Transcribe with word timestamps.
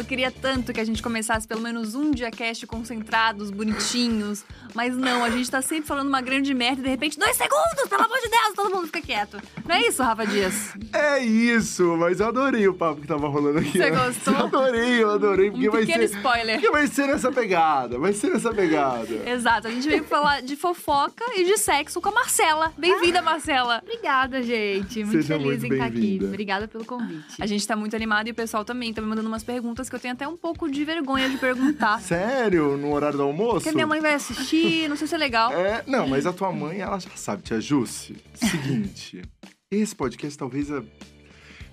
Eu 0.00 0.04
queria 0.06 0.30
tanto 0.30 0.72
que 0.72 0.80
a 0.80 0.84
gente 0.84 1.02
começasse 1.02 1.46
pelo 1.46 1.60
menos 1.60 1.94
um 1.94 2.10
dia 2.10 2.30
cast 2.30 2.66
concentrados, 2.66 3.50
bonitinhos. 3.50 4.42
Mas 4.74 4.96
não, 4.96 5.22
a 5.22 5.28
gente 5.28 5.50
tá 5.50 5.60
sempre 5.60 5.86
falando 5.86 6.08
uma 6.08 6.22
grande 6.22 6.54
merda 6.54 6.80
e 6.80 6.84
de 6.84 6.88
repente, 6.88 7.18
dois 7.18 7.36
segundos, 7.36 7.86
pelo 7.86 8.02
amor 8.04 8.16
de 8.18 8.30
Deus, 8.30 8.54
todo 8.56 8.74
mundo 8.74 8.86
fica 8.86 9.02
quieto. 9.02 9.36
Não 9.66 9.74
é 9.74 9.86
isso, 9.86 10.02
Rafa 10.02 10.26
Dias? 10.26 10.74
É 10.90 11.18
isso, 11.18 11.98
mas 11.98 12.18
eu 12.18 12.28
adorei 12.28 12.66
o 12.66 12.72
papo 12.72 13.02
que 13.02 13.06
tava 13.06 13.28
rolando 13.28 13.58
aqui. 13.58 13.72
Você 13.76 13.90
gostou? 13.90 14.32
Eu 14.34 14.46
adorei, 14.46 15.02
eu 15.02 15.10
adorei, 15.10 15.50
porque 15.50 15.68
Um 15.68 15.72
vai 15.72 15.80
pequeno 15.84 16.08
ser. 16.08 16.16
spoiler. 16.16 16.54
Porque 16.54 16.70
vai 16.70 16.86
ser 16.86 17.06
nessa 17.06 17.30
pegada, 17.30 17.98
vai 17.98 18.12
ser 18.14 18.30
nessa 18.30 18.54
pegada. 18.54 19.30
Exato, 19.30 19.68
a 19.68 19.70
gente 19.70 19.86
veio 19.86 20.04
falar 20.04 20.40
de 20.40 20.56
fofoca 20.56 21.24
e 21.36 21.44
de 21.44 21.58
sexo 21.58 22.00
com 22.00 22.08
a 22.08 22.12
Marcela. 22.12 22.72
Bem-vinda, 22.78 23.20
Marcela. 23.20 23.82
Obrigada, 23.82 24.42
gente. 24.42 25.04
Muito 25.04 25.20
Seja 25.20 25.36
feliz 25.36 25.60
muito 25.60 25.66
em 25.66 25.72
estar 25.76 25.86
aqui. 25.86 26.20
Obrigada 26.22 26.66
pelo 26.66 26.86
convite. 26.86 27.34
A 27.38 27.46
gente 27.46 27.66
tá 27.66 27.76
muito 27.76 27.94
animado 27.94 28.28
e 28.28 28.30
o 28.30 28.34
pessoal 28.34 28.64
também 28.64 28.94
tá 28.94 29.02
me 29.02 29.08
mandando 29.08 29.28
umas 29.28 29.44
perguntas 29.44 29.89
que 29.90 29.96
eu 29.96 30.00
tenho 30.00 30.14
até 30.14 30.26
um 30.26 30.36
pouco 30.36 30.70
de 30.70 30.84
vergonha 30.84 31.28
de 31.28 31.36
perguntar. 31.36 32.00
Sério? 32.02 32.76
No 32.76 32.92
horário 32.94 33.18
do 33.18 33.24
almoço? 33.24 33.56
Porque 33.56 33.72
minha 33.72 33.86
mãe 33.86 34.00
vai 34.00 34.14
assistir, 34.14 34.88
não 34.88 34.96
sei 34.96 35.06
se 35.06 35.14
é 35.14 35.18
legal. 35.18 35.52
É, 35.52 35.82
não, 35.86 36.06
mas 36.06 36.24
a 36.24 36.32
tua 36.32 36.52
mãe, 36.52 36.80
ela 36.80 36.98
já 36.98 37.10
sabe, 37.16 37.42
tia 37.42 37.60
Jusce. 37.60 38.16
Seguinte, 38.34 39.22
esse 39.70 39.94
podcast 39.94 40.38
talvez 40.38 40.70
a... 40.70 40.82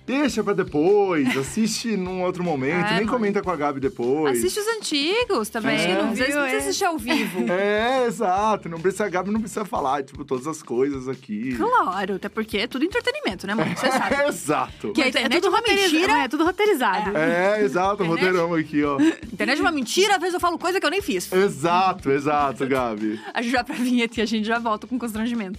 Deixa 0.08 0.42
pra 0.42 0.54
depois, 0.54 1.36
assiste 1.36 1.96
num 1.96 2.22
outro 2.22 2.42
momento, 2.42 2.86
É, 2.86 2.90
nem 2.96 3.04
mãe. 3.04 3.06
comenta 3.06 3.42
com 3.42 3.50
a 3.50 3.56
Gabi 3.56 3.78
depois. 3.78 4.38
Assiste 4.38 4.58
os 4.58 4.66
antigos 4.68 5.48
também. 5.50 5.76
É. 5.76 5.78
Às 5.78 5.86
vezes 5.86 5.94
não 5.98 6.14
Viu, 6.14 6.24
precisa 6.24 6.48
é? 6.48 6.56
assistir 6.56 6.84
ao 6.86 6.98
vivo. 6.98 7.38
É, 7.52 8.06
exato. 8.06 8.68
Não 8.68 8.80
precisa, 8.80 9.04
a 9.04 9.08
Gabi 9.08 9.30
não 9.30 9.40
precisa 9.40 9.64
falar, 9.64 10.02
tipo, 10.02 10.24
todas 10.24 10.46
as 10.46 10.62
coisas 10.62 11.08
aqui. 11.08 11.54
Claro, 11.56 12.14
até 12.16 12.28
porque 12.28 12.56
é 12.58 12.66
tudo 12.66 12.84
entretenimento, 12.84 13.46
né, 13.46 13.54
mãe? 13.54 13.74
Você 13.76 13.86
sabe. 13.92 14.14
exato. 14.28 14.92
Que 14.92 15.02
a 15.02 15.04
é 15.04 15.08
internet 15.08 15.34
tudo 15.42 15.46
é 15.46 15.50
uma 15.50 15.58
roteiriza- 15.58 15.92
mentira. 15.92 16.18
É 16.24 16.28
tudo 16.28 16.44
roteirizado. 16.44 17.16
É, 17.16 17.62
exato, 17.62 18.02
Internet? 18.02 18.08
roteirão 18.24 18.54
aqui, 18.54 18.82
ó. 18.84 18.98
Internet 19.32 19.58
é 19.58 19.60
uma 19.62 19.70
mentira, 19.72 20.14
às 20.14 20.20
vezes 20.20 20.34
eu 20.34 20.40
falo 20.40 20.58
coisa 20.58 20.80
que 20.80 20.86
eu 20.86 20.90
nem 20.90 21.02
fiz. 21.02 21.30
Exato, 21.32 22.10
exato, 22.10 22.66
Gabi. 22.66 23.20
A 23.34 23.42
gente 23.42 23.52
vai 23.52 23.64
pra 23.64 23.74
vinheta 23.74 24.20
e 24.20 24.22
a 24.22 24.26
gente 24.26 24.46
já 24.46 24.58
volta 24.58 24.86
com 24.86 24.98
constrangimento. 24.98 25.58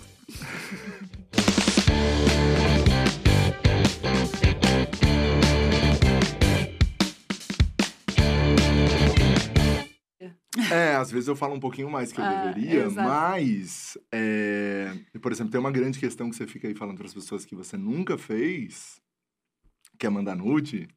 É, 10.73 10.95
às 10.95 11.09
vezes 11.11 11.27
eu 11.27 11.35
falo 11.35 11.55
um 11.55 11.59
pouquinho 11.59 11.89
mais 11.89 12.11
que 12.11 12.19
eu 12.19 12.25
Ah, 12.25 12.29
deveria, 12.29 12.85
exato. 12.85 13.07
mas, 13.09 13.97
é, 14.11 14.93
por 15.21 15.31
exemplo, 15.31 15.51
tem 15.51 15.59
uma 15.59 15.71
grande 15.71 15.99
questão 15.99 16.29
que 16.29 16.35
você 16.35 16.45
fica 16.47 16.67
aí 16.67 16.75
falando 16.75 16.97
para 16.97 17.07
as 17.07 17.13
pessoas 17.13 17.45
que 17.45 17.55
você 17.55 17.77
nunca 17.77 18.17
fez, 18.17 18.99
que 19.97 20.05
é 20.05 20.09
mandar 20.09 20.35
nude, 20.35 20.87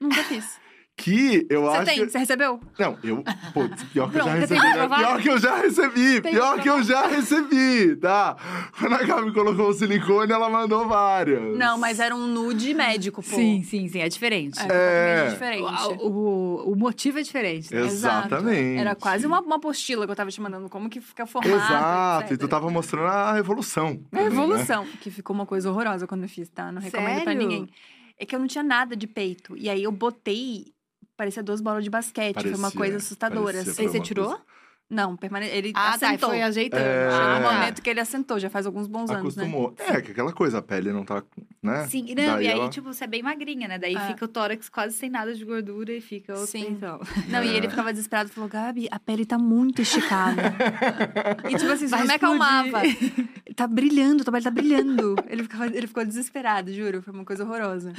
Nunca 0.00 0.22
fiz. 0.24 0.58
Que 0.96 1.46
eu 1.50 1.62
Você 1.62 1.76
acho 1.78 1.84
tem? 1.86 1.98
que... 2.04 2.10
Você 2.10 2.18
recebeu? 2.18 2.60
Não, 2.78 2.98
eu... 3.02 3.24
Putz, 3.54 3.82
pior 3.84 4.10
que 4.10 4.18
eu 4.18 4.20
já 4.20 4.24
Pronto, 4.24 4.40
recebi, 4.40 4.60
tem 4.60 4.76
né? 4.76 4.88
Pior 4.88 5.20
que 5.22 5.30
eu 5.30 5.38
já 5.38 5.56
recebi, 5.56 6.20
Tem 6.20 6.32
pior 6.32 6.54
que 6.56 6.62
que 6.62 6.68
eu 6.70 6.82
já 6.82 7.06
recebi, 7.06 7.96
tá? 7.96 8.36
Quando 8.78 8.94
a 8.94 9.02
Gabi 9.02 9.32
colocou 9.32 9.68
o 9.70 9.72
silicone, 9.72 10.30
ela 10.32 10.48
mandou 10.50 10.86
várias. 10.86 11.56
Não, 11.56 11.78
mas 11.78 11.98
era 11.98 12.14
um 12.14 12.26
nude 12.26 12.74
médico, 12.74 13.22
pô. 13.22 13.34
Sim, 13.36 13.62
sim, 13.64 13.88
sim. 13.88 14.00
É 14.00 14.08
diferente. 14.08 14.58
É, 14.60 14.62
É. 14.62 15.30
completamente 15.30 15.32
diferente. 15.32 16.02
O, 16.04 16.08
o- 16.08 16.72
o 16.72 16.76
motivo 16.76 17.18
é 17.18 17.22
diferente. 17.22 17.74
né? 17.74 17.80
Exato. 17.80 18.26
Exatamente. 18.28 18.78
Era 18.80 18.94
quase 18.94 19.26
uma, 19.26 19.40
uma 19.40 19.56
apostila 19.56 20.04
que 20.06 20.12
eu 20.12 20.16
tava 20.16 20.30
te 20.30 20.40
mandando, 20.40 20.68
como 20.68 20.88
que 20.90 21.00
fica 21.00 21.26
formado. 21.26 21.54
Exato, 21.56 22.22
etc. 22.24 22.32
e 22.32 22.36
tu 22.36 22.46
tava 22.48 22.70
mostrando 22.70 23.06
a 23.08 23.38
evolução. 23.38 23.88
É 24.12 24.16
também, 24.18 24.24
né? 24.24 24.26
evolução, 24.26 24.86
que 25.00 25.10
ficou 25.10 25.34
uma 25.34 25.46
coisa 25.46 25.70
horrorosa 25.70 26.06
quando 26.06 26.22
eu 26.22 26.28
fiz, 26.28 26.48
tá? 26.50 26.70
Não 26.70 26.80
recomendo 26.80 27.22
pra 27.22 27.32
Sério? 27.32 27.38
ninguém. 27.40 27.68
É 28.18 28.24
que 28.26 28.36
eu 28.36 28.38
não 28.38 28.46
tinha 28.46 28.62
nada 28.62 28.94
de 28.94 29.06
peito. 29.08 29.56
E 29.56 29.68
aí 29.68 29.82
eu 29.82 29.90
botei, 29.90 30.66
parecia 31.22 31.42
duas 31.42 31.60
bolas 31.60 31.84
de 31.84 31.90
basquete. 31.90 32.34
foi 32.34 32.50
uma 32.50 32.58
Parecia, 32.62 32.78
coisa 32.78 32.96
assustadora. 32.96 33.44
parecia, 33.52 33.72
assim. 33.72 33.84
E 33.84 33.88
você 33.88 34.00
tirou? 34.00 34.26
coisa- 34.30 34.42
Não, 34.92 35.16
permane... 35.16 35.46
ele 35.46 35.72
Ah, 35.74 35.96
tá. 35.98 36.06
assentou. 36.08 36.28
Foi 36.28 36.42
ajeitando. 36.42 36.82
É. 36.82 37.10
Chegou 37.10 37.26
Ah, 37.26 37.38
um 37.38 37.42
tá. 37.42 37.52
momento 37.52 37.80
que 37.82 37.88
ele 37.90 38.00
assentou, 38.00 38.38
já 38.38 38.50
faz 38.50 38.66
alguns 38.66 38.86
bons 38.86 39.10
anos, 39.10 39.34
né? 39.36 39.44
Acostumou. 39.44 39.74
É, 39.78 40.00
que 40.02 40.10
aquela 40.12 40.32
coisa, 40.32 40.58
a 40.58 40.62
pele 40.62 40.92
não 40.92 41.02
tá, 41.04 41.22
né? 41.62 41.86
Sim, 41.88 42.08
não, 42.08 42.14
Daí 42.34 42.44
e 42.44 42.48
aí, 42.48 42.58
ela- 42.58 42.68
tipo, 42.68 42.92
você 42.92 43.04
é 43.04 43.06
bem 43.06 43.22
magrinha, 43.22 43.66
né? 43.66 43.78
Daí 43.78 43.94
É. 43.96 44.00
fica 44.08 44.24
o 44.24 44.28
tórax 44.28 44.68
quase 44.68 44.94
sem 44.94 45.08
nada 45.08 45.34
de 45.34 45.44
gordura 45.44 45.92
e 45.92 46.00
fica 46.00 46.34
o 46.34 46.46
Sim. 46.46 46.64
peitão. 46.64 47.00
Não, 47.28 47.42
e 47.42 47.48
É. 47.48 47.56
ele 47.56 47.68
ficava 47.70 47.90
desesperado 47.90 48.28
e 48.28 48.32
falou: 48.32 48.50
Gabi, 48.50 48.86
a 48.90 48.98
pele 49.00 49.24
tá 49.24 49.38
muito 49.38 49.80
esticada. 49.80 50.42
e 51.50 51.56
tipo 51.56 51.70
assim, 51.72 51.84
isso 51.86 51.90
Vai 51.90 52.00
não 52.00 52.06
me 52.08 52.12
acalmava. 52.14 52.82
Tá 53.56 53.66
brilhando, 53.66 54.24
tua 54.24 54.32
pele 54.32 54.44
tá 54.44 54.50
brilhando. 54.50 55.14
Ele, 55.28 55.42
ficava, 55.42 55.66
ele 55.66 55.86
ficou 55.86 56.04
desesperado, 56.04 56.72
juro. 56.72 57.00
Foi 57.02 57.12
uma 57.14 57.24
coisa 57.24 57.44
horrorosa. 57.44 57.92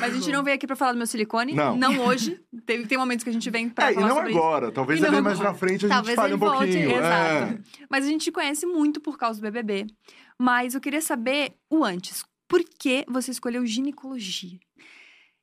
Mas 0.00 0.12
a 0.12 0.14
gente 0.16 0.30
não 0.30 0.42
veio 0.44 0.56
aqui 0.56 0.66
pra 0.66 0.76
falar 0.76 0.92
do 0.92 0.98
meu 0.98 1.06
silicone. 1.06 1.52
Não. 1.54 1.98
hoje. 2.06 2.40
Tem, 2.64 2.84
tem 2.84 2.98
momentos 2.98 3.24
que 3.24 3.30
a 3.30 3.32
gente 3.32 3.48
vem 3.50 3.68
pra 3.68 3.88
É, 3.88 3.92
e 3.92 3.94
falar 3.94 4.08
não 4.08 4.16
sobre 4.16 4.30
isso. 4.30 4.38
agora. 4.38 4.70
Talvez 4.72 4.98
E 5.00 5.02
não 5.02 5.08
ali 5.10 5.20
mais 5.22 5.36
agora. 5.38 5.52
na 5.52 5.58
frente 5.58 5.86
a 5.86 5.88
gente 5.88 5.95
Talvez 5.96 6.16
fale 6.16 6.34
um 6.34 6.36
ele 6.36 6.40
volte, 6.44 6.58
pouquinho. 6.58 6.90
exato. 6.90 7.54
É. 7.54 7.58
Mas 7.90 8.04
a 8.04 8.08
gente 8.08 8.24
te 8.24 8.32
conhece 8.32 8.66
muito 8.66 9.00
por 9.00 9.18
causa 9.18 9.40
do 9.40 9.42
BBB. 9.42 9.86
Mas 10.38 10.74
eu 10.74 10.80
queria 10.80 11.00
saber 11.00 11.54
o 11.70 11.84
antes. 11.84 12.24
Por 12.48 12.62
que 12.62 13.04
você 13.08 13.30
escolheu 13.30 13.66
ginecologia? 13.66 14.58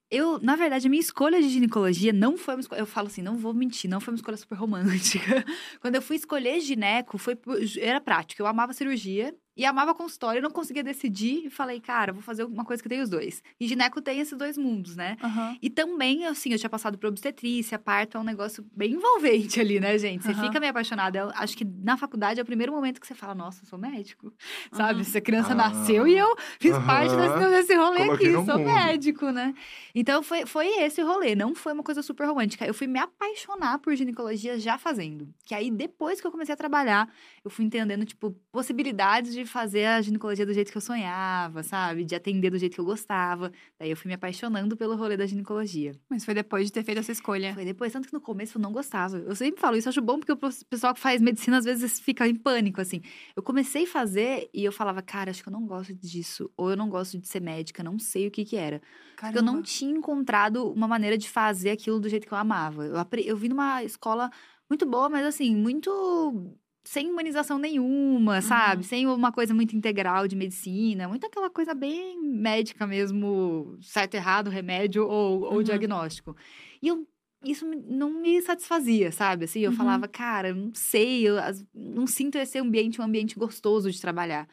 Eu, 0.10 0.40
na 0.40 0.56
verdade, 0.56 0.86
a 0.86 0.90
minha 0.90 1.02
escolha 1.02 1.42
de 1.42 1.50
ginecologia 1.50 2.14
não 2.14 2.38
foi 2.38 2.54
uma 2.54 2.62
escolha. 2.62 2.80
Eu 2.80 2.86
falo 2.86 3.08
assim, 3.08 3.24
não 3.24 3.36
vou 3.36 3.54
mentir, 3.54 3.90
não 3.90 4.00
foi 4.00 4.14
uma 4.14 4.18
escolha 4.18 4.38
super 4.38 4.56
romântica. 4.56 5.44
Quando 5.82 5.96
eu 5.96 6.02
fui 6.04 6.16
escolher 6.16 6.60
gineco, 6.60 7.18
foi 7.18 7.36
era 7.80 8.00
prático. 8.00 8.42
Eu 8.42 8.46
amava 8.46 8.74
cirurgia 8.74 9.36
e 9.56 9.66
amava 9.66 9.94
consultório. 9.94 10.40
Eu 10.40 10.44
não 10.44 10.52
conseguia 10.52 10.84
decidir 10.84 11.46
e 11.46 11.50
falei, 11.50 11.80
cara, 11.80 12.12
vou 12.14 12.22
fazer 12.22 12.44
uma 12.44 12.66
coisa 12.66 12.82
que 12.82 12.90
tem 12.90 13.02
os 13.02 13.10
dois. 13.10 13.42
E 13.60 13.68
gineco 13.68 14.02
tem 14.02 14.20
esses 14.20 14.38
dois 14.38 14.58
mundos, 14.58 14.96
né? 14.96 15.18
Aham. 15.24 15.58
E 15.62 15.70
também, 15.70 16.26
assim, 16.26 16.52
eu 16.52 16.58
tinha 16.60 16.70
passado 16.70 16.98
por 16.98 17.08
obstetrícia, 17.08 17.78
parto 17.78 18.18
é 18.18 18.20
um 18.20 18.24
negócio 18.24 18.66
bem 18.76 18.94
envolvente 18.94 19.60
ali, 19.60 19.80
né, 19.80 19.98
gente? 19.98 20.24
Você 20.24 20.32
Aham. 20.32 20.42
fica 20.48 20.60
meio 20.60 20.72
apaixonada. 20.72 21.18
Eu 21.20 21.32
acho 21.36 21.56
que 21.58 21.64
na 21.66 21.98
faculdade 21.98 22.40
é 22.40 22.44
o 22.44 22.46
primeiro 22.46 22.72
momento 22.74 23.00
que 23.00 23.08
você 23.08 23.14
fala, 23.16 23.36
nossa, 23.36 23.64
eu 23.64 23.68
sou 23.68 23.78
médico. 23.80 24.34
Sabe? 24.72 25.02
Aham. 25.02 25.04
Se 25.04 25.18
a 25.18 25.22
criança 25.22 25.52
Ah. 25.52 25.56
nasceu 25.56 26.08
e 26.08 26.18
eu 26.18 26.36
fiz 26.60 26.78
parte 26.80 27.16
desse, 27.16 27.50
desse 27.50 27.76
rolê 27.76 28.06
Coloquei 28.06 28.36
aqui, 28.36 28.46
sou 28.46 28.58
mundo. 28.60 28.66
médico, 28.74 29.30
né? 29.32 29.54
Então 29.94 30.24
foi, 30.24 30.46
foi 30.46 30.68
esse 30.84 31.02
o 31.02 31.06
rolê, 31.06 31.36
não 31.36 31.54
foi 31.54 31.74
uma 31.74 31.84
coisa 31.84 32.02
super 32.02 32.26
romântica. 32.28 32.66
Eu 32.66 32.74
fui 32.74 32.88
me 32.88 33.00
apaixonar 33.00 33.78
por 33.80 33.96
ginecologia 33.96 34.58
já 34.60 34.78
fazendo. 34.78 35.28
Que 35.46 35.54
aí, 35.54 35.70
depois 35.70 36.20
que 36.20 36.28
eu 36.28 36.32
comecei 36.32 36.54
a 36.54 36.58
trabalhar, 36.58 37.08
eu 37.44 37.52
fui 37.52 37.66
entendendo, 37.66 38.06
tipo, 38.06 38.32
possibilidades 38.52 39.34
de 39.34 39.43
fazer 39.46 39.86
a 39.86 40.02
ginecologia 40.02 40.46
do 40.46 40.54
jeito 40.54 40.72
que 40.72 40.78
eu 40.78 40.82
sonhava, 40.82 41.64
sabe? 41.64 42.04
De 42.04 42.16
atender 42.16 42.50
do 42.50 42.58
jeito 42.58 42.74
que 42.74 42.80
eu 42.80 42.86
gostava. 42.86 43.52
Daí 43.80 43.90
eu 43.90 43.98
fui 43.98 44.08
me 44.08 44.16
apaixonando 44.16 44.76
pelo 44.76 44.96
rolê 44.96 45.18
da 45.18 45.26
ginecologia. 45.26 45.94
Mas 46.10 46.26
foi 46.26 46.34
depois 46.34 46.68
de 46.68 46.72
ter 46.72 46.84
feito 46.84 47.00
essa 47.00 47.12
escolha. 47.12 47.54
Foi 47.54 47.66
depois, 47.66 47.92
tanto 47.92 48.08
que 48.08 48.14
no 48.14 48.22
começo 48.22 48.58
eu 48.58 48.62
não 48.62 48.72
gostava. 48.72 49.18
Eu 49.18 49.36
sempre 49.36 49.60
falo 49.60 49.78
isso, 49.78 49.90
acho 49.90 50.02
bom, 50.02 50.20
porque 50.20 50.32
o 50.32 50.38
pessoal 50.70 50.94
que 50.94 51.00
faz 51.00 51.22
medicina 51.22 51.58
às 51.58 51.66
vezes 51.66 52.00
fica 52.00 52.28
em 52.28 52.36
pânico, 52.36 52.82
assim. 52.82 53.02
Eu 53.36 53.44
comecei 53.44 53.84
a 53.84 53.88
fazer 53.88 54.50
e 54.54 54.64
eu 54.64 54.72
falava, 54.72 55.02
cara, 55.02 55.32
acho 55.32 55.42
que 55.42 55.50
eu 55.50 55.54
não 55.54 55.66
gosto 55.66 55.94
disso. 55.94 56.50
Ou 56.58 56.72
eu 56.72 56.78
não 56.78 56.90
gosto 56.90 57.18
de 57.18 57.28
ser 57.28 57.42
médica, 57.42 57.84
não 57.84 57.98
sei 58.00 58.28
o 58.28 58.32
que 58.32 58.46
que 58.46 58.56
era. 58.56 58.82
Porque 59.18 59.38
eu 59.38 59.44
não 59.44 59.62
tinha 59.62 59.92
encontrado 59.92 60.72
uma 60.72 60.88
maneira 60.88 61.18
de 61.18 61.30
fazer 61.30 61.70
aquilo 61.70 62.00
do 62.00 62.10
jeito 62.10 62.28
que 62.28 62.34
eu 62.34 62.38
amava. 62.38 62.86
Eu, 62.86 62.96
eu 63.24 63.38
vim 63.38 63.48
numa 63.50 63.84
escola 63.84 64.30
muito 64.70 64.86
boa, 64.86 65.10
mas 65.10 65.26
assim, 65.26 65.56
muito 65.56 66.58
sem 66.84 67.10
humanização 67.12 67.58
nenhuma, 67.58 68.42
sabe? 68.42 68.84
Sem 68.84 69.08
uma 69.08 69.32
coisa 69.32 69.54
muito 69.54 69.76
integral 69.76 70.28
de 70.28 70.36
medicina, 70.36 71.08
muito 71.08 71.26
aquela 71.26 71.50
coisa 71.50 71.74
bem 71.74 72.20
médica 72.22 72.86
mesmo, 72.86 73.78
certo, 73.82 74.16
errado, 74.16 74.50
remédio 74.50 75.08
ou, 75.08 75.44
ou 75.44 75.58
Uhum. 75.58 75.64
diagnóstico. 75.64 76.36
E 76.82 76.88
eu 76.90 77.08
isso 77.46 77.66
não 77.66 78.10
me 78.22 78.42
satisfazia, 78.42 79.12
sabe? 79.12 79.44
Assim, 79.46 79.60
eu 79.60 79.72
Uhum. 79.72 79.76
falava, 79.76 80.08
cara, 80.08 80.54
não 80.54 80.72
sei, 80.74 81.28
eu 81.28 81.36
não 81.74 82.08
sinto 82.08 82.38
esse 82.38 82.58
ambiente 82.58 83.02
um 83.02 83.04
ambiente 83.04 83.36
gostoso 83.38 83.92
de 83.92 84.00
trabalhar. 84.00 84.48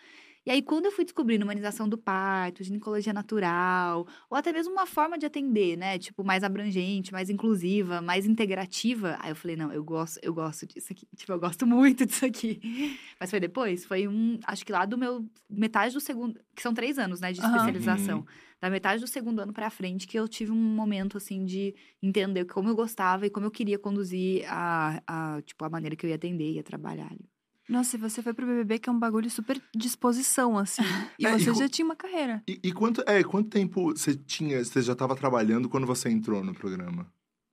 E 0.47 0.51
aí, 0.51 0.63
quando 0.63 0.87
eu 0.87 0.93
fui 0.93 1.05
descobrindo 1.05 1.45
humanização 1.45 1.87
do 1.87 1.99
parto, 1.99 2.65
ginecologia 2.65 3.13
natural, 3.13 4.07
ou 4.31 4.39
até 4.39 4.53
mesmo 4.53 4.73
uma 4.73 4.87
forma 4.87 5.19
de 5.19 5.27
atender, 5.27 5.77
né? 5.77 5.99
Tipo, 5.99 6.25
mais 6.25 6.43
abrangente, 6.43 7.13
mais 7.13 7.29
inclusiva, 7.29 8.01
mais 8.01 8.25
integrativa. 8.25 9.19
Aí 9.21 9.31
eu 9.31 9.37
falei, 9.37 9.55
não, 9.55 9.71
eu 9.71 9.85
gosto, 9.85 10.19
eu 10.23 10.33
gosto 10.33 10.67
disso 10.67 10.93
aqui. 10.93 11.07
Tipo, 11.15 11.33
eu 11.33 11.39
gosto 11.39 11.67
muito 11.67 12.07
disso 12.07 12.25
aqui. 12.25 12.59
Mas 13.19 13.29
foi 13.29 13.39
depois, 13.39 13.85
foi 13.85 14.09
um, 14.09 14.41
acho 14.47 14.65
que 14.65 14.73
lá 14.73 14.87
do 14.87 14.97
meu, 14.97 15.29
metade 15.49 15.93
do 15.93 16.01
segundo, 16.01 16.41
que 16.57 16.63
são 16.63 16.73
três 16.73 16.99
anos, 16.99 17.21
né, 17.21 17.33
de 17.33 17.41
especialização. 17.41 18.25
Da 18.61 18.71
metade 18.71 19.01
do 19.01 19.07
segundo 19.07 19.41
ano 19.41 19.53
pra 19.53 19.71
frente 19.71 20.07
que 20.07 20.19
eu 20.19 20.27
tive 20.29 20.53
um 20.53 20.57
momento, 20.57 21.17
assim, 21.19 21.45
de 21.45 21.75
entender 22.03 22.47
como 22.47 22.69
eu 22.69 22.77
gostava 22.77 23.27
e 23.27 23.31
como 23.31 23.47
eu 23.47 23.51
queria 23.51 23.79
conduzir 23.79 24.45
a, 24.49 25.03
a 25.07 25.43
tipo, 25.43 25.65
a 25.65 25.69
maneira 25.71 25.97
que 25.97 26.05
eu 26.05 26.11
ia 26.11 26.17
atender, 26.17 26.53
ia 26.53 26.63
trabalhar 26.63 27.11
ali. 27.11 27.29
Nossa, 27.71 27.97
e 27.97 28.01
você 28.01 28.21
foi 28.23 28.35
pro 28.35 28.47
BBB, 28.47 28.79
que 28.81 28.89
é 28.89 28.93
um 28.93 28.99
bagulho 28.99 29.31
super 29.31 29.61
disposição, 29.75 30.59
assim. 30.59 30.83
E 31.19 31.27
É, 31.27 31.37
e 31.37 31.41
você 31.41 31.53
co- 31.53 31.59
já 31.59 31.69
tinha 31.69 31.85
uma 31.85 31.95
carreira. 31.97 32.43
E, 32.49 32.59
e 32.65 32.73
quanto, 32.73 33.03
é, 33.07 33.23
quanto 33.23 33.49
tempo 33.51 33.93
você 33.93 34.15
tinha, 34.15 34.63
você 34.65 34.83
já 34.83 34.93
estava 34.95 35.15
trabalhando 35.15 35.69
quando 35.69 35.87
você 35.87 36.09
entrou 36.11 36.43
no 36.43 36.53
programa? 36.53 37.07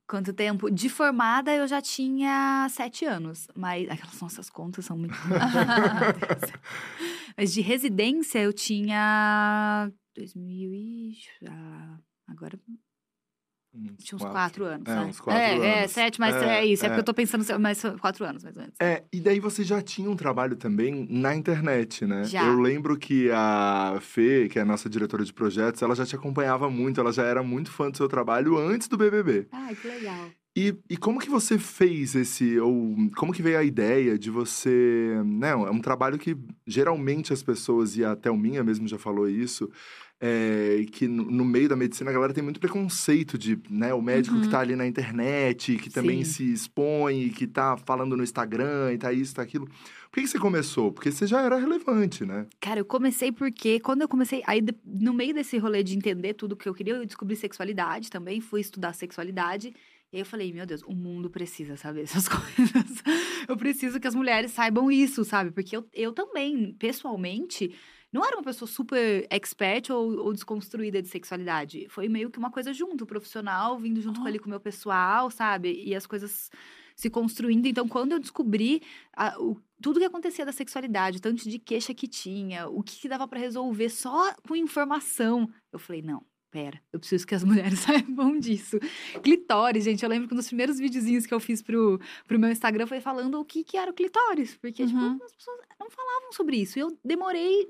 Quanto 0.10 0.34
tempo? 0.34 0.72
De 0.72 0.88
formada 0.90 1.54
eu 1.54 1.68
já 1.68 1.82
tinha 1.82 2.66
sete 2.70 3.06
anos. 3.06 3.48
Mas 3.56 3.88
aquelas 3.90 4.20
nossas 4.22 4.50
contas 4.50 4.86
são 4.86 4.98
muito. 4.98 5.14
mas 7.38 7.54
de 7.54 7.62
residência 7.62 8.40
eu 8.40 8.54
tinha. 8.54 9.92
2000 10.16 10.74
e. 10.74 11.18
ah, 11.48 11.98
agora. 12.28 12.60
Uns 13.78 14.04
Tinha 14.04 14.16
uns 14.18 14.24
quatro 14.24 14.66
anos, 14.66 14.88
É, 14.88 14.96
né? 14.96 15.06
uns 15.06 15.20
quatro 15.20 15.42
é, 15.42 15.58
É, 15.58 15.80
anos. 15.80 15.92
sete, 15.92 16.20
mas 16.20 16.36
É, 16.36 16.60
é, 16.60 16.66
isso. 16.66 16.84
É, 16.84 16.88
é. 16.88 16.90
porque 16.90 17.00
eu 17.02 17.06
tô 17.06 17.14
pensando, 17.14 17.46
mas 17.60 17.78
são 17.78 17.98
quatro 17.98 18.26
anos, 18.26 18.44
mais 18.44 18.56
ou 18.56 18.62
menos. 18.62 18.76
É, 18.82 19.04
e 19.14 19.20
daí 19.22 19.40
você 19.40 19.64
já 19.64 19.82
tinha 19.82 20.10
um 20.10 20.16
trabalho 20.16 20.56
também 20.56 21.06
na 21.10 21.36
internet, 21.36 22.06
né? 22.06 22.24
Já. 22.24 22.46
Eu 22.46 22.60
lembro 22.60 22.98
que 22.98 23.30
a 23.32 23.98
Fê, 24.02 24.48
que 24.50 24.58
é 24.58 24.62
a 24.62 24.66
nossa 24.66 24.90
diretora 24.90 25.24
de 25.24 25.34
projetos, 25.34 25.82
ela 25.82 25.96
já 25.96 26.06
te 26.06 26.16
acompanhava 26.16 26.70
muito, 26.70 27.00
ela 27.00 27.12
já 27.14 27.24
era 27.24 27.44
muito 27.44 27.72
fã 27.72 27.90
do 27.92 27.98
seu 27.98 28.08
trabalho 28.08 28.58
antes 28.58 28.88
do 28.88 28.98
BBB. 28.98 29.48
Ai, 29.52 29.76
que 29.76 29.88
legal. 29.88 30.30
E, 30.60 30.76
e 30.90 30.98
como 30.98 31.20
que 31.20 31.30
você 31.30 31.60
fez 31.60 32.16
esse, 32.16 32.60
ou 32.60 32.96
como 33.16 33.32
que 33.32 33.44
veio 33.44 33.60
a 33.60 33.64
ideia 33.64 34.18
de 34.18 34.32
você, 34.32 35.22
né, 35.24 35.52
é 35.52 35.56
um 35.56 35.80
trabalho 35.80 36.18
que 36.18 36.36
geralmente 36.66 37.32
as 37.32 37.44
pessoas, 37.44 37.96
e 37.96 38.04
a 38.04 38.16
Thelminha 38.16 38.64
mesmo 38.64 38.88
já 38.88 38.98
falou 38.98 39.30
isso, 39.30 39.70
é, 40.20 40.86
que 40.92 41.08
no, 41.08 41.24
no 41.26 41.46
meio 41.46 41.70
da 41.70 41.76
medicina 41.76 42.10
a 42.10 42.14
galera 42.14 42.34
tem 42.34 42.44
muito 42.44 42.60
preconceito 42.60 43.38
de, 43.38 43.60
né, 43.70 43.94
o 43.94 44.02
médico 44.02 44.36
Uhum. 44.36 44.42
que 44.42 44.50
tá 44.50 44.60
ali 44.60 44.76
na 44.76 44.88
internet, 44.88 45.76
que 45.78 45.90
também 45.90 46.24
Sim. 46.24 46.32
se 46.32 46.54
expõe, 46.54 47.30
que 47.30 47.46
tá 47.46 47.78
falando 47.78 48.18
no 48.18 48.24
Instagram 48.24 48.92
e 48.94 48.98
tá 48.98 49.14
isso, 49.14 49.36
tá 49.36 49.42
aquilo. 49.44 49.66
Por 49.68 50.16
que, 50.16 50.22
que 50.22 50.28
você 50.28 50.40
começou? 50.40 50.92
Porque 50.92 51.12
você 51.12 51.28
já 51.28 51.42
era 51.42 51.58
relevante, 51.58 52.26
né? 52.26 52.48
Cara, 52.60 52.80
eu 52.80 52.86
comecei 52.86 53.32
porque 53.32 53.80
quando 53.80 54.02
eu 54.02 54.08
comecei, 54.08 54.42
aí 54.48 54.64
no 54.84 55.14
meio 55.14 55.34
desse 55.34 55.58
rolê 55.60 55.84
de 55.84 55.96
entender 55.96 56.34
tudo 56.34 56.56
que 56.56 56.68
eu 56.68 56.74
queria, 56.74 56.96
eu 56.96 57.06
descobri 57.06 57.36
sexualidade 57.36 58.10
também, 58.10 58.42
fui 58.42 58.62
estudar 58.62 58.94
sexualidade. 58.94 59.74
E 60.12 60.16
aí 60.16 60.22
eu 60.22 60.26
falei, 60.26 60.54
meu 60.54 60.66
Deus, 60.66 60.82
o 60.84 60.94
mundo 60.96 61.30
precisa 61.30 61.76
saber 61.76 62.02
essas 62.08 62.28
coisas. 62.28 63.04
Eu 63.48 63.58
preciso 63.58 64.00
que 64.00 64.08
as 64.08 64.16
mulheres 64.16 64.52
saibam 64.52 64.90
isso, 64.90 65.24
sabe? 65.26 65.52
Porque 65.52 65.76
eu, 65.76 65.86
eu 65.94 66.14
também, 66.14 66.74
pessoalmente, 66.80 67.74
não 68.12 68.26
era 68.26 68.36
uma 68.38 68.44
pessoa 68.44 68.68
super 68.70 69.28
expert 69.30 69.90
ou, 69.92 70.18
ou 70.26 70.34
desconstruída 70.34 71.02
de 71.02 71.08
sexualidade. 71.08 71.88
Foi 71.90 72.08
meio 72.08 72.30
que 72.30 72.40
uma 72.40 72.50
coisa 72.52 72.74
junto, 72.74 73.06
profissional, 73.06 73.78
vindo 73.78 74.02
junto 74.02 74.20
com 74.20 74.26
Oh. 74.26 74.28
ali 74.30 74.40
com 74.40 74.46
o 74.48 74.50
meu 74.50 74.60
pessoal, 74.60 75.30
sabe? 75.30 75.84
E 75.86 75.94
as 75.96 76.08
coisas 76.08 76.50
se 76.96 77.10
construindo. 77.12 77.68
Então, 77.68 77.88
quando 77.88 78.14
eu 78.14 78.20
descobri 78.20 78.82
a- 79.16 79.40
o- 79.40 79.62
tudo 79.82 80.00
que 80.00 80.06
acontecia 80.06 80.44
da 80.46 80.52
sexualidade, 80.52 81.20
o 81.20 81.22
tanto 81.22 81.48
de 81.48 81.60
queixa 81.60 81.94
que 81.94 82.08
tinha, 82.08 82.68
o 82.68 82.82
que, 82.82 83.00
que 83.00 83.08
dava 83.08 83.28
pra 83.28 83.40
resolver 83.40 83.90
só 83.90 84.34
com 84.48 84.56
informação, 84.56 85.48
eu 85.72 85.78
falei, 85.78 86.02
não. 86.02 86.26
Pera, 86.50 86.82
eu 86.94 87.00
preciso 87.00 87.28
que 87.28 87.36
as 87.36 87.44
mulheres 87.76 87.80
saibam 87.80 88.40
disso. 88.40 88.80
Clitóris, 89.22 89.84
gente, 89.84 90.02
eu 90.02 90.10
lembro 90.10 90.28
que 90.28 90.34
um 90.34 90.38
dos 90.38 90.48
primeiros 90.48 90.80
videozinhos 90.80 91.26
que 91.26 91.34
eu 91.34 91.40
fiz 91.40 91.62
pro, 91.62 92.00
pro 92.26 92.40
meu 92.40 92.50
Instagram 92.50 92.88
foi 92.88 93.02
falando 93.02 93.40
o 93.40 93.46
que, 93.46 93.64
que 93.64 93.78
era 93.78 93.92
o 93.92 93.94
clitóris. 93.94 94.56
Porque, 94.58 94.84
Uhum. 94.84 94.88
tipo, 95.14 95.24
as 95.26 95.36
pessoas 95.36 95.58
não 95.80 95.90
falavam 95.92 96.32
sobre 96.32 96.56
isso. 96.58 96.80
E 96.80 96.82
eu 96.82 96.98
demorei 97.04 97.68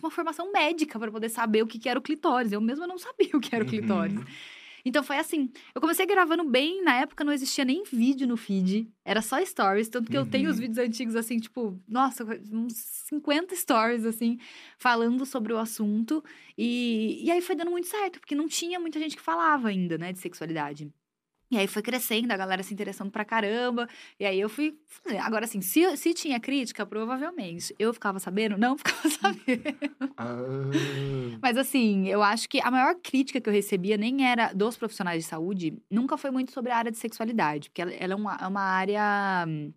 uma 0.00 0.10
formação 0.10 0.50
médica 0.52 0.98
para 0.98 1.10
poder 1.10 1.28
saber 1.28 1.62
o 1.62 1.66
que, 1.66 1.78
que 1.78 1.88
era 1.88 1.98
o 1.98 2.02
clitóris. 2.02 2.52
Eu 2.52 2.60
mesma 2.60 2.86
não 2.86 2.98
sabia 2.98 3.30
o 3.34 3.40
que 3.40 3.54
era 3.54 3.64
o 3.64 3.66
clitóris. 3.68 4.16
Uhum. 4.16 4.24
Então 4.84 5.02
foi 5.04 5.18
assim. 5.18 5.50
Eu 5.74 5.80
comecei 5.80 6.06
gravando 6.06 6.42
bem, 6.42 6.82
na 6.82 6.94
época 6.96 7.22
não 7.22 7.32
existia 7.34 7.64
nem 7.66 7.82
vídeo 7.84 8.26
no 8.26 8.36
feed, 8.36 8.88
era 9.04 9.20
só 9.20 9.44
stories, 9.44 9.90
tanto 9.90 10.10
que 10.10 10.16
eu 10.16 10.24
tenho 10.24 10.46
Uhum. 10.46 10.50
os 10.52 10.58
vídeos 10.58 10.78
antigos 10.78 11.14
assim, 11.16 11.38
tipo, 11.38 11.78
nossa, 11.86 12.24
uns 12.50 12.72
50 13.08 13.54
stories 13.56 14.06
assim, 14.06 14.38
falando 14.78 15.26
sobre 15.26 15.52
o 15.52 15.58
assunto. 15.58 16.24
E, 16.56 17.20
e 17.22 17.30
aí 17.30 17.42
foi 17.42 17.54
dando 17.54 17.70
muito 17.70 17.88
certo, 17.88 18.20
porque 18.20 18.34
não 18.34 18.48
tinha 18.48 18.80
muita 18.80 18.98
gente 18.98 19.16
que 19.16 19.22
falava 19.22 19.68
ainda, 19.68 19.98
né, 19.98 20.12
de 20.14 20.18
sexualidade. 20.18 20.90
E 21.50 21.58
aí 21.58 21.66
foi 21.66 21.82
crescendo, 21.82 22.30
a 22.32 22.36
galera 22.36 22.62
se 22.62 22.72
interessando 22.72 23.10
pra 23.10 23.24
caramba. 23.24 23.88
E 24.18 24.24
aí 24.24 24.38
eu 24.38 24.48
fui. 24.48 24.78
Agora, 25.20 25.44
assim, 25.46 25.60
se, 25.60 25.96
se 25.96 26.14
tinha 26.14 26.38
crítica, 26.38 26.86
provavelmente. 26.86 27.74
Eu 27.78 27.92
ficava 27.92 28.18
sabendo? 28.20 28.56
Não 28.56 28.76
ficava 28.78 29.08
sabendo. 29.08 29.62
Ah, 30.16 30.28
Mas 31.42 31.56
assim, 31.56 32.06
eu 32.08 32.22
acho 32.22 32.48
que 32.48 32.60
a 32.60 32.70
maior 32.70 32.94
crítica 33.02 33.40
que 33.40 33.48
eu 33.48 33.52
recebia 33.52 33.96
nem 33.96 34.24
era 34.26 34.52
dos 34.52 34.76
profissionais 34.76 35.24
de 35.24 35.28
saúde, 35.28 35.76
nunca 35.90 36.16
foi 36.16 36.30
muito 36.30 36.52
sobre 36.52 36.70
a 36.70 36.76
área 36.76 36.90
de 36.92 36.98
sexualidade, 36.98 37.68
porque 37.70 37.82
ela, 37.82 37.92
ela 37.94 38.12
é, 38.12 38.16
uma, 38.16 38.38
é 38.40 38.46
uma 38.46 38.60
área 38.62 39.44
hum, 39.48 39.72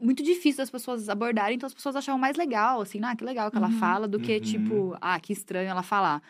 muito 0.00 0.22
difícil 0.22 0.58
das 0.58 0.70
pessoas 0.70 1.08
abordarem, 1.08 1.56
então 1.56 1.66
as 1.66 1.74
pessoas 1.74 1.96
achavam 1.96 2.20
mais 2.20 2.36
legal, 2.36 2.80
assim, 2.80 3.00
ah, 3.04 3.14
que 3.16 3.24
legal 3.24 3.50
que 3.50 3.56
ela 3.56 3.68
Uhum. 3.68 3.72
fala, 3.78 4.08
do 4.08 4.18
que 4.20 4.34
Uhum. 4.34 4.40
tipo, 4.40 4.96
ah, 5.00 5.18
que 5.20 5.32
estranho 5.32 5.70
ela 5.70 5.82
falar. 5.82 6.20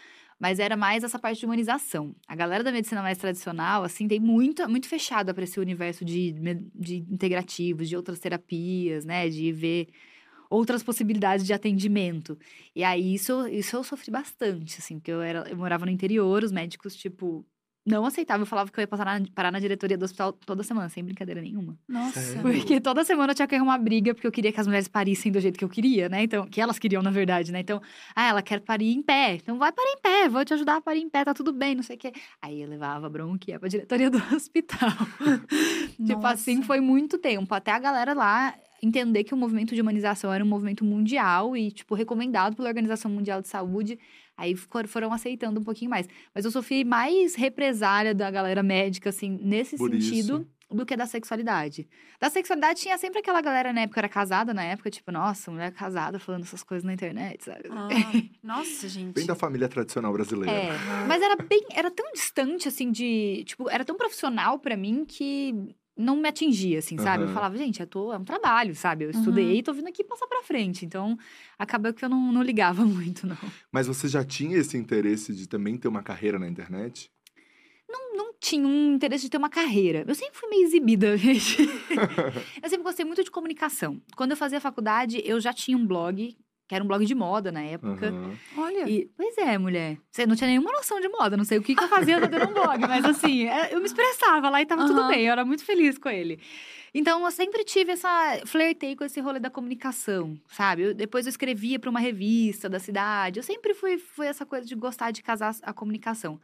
Mas 0.45 0.59
era 0.59 0.77
mais 0.77 1.03
essa 1.03 1.19
parte 1.19 1.39
de 1.39 1.47
humanização. 1.47 2.15
A 2.29 2.37
galera 2.37 2.63
da 2.63 2.71
medicina 2.71 3.01
mais 3.01 3.17
tradicional, 3.17 3.83
assim, 3.83 4.07
tem 4.07 4.21
muito, 4.21 4.69
muito 4.69 4.87
fechada 4.87 5.33
para 5.33 5.45
esse 5.45 5.59
universo 5.59 6.05
de, 6.05 6.35
de 6.75 6.97
integrativos, 6.97 7.89
de 7.89 7.97
outras 7.97 8.19
terapias, 8.19 9.07
né? 9.07 9.27
De 9.27 9.51
ver 9.53 9.89
outras 10.51 10.83
possibilidades 10.83 11.47
de 11.47 11.55
atendimento. 11.55 12.39
E 12.77 12.85
aí, 12.85 13.15
isso, 13.15 13.49
isso 13.49 13.75
eu 13.75 13.83
sofri 13.83 14.11
bastante, 14.11 14.77
assim, 14.81 14.99
porque 14.99 15.13
eu, 15.13 15.23
era, 15.23 15.49
eu 15.49 15.57
morava 15.57 15.87
no 15.87 15.91
interior, 15.91 16.45
os 16.45 16.53
médicos, 16.53 16.95
tipo, 16.95 17.43
não 17.85 18.07
aceitavam. 18.07 18.43
Eu 18.43 18.47
falava 18.47 18.71
que 18.71 18.79
eu 18.79 18.83
ia 18.83 18.89
passar 18.89 19.05
na, 19.05 19.27
parar 19.35 19.51
na 19.51 19.59
diretoria 19.59 19.99
do 19.99 20.05
hospital 20.05 20.33
toda 20.33 20.63
semana, 20.63 20.89
sem 20.89 21.05
brincadeira 21.05 21.41
nenhuma. 21.41 21.77
Nossa. 21.87 22.21
Sério? 22.21 22.43
Porque 22.43 22.81
toda 22.81 23.05
semana 23.05 23.33
eu 23.33 23.35
tinha 23.35 23.47
que 23.47 23.55
arrumar 23.55 23.79
briga, 23.79 24.15
porque 24.15 24.27
eu 24.27 24.33
queria 24.33 24.53
que 24.53 24.61
as 24.61 24.67
mulheres 24.67 24.89
parissem 24.89 25.31
do 25.31 25.41
jeito 25.41 25.59
que 25.59 25.65
eu 25.65 25.69
queria, 25.69 26.09
né? 26.09 26.23
Então, 26.23 26.47
que 26.47 26.61
elas 26.61 26.79
queriam, 26.79 27.03
na 27.03 27.11
verdade, 27.11 27.53
né? 27.53 27.61
Então, 27.61 27.81
ah, 28.15 28.29
ela 28.29 28.43
quer 28.43 28.61
parir 28.61 28.93
em 28.93 29.03
pé. 29.03 29.35
Então, 29.35 29.59
vai 29.59 29.73
parir 29.73 29.91
em 29.91 30.01
pé, 30.01 30.29
vou 30.29 30.45
te 30.45 30.55
ajudar 30.55 30.77
a 30.77 30.81
parir 30.81 31.01
em 31.01 31.09
pé, 31.11 31.25
tá 31.25 31.35
tudo 31.35 31.53
bem, 31.53 31.75
não 31.75 31.83
sei 31.83 31.97
o 31.97 31.99
quê. 31.99 32.13
Aí 32.41 32.63
eu 32.63 32.69
levava 32.69 33.09
bronca 33.09 33.45
e 33.49 33.53
ia 33.53 33.61
pra 33.61 33.69
diretoria 33.69 34.11
do 34.11 34.19
hospital. 34.35 34.91
tipo 36.05 36.27
assim, 36.27 36.63
foi 36.63 36.81
muito 36.81 37.19
tempo. 37.19 37.55
Até 37.55 37.73
a 37.73 37.79
galera 37.79 38.15
lá 38.15 38.55
entender 38.83 39.25
que 39.25 39.35
o 39.35 39.37
movimento 39.37 39.75
de 39.75 39.81
humanização 39.81 40.33
era 40.33 40.45
um 40.45 40.47
movimento 40.47 40.85
mundial 40.85 41.57
e, 41.57 41.71
tipo, 41.71 41.95
recomendado 41.95 42.55
pela 42.55 42.69
Organização 42.69 43.11
Mundial 43.11 43.41
de 43.41 43.49
Saúde. 43.49 43.99
Aí 44.37 44.57
for- 44.57 44.87
foram 44.89 45.13
aceitando 45.13 45.61
um 45.61 45.65
pouquinho 45.65 45.91
mais. 45.91 46.09
Mas 46.35 46.45
eu 46.45 46.51
sofri 46.51 46.85
mais 46.85 47.35
represália 47.35 48.15
da 48.15 48.31
galera 48.31 48.63
médica, 48.63 49.11
assim, 49.11 49.39
nesse 49.43 49.77
Por 49.77 49.91
sentido. 49.91 50.49
Do 50.71 50.85
que 50.85 50.97
da 50.97 51.07
sexualidade. 51.07 51.87
Da 52.19 52.29
sexualidade 52.31 52.81
tinha 52.81 52.99
sempre 52.99 53.21
aquela 53.21 53.41
galera, 53.41 53.73
na 53.73 53.83
época, 53.83 54.01
era 54.01 54.09
casada 54.09 54.53
na 54.53 54.65
época, 54.65 54.91
tipo, 54.91 55.13
nossa, 55.13 55.49
mulher 55.51 55.71
casada 55.73 56.19
falando 56.19 56.43
essas 56.43 56.65
coisas 56.65 56.83
na 56.83 56.93
internet, 56.93 57.45
sabe? 57.45 57.69
Ah, 57.71 57.89
nossa, 58.43 58.89
gente. 58.89 59.13
bem 59.15 59.27
da 59.27 59.37
família 59.37 59.69
tradicional 59.69 60.13
brasileira. 60.13 60.51
É, 60.51 60.71
Ah. 60.71 61.05
mas 61.07 61.23
era 61.23 61.37
bem, 61.37 61.63
era 61.71 61.91
tão 61.93 62.11
distante, 62.13 62.67
assim, 62.67 62.91
de, 62.91 63.45
tipo, 63.47 63.71
era 63.71 63.85
tão 63.85 63.97
profissional 63.97 64.59
pra 64.59 64.77
mim 64.77 65.05
que 65.05 65.55
não 65.97 66.17
me 66.17 66.29
atingia, 66.29 66.79
assim, 66.79 66.99
sabe? 66.99 67.23
Eu 67.23 67.29
Aham. 67.29 67.35
falava, 67.35 67.57
gente, 67.57 67.81
eu 67.81 67.87
tô, 67.87 68.13
é 68.13 68.19
um 68.19 68.25
trabalho, 68.25 68.75
sabe? 68.75 69.05
Eu 69.05 69.11
estudei 69.11 69.59
e 69.59 69.63
tô 69.63 69.73
vindo 69.73 69.89
aqui 69.89 70.03
passar 70.03 70.27
pra 70.27 70.43
frente. 70.43 70.85
Então, 70.85 71.17
acabou 71.59 71.93
que 71.93 72.05
eu 72.05 72.09
não, 72.09 72.33
não 72.33 72.43
ligava 72.43 72.85
muito, 72.87 73.27
não. 73.27 73.37
Mas 73.73 73.87
você 73.87 74.09
já 74.09 74.25
tinha 74.25 74.59
esse 74.59 74.77
interesse 74.77 75.33
de 75.35 75.49
também 75.49 75.77
ter 75.77 75.89
uma 75.89 76.03
carreira 76.03 76.39
na 76.39 76.49
internet? 76.49 77.11
Não 77.89 78.05
tinha 78.45 78.67
um 78.67 78.95
interesse 78.95 79.25
de 79.25 79.31
ter 79.31 79.39
uma 79.39 79.49
carreira. 79.49 80.05
Eu 80.07 80.15
sempre 80.15 80.39
fui 80.39 80.49
meio 80.51 80.65
exibida, 80.65 81.17
gente. 81.19 81.57
eu 82.63 82.69
sempre 82.69 82.83
gostei 82.83 83.05
muito 83.05 83.25
de 83.25 83.31
comunicação. 83.31 84.01
Quando 84.17 84.33
eu 84.33 84.37
fazia 84.37 84.61
faculdade, 84.61 85.23
eu 85.25 85.41
já 85.41 85.53
tinha 85.53 85.77
um 85.77 85.87
blog, 85.87 86.37
que 86.67 86.75
era 86.75 86.83
um 86.83 86.87
blog 86.87 87.05
de 87.05 87.15
moda 87.15 87.53
na 87.53 87.63
época. 87.63 88.09
Aham. 88.09 88.39
Olha. 88.57 88.89
E, 88.89 89.11
pois 89.17 89.37
é, 89.39 89.59
mulher. 89.59 89.99
Você 90.11 90.27
não 90.27 90.35
tinha 90.35 90.49
nenhuma 90.49 90.73
noção 90.73 91.01
de 91.01 91.09
moda, 91.09 91.37
não 91.37 91.45
sei 91.45 91.59
o 91.59 91.63
que, 91.63 91.75
que 91.75 91.85
eu 91.85 91.89
fazia 91.89 92.21
tendo 92.29 92.49
um 92.49 92.55
blog, 92.55 92.79
mas 92.89 93.05
assim, 93.05 93.47
é, 93.47 93.75
eu 93.75 93.81
me 93.81 93.87
expressava 93.87 94.49
lá 94.49 94.63
e 94.63 94.67
tava 94.67 94.87
tudo 94.87 95.01
Aham. 95.01 95.09
bem, 95.09 95.27
eu 95.27 95.33
era 95.33 95.45
muito 95.45 95.65
feliz 95.65 95.99
com 95.99 96.09
ele. 96.09 96.41
Então, 96.97 97.25
eu 97.25 97.31
sempre 97.33 97.65
tive 97.65 97.91
essa. 97.93 98.41
Flertei 98.47 98.95
com 98.95 99.05
esse 99.05 99.21
rolê 99.21 99.41
da 99.41 99.51
comunicação, 99.51 100.39
sabe? 100.49 100.83
Eu- 100.83 100.95
depois 100.95 101.27
eu 101.27 101.31
escrevia 101.31 101.79
para 101.79 101.91
uma 101.91 101.99
revista 101.99 102.69
da 102.69 102.79
cidade. 102.79 103.41
Eu 103.41 103.43
sempre 103.43 103.75
fui, 103.75 103.99
fui 103.99 104.27
essa 104.27 104.47
coisa 104.47 104.65
de 104.67 104.75
gostar 104.77 105.11
de 105.11 105.21
casar 105.23 105.55
a 105.63 105.73
comunicação. 105.73 106.41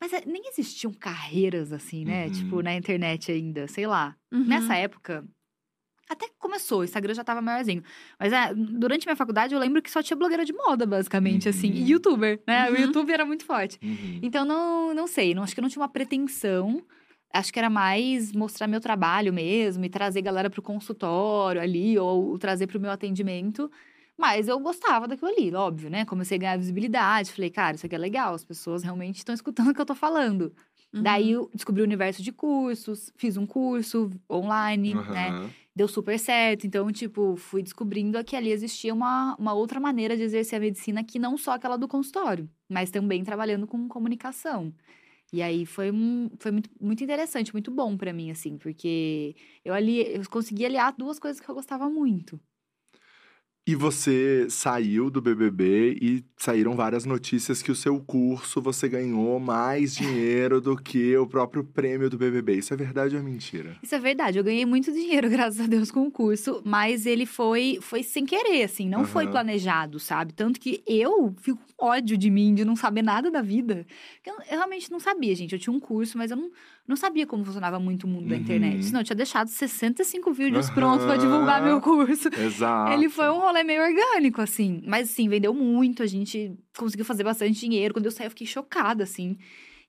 Mas 0.00 0.12
é, 0.12 0.22
nem 0.26 0.48
existiam 0.48 0.92
carreiras 0.92 1.70
assim, 1.72 2.04
né? 2.04 2.26
Uhum. 2.26 2.32
Tipo, 2.32 2.62
na 2.62 2.74
internet 2.74 3.30
ainda, 3.30 3.68
sei 3.68 3.86
lá. 3.86 4.16
Uhum. 4.32 4.44
Nessa 4.46 4.74
época, 4.74 5.24
até 6.14 6.28
começou, 6.38 6.80
o 6.80 6.84
Instagram 6.84 7.14
já 7.14 7.22
tava 7.22 7.40
maiorzinho. 7.42 7.82
Mas 8.18 8.32
é, 8.32 8.52
durante 8.54 9.06
minha 9.06 9.14
faculdade, 9.16 9.54
eu 9.54 9.60
lembro 9.60 9.80
que 9.82 9.90
só 9.90 10.02
tinha 10.02 10.16
blogueira 10.16 10.44
de 10.44 10.52
moda, 10.52 10.86
basicamente, 10.86 11.48
assim. 11.48 11.68
Uhum. 11.70 11.76
E 11.76 11.90
youtuber, 11.92 12.40
né? 12.46 12.70
O 12.70 12.74
Uhum. 12.74 12.80
YouTube 12.80 13.12
era 13.12 13.24
muito 13.24 13.44
forte. 13.44 13.78
Uhum. 13.82 14.20
Então, 14.22 14.44
não, 14.44 14.94
não 14.94 15.06
sei. 15.06 15.34
Não, 15.34 15.42
acho 15.42 15.54
que 15.54 15.60
eu 15.60 15.62
não 15.62 15.68
tinha 15.68 15.82
uma 15.82 15.88
pretensão. 15.88 16.82
Acho 17.32 17.52
que 17.52 17.58
era 17.58 17.68
mais 17.68 18.32
mostrar 18.32 18.66
meu 18.68 18.80
trabalho 18.80 19.32
mesmo 19.32 19.84
e 19.84 19.88
trazer 19.88 20.22
galera 20.22 20.48
pro 20.48 20.62
consultório 20.62 21.60
ali, 21.60 21.98
ou 21.98 22.38
trazer 22.38 22.66
pro 22.66 22.78
meu 22.80 22.90
atendimento. 22.90 23.70
Mas 24.16 24.46
eu 24.46 24.60
gostava 24.60 25.08
daquilo 25.08 25.30
ali, 25.30 25.52
óbvio, 25.52 25.90
né? 25.90 26.04
Comecei 26.04 26.36
a 26.36 26.40
ganhar 26.40 26.56
visibilidade. 26.56 27.32
Falei, 27.32 27.50
cara, 27.50 27.74
isso 27.74 27.84
aqui 27.86 27.94
é 27.94 27.98
legal. 27.98 28.32
As 28.34 28.44
pessoas 28.44 28.84
realmente 28.84 29.16
estão 29.16 29.34
escutando 29.34 29.70
o 29.70 29.74
que 29.74 29.80
eu 29.80 29.86
tô 29.86 29.94
falando. 29.96 30.52
Uhum. 30.92 31.02
Daí 31.02 31.32
eu 31.32 31.50
descobri 31.52 31.82
o 31.82 31.84
universo 31.84 32.22
de 32.22 32.30
cursos, 32.30 33.12
fiz 33.16 33.36
um 33.36 33.44
curso 33.44 34.08
online, 34.30 34.94
né? 34.94 35.50
Deu 35.76 35.88
super 35.88 36.18
certo. 36.18 36.66
Então, 36.66 36.90
tipo, 36.92 37.36
fui 37.36 37.62
descobrindo 37.62 38.22
que 38.24 38.36
ali 38.36 38.50
existia 38.52 38.94
uma, 38.94 39.34
uma 39.36 39.52
outra 39.54 39.80
maneira 39.80 40.16
de 40.16 40.22
exercer 40.22 40.56
a 40.58 40.60
medicina 40.60 41.02
que 41.04 41.18
não 41.18 41.36
só 41.36 41.52
aquela 41.52 41.76
do 41.76 41.88
consultório, 41.88 42.48
mas 42.68 42.90
também 42.90 43.24
trabalhando 43.24 43.66
com 43.66 43.88
comunicação. 43.88 44.72
E 45.32 45.42
aí 45.42 45.66
foi, 45.66 45.90
um, 45.92 46.30
foi 46.40 46.52
muito, 46.52 46.70
muito 46.80 47.04
interessante, 47.04 47.52
muito 47.52 47.70
bom 47.72 47.96
pra 47.96 48.12
mim, 48.12 48.30
assim, 48.30 48.58
porque 48.58 49.36
eu 49.64 49.74
ali 49.74 50.00
eu 50.16 50.22
consegui 50.30 50.66
aliar 50.66 50.94
duas 50.96 51.18
coisas 51.18 51.40
que 51.40 51.48
eu 51.50 51.54
gostava 51.54 51.88
muito. 51.90 52.40
E 53.66 53.74
você 53.74 54.46
saiu 54.50 55.08
do 55.08 55.22
BBB 55.22 55.96
e 55.98 56.22
saíram 56.36 56.76
várias 56.76 57.06
notícias 57.06 57.62
que 57.62 57.72
o 57.72 57.74
seu 57.74 57.98
curso 57.98 58.60
você 58.60 58.86
ganhou 58.90 59.40
mais 59.40 59.94
dinheiro 59.96 60.60
do 60.60 60.76
que 60.76 61.16
o 61.16 61.26
próprio 61.26 61.64
prêmio 61.64 62.10
do 62.10 62.18
BBB. 62.18 62.56
Isso 62.56 62.74
é 62.74 62.76
verdade 62.76 63.14
ou 63.14 63.22
é 63.22 63.24
mentira? 63.24 63.74
Isso 63.82 63.94
é 63.94 63.98
verdade. 63.98 64.36
Eu 64.36 64.44
ganhei 64.44 64.66
muito 64.66 64.92
dinheiro, 64.92 65.30
graças 65.32 65.58
a 65.60 65.66
Deus, 65.66 65.90
com 65.90 66.06
o 66.06 66.10
curso, 66.10 66.60
mas 66.62 67.06
ele 67.06 67.24
foi 67.24 67.78
foi 67.80 68.02
sem 68.02 68.26
querer, 68.26 68.64
assim, 68.64 68.86
não 68.86 69.06
foi 69.06 69.24
Aham. 69.24 69.32
planejado, 69.32 69.98
sabe? 69.98 70.34
Tanto 70.34 70.60
que 70.60 70.82
eu 70.86 71.34
fico 71.40 71.62
ódio 71.78 72.16
de 72.16 72.30
mim, 72.30 72.54
de 72.54 72.64
não 72.64 72.76
saber 72.76 73.02
nada 73.02 73.30
da 73.30 73.42
vida. 73.42 73.86
Eu, 74.24 74.34
eu 74.34 74.56
realmente 74.58 74.90
não 74.90 75.00
sabia, 75.00 75.34
gente. 75.34 75.52
Eu 75.52 75.58
tinha 75.58 75.72
um 75.74 75.80
curso, 75.80 76.16
mas 76.16 76.30
eu 76.30 76.36
não, 76.36 76.50
não 76.86 76.96
sabia 76.96 77.26
como 77.26 77.44
funcionava 77.44 77.78
muito 77.78 78.04
o 78.04 78.08
mundo 78.08 78.28
da 78.28 78.34
Uhum. 78.34 78.40
internet. 78.40 78.84
Senão 78.84 79.00
eu 79.00 79.04
tinha 79.04 79.16
deixado 79.16 79.48
65 79.48 80.32
vídeos 80.32 80.66
Aham. 80.66 80.74
prontos 80.74 81.06
pra 81.06 81.16
divulgar 81.16 81.62
meu 81.62 81.80
curso. 81.80 82.28
Exato. 82.38 82.92
Ele 82.92 83.08
foi 83.08 83.28
um 83.30 83.38
rolê 83.40 83.64
meio 83.64 83.82
orgânico, 83.82 84.40
assim. 84.40 84.82
Mas, 84.86 85.10
assim, 85.10 85.28
vendeu 85.28 85.52
muito. 85.52 86.02
A 86.02 86.06
gente 86.06 86.56
conseguiu 86.76 87.04
fazer 87.04 87.24
bastante 87.24 87.58
dinheiro. 87.58 87.92
Quando 87.94 88.06
eu 88.06 88.12
saí, 88.12 88.26
eu 88.26 88.30
fiquei 88.30 88.46
chocada, 88.46 89.04
assim. 89.04 89.36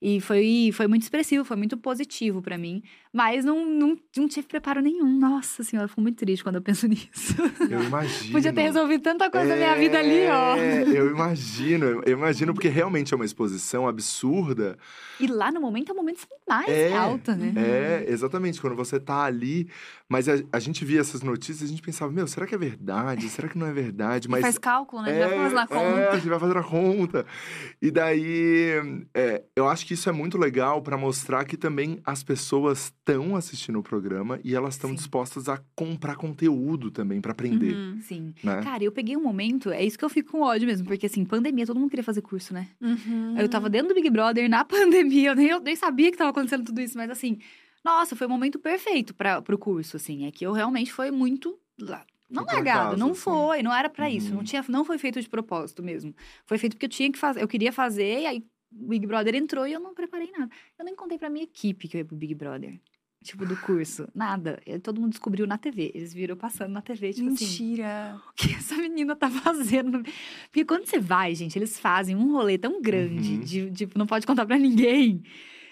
E 0.07 0.21
foi, 0.21 0.69
foi 0.71 0.85
muito 0.87 1.01
expressivo, 1.01 1.43
foi 1.43 1.57
muito 1.57 1.75
positivo 1.77 2.39
pra 2.39 2.59
mim. 2.59 2.83
Mas 3.11 3.43
não, 3.43 3.65
não, 3.65 3.97
não 4.15 4.27
tive 4.27 4.45
preparo 4.45 4.79
nenhum. 4.79 5.17
Nossa 5.17 5.63
senhora, 5.63 5.87
fico 5.87 6.01
muito 6.01 6.17
triste 6.17 6.43
quando 6.43 6.57
eu 6.57 6.61
penso 6.61 6.85
nisso. 6.87 7.33
Eu 7.71 7.81
imagino. 7.83 8.31
Podia 8.33 8.53
ter 8.53 8.61
resolvido 8.61 9.01
tanta 9.01 9.31
coisa 9.31 9.47
da 9.47 9.55
minha 9.55 9.75
vida 9.75 9.97
ali, 9.97 10.27
ó. 10.27 10.55
É, 10.57 10.83
eu 10.83 11.09
imagino, 11.09 12.03
eu 12.05 12.11
imagino, 12.17 12.53
porque 12.53 12.67
realmente 12.67 13.13
é 13.13 13.15
uma 13.15 13.25
exposição 13.25 13.87
absurda. 13.87 14.77
E 15.19 15.25
lá 15.25 15.51
no 15.51 15.59
momento 15.59 15.89
é 15.89 15.93
o 15.93 15.95
momento 15.95 16.27
mais 16.47 16.67
É, 16.69 16.93
alta, 16.95 17.35
né? 17.35 17.53
É, 17.55 18.05
exatamente, 18.07 18.61
quando 18.61 18.75
você 18.75 18.99
tá 18.99 19.23
ali. 19.23 19.67
Mas 20.07 20.29
a, 20.29 20.33
a 20.51 20.59
gente 20.59 20.85
via 20.85 20.99
essas 21.01 21.23
notícias 21.23 21.61
e 21.61 21.65
a 21.65 21.67
gente 21.67 21.81
pensava, 21.81 22.11
meu, 22.11 22.27
será 22.27 22.45
que 22.45 22.53
é 22.53 22.57
verdade? 22.59 23.27
Será 23.27 23.47
que 23.47 23.57
não 23.57 23.65
é 23.65 23.73
verdade? 23.73 24.29
Mas 24.29 24.41
Faz 24.41 24.57
cálculo, 24.59 25.01
né? 25.01 25.17
Já 25.17 25.29
faz 25.29 25.53
na 25.53 25.63
É, 25.63 25.67
conta. 25.67 26.09
a 26.11 26.15
gente 26.17 26.29
vai 26.29 26.39
fazer 26.39 26.57
a 26.57 26.63
conta. 26.63 27.25
E 27.81 27.89
daí, 27.89 28.71
é, 29.15 29.41
eu 29.55 29.67
acho 29.67 29.83
que 29.85 29.94
isso 29.95 30.07
é 30.07 30.11
muito 30.11 30.37
legal 30.37 30.81
pra 30.81 30.95
mostrar 30.97 31.43
que 31.45 31.57
também 31.57 31.99
as 32.05 32.23
pessoas 32.23 32.85
estão 32.85 33.35
assistindo 33.35 33.79
o 33.79 33.83
programa 33.83 34.39
e 34.43 34.53
elas 34.53 34.75
estão 34.75 34.93
dispostas 34.93 35.49
a 35.49 35.59
comprar 35.75 36.15
conteúdo 36.15 36.91
também 36.91 37.19
pra 37.19 37.31
aprender, 37.31 37.73
Uhum. 37.73 37.99
Sim. 38.01 38.33
né? 38.43 38.61
Cara, 38.63 38.83
eu 38.83 38.91
peguei 38.91 39.17
um 39.17 39.23
momento, 39.23 39.71
é 39.71 39.83
isso 39.83 39.97
que 39.97 40.05
eu 40.05 40.09
fico 40.09 40.31
com 40.33 40.41
ódio 40.41 40.67
mesmo, 40.67 40.85
porque 40.85 41.07
assim, 41.07 41.25
pandemia, 41.25 41.65
todo 41.65 41.79
mundo 41.79 41.89
queria 41.89 42.03
fazer 42.03 42.21
curso, 42.21 42.53
né? 42.53 42.67
Uhum. 42.79 43.35
Eu 43.39 43.49
tava 43.49 43.69
dentro 43.69 43.89
do 43.89 43.95
Big 43.95 44.09
Brother 44.09 44.47
na 44.49 44.63
pandemia, 44.65 45.31
eu 45.31 45.35
nem, 45.35 45.47
eu 45.47 45.59
nem 45.59 45.75
sabia 45.75 46.11
que 46.11 46.17
tava 46.17 46.29
acontecendo 46.29 46.63
tudo 46.65 46.79
isso, 46.79 46.97
mas 46.97 47.09
assim, 47.09 47.39
nossa, 47.83 48.15
foi 48.15 48.27
o 48.27 48.29
momento 48.29 48.59
perfeito 48.59 49.13
para 49.13 49.41
pro 49.41 49.57
curso, 49.57 49.95
assim. 49.97 50.25
É 50.25 50.31
que 50.31 50.45
eu 50.45 50.51
realmente 50.51 50.91
foi 50.91 51.11
muito. 51.11 51.57
lá- 51.79 52.03
Não 52.27 52.43
Foi 52.43 52.55
largado, 52.55 52.79
acaso, 52.87 52.97
não 52.99 53.11
assim. 53.11 53.21
foi, 53.21 53.61
não 53.61 53.71
era 53.73 53.87
pra 53.89 54.09
isso. 54.09 54.29
Uhum. 54.31 54.37
Não, 54.37 54.43
tinha, 54.43 54.65
não 54.67 54.83
foi 54.83 54.97
feito 54.97 55.21
de 55.21 55.29
propósito 55.29 55.83
mesmo. 55.83 56.11
Foi 56.47 56.57
feito 56.57 56.73
porque 56.73 56.87
eu 56.87 56.89
tinha 56.89 57.11
que 57.11 57.19
fazer, 57.19 57.43
eu 57.43 57.47
queria 57.47 57.71
fazer, 57.71 58.21
e 58.21 58.25
aí 58.25 58.37
o 58.39 58.43
Big 58.77 59.07
Brother 59.07 59.35
entrou 59.35 59.65
e 59.65 59.73
eu 59.73 59.79
não 59.79 59.93
preparei 59.93 60.29
nada. 60.37 60.51
Eu 60.77 60.83
nem 60.85 60.95
contei 60.95 61.17
pra 61.17 61.29
minha 61.29 61.43
equipe 61.45 61.87
que 61.87 61.95
eu 61.97 61.99
ia 61.99 62.05
pro 62.05 62.15
Big 62.15 62.35
Brother. 62.35 62.79
Tipo, 63.23 63.43
do 63.45 63.57
curso. 63.57 64.07
Nada. 64.13 64.61
Todo 64.83 65.01
mundo 65.01 65.11
descobriu 65.11 65.47
na 65.47 65.57
TV. 65.57 65.91
Eles 65.95 66.13
viram 66.13 66.35
passando 66.37 66.71
na 66.73 66.81
TV, 66.81 67.11
tipo 67.11 67.29
assim 67.29 67.45
Mentira. 67.45 68.21
o 68.29 68.33
que 68.35 68.53
essa 68.53 68.75
menina 68.75 69.15
tá 69.15 69.31
fazendo? 69.31 70.03
Porque 70.43 70.63
quando 70.63 70.85
você 70.85 70.99
vai, 70.99 71.33
gente, 71.33 71.57
eles 71.57 71.79
fazem 71.79 72.15
um 72.15 72.33
rolê 72.33 72.55
tão 72.57 72.79
grande, 72.81 73.33
Uhum. 73.33 73.39
de, 73.39 73.71
tipo, 73.71 73.97
não 73.97 74.05
pode 74.05 74.27
contar 74.27 74.45
pra 74.45 74.59
ninguém. 74.59 75.23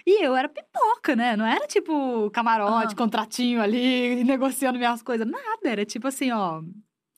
E 0.06 0.26
eu 0.26 0.36
era 0.36 0.50
pipoca, 0.50 1.16
né? 1.16 1.36
Não 1.36 1.46
era 1.46 1.68
tipo 1.68 2.32
camarote, 2.32 2.88
Aham. 2.88 2.96
contratinho 2.96 3.62
ali, 3.62 4.24
negociando 4.24 4.80
minhas 4.80 5.04
coisas. 5.04 5.28
Nada. 5.28 5.70
Era 5.70 5.86
tipo 5.86 6.08
assim, 6.08 6.32
ó, 6.32 6.64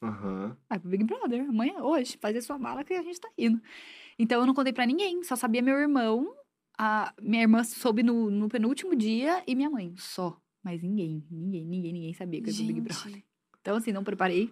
Aham. 0.03 0.57
vai 0.69 0.79
pro 0.79 0.89
Big 0.89 1.03
Brother, 1.05 1.47
amanhã, 1.47 1.75
hoje, 1.81 2.17
fazer 2.19 2.41
sua 2.41 2.57
mala 2.59 2.83
que 2.83 2.93
a 2.93 3.01
gente 3.01 3.19
tá 3.21 3.29
indo. 3.37 3.61
Então 4.17 4.39
eu 4.41 4.45
não 4.47 4.53
contei 4.53 4.71
pra 4.73 4.85
ninguém, 4.85 5.23
só 5.23 5.35
sabia 5.35 5.61
meu 5.61 5.77
irmão. 5.77 6.27
A 6.77 7.13
minha 7.21 7.43
irmã 7.43 7.63
soube 7.63 8.03
no, 8.03 8.29
no 8.29 8.49
penúltimo 8.49 8.95
dia 8.95 9.41
e 9.47 9.55
minha 9.55 9.69
mãe, 9.69 9.93
só. 9.97 10.37
Mas 10.63 10.81
ninguém, 10.81 11.23
ninguém, 11.31 11.63
ninguém, 11.65 11.93
ninguém 11.93 12.13
sabia 12.13 12.41
que 12.41 12.49
eu 12.49 12.53
ia 12.53 12.57
pro 12.57 12.67
Big 12.67 12.81
Brother. 12.81 13.23
Então, 13.61 13.77
assim, 13.77 13.91
não 13.91 14.03
preparei. 14.03 14.51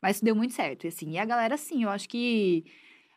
Mas 0.00 0.20
deu 0.20 0.34
muito 0.34 0.54
certo. 0.54 0.84
E, 0.84 0.88
assim, 0.88 1.10
e 1.12 1.18
a 1.18 1.24
galera, 1.24 1.54
assim, 1.56 1.82
eu 1.82 1.90
acho 1.90 2.08
que. 2.08 2.64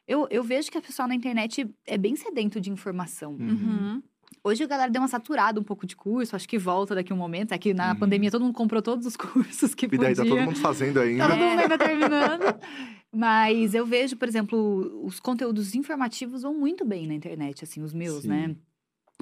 Eu, 0.08 0.28
eu 0.30 0.44
vejo 0.44 0.70
que 0.72 0.78
a 0.78 0.82
pessoa 0.82 1.08
na 1.08 1.16
internet 1.16 1.70
é 1.86 1.98
bem 1.98 2.16
sedento 2.16 2.60
de 2.60 2.70
informação. 2.72 3.34
Uhum. 3.34 3.50
Uhum. 3.50 4.04
Hoje 4.44 4.64
a 4.64 4.68
galera 4.68 4.90
deu 4.92 5.02
uma 5.02 5.08
saturada 5.08 5.60
um 5.60 5.64
pouco 5.64 5.86
de 5.86 5.96
curso, 5.96 6.36
acho 6.36 6.50
que 6.50 6.58
volta 6.58 6.96
daqui 6.96 7.14
um 7.14 7.18
momento. 7.18 7.54
É 7.54 7.58
que 7.58 7.74
na 7.74 7.92
Uhum. 7.94 8.00
pandemia 8.00 8.32
todo 8.32 8.44
mundo 8.44 8.54
comprou 8.56 8.82
todos 8.82 9.06
os 9.06 9.16
cursos 9.16 9.76
que 9.76 9.86
E 9.86 9.90
daí 9.90 10.16
podia. 10.16 10.16
tá 10.16 10.26
todo 10.26 10.42
mundo 10.42 10.58
fazendo 10.60 11.00
ainda. 11.00 11.28
Todo 11.28 11.38
mundo 11.38 11.60
ainda 11.60 11.78
terminando. 11.78 12.44
Mas 13.14 13.74
eu 13.74 13.86
vejo, 13.86 14.16
por 14.16 14.28
exemplo, 14.28 15.04
os 15.04 15.20
conteúdos 15.20 15.76
informativos 15.76 16.44
vão 16.44 16.54
muito 16.54 16.86
bem 16.86 17.06
na 17.06 17.14
internet, 17.14 17.64
assim, 17.64 17.82
os 17.82 17.94
meus, 17.94 18.24
Sim. 18.24 18.30
né? 18.30 18.56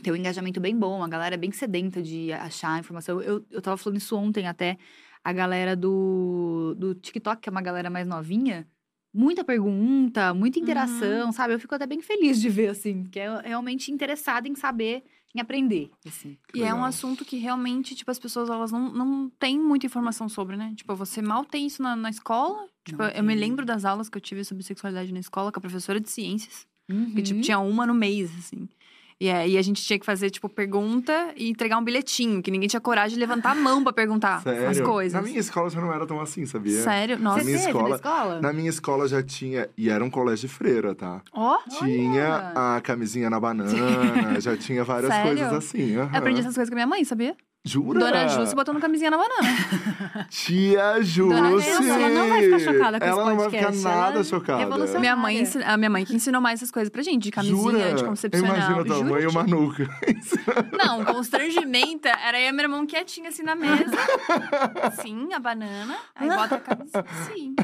Tem 0.04 0.14
um 0.14 0.16
engajamento 0.16 0.60
bem 0.60 0.78
bom, 0.78 1.04
a 1.04 1.08
galera 1.08 1.36
é 1.36 1.38
bem 1.38 1.52
sedenta 1.52 2.02
de 2.02 2.32
achar 2.32 2.80
informação. 2.80 3.20
Eu, 3.22 3.44
eu 3.50 3.62
tava 3.62 3.76
falando 3.78 3.98
isso 3.98 4.16
ontem 4.16 4.48
até, 4.48 4.78
a 5.24 5.34
galera 5.34 5.76
do, 5.76 6.76
do 6.78 6.96
TikTok, 6.96 7.42
que 7.42 7.50
é 7.50 7.52
uma 7.52 7.62
galera 7.62 7.90
mais 7.90 8.08
novinha, 8.08 8.68
muita 9.14 9.44
pergunta, 9.44 10.34
muita 10.34 10.60
interação, 10.60 11.32
sabe? 11.32 11.54
Eu 11.54 11.60
fico 11.60 11.76
até 11.76 11.86
bem 11.86 12.02
feliz 12.02 12.40
de 12.40 12.50
ver, 12.50 12.70
assim, 12.70 13.04
que 13.06 13.20
é 13.20 13.42
realmente 13.42 13.92
interessada 13.92 14.48
em 14.48 14.56
saber, 14.56 15.04
em 15.36 15.42
aprender, 15.42 15.90
assim. 16.06 16.38
E 16.54 16.62
é 16.62 16.68
um 16.68 16.78
Legal. 16.78 16.86
assunto 16.86 17.26
que 17.26 17.38
realmente, 17.38 17.96
tipo, 17.96 18.10
as 18.10 18.20
pessoas, 18.20 18.50
elas 18.50 18.72
não, 18.72 18.92
não 18.92 19.30
têm 19.40 19.60
muita 19.60 19.86
informação 19.86 20.30
sobre, 20.30 20.56
né? 20.56 20.74
Tipo, 20.76 20.96
você 20.96 21.22
mal 21.22 21.44
tem 21.44 21.66
isso 21.66 21.82
na, 21.82 21.96
na 21.96 22.10
escola. 22.10 22.68
Tipo, 22.90 23.04
Não 23.04 23.10
eu 23.10 23.24
me 23.24 23.36
lembro 23.36 23.66
das 23.66 23.86
aulas 23.86 24.10
que 24.10 24.18
eu 24.18 24.22
tive 24.22 24.44
sobre 24.44 24.64
sexualidade 24.64 25.12
na 25.14 25.20
escola 25.20 25.52
com 25.52 25.60
a 25.60 25.62
professora 25.62 26.00
de 26.00 26.10
ciências. 26.10 26.68
Que, 27.16 27.22
tipo, 27.22 27.36
Uhum. 27.38 27.42
tinha 27.42 27.60
uma 27.60 27.86
no 27.86 27.94
mês, 27.94 28.32
assim. 28.40 28.68
E 29.22 29.30
aí 29.30 29.58
a 29.58 29.62
gente 29.62 29.84
tinha 29.84 30.00
que 30.00 30.06
fazer, 30.06 30.30
tipo, 30.30 30.48
pergunta 30.48 31.34
e 31.36 31.50
entregar 31.50 31.78
um 31.78 31.84
bilhetinho, 31.84 32.42
que 32.42 32.50
ninguém 32.50 32.70
tinha 32.70 32.80
coragem 32.80 33.16
de 33.16 33.20
levantar 33.20 33.52
a 33.52 33.56
mão 33.56 33.84
pra 33.84 33.92
perguntar 33.92 34.42
Sério? 34.42 34.70
as 34.70 34.80
coisas. 34.80 35.14
Na 35.14 35.22
minha 35.28 35.40
escola 35.40 35.70
já 35.70 35.82
não 35.82 35.94
era 35.94 36.08
tão 36.08 36.22
assim, 36.22 36.46
sabia? 36.46 36.82
Sério? 36.82 37.20
Nossa. 37.20 37.40
Você 37.42 37.46
minha 37.46 37.58
escola- 37.58 37.90
na 37.90 37.96
escola? 37.96 38.42
Na 38.42 38.54
minha 38.54 38.70
escola 38.70 39.08
já 39.10 39.22
tinha, 39.22 39.70
e 39.78 39.90
era 39.90 40.04
um 40.04 40.10
colégio 40.10 40.48
de 40.48 40.54
freira, 40.56 40.96
tá? 40.96 41.22
Ó, 41.34 41.58
Tinha 41.68 42.54
a 42.56 42.82
camisinha 42.82 43.30
na 43.30 43.40
banana, 43.40 43.74
já 44.40 44.56
tinha 44.58 44.84
várias 44.86 45.14
Sério? 45.14 45.28
coisas 45.38 45.54
assim. 45.54 45.96
aham. 45.98 46.10
eu 46.14 46.18
aprendi 46.18 46.40
essas 46.40 46.56
coisas 46.56 46.70
com 46.70 46.76
a 46.76 46.78
minha 46.78 46.88
mãe, 46.88 47.04
sabia? 47.04 47.36
Jura? 47.66 48.00
Dona 48.00 48.28
Júcia 48.30 48.56
botando 48.56 48.80
camisinha 48.80 49.12
na 49.12 49.18
banana. 49.18 50.28
Tia 50.32 51.02
Júcia! 51.02 51.36
Dona 51.36 51.94
ela 51.94 52.10
não 52.10 52.30
vai 52.30 52.42
ficar 52.44 52.60
chocada 52.60 53.00
com 53.00 53.06
Ela 53.06 53.22
esse 53.22 53.30
não 53.30 53.36
vai 53.38 53.50
ficar 53.50 53.64
podcast, 53.66 53.84
nada 53.84 54.16
ela 54.16 54.24
chocada. 54.24 55.00
minha 55.00 55.16
mãe, 55.18 55.44
a 55.66 55.78
minha 55.78 55.90
mãe 55.90 56.06
que 56.06 56.16
ensinou 56.16 56.42
mais 56.42 56.60
essas 56.60 56.72
coisas 56.72 56.90
pra 56.90 57.02
gente, 57.04 57.24
de 57.24 57.32
camisinha, 57.32 57.62
Jura? 57.62 57.92
anticoncepcional. 57.92 58.56
Imagina 58.56 58.86
tua 58.86 59.04
mãe 59.04 59.24
e 59.24 59.28
o. 59.28 59.34
Manuca. 59.34 59.90
Não, 60.72 61.04
constrangimento 61.04 62.08
era 62.08 62.40
eu 62.40 62.48
e 62.48 62.52
meu 62.54 62.64
irmão 62.64 62.86
quietinho 62.86 63.28
assim 63.28 63.44
na 63.44 63.56
mesa. 63.56 63.92
Sim, 65.02 65.34
a 65.34 65.40
banana. 65.40 65.98
Aí 66.16 66.30
bota 66.30 66.56
a 66.56 66.60
camisinha. 66.60 67.06
Sim. 67.28 67.56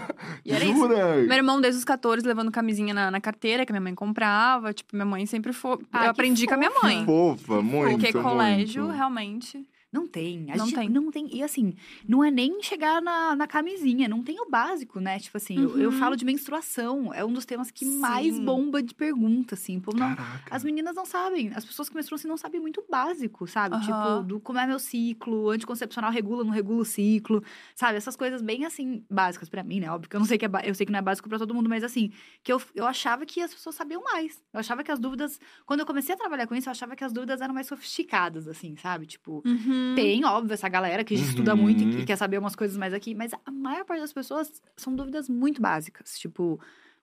E 0.44 0.52
era 0.54 0.64
isso. 0.66 0.74
Jura? 0.78 1.16
Meu 1.24 1.34
irmão, 1.38 1.62
desde 1.62 1.80
os 1.80 1.86
14, 1.86 2.28
levando 2.28 2.52
camisinha 2.52 2.94
na, 2.94 3.10
na 3.10 3.22
carteira 3.22 3.66
que 3.66 3.72
a 3.72 3.74
minha 3.74 3.82
mãe 3.82 3.96
comprava. 3.96 4.74
Tipo, 4.74 4.94
minha 4.94 5.06
mãe 5.06 5.26
sempre 5.26 5.54
foi. 5.54 5.78
Ah, 5.94 6.00
eu 6.00 6.04
que 6.04 6.08
aprendi 6.10 6.46
com 6.48 6.54
a 6.54 6.58
minha 6.58 6.72
fofa. 6.72 6.86
mãe. 6.86 7.06
Fofa, 7.06 7.62
muito, 7.62 7.92
Porque 7.98 8.12
colégio, 8.14 8.84
muito. 8.84 8.96
realmente. 8.98 9.66
Não 9.92 10.06
tem. 10.08 10.52
A 10.52 10.58
Não 10.58 10.66
gente 10.66 10.76
tem. 10.76 10.90
Não 10.90 11.10
tem. 11.10 11.34
E 11.34 11.42
assim, 11.42 11.74
não 12.06 12.22
é 12.22 12.30
nem 12.30 12.62
chegar 12.62 13.02
na, 13.02 13.34
na 13.34 13.48
camisinha, 13.48 14.10
não 14.10 14.22
tem 14.22 14.38
o 14.42 14.50
básico, 14.50 15.00
né? 15.00 15.18
Tipo 15.20 15.38
assim, 15.38 15.58
eu, 15.62 15.78
eu 15.78 15.90
Uhum. 15.90 15.98
falo 15.98 16.16
de 16.18 16.26
menstruação. 16.26 17.14
É 17.14 17.24
um 17.24 17.32
dos 17.32 17.46
temas 17.46 17.72
que 17.72 17.86
Sim. 17.86 18.00
mais 18.00 18.38
bomba 18.38 18.84
de 18.84 18.94
pergunta, 18.94 19.56
assim. 19.56 19.80
Pô, 19.80 19.92
não, 19.96 20.14
as 20.52 20.66
meninas 20.66 20.96
não 20.96 21.06
sabem. 21.06 21.52
As 21.56 21.64
pessoas 21.64 21.88
que 21.88 21.96
menstruam 21.96 22.18
assim 22.18 22.28
não 22.28 22.36
sabem 22.36 22.60
muito 22.60 22.84
básico, 22.90 23.48
sabe? 23.48 23.76
Aham. 23.76 23.84
Tipo, 23.86 24.24
do 24.28 24.40
como 24.42 24.60
é 24.60 24.68
meu 24.68 24.80
ciclo, 24.80 25.50
anticoncepcional 25.50 26.12
regula, 26.12 26.44
não 26.44 26.52
regula 26.52 26.82
o 26.82 26.86
ciclo. 26.86 27.42
Sabe? 27.74 27.96
Essas 27.98 28.18
coisas 28.18 28.42
bem 28.42 28.66
assim, 28.66 29.06
básicas 29.10 29.48
pra 29.48 29.64
mim, 29.64 29.80
né? 29.80 29.90
Óbvio 29.90 30.10
que 30.10 30.16
eu 30.18 30.20
não 30.20 30.28
sei 30.28 30.38
que 30.38 30.46
é 30.46 30.50
eu 30.66 30.76
sei 30.76 30.86
que 30.86 30.92
não 30.92 31.00
é 31.00 31.02
básico 31.02 31.30
pra 31.30 31.38
todo 31.40 31.54
mundo, 31.56 31.70
mas 31.70 31.86
assim, 31.86 32.12
que 32.44 32.52
eu, 32.52 32.62
eu 32.74 32.86
achava 32.86 33.26
que 33.26 33.40
as 33.42 33.54
pessoas 33.54 33.76
sabiam 33.76 34.04
mais. 34.04 34.44
Eu 34.52 34.60
achava 34.60 34.84
que 34.84 34.92
as 34.92 35.00
dúvidas. 35.00 35.40
Quando 35.66 35.80
eu 35.80 35.86
comecei 35.86 36.14
a 36.14 36.18
trabalhar 36.18 36.48
com 36.48 36.56
isso, 36.56 36.68
eu 36.68 36.72
achava 36.72 36.98
que 36.98 37.04
as 37.06 37.14
dúvidas 37.14 37.40
eram 37.40 37.54
mais 37.54 37.68
sofisticadas, 37.68 38.46
assim, 38.48 38.76
sabe? 38.76 39.06
Tipo, 39.06 39.42
Uhum. 39.46 39.85
Tem, 39.96 40.24
óbvio, 40.26 40.54
essa 40.54 40.70
galera 40.70 41.04
que 41.04 41.14
estuda 41.14 41.54
Uhum. 41.54 41.62
muito 41.62 41.84
e 41.84 41.90
que 41.90 42.06
quer 42.06 42.16
saber 42.16 42.38
umas 42.38 42.56
coisas 42.56 42.78
mais 42.78 42.94
aqui, 42.94 43.14
mas 43.14 43.32
a 43.46 43.52
maior 43.52 43.86
parte 43.86 44.02
das 44.02 44.14
pessoas 44.14 44.62
são 44.78 44.96
dúvidas 44.96 45.28
muito 45.30 45.62
básicas. 45.62 46.18
Tipo, 46.18 46.60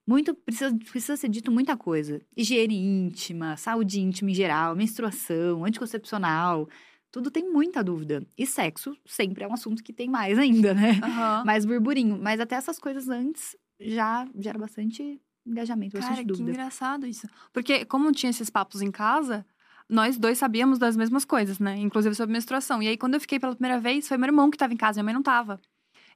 muito 0.07 0.35
precisa, 0.35 0.75
precisa 0.91 1.17
ser 1.17 1.29
dito 1.29 1.53
muita 1.53 1.77
coisa. 1.77 2.21
Higiene 2.37 2.77
íntima, 2.77 3.57
saúde 3.57 4.01
íntima 4.01 4.31
em 4.31 4.35
geral, 4.35 4.75
menstruação, 4.75 5.65
anticoncepcional. 5.65 6.69
Tudo 7.11 7.31
tem 7.31 7.49
muita 7.51 7.85
dúvida. 7.85 8.27
E 8.39 8.47
sexo 8.47 8.97
sempre 9.05 9.45
é 9.45 9.49
um 9.49 9.53
assunto 9.53 9.83
que 9.83 9.93
tem 9.93 10.09
mais 10.09 10.39
ainda, 10.39 10.73
né? 10.75 10.99
Aham. 11.03 11.45
Mais 11.47 11.65
burburinho. 11.67 12.19
Mas 12.21 12.41
até 12.41 12.55
essas 12.57 12.79
coisas 12.79 13.09
antes 13.09 13.55
já 13.79 14.27
gera 14.39 14.59
bastante 14.59 15.21
engajamento, 15.45 15.93
bastante 15.97 16.15
Cara, 16.17 16.23
que 16.23 16.29
dúvida. 16.29 16.51
engraçado 16.53 17.07
isso. 17.07 17.29
Porque, 17.53 17.85
como 17.85 18.11
tinha 18.13 18.31
esses 18.31 18.49
papos 18.49 18.81
em 18.81 18.91
casa, 18.91 19.45
nós 19.89 20.17
dois 20.19 20.39
sabíamos 20.39 20.79
das 20.79 20.97
mesmas 20.97 21.25
coisas, 21.25 21.59
né? 21.59 21.77
Inclusive 21.79 22.15
sobre 22.15 22.33
menstruação. 22.33 22.83
E 22.83 22.89
aí, 22.89 22.97
quando 22.97 23.15
eu 23.15 23.21
fiquei 23.21 23.39
pela 23.39 23.55
primeira 23.55 23.79
vez, 23.81 24.07
foi 24.09 24.17
meu 24.17 24.27
irmão 24.29 24.51
que 24.51 24.57
tava 24.59 24.73
em 24.73 24.77
casa, 24.77 24.99
minha 25.03 25.05
mãe 25.05 25.15
não 25.15 25.23
tava. 25.23 25.61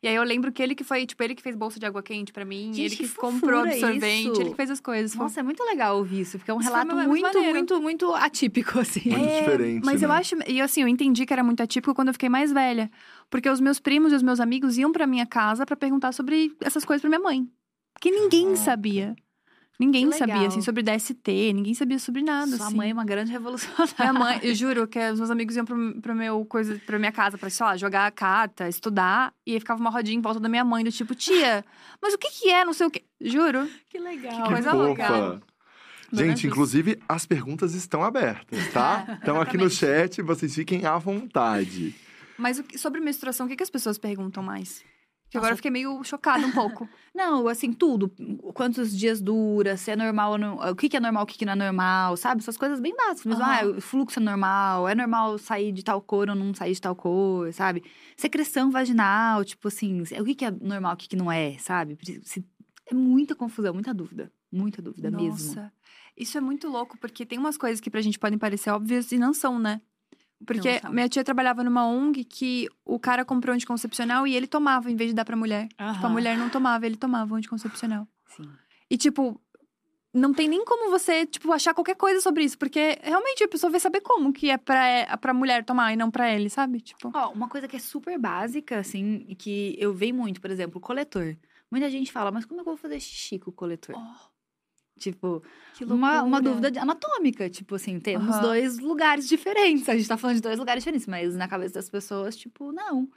E 0.02 0.08
aí 0.08 0.14
eu 0.14 0.22
lembro 0.22 0.52
que 0.52 0.62
ele 0.62 0.74
que 0.74 0.84
foi, 0.84 1.06
tipo, 1.06 1.22
ele 1.22 1.34
que 1.34 1.42
fez 1.42 1.56
bolsa 1.56 1.80
de 1.80 1.86
água 1.86 2.02
quente 2.02 2.30
pra 2.32 2.44
mim, 2.44 2.66
Gente, 2.72 2.80
ele 2.82 2.96
que, 2.96 3.08
que 3.08 3.14
comprou 3.16 3.60
absorvente, 3.60 4.30
isso. 4.30 4.40
ele 4.42 4.50
que 4.50 4.56
fez 4.56 4.70
as 4.70 4.78
coisas. 4.80 5.14
Foi- 5.14 5.22
Nossa, 5.22 5.40
é 5.40 5.42
muito 5.42 5.64
legal 5.64 5.96
ouvir 5.96 6.20
isso, 6.20 6.36
porque 6.38 6.50
é 6.50 6.54
um 6.54 6.60
Isso 6.60 6.68
foi 6.70 6.78
relato 6.78 6.94
muito 6.94 7.08
muito, 7.08 7.22
maneiro. 7.34 7.54
muito, 7.56 7.80
muito 7.80 8.14
atípico, 8.14 8.78
assim. 8.78 9.08
Muito 9.08 9.26
diferente, 9.26 9.84
Mas 9.84 10.02
eu 10.02 10.08
né? 10.10 10.14
acho, 10.16 10.36
e 10.46 10.60
assim, 10.60 10.82
eu 10.82 10.88
entendi 10.88 11.24
que 11.24 11.32
era 11.32 11.42
muito 11.42 11.62
atípico 11.62 11.94
quando 11.94 12.08
eu 12.08 12.14
fiquei 12.14 12.28
mais 12.28 12.52
velha. 12.52 12.90
Porque 13.30 13.48
os 13.48 13.58
meus 13.58 13.80
primos 13.80 14.12
e 14.12 14.16
os 14.16 14.22
meus 14.22 14.38
amigos 14.38 14.76
iam 14.76 14.92
pra 14.92 15.06
minha 15.06 15.26
casa 15.26 15.64
pra 15.64 15.74
perguntar 15.74 16.12
sobre 16.12 16.54
essas 16.62 16.84
coisas 16.84 17.00
pra 17.00 17.08
minha 17.08 17.20
mãe. 17.20 17.48
Porque 17.94 18.10
ninguém 18.10 18.52
Ah. 18.52 18.56
sabia. 18.56 19.16
Ninguém 19.78 20.10
sabia, 20.12 20.46
assim, 20.48 20.62
sobre 20.62 20.82
DST, 20.82 21.52
ninguém 21.52 21.74
sabia 21.74 21.98
sobre 21.98 22.22
nada, 22.22 22.56
Sua 22.56 22.66
assim. 22.68 22.76
mãe 22.76 22.90
é 22.90 22.92
uma 22.94 23.04
grande 23.04 23.30
revolucionária. 23.30 23.92
Minha 23.98 24.12
mãe, 24.12 24.40
eu 24.42 24.54
juro 24.54 24.86
que 24.88 24.98
os 25.10 25.18
meus 25.18 25.30
amigos 25.30 25.54
iam 25.54 25.66
pro, 25.66 26.00
pro 26.00 26.14
meu 26.14 26.44
coisa, 26.46 26.80
pra 26.86 26.98
minha 26.98 27.12
casa 27.12 27.36
pra, 27.36 27.50
sei 27.50 27.66
lá, 27.66 27.76
jogar 27.76 28.10
carta, 28.12 28.68
estudar, 28.68 29.34
e 29.46 29.52
aí 29.52 29.60
ficava 29.60 29.78
uma 29.78 29.90
rodinha 29.90 30.16
em 30.16 30.20
volta 30.22 30.40
da 30.40 30.48
minha 30.48 30.64
mãe, 30.64 30.82
do 30.82 30.90
tipo, 30.90 31.14
tia, 31.14 31.62
mas 32.00 32.14
o 32.14 32.18
que 32.18 32.30
que 32.30 32.48
é, 32.48 32.64
não 32.64 32.72
sei 32.72 32.86
o 32.86 32.90
quê. 32.90 33.04
Juro. 33.20 33.68
Que 33.90 33.98
legal. 33.98 34.42
Que 34.44 34.48
coisa 34.48 34.72
legal. 34.72 35.40
Gente, 36.12 36.46
inclusive, 36.46 36.98
as 37.08 37.26
perguntas 37.26 37.74
estão 37.74 38.02
abertas, 38.02 38.72
tá? 38.72 39.18
Então, 39.20 39.40
aqui 39.40 39.58
no 39.58 39.68
chat, 39.68 40.22
vocês 40.22 40.54
fiquem 40.54 40.86
à 40.86 40.96
vontade. 40.96 41.94
Mas 42.38 42.58
o 42.58 42.62
que- 42.62 42.78
sobre 42.78 43.00
menstruação, 43.00 43.46
o 43.46 43.48
que, 43.48 43.56
que 43.56 43.62
as 43.62 43.70
pessoas 43.70 43.98
perguntam 43.98 44.42
mais? 44.42 44.84
Que 45.28 45.36
agora 45.38 45.52
eu 45.52 45.56
fiquei 45.56 45.70
meio 45.70 46.02
chocada 46.04 46.46
um 46.46 46.52
pouco. 46.52 46.88
Não, 47.14 47.48
assim, 47.48 47.72
tudo. 47.72 48.12
Quantos 48.52 48.96
dias 48.96 49.20
dura, 49.20 49.76
se 49.76 49.90
é 49.90 49.96
normal 49.96 50.32
ou 50.32 50.38
não. 50.38 50.56
O 50.58 50.76
que, 50.76 50.88
que 50.88 50.96
é 50.96 51.00
normal, 51.00 51.24
o 51.24 51.26
que, 51.26 51.38
que 51.38 51.46
não 51.46 51.54
é 51.54 51.56
normal, 51.56 52.14
sabe? 52.16 52.42
Essas 52.42 52.58
coisas 52.58 52.78
bem 52.78 52.94
básicas. 52.94 53.24
Mesmo, 53.24 53.42
Aham. 53.42 53.52
ah, 53.52 53.78
o 53.78 53.80
fluxo 53.80 54.20
é 54.20 54.22
normal, 54.22 54.86
é 54.86 54.94
normal 54.94 55.38
sair 55.38 55.72
de 55.72 55.82
tal 55.82 56.00
cor 56.02 56.28
ou 56.28 56.36
não 56.36 56.52
sair 56.52 56.74
de 56.74 56.80
tal 56.80 56.94
cor, 56.94 57.50
sabe? 57.54 57.82
Secreção 58.18 58.70
vaginal, 58.70 59.42
tipo 59.46 59.68
assim, 59.68 60.02
o 60.02 60.24
que, 60.24 60.34
que 60.34 60.44
é 60.44 60.50
normal, 60.50 60.92
o 60.92 60.96
que, 60.96 61.08
que 61.08 61.16
não 61.16 61.32
é, 61.32 61.56
sabe? 61.58 61.96
É 62.86 62.94
muita 62.94 63.34
confusão, 63.34 63.72
muita 63.72 63.94
dúvida. 63.94 64.30
Muita 64.52 64.82
dúvida 64.82 65.10
mesmo. 65.10 65.30
Nossa, 65.30 65.72
isso 66.16 66.36
é 66.36 66.40
muito 66.40 66.68
louco, 66.68 66.98
porque 66.98 67.26
tem 67.26 67.38
umas 67.38 67.56
coisas 67.56 67.80
que 67.80 67.90
pra 67.90 68.02
gente 68.02 68.18
podem 68.18 68.38
parecer 68.38 68.70
óbvias 68.70 69.10
e 69.10 69.18
não 69.18 69.32
são, 69.32 69.58
né? 69.58 69.80
Porque 70.44 70.80
minha 70.90 71.08
tia 71.08 71.24
trabalhava 71.24 71.64
numa 71.64 71.86
ONG 71.86 72.24
que 72.24 72.68
o 72.84 72.98
cara 72.98 73.24
comprou 73.24 73.54
anticoncepcional 73.54 74.26
e 74.26 74.34
ele 74.34 74.46
tomava 74.46 74.90
em 74.90 74.96
vez 74.96 75.10
de 75.10 75.14
dar 75.14 75.24
pra 75.24 75.36
mulher. 75.36 75.68
Tipo, 75.68 76.06
a 76.06 76.08
mulher 76.08 76.36
não 76.36 76.50
tomava, 76.50 76.84
ele 76.84 76.96
tomava 76.96 77.34
o 77.34 77.36
anticoncepcional. 77.36 78.06
Sim. 78.26 78.48
E, 78.90 78.96
tipo, 78.98 79.40
não 80.12 80.32
tem 80.34 80.48
nem 80.48 80.64
como 80.64 80.90
você, 80.90 81.26
tipo, 81.26 81.52
achar 81.52 81.74
qualquer 81.74 81.96
coisa 81.96 82.20
sobre 82.20 82.44
isso. 82.44 82.58
Porque, 82.58 82.98
realmente, 83.02 83.44
a 83.44 83.48
pessoa 83.48 83.70
vai 83.70 83.80
saber 83.80 84.00
como 84.00 84.32
que 84.32 84.50
é 84.50 84.58
pra, 84.58 85.16
pra 85.18 85.32
mulher 85.34 85.64
tomar 85.64 85.92
e 85.92 85.96
não 85.96 86.10
pra 86.10 86.30
ele, 86.30 86.50
sabe? 86.50 86.80
Tipo... 86.80 87.10
Ó, 87.14 87.30
uma 87.32 87.48
coisa 87.48 87.66
que 87.66 87.76
é 87.76 87.80
super 87.80 88.18
básica, 88.18 88.78
assim, 88.78 89.24
e 89.28 89.34
que 89.34 89.74
eu 89.78 89.94
vejo 89.94 90.14
muito, 90.14 90.40
por 90.40 90.50
exemplo, 90.50 90.78
o 90.78 90.80
coletor. 90.80 91.36
Muita 91.70 91.90
gente 91.90 92.12
fala, 92.12 92.30
mas 92.30 92.44
como 92.44 92.60
é 92.60 92.62
que 92.62 92.68
eu 92.68 92.74
vou 92.74 92.80
fazer 92.80 93.00
xixi 93.00 93.38
com 93.38 93.50
o 93.50 93.52
coletor? 93.52 93.96
oh, 93.96 94.35
Tipo, 94.98 95.42
que 95.74 95.84
uma, 95.84 96.22
uma 96.22 96.40
dúvida 96.40 96.70
de- 96.70 96.78
anatômica. 96.78 97.50
Tipo 97.50 97.74
assim, 97.74 98.00
temos 98.00 98.30
Aham. 98.36 98.42
dois 98.42 98.78
lugares 98.78 99.28
diferentes. 99.28 99.88
A 99.88 99.96
gente 99.96 100.08
tá 100.08 100.16
falando 100.16 100.36
de 100.36 100.42
dois 100.42 100.58
lugares 100.58 100.82
diferentes, 100.82 101.06
mas 101.06 101.34
na 101.34 101.46
cabeça 101.46 101.74
das 101.74 101.90
pessoas, 101.90 102.36
tipo, 102.36 102.72
não. 102.72 103.08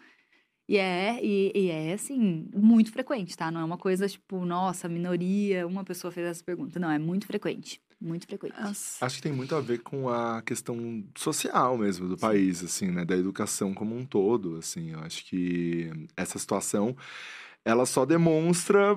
E 0.68 0.78
é, 0.78 1.20
e, 1.24 1.52
e 1.56 1.72
é, 1.72 1.94
assim, 1.94 2.48
muito 2.54 2.92
frequente, 2.92 3.36
tá? 3.36 3.50
Não 3.50 3.62
é 3.62 3.64
uma 3.64 3.78
coisa, 3.78 4.08
tipo, 4.08 4.46
nossa, 4.46 4.88
minoria, 4.88 5.66
uma 5.66 5.84
pessoa 5.84 6.12
fez 6.12 6.28
essa 6.28 6.44
pergunta. 6.44 6.80
Não, 6.80 6.92
é 6.92 7.00
muito 7.00 7.26
frequente. 7.26 7.82
Muito 8.00 8.28
frequente. 8.28 8.54
Nossa. 8.62 9.04
Acho 9.04 9.16
que 9.18 9.24
tem 9.24 9.32
muito 9.34 9.56
a 9.56 9.60
ver 9.62 9.80
com 9.80 10.08
a 10.10 10.42
questão 10.42 11.04
social 11.18 11.78
mesmo 11.78 12.08
do 12.08 12.18
país, 12.18 12.64
assim, 12.64 12.92
né? 12.92 13.04
Da 13.04 13.18
educação 13.18 13.74
como 13.74 13.96
um 13.98 14.06
todo, 14.06 14.58
assim. 14.58 14.92
Eu 14.92 15.00
acho 15.00 15.26
que 15.26 15.90
essa 16.16 16.38
situação, 16.38 16.96
ela 17.66 17.86
só 17.86 18.06
demonstra 18.06 18.96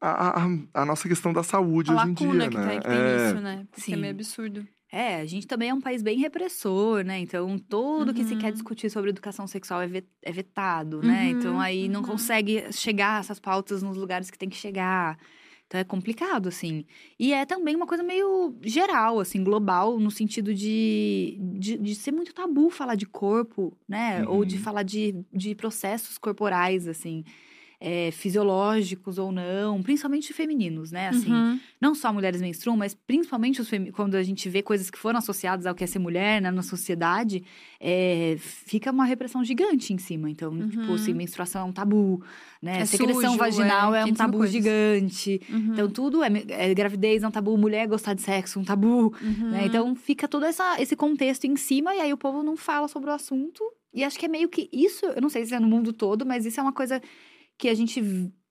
a, 0.00 0.42
a, 0.44 0.48
a 0.74 0.84
nossa 0.84 1.08
questão 1.08 1.32
da 1.32 1.42
saúde 1.42 1.90
A 1.90 1.94
hoje 1.94 2.06
em 2.08 2.14
lacuna 2.14 2.34
dia, 2.38 2.48
que, 2.50 2.58
né? 2.58 2.68
tem, 2.68 2.80
que 2.80 2.88
tem 2.88 2.98
É. 2.98 3.34
né? 3.40 3.66
Porque 3.70 3.94
é 3.94 3.96
Sim. 3.96 4.00
meio 4.00 4.12
absurdo. 4.12 4.66
É, 4.90 5.16
a 5.16 5.26
gente 5.26 5.46
também 5.46 5.68
é 5.70 5.74
um 5.74 5.80
país 5.80 6.00
bem 6.00 6.16
repressor, 6.18 7.04
né? 7.04 7.18
Então, 7.18 7.58
tudo 7.58 8.14
que 8.14 8.24
se 8.24 8.34
Uhum. 8.34 8.38
quer 8.40 8.52
discutir 8.52 8.88
sobre 8.88 9.10
educação 9.10 9.46
sexual 9.46 9.82
é, 9.82 9.88
é 10.22 10.32
vetado, 10.32 11.02
né? 11.02 11.24
Uhum, 11.24 11.30
Então, 11.30 11.60
aí 11.60 11.88
não 11.88 12.00
uhum. 12.00 12.06
consegue 12.06 12.72
chegar 12.72 13.20
essas 13.20 13.40
pautas 13.40 13.82
nos 13.82 13.96
lugares 13.96 14.30
que 14.30 14.38
tem 14.38 14.48
que 14.48 14.56
chegar. 14.56 15.18
Então, 15.66 15.80
é 15.80 15.84
complicado, 15.84 16.48
assim. 16.48 16.84
E 17.18 17.32
é 17.32 17.44
também 17.44 17.74
uma 17.74 17.86
coisa 17.86 18.04
meio 18.04 18.56
geral, 18.62 19.18
assim, 19.18 19.42
global, 19.42 19.98
no 19.98 20.10
sentido 20.12 20.54
de, 20.54 21.36
de, 21.58 21.76
de 21.78 21.94
ser 21.96 22.12
muito 22.12 22.32
tabu 22.32 22.70
falar 22.70 22.94
de 22.94 23.06
corpo, 23.06 23.76
né? 23.88 24.24
Ou 24.26 24.44
de 24.44 24.56
Uhum. 24.56 24.62
falar 24.62 24.84
de, 24.84 25.16
de 25.32 25.54
processos 25.56 26.16
corporais, 26.18 26.86
assim. 26.86 27.24
É, 27.80 28.10
fisiológicos 28.10 29.18
ou 29.18 29.30
não, 29.30 29.82
principalmente 29.82 30.32
femininos, 30.32 30.90
né? 30.90 31.08
Assim, 31.08 31.30
Uhum. 31.32 31.60
não 31.80 31.94
só 31.94 32.12
mulheres 32.12 32.40
menstruam, 32.40 32.76
mas 32.76 32.94
principalmente 32.94 33.60
os 33.60 33.70
quando 33.92 34.14
a 34.14 34.22
gente 34.22 34.48
vê 34.48 34.62
coisas 34.62 34.88
que 34.90 34.98
foram 34.98 35.18
associadas 35.18 35.66
ao 35.66 35.74
que 35.74 35.84
é 35.84 35.86
ser 35.86 35.98
mulher 35.98 36.40
né, 36.40 36.50
na 36.50 36.62
sociedade, 36.62 37.44
é, 37.78 38.36
fica 38.38 38.90
uma 38.90 39.04
repressão 39.04 39.44
gigante 39.44 39.92
em 39.92 39.98
cima. 39.98 40.30
Então, 40.30 40.52
Uhum. 40.52 40.68
tipo, 40.68 40.94
assim, 40.94 41.12
menstruação 41.12 41.62
é 41.62 41.64
um 41.64 41.72
tabu, 41.72 42.22
né? 42.62 42.80
É 42.80 42.86
Secreção 42.86 43.22
sujo, 43.32 43.36
vaginal 43.38 43.94
é 43.94 43.98
é, 43.98 44.02
um 44.02 44.06
500 44.06 44.18
tabu 44.18 44.38
coisas. 44.38 44.52
gigante. 44.54 45.40
Uhum. 45.50 45.72
Então, 45.72 45.90
tudo 45.90 46.22
é, 46.22 46.28
é 46.48 46.74
gravidez 46.74 47.22
é 47.22 47.28
um 47.28 47.30
tabu, 47.30 47.56
mulher 47.58 47.86
gostar 47.86 48.14
de 48.14 48.22
sexo 48.22 48.58
é 48.58 48.62
um 48.62 48.64
tabu, 48.64 49.14
Uhum. 49.22 49.50
né? 49.50 49.66
Então, 49.66 49.94
fica 49.94 50.26
todo 50.26 50.44
essa, 50.46 50.80
esse 50.80 50.96
contexto 50.96 51.44
em 51.44 51.56
cima 51.56 51.94
e 51.94 52.00
aí 52.00 52.12
o 52.12 52.16
povo 52.16 52.42
não 52.42 52.56
fala 52.56 52.88
sobre 52.88 53.10
o 53.10 53.12
assunto. 53.12 53.62
E 53.92 54.04
acho 54.04 54.18
que 54.18 54.26
é 54.26 54.28
meio 54.28 54.48
que 54.48 54.68
isso, 54.72 55.04
eu 55.06 55.20
não 55.22 55.28
sei 55.30 55.44
se 55.46 55.54
é 55.54 55.60
no 55.60 55.66
mundo 55.68 55.92
todo, 55.92 56.24
mas 56.26 56.44
isso 56.44 56.60
é 56.60 56.62
uma 56.62 56.72
coisa 56.72 57.00
que 57.58 57.68
a 57.68 57.74
gente 57.74 58.02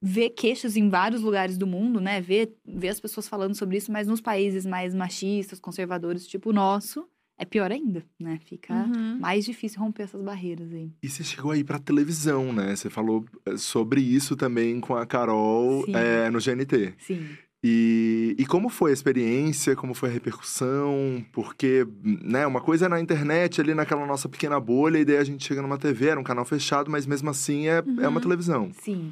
vê 0.02 0.30
queixas 0.30 0.76
em 0.78 0.90
vários 0.90 1.22
lugares 1.22 1.58
do 1.58 1.66
mundo, 1.68 2.00
né? 2.00 2.22
Vê, 2.22 2.52
vê 2.66 2.90
as 2.90 3.00
pessoas 3.00 3.28
falando 3.28 3.56
sobre 3.56 3.78
isso, 3.78 3.92
mas 3.92 4.08
nos 4.08 4.22
países 4.22 4.66
mais 4.66 4.94
machistas, 4.94 5.60
conservadores, 5.60 6.28
tipo 6.28 6.50
o 6.50 6.54
nosso, 6.54 7.08
é 7.38 7.44
pior 7.46 7.72
ainda, 7.72 8.06
né? 8.20 8.40
Fica 8.46 8.74
Uhum. 8.74 9.20
mais 9.20 9.44
difícil 9.46 9.80
romper 9.80 10.04
essas 10.04 10.22
barreiras 10.22 10.72
aí. 10.72 10.92
E 11.04 11.10
você 11.10 11.24
chegou 11.24 11.52
aí 11.52 11.64
pra 11.64 11.80
televisão, 11.80 12.54
né? 12.54 12.76
Você 12.76 12.90
falou 12.90 13.26
eh, 13.46 13.58
sobre 13.58 14.00
isso 14.02 14.36
também 14.36 14.80
com 14.80 14.96
a 14.96 15.06
Carol 15.06 15.84
eh, 15.90 16.30
no 16.30 16.40
GNT. 16.40 16.94
Sim. 17.00 17.28
E, 17.68 18.36
e 18.38 18.46
como 18.46 18.70
foi 18.70 18.92
a 18.92 18.94
experiência, 18.94 19.76
como 19.76 19.96
foi 19.96 20.10
a 20.10 20.12
repercussão? 20.12 21.26
Porque, 21.34 21.84
né, 22.04 22.46
uma 22.46 22.62
coisa 22.62 22.86
é 22.86 22.90
na 22.90 23.00
internet, 23.02 23.60
ali 23.60 23.74
naquela 23.74 24.06
nossa 24.06 24.30
pequena 24.30 24.60
bolha, 24.60 25.00
e 25.00 25.06
daí 25.06 25.18
a 25.18 25.24
gente 25.24 25.44
chega 25.48 25.64
numa 25.64 25.76
TV, 25.80 26.10
era 26.10 26.20
um 26.20 26.24
canal 26.24 26.46
fechado, 26.46 26.92
mas 26.92 27.08
mesmo 27.08 27.28
assim 27.28 27.68
é, 27.68 27.78
é 28.02 28.08
uma 28.08 28.18
Uhum. 28.18 28.22
televisão. 28.22 28.72
Sim. 28.84 29.12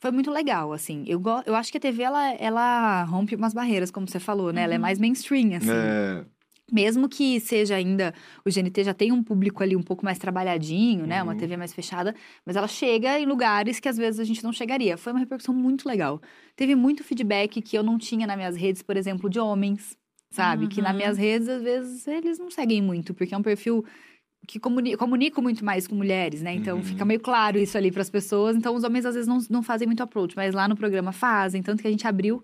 Foi 0.00 0.10
muito 0.10 0.32
legal, 0.32 0.72
assim. 0.72 1.04
Eu, 1.06 1.20
go- 1.20 1.44
eu 1.46 1.54
acho 1.54 1.70
que 1.70 1.78
a 1.78 1.80
TV, 1.80 2.02
ela, 2.02 2.32
ela 2.34 3.04
rompe 3.04 3.36
umas 3.36 3.54
barreiras, 3.54 3.88
como 3.88 4.08
você 4.08 4.18
falou, 4.18 4.52
né? 4.52 4.62
Ela 4.62 4.74
é 4.74 4.76
Uhum. 4.76 4.82
mais 4.82 4.98
mainstream, 4.98 5.54
assim. 5.56 5.70
É, 5.70 6.24
Mesmo 6.72 7.06
que 7.08 7.38
seja 7.38 7.74
ainda. 7.76 8.14
O 8.46 8.50
GNT 8.50 8.82
já 8.84 8.94
tem 8.94 9.12
um 9.12 9.22
público 9.22 9.62
ali 9.62 9.76
um 9.76 9.82
pouco 9.82 10.04
mais 10.04 10.18
trabalhadinho, 10.18 11.06
né? 11.06 11.22
Uma 11.22 11.32
Uhum. 11.32 11.38
TV 11.38 11.56
mais 11.56 11.72
fechada. 11.74 12.14
Mas 12.46 12.56
ela 12.56 12.66
chega 12.66 13.20
em 13.20 13.26
lugares 13.26 13.78
que 13.78 13.88
às 13.88 13.96
vezes 13.98 14.18
a 14.18 14.24
gente 14.24 14.42
não 14.42 14.52
chegaria. 14.52 14.96
Foi 14.96 15.12
uma 15.12 15.20
repercussão 15.20 15.54
muito 15.54 15.86
legal. 15.86 16.20
Teve 16.56 16.74
muito 16.74 17.04
feedback 17.04 17.60
que 17.60 17.76
eu 17.76 17.82
não 17.82 17.98
tinha 17.98 18.26
nas 18.26 18.36
minhas 18.36 18.56
redes, 18.56 18.80
por 18.82 18.96
exemplo, 18.96 19.28
de 19.28 19.38
homens, 19.38 19.96
sabe? 20.30 20.66
Que 20.66 20.80
nas 20.80 20.92
Uhum. 20.92 20.96
minhas 20.96 21.18
redes, 21.18 21.48
às 21.48 21.62
vezes, 21.62 22.06
eles 22.06 22.38
não 22.38 22.50
seguem 22.50 22.80
muito, 22.80 23.12
porque 23.12 23.34
é 23.34 23.38
um 23.38 23.42
perfil 23.42 23.84
que 24.48 24.58
comuni 24.58 24.96
comunico 24.96 25.40
muito 25.40 25.64
mais 25.64 25.86
com 25.86 25.94
mulheres, 25.94 26.42
né? 26.42 26.52
Então 26.54 26.78
Uhum. 26.78 26.82
fica 26.82 27.04
meio 27.04 27.20
claro 27.20 27.58
isso 27.58 27.76
ali 27.78 27.92
para 27.92 28.02
as 28.02 28.10
pessoas. 28.10 28.56
Então 28.56 28.74
os 28.74 28.82
homens 28.82 29.04
às 29.06 29.14
vezes 29.14 29.28
não, 29.28 29.38
não 29.48 29.62
fazem 29.62 29.86
muito 29.86 30.02
approach, 30.02 30.34
mas 30.34 30.52
lá 30.54 30.66
no 30.66 30.74
programa 30.74 31.12
fazem. 31.12 31.62
Tanto 31.62 31.80
que 31.80 31.86
a 31.86 31.90
gente 31.90 32.06
abriu 32.08 32.42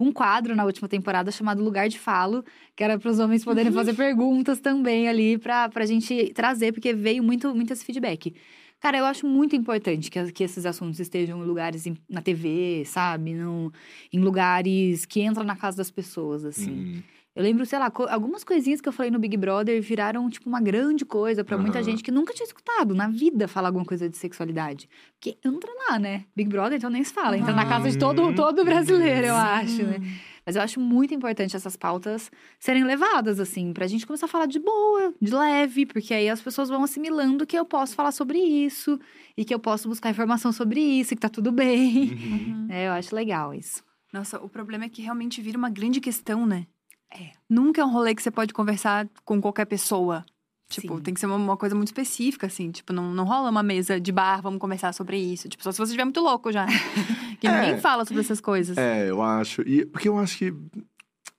um 0.00 0.10
quadro 0.10 0.56
na 0.56 0.64
última 0.64 0.88
temporada 0.88 1.30
chamado 1.30 1.62
Lugar 1.62 1.88
de 1.88 1.98
Falo, 1.98 2.42
que 2.74 2.82
era 2.82 2.98
para 2.98 3.10
os 3.10 3.18
homens 3.18 3.44
poderem 3.44 3.70
fazer 3.70 3.94
perguntas 3.94 4.58
também 4.58 5.08
ali 5.08 5.36
para 5.38 5.70
a 5.74 5.86
gente 5.86 6.32
trazer, 6.34 6.72
porque 6.72 6.94
veio 6.94 7.22
muito, 7.22 7.54
muito 7.54 7.72
esse 7.72 7.84
feedback. 7.84 8.34
Cara, 8.80 8.96
eu 8.96 9.04
acho 9.04 9.26
muito 9.26 9.54
importante 9.54 10.10
que, 10.10 10.32
que 10.32 10.42
esses 10.42 10.64
assuntos 10.64 10.98
estejam 11.00 11.44
em 11.44 11.46
lugares 11.46 11.86
em- 11.86 11.98
na 12.08 12.22
TV, 12.22 12.82
sabe? 12.86 13.34
No, 13.34 13.70
em 14.10 14.18
lugares 14.18 15.04
que 15.04 15.20
entram 15.20 15.44
na 15.44 15.54
casa 15.54 15.76
das 15.76 15.90
pessoas, 15.90 16.46
assim. 16.46 16.70
hum, 16.72 17.02
Eu 17.40 17.44
lembro, 17.44 17.64
sei 17.64 17.78
lá, 17.78 17.90
co- 17.90 18.06
algumas 18.06 18.44
coisinhas 18.44 18.82
que 18.82 18.88
eu 18.88 18.92
falei 18.92 19.10
no 19.10 19.18
Big 19.18 19.34
Brother 19.34 19.80
viraram, 19.80 20.28
tipo, 20.28 20.46
uma 20.46 20.60
grande 20.60 21.06
coisa 21.06 21.42
pra 21.42 21.56
muita 21.56 21.78
Aham. 21.78 21.84
gente 21.86 22.02
que 22.02 22.10
nunca 22.10 22.34
tinha 22.34 22.44
escutado 22.44 22.94
na 22.94 23.08
vida 23.08 23.48
falar 23.48 23.68
alguma 23.68 23.84
coisa 23.86 24.10
de 24.10 24.16
sexualidade. 24.18 24.90
Porque 25.18 25.38
entra 25.42 25.70
lá, 25.88 25.98
né? 25.98 26.26
Big 26.36 26.50
Brother, 26.50 26.76
então 26.76 26.90
nem 26.90 27.02
se 27.02 27.14
fala. 27.14 27.38
Entra 27.38 27.54
na 27.54 27.64
casa 27.64 27.90
de 27.90 27.96
todo, 27.96 28.24
Uhum. 28.24 28.34
todo 28.34 28.62
brasileiro, 28.62 29.28
eu 29.28 29.34
acho, 29.36 29.82
né? 29.84 30.00
Mas 30.44 30.54
eu 30.56 30.60
acho 30.60 30.78
muito 30.78 31.14
importante 31.14 31.56
essas 31.56 31.76
pautas 31.76 32.30
serem 32.58 32.84
levadas, 32.84 33.40
assim, 33.40 33.72
pra 33.72 33.86
gente 33.86 34.06
começar 34.06 34.26
a 34.26 34.28
falar 34.28 34.44
de 34.44 34.58
boa, 34.58 35.14
de 35.18 35.34
leve, 35.34 35.86
porque 35.86 36.12
aí 36.12 36.28
as 36.28 36.42
pessoas 36.42 36.68
vão 36.68 36.84
assimilando 36.84 37.46
que 37.46 37.56
eu 37.58 37.64
posso 37.64 37.94
falar 37.94 38.12
sobre 38.12 38.38
isso 38.38 39.00
e 39.34 39.46
que 39.46 39.54
eu 39.54 39.58
posso 39.58 39.88
buscar 39.88 40.10
informação 40.10 40.52
sobre 40.52 40.78
isso 40.78 41.14
e 41.14 41.16
que 41.16 41.22
tá 41.22 41.30
tudo 41.30 41.50
bem. 41.50 42.18
uhum. 42.22 42.32
Uhum. 42.32 42.66
É, 42.68 42.88
eu 42.88 42.92
acho 42.92 43.14
legal 43.16 43.54
isso. 43.54 43.82
Nossa, 44.12 44.38
o 44.42 44.48
problema 44.48 44.84
é 44.84 44.88
que 44.90 45.00
realmente 45.00 45.40
vira 45.40 45.56
uma 45.56 45.70
grande 45.70 46.00
questão, 46.02 46.44
né? 46.44 46.66
É. 47.12 47.30
Nunca 47.48 47.80
é 47.80 47.84
um 47.84 47.90
rolê 47.92 48.14
que 48.14 48.22
você 48.22 48.30
pode 48.30 48.52
conversar 48.54 49.08
com 49.24 49.40
qualquer 49.40 49.64
pessoa. 49.66 50.24
Tipo, 50.68 50.96
Sim. 50.98 51.02
tem 51.02 51.14
que 51.14 51.18
ser 51.18 51.26
uma, 51.26 51.34
uma 51.34 51.56
coisa 51.56 51.74
muito 51.74 51.88
específica, 51.88 52.46
assim. 52.46 52.70
Tipo, 52.70 52.92
não, 52.92 53.12
não 53.12 53.24
rola 53.24 53.50
uma 53.50 53.62
mesa 53.62 54.00
de 54.00 54.12
bar, 54.12 54.40
vamos 54.40 54.60
conversar 54.60 54.94
sobre 54.94 55.18
isso. 55.18 55.48
Tipo, 55.48 55.64
só 55.64 55.72
se 55.72 55.78
você 55.78 55.84
estiver 55.90 56.04
muito 56.04 56.20
louco 56.20 56.52
já. 56.52 56.66
que 57.40 57.48
É. 57.48 57.60
ninguém 57.60 57.80
fala 57.80 58.04
sobre 58.04 58.20
essas 58.22 58.40
coisas. 58.40 58.78
É, 58.78 59.10
eu 59.10 59.20
acho. 59.20 59.62
E, 59.62 59.84
porque 59.86 60.08
eu 60.08 60.16
acho 60.18 60.38
que. 60.38 60.54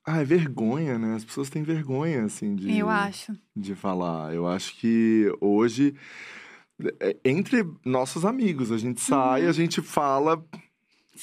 Ah, 0.05 0.19
é 0.19 0.25
vergonha, 0.25 0.97
né? 0.99 1.15
As 1.15 1.23
pessoas 1.23 1.49
têm 1.49 1.63
vergonha, 1.63 2.25
assim, 2.25 2.55
de, 2.55 2.75
Eu 2.77 2.89
acho. 2.89 3.33
de 3.55 3.73
falar. 3.75 4.33
Eu 4.33 4.47
acho 4.47 4.75
que 4.77 5.31
hoje, 5.39 5.95
é, 6.99 7.15
entre 7.23 7.63
nossos 7.85 8.25
amigos, 8.25 8.71
a 8.71 8.77
gente 8.77 8.99
sai, 8.99 9.45
a 9.45 9.51
gente 9.51 9.79
fala, 9.81 10.43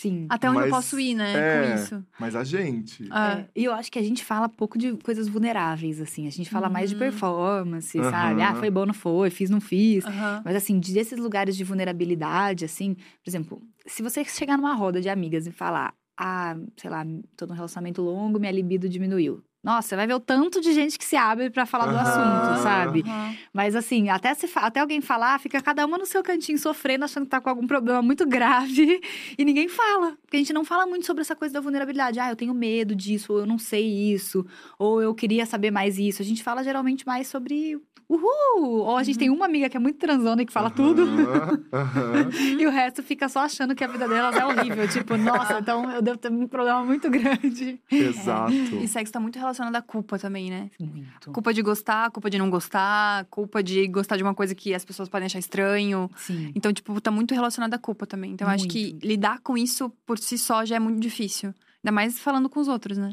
Sim. 0.00 0.26
Até 0.28 0.48
onde 0.48 0.58
eu 0.58 0.62
Mas, 0.62 0.70
posso 0.70 1.00
ir, 1.00 1.14
né? 1.14 1.34
é, 1.36 1.58
Com 1.58 1.74
isso. 1.74 2.06
mas 2.20 2.36
a 2.36 2.44
gente. 2.44 3.08
Ah, 3.10 3.38
É, 3.40 3.48
E 3.56 3.64
eu 3.64 3.72
acho 3.72 3.90
que 3.90 3.98
a 3.98 4.02
gente 4.02 4.24
fala 4.24 4.48
pouco 4.48 4.78
de 4.78 4.96
coisas 4.98 5.26
vulneráveis, 5.26 6.00
assim. 6.00 6.28
A 6.28 6.30
gente 6.30 6.48
fala 6.48 6.68
mais 6.68 6.88
de 6.90 6.94
Uhum. 6.94 7.00
performance, 7.00 7.98
sabe? 8.04 8.40
Ah, 8.42 8.54
foi 8.54 8.70
bom, 8.70 8.86
não 8.86 8.94
foi, 8.94 9.28
fiz, 9.30 9.50
não 9.50 9.60
fiz. 9.60 10.04
Mas 10.44 10.54
assim, 10.54 10.78
desses 10.78 11.18
lugares 11.18 11.56
de 11.56 11.64
vulnerabilidade, 11.64 12.64
assim, 12.64 12.94
por 12.94 13.28
exemplo, 13.28 13.62
se 13.86 14.02
você 14.02 14.24
chegar 14.24 14.56
numa 14.56 14.74
roda 14.74 15.00
de 15.00 15.08
amigas 15.08 15.46
e 15.48 15.50
falar, 15.50 15.92
ah, 16.16 16.56
sei 16.76 16.90
lá, 16.90 17.04
tô 17.36 17.46
num 17.46 17.54
relacionamento 17.54 18.00
longo, 18.02 18.38
minha 18.38 18.52
libido 18.52 18.88
diminuiu. 18.88 19.42
Nossa, 19.62 19.88
você 19.88 19.96
vai 19.96 20.06
ver 20.06 20.14
o 20.14 20.20
tanto 20.20 20.60
de 20.60 20.72
gente 20.72 20.96
que 20.98 21.04
se 21.04 21.16
abre 21.16 21.50
pra 21.50 21.66
falar 21.66 21.86
do 21.86 21.96
Aham. 21.96 22.02
assunto, 22.02 22.62
sabe? 22.62 23.02
Aham. 23.04 23.34
Mas 23.52 23.74
assim, 23.74 24.08
até, 24.08 24.32
se 24.34 24.46
fa- 24.46 24.60
até 24.62 24.78
alguém 24.80 25.00
falar, 25.00 25.38
fica 25.40 25.60
cada 25.60 25.84
uma 25.84 25.98
no 25.98 26.06
seu 26.06 26.22
cantinho 26.22 26.58
sofrendo, 26.58 27.04
achando 27.04 27.24
que 27.24 27.30
tá 27.30 27.40
com 27.40 27.50
algum 27.50 27.66
problema 27.66 28.00
muito 28.00 28.24
grave 28.26 29.00
e 29.36 29.44
ninguém 29.44 29.68
fala. 29.68 30.16
Porque 30.22 30.36
a 30.36 30.38
gente 30.40 30.52
não 30.52 30.64
fala 30.64 30.86
muito 30.86 31.04
sobre 31.06 31.22
essa 31.22 31.34
coisa 31.34 31.52
da 31.54 31.60
vulnerabilidade. 31.60 32.20
Ah, 32.20 32.30
eu 32.30 32.36
tenho 32.36 32.54
medo 32.54 32.94
disso, 32.94 33.32
ou 33.32 33.40
eu 33.40 33.46
não 33.46 33.58
sei 33.58 33.84
isso, 34.12 34.46
ou 34.78 35.02
eu 35.02 35.12
queria 35.14 35.44
saber 35.44 35.70
mais 35.72 35.98
isso. 35.98 36.22
A 36.22 36.24
gente 36.24 36.42
fala 36.42 36.62
geralmente 36.62 37.04
mais 37.06 37.26
sobre 37.26 37.76
uhul! 38.08 38.78
Ou 38.86 38.96
a 38.96 39.02
gente 39.02 39.18
tem 39.18 39.28
uma 39.28 39.44
amiga 39.44 39.68
que 39.68 39.76
é 39.76 39.80
muito 39.80 39.98
transona 39.98 40.40
e 40.40 40.46
que 40.46 40.52
fala 40.52 40.70
tudo. 40.70 41.02
Aham, 41.02 41.64
aham. 41.72 42.30
E 42.58 42.66
o 42.66 42.70
resto 42.70 43.02
fica 43.02 43.28
só 43.28 43.40
achando 43.40 43.74
que 43.74 43.84
a 43.84 43.86
vida 43.86 44.08
delas 44.08 44.34
é 44.36 44.44
horrível. 44.46 44.88
tipo, 44.88 45.16
nossa, 45.16 45.58
então 45.60 45.90
eu 45.92 46.00
devo 46.00 46.16
ter 46.16 46.30
um 46.32 46.46
problema 46.46 46.82
muito 46.84 47.10
grande. 47.10 47.80
Exato. 47.90 48.52
E 48.82 48.88
sexo 48.88 49.12
tá 49.12 49.20
muito 49.20 49.36
relacionado 49.38 49.47
à 49.48 49.82
culpa 49.82 50.18
também, 50.18 50.50
né? 50.50 50.70
Muito. 50.80 51.30
Culpa 51.32 51.52
de 51.54 51.62
gostar, 51.62 52.10
culpa 52.10 52.28
de 52.30 52.38
não 52.38 52.48
gostar, 52.50 53.24
culpa 53.30 53.62
de 53.62 53.86
gostar 53.88 54.16
de 54.16 54.22
uma 54.22 54.34
coisa 54.34 54.54
que 54.54 54.74
as 54.74 54.84
pessoas 54.84 55.08
podem 55.08 55.26
achar 55.26 55.38
estranho. 55.38 56.10
Sim. 56.16 56.52
Então, 56.54 56.72
tipo, 56.72 57.00
tá 57.00 57.10
muito 57.10 57.34
relacionado 57.34 57.74
à 57.74 57.78
culpa 57.78 58.06
também. 58.06 58.32
Então, 58.32 58.46
eu 58.48 58.52
acho 58.54 58.68
que 58.68 58.98
lidar 59.02 59.40
com 59.40 59.56
isso 59.56 59.90
por 60.06 60.18
si 60.18 60.36
só 60.38 60.64
já 60.64 60.76
é 60.76 60.78
muito 60.78 61.00
difícil. 61.00 61.54
Ainda 61.84 61.92
mais 61.94 62.18
falando 62.18 62.48
com 62.48 62.60
os 62.60 62.68
outros, 62.68 62.98
né? 62.98 63.12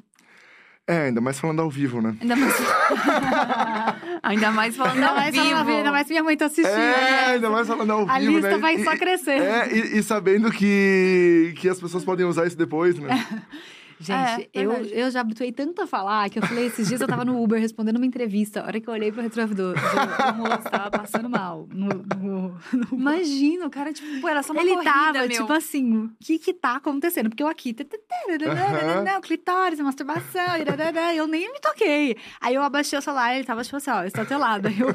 É, 0.88 1.08
ainda 1.08 1.20
mais 1.20 1.40
falando 1.40 1.62
ao 1.62 1.70
vivo, 1.70 2.00
né? 2.00 2.16
Ainda 2.22 2.36
mais. 2.36 2.54
Ainda 4.22 4.52
mais 4.52 4.76
falando 4.76 4.96
Ainda 4.96 5.10
ao 5.10 5.16
mais, 5.16 5.34
vivo. 5.36 5.70
ainda 5.72 5.92
mais 5.92 6.08
minha 6.08 6.24
mãe 6.24 6.38
tá 6.38 6.46
assistindo. 6.46 6.68
É, 6.76 7.26
ainda 7.34 7.50
mais 7.50 7.68
falando 7.68 7.92
ao 7.92 8.10
A 8.10 8.20
vivo, 8.20 8.32
lista 8.34 8.50
né? 8.52 8.58
vai 8.58 8.76
E- 8.76 8.84
só 8.84 8.96
crescer. 8.98 9.42
É, 9.42 9.72
e, 9.76 9.98
e 10.00 10.04
sabendo 10.04 10.52
que, 10.52 11.54
que 11.58 11.68
as 11.70 11.80
pessoas 11.80 12.04
podem 12.04 12.26
usar 12.26 12.46
isso 12.48 12.58
depois, 12.58 12.98
né? 13.00 13.08
Gente, 14.00 14.14
É, 14.18 14.50
eu, 14.54 14.72
eu 14.74 15.10
já 15.10 15.22
habituei 15.22 15.52
tanto 15.54 15.82
a 15.82 15.88
falar 15.88 16.30
que 16.30 16.38
eu 16.40 16.44
falei, 16.46 16.66
esses 16.68 16.88
dias 16.88 17.00
eu 17.00 17.08
tava 17.08 17.24
no 17.24 17.42
Uber 17.42 17.60
respondendo 17.60 17.96
uma 17.96 18.06
entrevista. 18.06 18.62
A 18.62 18.66
hora 18.66 18.82
que 18.82 18.90
eu 18.90 18.94
olhei 18.94 19.10
pro 19.12 19.22
retrovisor, 19.22 19.74
o 19.74 20.38
moço 20.38 20.64
tava 20.70 20.92
passando 20.92 21.30
mal. 21.30 21.68
No, 21.72 21.88
no- 22.20 22.58
Imagina, 22.92 23.66
o 23.66 23.70
cara, 23.70 23.94
tipo, 23.94 24.20
pô, 24.20 24.28
era 24.28 24.44
só 24.44 24.52
uma 24.52 24.62
Ele 24.62 24.72
corrida, 24.74 24.92
tava, 24.92 25.20
meu. 25.20 25.30
tipo 25.30 25.54
assim, 25.54 25.98
o 25.98 26.12
que 26.20 26.38
que 26.40 26.54
tá 26.54 26.76
acontecendo? 26.76 27.30
Porque 27.30 27.42
eu 27.42 27.48
aqui, 27.48 27.74
não, 29.06 29.22
clitóris, 29.22 29.80
masturbação, 29.80 30.42
eu 31.16 31.28
nem 31.28 31.52
me 31.52 31.60
toquei. 31.60 32.18
Aí 32.42 32.54
eu 32.56 32.64
abaixei 32.64 33.00
o 33.00 33.02
celular, 33.02 33.34
ele 33.36 33.46
tava 33.46 33.64
tipo 33.64 33.78
assim, 33.78 33.92
ó, 33.92 34.04
estatelado. 34.04 34.68
Aí 34.68 34.80
eu 34.80 34.94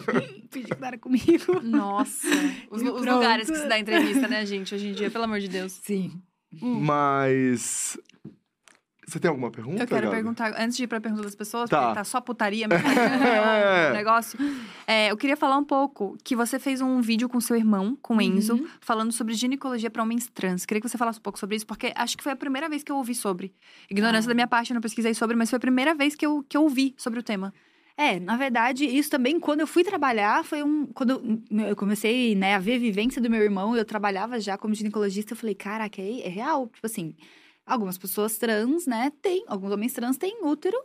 pedi 0.51 0.69
que 0.75 0.85
era 0.85 0.99
comigo. 0.99 1.61
Nossa. 1.63 2.27
Os, 2.71 2.83
E 2.83 2.89
os 2.89 3.05
lugares 3.07 3.49
que 3.51 3.57
se 3.57 3.67
dá 3.67 3.79
entrevista, 3.79 4.29
né, 4.29 4.45
gente? 4.45 4.75
Hoje 4.75 4.89
em 4.89 4.93
dia, 4.93 5.11
pelo 5.11 5.25
amor 5.25 5.41
de 5.41 5.49
Deus. 5.49 5.73
Sim. 5.83 6.21
Mas. 6.61 7.97
Você 9.11 9.19
tem 9.19 9.29
alguma 9.29 9.51
pergunta? 9.51 9.83
Eu 9.83 9.87
quero 9.89 10.03
Gabi? 10.03 10.15
perguntar, 10.15 10.55
antes 10.57 10.77
de 10.77 10.85
ir 10.85 10.87
pra 10.87 11.01
pergunta 11.01 11.25
das 11.25 11.35
pessoas, 11.35 11.69
Tá. 11.69 11.81
porque 11.83 11.95
tá 11.95 12.05
só 12.05 12.21
putaria, 12.21 12.69
mas 12.69 12.81
tá 12.83 13.91
o 13.91 13.93
negócio. 13.93 14.39
É, 14.87 15.11
eu 15.11 15.17
queria 15.17 15.37
falar 15.37 15.57
um 15.57 15.65
pouco 15.65 16.17
que 16.23 16.37
você 16.37 16.59
fez 16.59 16.81
um 16.81 17.01
vídeo 17.01 17.29
com 17.29 17.41
seu 17.41 17.57
irmão, 17.57 17.99
com 18.01 18.17
o 18.17 18.21
Enzo, 18.23 18.55
Uhum. 18.55 18.67
falando 18.81 19.11
sobre 19.13 19.35
ginecologia 19.35 19.91
para 19.91 20.03
homens 20.03 20.29
trans. 20.33 20.65
Queria 20.65 20.81
que 20.81 20.89
você 20.89 20.97
falasse 20.97 21.19
um 21.19 21.23
pouco 21.23 21.39
sobre 21.39 21.57
isso, 21.57 21.67
porque 21.67 21.93
acho 21.97 22.17
que 22.17 22.23
foi 22.23 22.33
a 22.33 22.37
primeira 22.37 22.69
vez 22.69 22.83
que 22.85 22.93
eu 22.93 22.97
ouvi 22.97 23.15
sobre. 23.15 23.53
Ignorância 23.91 24.29
Ah. 24.29 24.31
da 24.31 24.35
minha 24.35 24.47
parte, 24.47 24.71
eu 24.71 24.75
não 24.75 24.81
pesquisei 24.81 25.13
sobre, 25.15 25.37
mas 25.37 25.51
foi 25.51 25.57
a 25.57 25.61
primeira 25.61 25.93
vez 25.95 26.15
que 26.15 26.25
eu, 26.25 26.45
que 26.49 26.57
eu 26.57 26.63
ouvi 26.63 26.95
sobre 26.97 27.19
o 27.19 27.23
tema. 27.23 27.53
É, 27.97 28.19
na 28.19 28.37
verdade, 28.37 28.85
isso 28.87 29.11
também, 29.11 29.39
quando 29.39 29.61
eu 29.61 29.67
fui 29.67 29.85
trabalhar, 29.85 30.43
foi 30.45 30.63
um. 30.63 30.87
Quando 30.87 31.11
eu- 31.51 31.67
eu 31.69 31.77
comecei 31.77 32.35
né, 32.35 32.55
a 32.55 32.59
ver 32.59 32.77
a 32.77 32.79
vivência 32.79 33.21
do 33.21 33.29
meu 33.29 33.43
irmão, 33.43 33.77
eu 33.77 33.85
trabalhava 33.85 34.41
já 34.41 34.57
como 34.57 34.73
ginecologista, 34.75 35.33
eu 35.33 35.37
falei, 35.37 35.55
caraca, 35.55 36.01
é, 36.01 36.21
é 36.23 36.29
real. 36.29 36.69
Tipo 36.73 36.87
assim, 36.87 37.15
algumas 37.71 37.97
pessoas 37.97 38.37
trans, 38.37 38.87
né, 38.87 39.13
têm, 39.23 39.45
alguns 39.47 39.71
homens 39.73 39.93
trans 39.93 40.19
têm 40.19 40.45
útero 40.45 40.77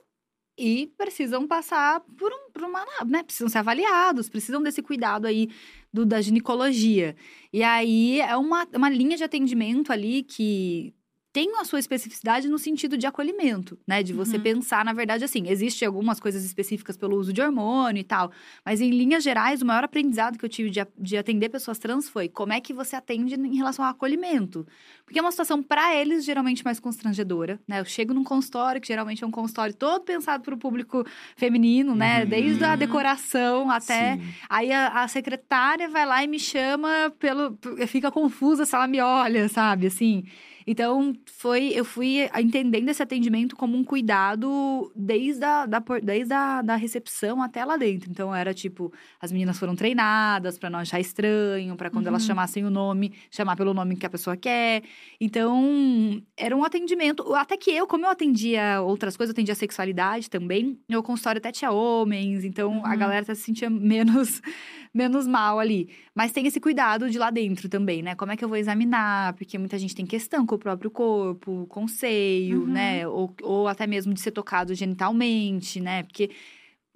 e 0.58 0.88
precisam 0.98 1.48
passar 1.48 2.00
por, 2.18 2.32
um, 2.32 2.52
por 2.52 2.64
uma. 2.64 2.86
né, 3.06 3.24
precisam 3.24 3.50
ser 3.50 3.58
avaliados, 3.58 4.30
precisam 4.30 4.62
desse 4.62 4.82
cuidado 4.82 5.26
aí 5.26 5.50
do, 5.92 6.06
da 6.06 6.22
ginecologia. 6.22 7.16
E 7.52 7.64
aí 7.64 8.22
é 8.22 8.38
uma, 8.38 8.68
uma 8.74 8.90
linha 8.90 9.18
de 9.18 9.24
atendimento 9.24 9.92
ali 9.92 10.24
que 10.24 10.94
tem 11.36 11.52
a 11.60 11.66
sua 11.66 11.80
especificidade 11.80 12.48
no 12.48 12.58
sentido 12.58 12.98
de 12.98 13.06
acolhimento, 13.06 13.78
né? 13.86 14.02
De 14.02 14.14
você 14.14 14.38
Uhum. 14.38 14.44
pensar, 14.44 14.86
na 14.86 14.94
verdade, 14.94 15.26
assim, 15.26 15.50
existem 15.50 15.86
algumas 15.86 16.18
coisas 16.18 16.46
específicas 16.46 16.96
pelo 16.96 17.18
uso 17.18 17.34
de 17.34 17.42
hormônio 17.42 18.00
e 18.00 18.06
tal, 18.06 18.32
mas 18.64 18.80
em 18.80 18.90
linhas 18.90 19.22
gerais, 19.22 19.62
o 19.62 19.66
maior 19.66 19.84
aprendizado 19.84 20.38
que 20.38 20.46
eu 20.46 20.48
tive 20.50 20.70
de, 20.70 20.80
de 20.98 21.18
atender 21.18 21.50
pessoas 21.50 21.78
trans 21.78 22.08
foi 22.08 22.30
como 22.30 22.54
é 22.54 22.62
que 22.62 22.72
você 22.74 22.96
atende 22.96 23.36
em 23.36 23.58
relação 23.58 23.84
ao 23.84 23.92
acolhimento. 23.92 24.66
Porque 25.04 25.20
é 25.20 25.22
uma 25.22 25.30
situação, 25.30 25.62
para 25.62 25.94
eles, 25.94 26.24
geralmente 26.24 26.64
mais 26.64 26.80
constrangedora, 26.80 27.60
né? 27.68 27.82
Eu 27.82 27.86
chego 27.86 28.14
num 28.14 28.24
consultório, 28.24 28.80
que 28.80 28.88
geralmente 28.88 29.22
é 29.22 29.28
um 29.28 29.32
consultório 29.32 29.76
todo 29.76 30.06
pensado 30.06 30.42
para 30.42 30.56
o 30.56 30.58
público 30.58 31.06
feminino, 31.36 31.94
né? 31.94 32.24
Uhum. 32.24 32.30
Desde 32.30 32.64
a 32.64 32.78
decoração 32.78 33.70
até 33.70 34.16
Sim. 34.16 34.22
Aí 34.50 34.72
a, 34.72 35.04
a 35.04 35.08
secretária 35.10 35.90
vai 35.90 36.06
lá 36.06 36.24
e 36.24 36.28
me 36.28 36.40
chama 36.40 37.14
pelo. 37.20 37.58
Fica 37.88 38.10
confusa 38.10 38.66
se 38.66 38.74
ela 38.74 38.88
me 38.88 39.02
olha, 39.02 39.50
sabe? 39.50 39.88
Assim. 39.88 40.24
Então, 40.68 41.14
foi, 41.28 41.68
eu 41.76 41.86
fui 41.86 42.28
entendendo 42.40 42.90
esse 42.90 43.02
atendimento 43.04 43.56
como 43.56 43.78
um 43.78 43.84
cuidado 43.84 44.92
desde 44.96 45.44
a, 45.44 45.66
da, 45.66 45.84
desde 46.02 46.34
a 46.34 46.62
da 46.62 46.76
recepção 46.76 47.42
até 47.42 47.64
lá 47.64 47.78
dentro. 47.78 48.10
Então, 48.10 48.34
era 48.34 48.54
tipo, 48.54 48.92
as 49.22 49.32
meninas 49.32 49.60
foram 49.60 49.76
treinadas 49.76 50.58
para 50.58 50.70
não 50.70 50.80
achar 50.80 51.00
estranho, 51.00 51.76
para 51.76 51.90
quando 51.90 52.08
elas 52.08 52.24
Uhum. 52.24 52.28
chamassem 52.30 52.66
o 52.66 52.70
nome, 52.72 53.14
chamar 53.30 53.56
pelo 53.56 53.74
nome 53.74 53.96
que 53.96 54.06
a 54.06 54.10
pessoa 54.10 54.36
quer. 54.36 54.82
Então, 55.22 56.22
era 56.38 56.56
um 56.56 56.64
atendimento. 56.64 57.34
Até 57.36 57.58
que 57.58 57.72
eu, 57.72 57.86
como 57.88 58.06
eu 58.06 58.10
atendia 58.10 58.82
outras 58.82 59.16
coisas, 59.18 59.32
eu 59.32 59.36
atendia 59.36 59.56
sexualidade 59.56 60.30
também, 60.30 60.80
meu 60.90 61.04
consultório 61.04 61.40
até 61.40 61.52
tinha 61.52 61.72
homens, 61.72 62.44
então 62.44 62.84
a 62.86 62.92
Uhum. 62.92 62.98
galera 62.98 63.22
até 63.22 63.36
se 63.36 63.42
sentia 63.42 63.70
menos, 63.70 64.42
menos 64.94 65.28
mal 65.28 65.60
ali. 65.60 65.90
Mas 66.14 66.32
tem 66.32 66.46
esse 66.48 66.60
cuidado 66.60 67.10
de 67.10 67.18
lá 67.18 67.30
dentro 67.30 67.68
também, 67.70 68.02
né? 68.02 68.16
Como 68.16 68.32
é 68.32 68.38
que 68.38 68.44
eu 68.44 68.50
vou 68.50 68.58
examinar? 68.58 69.34
Porque 69.34 69.58
muita 69.58 69.78
gente 69.78 69.94
tem 69.96 70.06
questão 70.06 70.46
com 70.56 70.60
o 70.60 70.60
próprio 70.60 70.90
corpo, 70.92 71.66
com 71.68 71.84
o 71.84 71.88
seio, 71.90 72.62
Uhum. 72.62 72.68
né? 72.68 73.08
Ou, 73.08 73.36
ou 73.44 73.68
até 73.68 73.86
mesmo 73.86 74.14
de 74.14 74.22
ser 74.22 74.32
tocado 74.32 74.74
genitalmente, 74.74 75.80
né? 75.80 76.04
Porque 76.04 76.32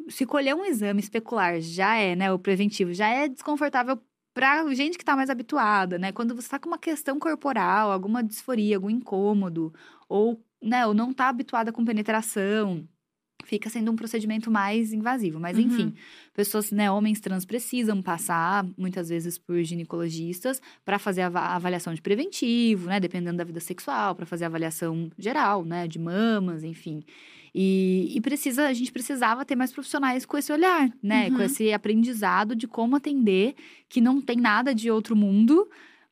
se 0.10 0.26
colher 0.26 0.56
um 0.56 0.66
exame 0.66 1.00
especular 1.00 1.60
já 1.62 1.96
é, 1.98 2.16
né? 2.16 2.32
O 2.32 2.40
preventivo 2.40 2.94
já 2.94 3.08
é 3.10 3.28
desconfortável 3.28 4.00
pra 4.34 4.74
gente 4.74 4.98
que 4.98 5.04
tá 5.06 5.16
mais 5.16 5.30
habituada, 5.30 5.98
né? 6.00 6.12
Quando 6.12 6.34
você 6.36 6.48
tá 6.50 6.60
com 6.60 6.70
uma 6.70 6.78
questão 6.78 7.20
corporal, 7.20 7.92
alguma 7.92 8.24
disforia, 8.24 8.78
algum 8.78 8.90
incômodo, 8.90 9.74
ou, 10.08 10.42
né, 10.62 10.86
ou 10.88 10.94
não 10.94 11.14
tá 11.14 11.28
habituada 11.30 11.72
com 11.74 11.84
penetração, 11.84 12.88
fica 13.50 13.70
sendo 13.70 13.92
um 13.92 13.96
procedimento 13.96 14.52
mais 14.52 14.94
invasivo. 14.94 15.40
Mas, 15.40 15.58
Uhum. 15.58 15.64
enfim, 15.66 15.94
pessoas, 16.36 16.72
né, 16.72 16.90
homens 16.92 17.20
trans 17.20 17.46
precisam 17.46 18.00
passar, 18.02 18.64
muitas 18.78 19.10
vezes, 19.10 19.38
por 19.38 19.62
ginecologistas 19.64 20.62
para 20.86 21.00
fazer 21.00 21.22
a 21.22 21.28
ava- 21.28 21.40
a 21.40 21.56
avaliação 21.56 21.94
de 21.94 22.02
preventivo, 22.02 22.88
né? 22.88 23.00
Dependendo 23.00 23.38
da 23.38 23.44
vida 23.44 23.60
sexual, 23.60 24.14
para 24.16 24.26
fazer 24.26 24.44
a 24.44 24.48
avaliação 24.48 25.10
geral, 25.18 25.66
né? 25.66 25.88
De 25.88 25.98
mamas, 25.98 26.64
enfim. 26.64 27.04
E, 27.54 28.12
e 28.16 28.22
precisa, 28.22 28.68
a 28.68 28.74
gente 28.74 28.92
precisava 28.92 29.44
ter 29.44 29.56
mais 29.56 29.72
profissionais 29.72 30.24
com 30.26 30.38
esse 30.38 30.52
olhar, 30.54 30.88
né? 31.02 31.28
Uhum. 31.30 31.38
Com 31.38 31.42
esse 31.44 31.74
aprendizado 31.74 32.56
de 32.56 32.68
como 32.68 32.96
atender, 32.96 33.56
que 33.90 34.00
não 34.00 34.22
tem 34.22 34.38
nada 34.38 34.74
de 34.76 34.92
outro 34.92 35.16
mundo, 35.16 35.68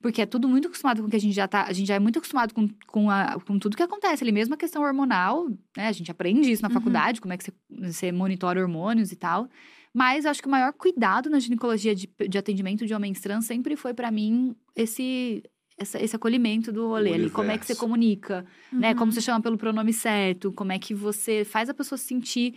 porque 0.08 0.22
é 0.22 0.26
tudo 0.26 0.48
muito 0.48 0.68
acostumado 0.68 1.02
com 1.02 1.08
o 1.08 1.10
que 1.12 1.18
a 1.18 1.20
gente 1.20 1.34
já 1.36 1.48
tá. 1.48 1.64
A 1.64 1.74
gente 1.74 1.88
já 1.88 1.96
é 1.96 2.00
muito 2.00 2.18
acostumado 2.18 2.54
com, 2.54 2.68
com, 2.88 3.10
a- 3.12 3.38
com 3.46 3.60
tudo 3.60 3.76
que 3.76 3.84
acontece 3.84 4.24
ali, 4.24 4.32
mesmo 4.32 4.54
a 4.54 4.58
questão 4.58 4.82
hormonal, 4.84 5.50
né? 5.76 5.88
A 5.88 5.92
gente 5.92 6.10
aprende 6.10 6.50
isso 6.52 6.62
na 6.62 6.70
Uhum. 6.70 6.74
faculdade, 6.74 7.20
como 7.20 7.34
é 7.34 7.38
que 7.38 7.44
você, 7.44 7.52
você 7.70 8.12
monitora 8.12 8.62
hormônios 8.62 9.12
e 9.12 9.16
tal. 9.18 9.50
Mas 9.94 10.26
eu 10.26 10.32
acho 10.32 10.42
que 10.42 10.48
o 10.48 10.52
maior 10.52 10.72
cuidado 10.74 11.30
na 11.30 11.40
ginecologia 11.40 11.94
de, 11.94 12.10
de 12.30 12.38
atendimento 12.38 12.86
de 12.86 12.94
homens 12.94 13.20
trans 13.20 13.46
sempre 13.46 13.76
foi, 13.76 13.94
pra 13.94 14.10
mim, 14.12 14.56
esse. 14.76 15.44
essa- 15.78 16.02
esse 16.02 16.16
acolhimento 16.16 16.72
do 16.72 16.88
rolê 16.88 17.14
ali. 17.14 17.30
Como 17.30 17.52
é 17.52 17.58
que 17.58 17.66
você 17.66 17.76
comunica, 17.76 18.46
né? 18.72 18.92
Uhum. 18.92 18.96
Como 18.98 19.12
você 19.12 19.22
chama 19.22 19.42
pelo 19.42 19.58
pronome 19.58 19.92
certo, 19.94 20.52
como 20.54 20.72
é 20.72 20.80
que 20.80 20.94
você 20.94 21.44
faz 21.46 21.70
a 21.70 21.74
pessoa 21.74 21.98
se 21.98 22.06
sentir 22.06 22.56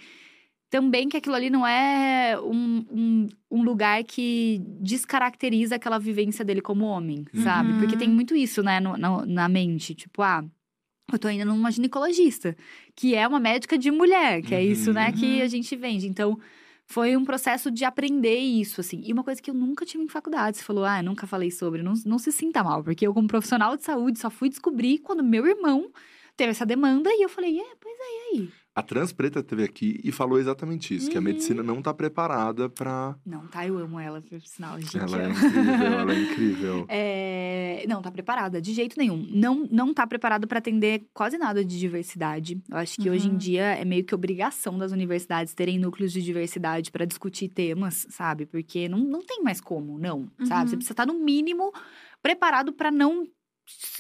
também 0.71 1.09
que 1.09 1.17
aquilo 1.17 1.35
ali 1.35 1.51
não 1.51 1.67
é 1.67 2.41
um, 2.41 2.87
um, 2.91 3.29
um, 3.51 3.63
lugar 3.63 4.03
que 4.05 4.61
descaracteriza 4.81 5.75
aquela 5.75 5.99
vivência 5.99 6.45
dele 6.45 6.61
como 6.63 6.85
homem, 6.85 7.25
sabe? 7.35 7.75
Porque 7.75 7.97
tem 7.97 8.09
Uhum. 8.09 8.15
muito 8.15 8.37
isso, 8.37 8.63
né, 8.63 8.79
no- 8.79 8.97
na, 8.97 9.27
na 9.27 9.49
mente. 9.49 9.95
Tipo, 9.95 10.23
ah, 10.23 10.45
eu 11.13 11.19
tô 11.19 11.29
indo 11.29 11.45
numa 11.45 11.73
ginecologista, 11.73 12.57
que 12.95 13.17
é 13.17 13.27
uma 13.27 13.41
médica 13.41 13.77
de 13.77 13.91
mulher, 13.91 14.43
que 14.43 14.55
é 14.55 14.65
isso, 14.65 14.93
né, 14.93 15.13
que 15.13 15.39
Uhum. 15.39 15.45
a 15.45 15.49
gente 15.49 15.75
vende. 15.75 16.07
Então, 16.07 16.39
foi 16.87 17.17
um 17.17 17.25
processo 17.25 17.71
de 17.71 17.85
aprender 17.85 18.39
isso, 18.39 18.81
assim. 18.81 19.03
E 19.05 19.13
uma 19.13 19.23
coisa 19.25 19.43
que 19.43 19.51
eu 19.51 19.55
nunca 19.55 19.85
tive 19.85 20.03
em 20.05 20.09
faculdade. 20.09 20.57
Você 20.59 20.65
falou, 20.65 20.85
ah, 20.85 20.99
eu 21.01 21.05
nunca 21.05 21.27
falei 21.27 21.51
sobre. 21.51 21.83
Não, 21.83 21.95
não 22.07 22.19
se 22.19 22.31
sinta 22.33 22.63
mal, 22.65 22.83
porque 22.83 23.07
eu, 23.07 23.13
como 23.15 23.27
profissional 23.29 23.77
de 23.77 23.85
saúde, 23.85 24.19
só 24.21 24.31
fui 24.31 24.49
descobrir 24.49 24.99
quando 24.99 25.23
meu 25.23 25.47
irmão 25.47 25.91
teve 26.37 26.51
essa 26.53 26.65
demanda 26.67 27.11
e 27.13 27.23
eu 27.25 27.29
falei, 27.29 27.61
é, 27.61 27.67
pois 27.81 27.95
é, 27.99 28.03
e 28.37 28.39
aí? 28.41 28.49
A 28.73 28.83
Trans 28.83 29.13
Preta 29.13 29.43
teve 29.43 29.65
aqui 29.65 30.01
e 30.05 30.13
falou 30.13 30.39
exatamente 30.39 30.95
isso, 30.95 31.11
que 31.11 31.17
a 31.17 31.21
Uhum. 31.21 31.25
medicina 31.25 31.61
não 31.63 31.83
tá 31.83 31.93
preparada 31.93 32.69
pra. 32.69 33.17
Não, 33.27 33.45
tá? 33.49 33.67
Eu 33.67 33.77
amo 33.79 33.99
ela, 33.99 34.23
por 34.23 34.41
sinal, 34.43 34.81
gente. 34.81 34.97
Ela 34.97 35.23
é 35.25 35.29
incrível, 35.29 35.87
ela 35.99 36.13
é 36.13 36.19
incrível. 36.23 36.87
É, 36.89 37.85
Não, 37.89 38.01
tá 38.01 38.11
preparada, 38.13 38.61
de 38.61 38.73
jeito 38.73 38.97
nenhum. 38.97 39.27
Não, 39.33 39.67
não 39.71 39.93
tá 39.93 40.07
preparado 40.07 40.47
para 40.47 40.59
atender 40.59 41.05
quase 41.13 41.37
nada 41.37 41.65
de 41.65 41.79
diversidade. 41.81 42.63
Eu 42.71 42.77
acho 42.77 42.97
que 43.01 43.11
hoje 43.11 43.27
em 43.27 43.33
Uhum. 43.33 43.37
dia 43.39 43.63
é 43.75 43.85
meio 43.85 44.05
que 44.05 44.15
obrigação 44.15 44.79
das 44.79 44.93
universidades 44.93 45.53
terem 45.53 45.79
núcleos 45.79 46.13
de 46.13 46.23
diversidade 46.23 46.93
para 46.93 47.05
discutir 47.05 47.49
temas, 47.49 48.07
sabe? 48.11 48.47
Porque 48.47 48.89
não, 48.89 48.99
não 49.01 49.21
tem 49.21 49.43
mais 49.43 49.61
como, 49.61 49.99
não, 49.99 50.29
sabe? 50.45 50.63
Uhum. 50.63 50.67
Você 50.69 50.77
precisa 50.77 50.93
estar, 50.93 51.07
no 51.07 51.15
mínimo, 51.15 51.73
preparado 52.23 52.73
para 52.73 52.91
não 52.91 53.27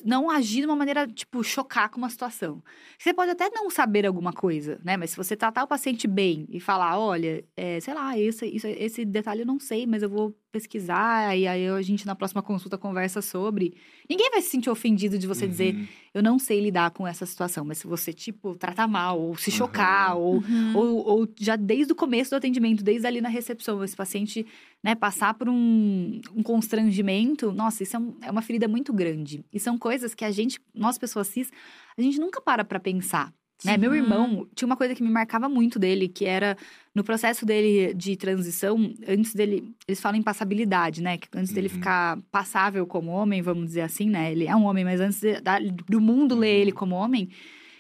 não 0.05 0.31
agir 0.31 0.61
de 0.61 0.67
uma 0.67 0.77
maneira, 0.77 1.07
tipo, 1.07 1.43
chocar 1.43 1.89
com 1.91 1.99
uma 1.99 2.11
situação. 2.11 2.63
Você 2.99 3.13
pode 3.13 3.31
até 3.31 3.51
não 3.51 3.71
saber 3.71 4.07
alguma 4.07 4.33
coisa, 4.33 4.81
né? 4.85 4.97
Mas 4.97 5.11
se 5.11 5.17
você 5.17 5.37
tratar 5.37 5.65
o 5.65 5.69
paciente 5.69 6.07
bem 6.07 6.47
e 6.51 6.61
falar, 6.61 6.99
olha, 6.99 7.45
é, 7.57 7.81
sei 7.81 7.95
lá, 7.95 8.19
esse, 8.19 8.47
esse 8.47 9.05
detalhe 9.05 9.43
eu 9.43 9.47
não 9.47 9.59
sei, 9.59 9.87
mas 9.87 10.03
eu 10.03 10.09
vou 10.09 10.37
pesquisar 10.51 11.37
e 11.37 11.47
aí 11.47 11.69
a 11.69 11.81
gente 11.83 12.07
na 12.07 12.15
próxima 12.15 12.43
consulta 12.43 12.77
conversa 12.77 13.23
sobre. 13.23 13.75
Ninguém 14.09 14.31
vai 14.31 14.41
se 14.43 14.51
sentir 14.51 14.69
ofendido 14.71 15.19
de 15.19 15.27
você 15.27 15.47
dizer, 15.47 15.75
Uhum. 15.75 15.87
eu 16.15 16.23
não 16.23 16.39
sei 16.39 16.61
lidar 16.61 16.91
com 16.91 17.07
essa 17.07 17.25
situação. 17.25 17.65
Mas 17.65 17.79
se 17.79 17.87
você, 17.87 18.13
tipo, 18.13 18.55
tratar 18.57 18.87
mal, 18.89 19.21
ou 19.21 19.37
se 19.37 19.51
chocar, 19.51 20.17
ou 20.17 20.35
Uhum. 20.37 20.77
ou, 20.77 21.07
ou 21.21 21.29
já 21.39 21.57
desde 21.57 21.93
o 21.93 21.97
começo 21.97 22.31
do 22.31 22.37
atendimento, 22.37 22.83
desde 22.83 23.07
ali 23.07 23.21
na 23.21 23.29
recepção, 23.29 23.83
esse 23.85 23.97
paciente 23.97 24.47
né, 24.83 24.95
passar 24.95 25.35
por 25.35 25.49
um, 25.49 26.21
um 26.35 26.43
constrangimento, 26.43 27.53
nossa, 27.53 27.83
isso 27.83 27.97
é, 27.97 27.99
um- 27.99 28.17
é 28.23 28.31
uma 28.31 28.43
ferida 28.43 28.67
muito 28.67 28.93
grande. 28.93 29.45
E 29.53 29.61
são 29.61 29.79
coisas 29.79 30.15
que 30.15 30.25
a 30.25 30.31
gente, 30.31 30.59
nós 30.75 30.97
pessoas 30.99 31.29
cis, 31.29 31.51
a 31.97 32.03
gente 32.03 32.19
nunca 32.19 32.41
para 32.41 32.65
pra 32.65 32.81
pensar. 32.81 33.33
Né? 33.65 33.77
Meu 33.77 33.91
Uhum. 33.91 33.97
irmão, 33.97 34.47
tinha 34.55 34.67
uma 34.67 34.77
coisa 34.77 34.95
que 34.95 35.03
me 35.03 35.11
marcava 35.11 35.49
muito 35.49 35.79
dele, 35.79 36.09
que 36.09 36.25
era 36.25 36.57
no 36.95 37.05
processo 37.05 37.45
dele 37.45 37.93
de 37.95 38.17
transição, 38.17 38.93
antes 39.07 39.35
dele. 39.35 39.73
Eles 39.87 40.01
falam 40.01 40.19
em 40.19 40.23
passabilidade, 40.23 41.03
né? 41.03 41.19
Que 41.19 41.29
antes 41.37 41.53
dele 41.53 41.69
Uhum. 41.69 41.75
ficar 41.75 42.19
passável 42.33 42.87
como 42.87 43.11
homem, 43.11 43.43
vamos 43.43 43.67
dizer 43.67 43.83
assim, 43.83 44.09
né? 44.09 44.33
Ele 44.33 44.47
é 44.47 44.57
um 44.57 44.65
homem, 44.65 44.85
mas 44.85 45.01
antes 45.01 45.21
de- 45.21 45.41
da- 45.41 45.59
do 45.61 46.01
mundo 46.01 46.35
ler 46.35 46.55
Uhum. 46.57 46.63
ele 46.63 46.73
como 46.73 46.95
homem, 46.95 47.29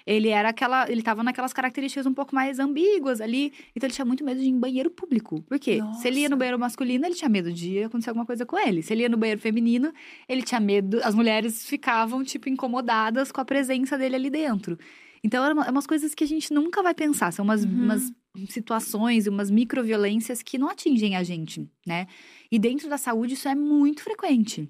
ele 0.06 0.28
era 0.28 0.48
aquela. 0.48 0.90
Ele 0.90 1.02
tava 1.02 1.22
naquelas 1.22 1.52
características 1.52 2.04
um 2.06 2.12
pouco 2.14 2.34
mais 2.34 2.58
ambíguas 2.58 3.20
ali. 3.20 3.52
Então 3.74 3.86
ele 3.86 3.94
tinha 3.94 4.04
muito 4.04 4.24
medo 4.24 4.40
de 4.40 4.46
ir 4.46 4.50
em 4.50 4.58
banheiro 4.58 4.90
público. 4.90 5.42
Por 5.42 5.58
quê? 5.58 5.80
Se 6.00 6.08
ele 6.08 6.20
ia 6.20 6.28
no 6.28 6.30
Nossa. 6.30 6.38
banheiro 6.38 6.58
masculino, 6.58 7.06
ele 7.06 7.14
tinha 7.14 7.28
medo 7.28 7.52
de 7.52 7.84
acontecer 7.84 8.10
alguma 8.10 8.26
coisa 8.26 8.44
com 8.44 8.58
ele. 8.58 8.82
Se 8.82 8.92
ele 8.92 9.02
ia 9.02 9.08
no 9.08 9.16
banheiro 9.16 9.40
feminino, 9.40 9.92
ele 10.28 10.42
tinha 10.42 10.60
medo. 10.60 11.00
As 11.04 11.14
mulheres 11.14 11.66
ficavam, 11.66 12.22
tipo, 12.24 12.48
incomodadas 12.48 13.30
com 13.32 13.40
a 13.40 13.44
presença 13.44 13.96
dele 13.96 14.16
ali 14.16 14.30
dentro. 14.30 14.78
Então, 15.22 15.44
eram 15.44 15.60
umas 15.70 15.86
coisas 15.86 16.14
que 16.14 16.24
a 16.24 16.26
gente 16.26 16.52
nunca 16.52 16.82
vai 16.82 16.94
pensar. 16.94 17.32
São 17.32 17.44
umas, 17.44 17.64
Uhum. 17.64 17.84
umas 17.84 18.12
situações, 18.48 19.26
umas 19.26 19.50
microviolências 19.50 20.42
que 20.42 20.56
não 20.58 20.68
atingem 20.68 21.16
a 21.16 21.22
gente, 21.22 21.68
né? 21.86 22.06
E 22.50 22.58
dentro 22.58 22.88
da 22.88 22.96
saúde, 22.98 23.34
isso 23.34 23.48
é 23.48 23.54
muito 23.54 24.02
frequente. 24.02 24.68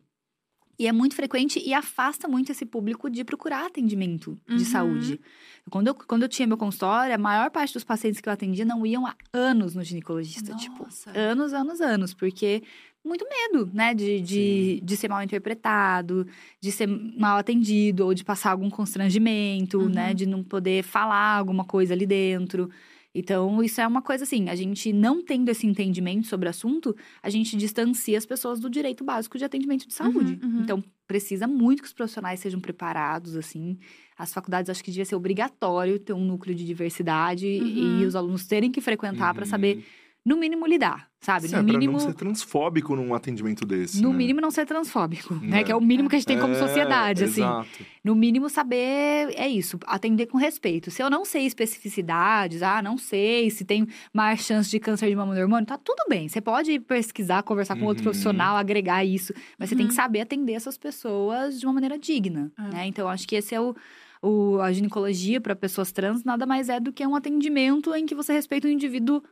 E 0.79 0.87
é 0.87 0.93
muito 0.93 1.15
frequente 1.15 1.63
e 1.63 1.75
afasta 1.75 2.27
muito 2.27 2.51
esse 2.51 2.65
público 2.65 3.11
de 3.11 3.23
procurar 3.23 3.67
atendimento 3.67 4.39
de 4.49 4.55
Uhum. 4.55 4.65
saúde. 4.65 5.21
Quando 5.69 5.89
eu, 5.89 5.95
quando 5.95 6.23
eu 6.23 6.29
tinha 6.29 6.49
meu 6.49 6.57
consultório, 6.57 7.15
a 7.15 7.19
maior 7.19 7.51
parte 7.51 7.75
dos 7.75 7.85
pacientes 7.85 8.19
que 8.19 8.27
eu 8.27 8.33
atendia 8.33 8.65
não 8.65 8.87
iam 8.87 9.07
há 9.07 9.15
anos 9.31 9.75
no 9.75 9.85
ginecologista. 9.85 10.55
Tipo, 10.57 10.85
Nossa. 10.85 11.11
anos, 11.11 11.53
anos, 11.53 11.81
anos. 11.83 12.15
Porque 12.15 12.63
muito 13.05 13.25
medo, 13.29 13.71
né? 13.73 13.95
De, 13.95 14.21
de, 14.21 14.81
de 14.83 14.97
ser 14.97 15.09
mal 15.09 15.23
interpretado, 15.23 16.27
de 16.61 16.71
ser 16.71 16.87
mal 16.87 17.39
atendido, 17.39 18.05
ou 18.05 18.15
de 18.15 18.25
passar 18.25 18.51
algum 18.53 18.69
constrangimento, 18.71 19.79
Uhum. 19.81 19.89
né? 19.89 20.15
De 20.15 20.27
não 20.27 20.43
poder 20.43 20.83
falar 20.83 21.37
alguma 21.39 21.65
coisa 21.65 21.95
ali 21.95 22.07
dentro. 22.07 22.71
Então, 23.13 23.61
isso 23.61 23.81
é 23.81 23.87
uma 23.87 24.01
coisa 24.01 24.23
assim, 24.23 24.49
a 24.49 24.55
gente 24.55 24.93
não 24.93 25.21
tendo 25.25 25.49
esse 25.49 25.67
entendimento 25.67 26.29
sobre 26.29 26.47
o 26.47 26.51
assunto, 26.51 26.95
a 27.21 27.29
gente 27.29 27.57
distancia 27.57 28.17
as 28.17 28.25
pessoas 28.25 28.61
do 28.61 28.71
direito 28.71 29.03
básico 29.03 29.37
de 29.37 29.45
atendimento 29.45 29.85
de 29.89 29.95
saúde. 29.95 30.39
Uhum, 30.41 30.49
uhum. 30.49 30.61
Então, 30.63 30.85
precisa 31.09 31.45
muito 31.49 31.83
que 31.83 31.89
os 31.89 31.93
profissionais 31.93 32.39
sejam 32.39 32.61
preparados, 32.61 33.35
assim. 33.35 33.77
As 34.17 34.33
faculdades, 34.33 34.71
acho 34.71 34.85
que 34.85 34.93
devia 34.93 35.05
ser 35.05 35.17
obrigatório 35.17 35.99
ter 35.99 36.13
um 36.13 36.25
núcleo 36.25 36.55
de 36.55 36.65
diversidade 36.65 37.47
Uhum. 37.49 38.03
e 38.03 38.07
os 38.07 38.15
alunos 38.15 38.47
terem 38.47 38.71
que 38.71 38.81
frequentar 38.81 39.35
para 39.35 39.43
Uhum. 39.43 39.51
saber, 39.51 39.85
no 40.25 40.37
mínimo, 40.37 40.67
lidar, 40.67 41.09
sabe? 41.21 41.49
Sim, 41.49 41.55
no 41.57 41.61
é 41.61 41.65
pra 41.65 41.73
mínimo. 41.73 41.93
não 41.95 42.01
ser 42.01 42.13
transfóbico 42.15 42.95
num 42.95 43.15
atendimento 43.15 43.65
desse. 43.65 44.03
No 44.03 44.11
né? 44.11 44.17
mínimo, 44.19 44.41
não 44.41 44.51
ser 44.51 44.67
transfóbico, 44.67 45.35
né? 45.37 45.49
Né? 45.49 45.65
Que 45.65 45.73
é 45.73 45.77
o 45.77 45.81
mínimo 45.81 46.09
que 46.11 46.17
a 46.17 46.19
gente 46.19 46.27
tem 46.27 46.39
como 46.39 46.53
É, 46.53 46.59
sociedade, 46.59 47.25
assim. 47.25 47.41
Exato. 47.41 47.69
No 48.05 48.15
mínimo, 48.15 48.49
saber 48.51 49.33
é 49.35 49.49
isso, 49.49 49.79
atender 49.87 50.27
com 50.27 50.37
respeito. 50.37 50.91
Se 50.91 51.03
eu 51.03 51.09
não 51.09 51.25
sei 51.25 51.47
especificidades, 51.47 52.63
ah, 52.63 52.83
não 52.83 52.97
sei 52.99 53.51
se 53.51 53.65
tem 53.65 53.87
mais 54.13 54.41
chance 54.41 54.71
de 54.71 54.79
câncer 54.79 55.09
de 55.09 55.17
mama 55.17 55.35
no 55.35 55.41
hormônio, 55.41 55.67
tá 55.67 55.79
tudo 55.79 56.05
bem. 56.09 56.29
Você 56.29 56.41
pode 56.41 56.79
pesquisar, 56.81 57.43
conversar 57.43 57.77
com 57.77 57.85
outro 57.87 58.03
Uhum. 58.03 58.11
profissional, 58.11 58.57
agregar 58.57 59.05
isso, 59.05 59.33
mas 59.59 59.69
você 59.69 59.77
tem 59.77 59.87
que 59.87 59.93
Uhum. 59.93 59.97
saber 59.97 60.21
atender 60.21 60.53
essas 60.53 60.77
pessoas 60.79 61.59
de 61.59 61.67
uma 61.67 61.73
maneira 61.73 61.99
digna, 61.99 62.51
É. 62.59 62.63
né? 62.75 62.87
Então, 62.87 63.09
acho 63.09 63.27
que 63.27 63.37
esse 63.37 63.55
é 63.55 63.61
o. 63.61 63.75
o- 64.23 64.61
a 64.61 64.71
ginecologia 64.71 65.41
para 65.41 65.57
pessoas 65.57 65.91
trans 65.93 66.25
nada 66.25 66.45
mais 66.45 66.69
é 66.69 66.79
do 66.79 66.93
que 66.93 67.07
um 67.07 67.17
atendimento 67.17 67.95
em 67.95 68.05
que 68.05 68.15
você 68.15 68.35
respeita 68.35 68.69
o 68.69 68.71
indivíduo 68.71 69.23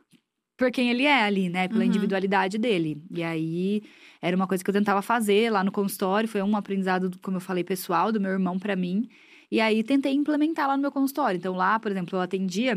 por 0.59 0.71
quem 0.71 0.91
ele 0.91 1.05
é 1.05 1.23
ali, 1.23 1.49
né? 1.49 1.67
Pela 1.67 1.79
Uhum. 1.81 1.87
individualidade 1.87 2.57
dele. 2.59 3.01
E 3.09 3.23
aí, 3.23 3.81
era 4.21 4.35
uma 4.35 4.45
coisa 4.47 4.63
que 4.63 4.69
eu 4.69 4.73
tentava 4.73 5.01
fazer 5.01 5.49
lá 5.51 5.63
no 5.63 5.71
consultório. 5.71 6.27
Foi 6.29 6.41
um 6.43 6.55
aprendizado, 6.55 7.09
como 7.21 7.37
eu 7.37 7.41
falei, 7.41 7.63
pessoal, 7.63 8.11
do 8.11 8.19
meu 8.21 8.31
irmão 8.31 8.59
para 8.59 8.75
mim. 8.75 9.07
E 9.49 9.59
aí, 9.61 9.83
tentei 9.83 10.13
implementar 10.13 10.67
lá 10.67 10.75
no 10.75 10.81
meu 10.81 10.91
consultório. 10.91 11.37
Então, 11.37 11.55
lá, 11.55 11.79
por 11.79 11.89
exemplo, 11.91 12.17
eu 12.17 12.21
atendia... 12.21 12.75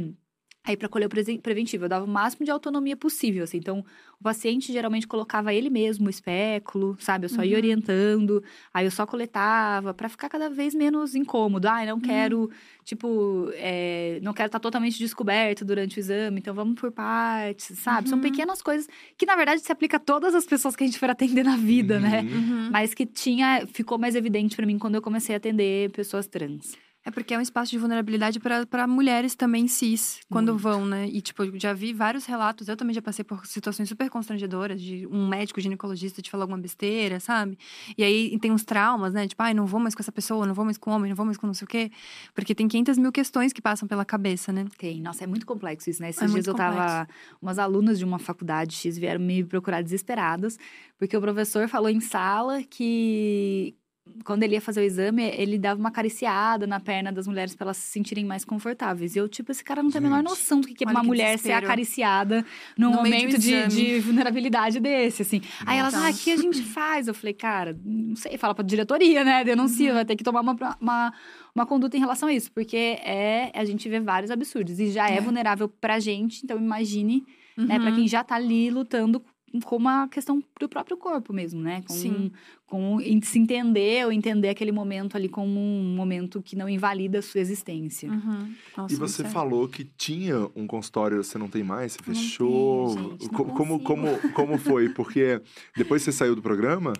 Aí, 0.65 0.77
para 0.77 0.89
colher 0.89 1.07
o 1.07 1.41
preventivo, 1.43 1.87
eu 1.87 1.89
dava 1.89 2.05
o 2.05 2.09
máximo 2.09 2.45
de 2.45 2.51
autonomia 2.53 2.97
possível, 2.97 3.43
assim. 3.43 3.57
Então, 3.57 3.85
o 4.21 4.23
paciente 4.23 4.73
geralmente 4.73 5.09
colocava 5.09 5.53
ele 5.53 5.69
mesmo 5.69 6.07
o 6.07 6.11
espéculo, 6.11 6.97
sabe? 7.01 7.25
Eu 7.25 7.29
só 7.31 7.43
ia 7.43 7.51
Uhum. 7.53 7.57
orientando. 7.57 8.45
Aí, 8.73 8.85
eu 8.87 8.91
só 8.93 9.05
coletava 9.05 9.93
para 9.93 10.09
ficar 10.09 10.29
cada 10.29 10.49
vez 10.49 10.73
menos 10.73 11.17
incômodo. 11.17 11.67
Ah, 11.67 11.85
não 11.85 11.99
quero, 11.99 12.49
tipo... 12.85 13.51
é, 13.55 14.21
não 14.23 14.33
quero 14.33 14.47
estar 14.47 14.61
totalmente 14.61 14.97
descoberto 14.99 15.65
durante 15.65 15.99
o 15.99 16.01
exame. 16.01 16.39
Então, 16.39 16.55
vamos 16.55 16.81
por 16.81 16.93
partes, 16.93 17.77
sabe? 17.81 18.09
São 18.09 18.19
Uhum. 18.19 18.23
pequenas 18.23 18.63
coisas 18.63 18.89
que, 19.19 19.27
na 19.27 19.35
verdade, 19.35 19.63
se 19.63 19.73
aplica 19.73 19.97
a 19.97 20.01
todas 20.01 20.33
as 20.33 20.47
pessoas 20.47 20.77
que 20.77 20.85
a 20.85 20.87
gente 20.87 20.99
for 20.99 21.11
atender 21.11 21.43
na 21.45 21.57
vida, 21.57 21.99
né? 21.99 22.21
Uhum. 22.23 22.39
Uhum. 22.39 22.71
Mas 22.71 22.95
que 22.95 23.05
tinha... 23.05 23.67
Ficou 23.67 23.99
mais 23.99 24.15
evidente 24.15 24.55
para 24.55 24.65
mim 24.65 24.79
quando 24.79 24.95
eu 24.95 25.03
comecei 25.03 25.35
a 25.35 25.39
atender 25.39 25.91
pessoas 25.91 26.29
trans. 26.29 26.77
É 27.05 27.11
porque 27.11 27.35
é 27.35 27.39
um 27.39 27.41
espaço 27.41 27.73
de 27.73 27.79
vulnerabilidade 27.79 28.39
para 28.39 28.87
mulheres 28.87 29.35
também 29.35 29.67
cis, 29.67 30.21
quando 30.31 30.53
Muito. 30.53 30.63
vão, 30.63 30.87
né? 30.87 31.09
E, 31.09 31.21
tipo, 31.21 31.43
já 31.59 31.73
vi 31.73 31.93
vários 31.93 32.27
relatos, 32.27 32.69
eu 32.69 32.77
também 32.77 32.95
já 32.95 33.03
passei 33.03 33.25
por 33.25 33.45
situações 33.45 33.89
super 33.89 34.09
constrangedoras 34.09 34.81
de 34.81 35.05
um 35.09 35.27
médico 35.27 35.61
ginecologista 35.61 36.23
te 36.23 36.31
falar 36.31 36.45
alguma 36.45 36.59
besteira, 36.59 37.19
sabe? 37.19 37.59
E 37.99 38.05
aí 38.05 38.39
tem 38.39 38.53
uns 38.53 38.65
traumas, 38.65 39.13
né? 39.13 39.27
Tipo, 39.27 39.43
ai, 39.43 39.53
não 39.53 39.67
vou 39.67 39.81
mais 39.81 39.97
com 39.97 40.03
essa 40.03 40.13
pessoa, 40.13 40.47
não 40.47 40.55
vou 40.55 40.65
mais 40.65 40.79
com 40.79 40.93
homem, 40.93 41.09
não 41.09 41.17
vou 41.17 41.27
mais 41.27 41.37
com 41.37 41.47
não 41.47 41.55
sei 41.55 41.65
o 41.65 41.69
quê. 41.69 41.91
Porque 42.35 42.55
tem 42.55 42.69
500 42.69 42.99
mil 42.99 43.11
questões 43.11 43.53
que 43.53 43.61
passam 43.61 43.89
pela 43.89 44.05
cabeça, 44.05 44.53
né? 44.53 44.65
Tem. 44.79 45.01
Nossa, 45.01 45.25
é 45.25 45.27
muito 45.27 45.45
complexo 45.45 45.91
isso, 45.91 46.01
né? 46.01 46.11
Esses 46.11 46.23
É 46.23 46.27
dias 46.27 46.47
eu 46.47 46.55
tava. 46.55 47.09
Umas 47.41 47.59
alunas 47.59 47.99
de 47.99 48.05
uma 48.05 48.21
faculdade 48.21 48.77
X 48.77 48.97
vieram 48.97 49.21
me 49.21 49.43
procurar 49.43 49.83
desesperadas, 49.83 50.57
porque 50.97 51.17
o 51.17 51.21
professor 51.21 51.69
falou 51.69 51.89
em 51.89 52.01
sala 52.01 52.63
que. 52.63 53.75
Quando 54.25 54.43
ele 54.43 54.55
ia 54.55 54.61
fazer 54.61 54.81
o 54.81 54.85
exame, 54.85 55.23
ele 55.23 55.57
dava 55.57 55.79
uma 55.79 55.89
acariciada 55.89 56.67
na 56.67 56.81
perna 56.81 57.13
das 57.13 57.25
mulheres 57.27 57.55
para 57.55 57.67
elas 57.67 57.77
se 57.77 57.89
sentirem 57.93 58.25
mais 58.25 58.45
confortáveis. 58.45 59.15
E 59.15 59.19
eu, 59.21 59.29
tipo, 59.29 59.53
esse 59.53 59.63
cara 59.63 59.81
não 59.81 59.91
tem 59.93 60.01
a 60.01 60.03
menor 60.03 60.25
noção 60.25 60.61
do 60.61 60.67
que 60.67 60.75
que 60.75 60.85
é 60.85 60.89
uma 60.91 61.01
que 61.03 61.07
mulher 61.07 61.29
ser 61.39 61.49
desespero. 61.49 61.67
acariciada 61.67 62.45
num 62.77 62.91
No 62.91 62.97
momento 62.97 63.39
de, 63.39 63.69
de 63.69 64.01
vulnerabilidade 64.01 64.81
desse, 64.81 65.23
assim. 65.23 65.41
Aí 65.65 65.79
elas, 65.79 65.95
Nossa. 65.95 66.09
ah, 66.09 66.11
o 66.11 66.15
que 66.15 66.33
a 66.33 66.37
gente 66.37 66.63
faz? 66.65 67.07
Eu 67.07 67.15
falei, 67.15 67.33
cara, 67.33 67.79
não 67.85 68.17
sei, 68.17 68.37
fala 68.37 68.55
pra 68.57 68.65
diretoria, 68.65 69.23
né? 69.25 69.45
Denuncia, 69.45 69.91
Uhum. 69.91 69.95
vai 69.95 70.05
ter 70.05 70.17
que 70.17 70.25
tomar 70.25 70.41
uma, 70.41 70.57
uma, 70.81 71.13
uma 71.55 71.65
conduta 71.67 71.97
em 71.97 72.01
relação 72.01 72.29
a 72.29 72.33
isso, 72.33 72.51
porque 72.51 72.77
é 72.77 73.53
a 73.55 73.65
gente 73.65 73.89
vê 73.89 74.01
vários 74.01 74.33
absurdos 74.33 74.81
e 74.81 74.91
já 74.91 75.09
é, 75.09 75.19
É. 75.19 75.21
vulnerável 75.21 75.69
pra 75.69 76.01
gente, 76.01 76.41
então 76.43 76.59
imagine, 76.59 77.25
né, 77.57 77.79
pra 77.79 77.91
Uhum. 77.91 77.95
quem 77.97 78.09
já 78.09 78.25
tá 78.25 78.35
ali 78.35 78.69
lutando 78.69 79.23
com 79.65 79.77
uma 79.77 80.09
questão 80.09 80.43
do 80.61 80.69
próprio 80.69 80.97
corpo 80.97 81.33
mesmo, 81.33 81.61
né? 81.61 81.83
Com, 81.87 81.95
Sim. 81.95 82.33
com 82.67 82.99
se 83.23 83.39
entender 83.39 84.05
ou 84.07 84.13
entender 84.13 84.49
aquele 84.49 84.73
momento 84.73 85.17
ali 85.17 85.29
como 85.29 85.59
um 85.61 85.95
momento 85.95 86.41
que 86.43 86.57
não 86.57 86.69
invalida 86.69 87.19
a 87.19 87.23
sua 87.23 87.41
existência. 87.41 88.11
Uhum. 88.11 88.55
Nossa, 88.77 88.95
E 88.95 88.97
você 88.97 89.17
sério. 89.19 89.33
falou 89.33 89.69
que 89.69 89.85
tinha 89.85 90.49
um 90.57 90.67
consultório, 90.67 91.23
você 91.23 91.37
não 91.39 91.49
tem 91.49 91.63
mais? 91.63 91.93
Você 91.93 91.99
Não 91.99 92.05
tenho, 92.15 92.17
fechou? 92.17 92.89
gente, 92.89 93.23
não 93.25 93.29
Co- 93.31 93.45
como, 93.47 93.79
consigo. 93.81 93.85
como, 93.85 94.33
como 94.33 94.59
foi? 94.59 94.89
Porque 94.89 95.41
depois 95.77 96.03
você 96.03 96.13
saiu 96.13 96.35
do 96.35 96.43
programa? 96.43 96.93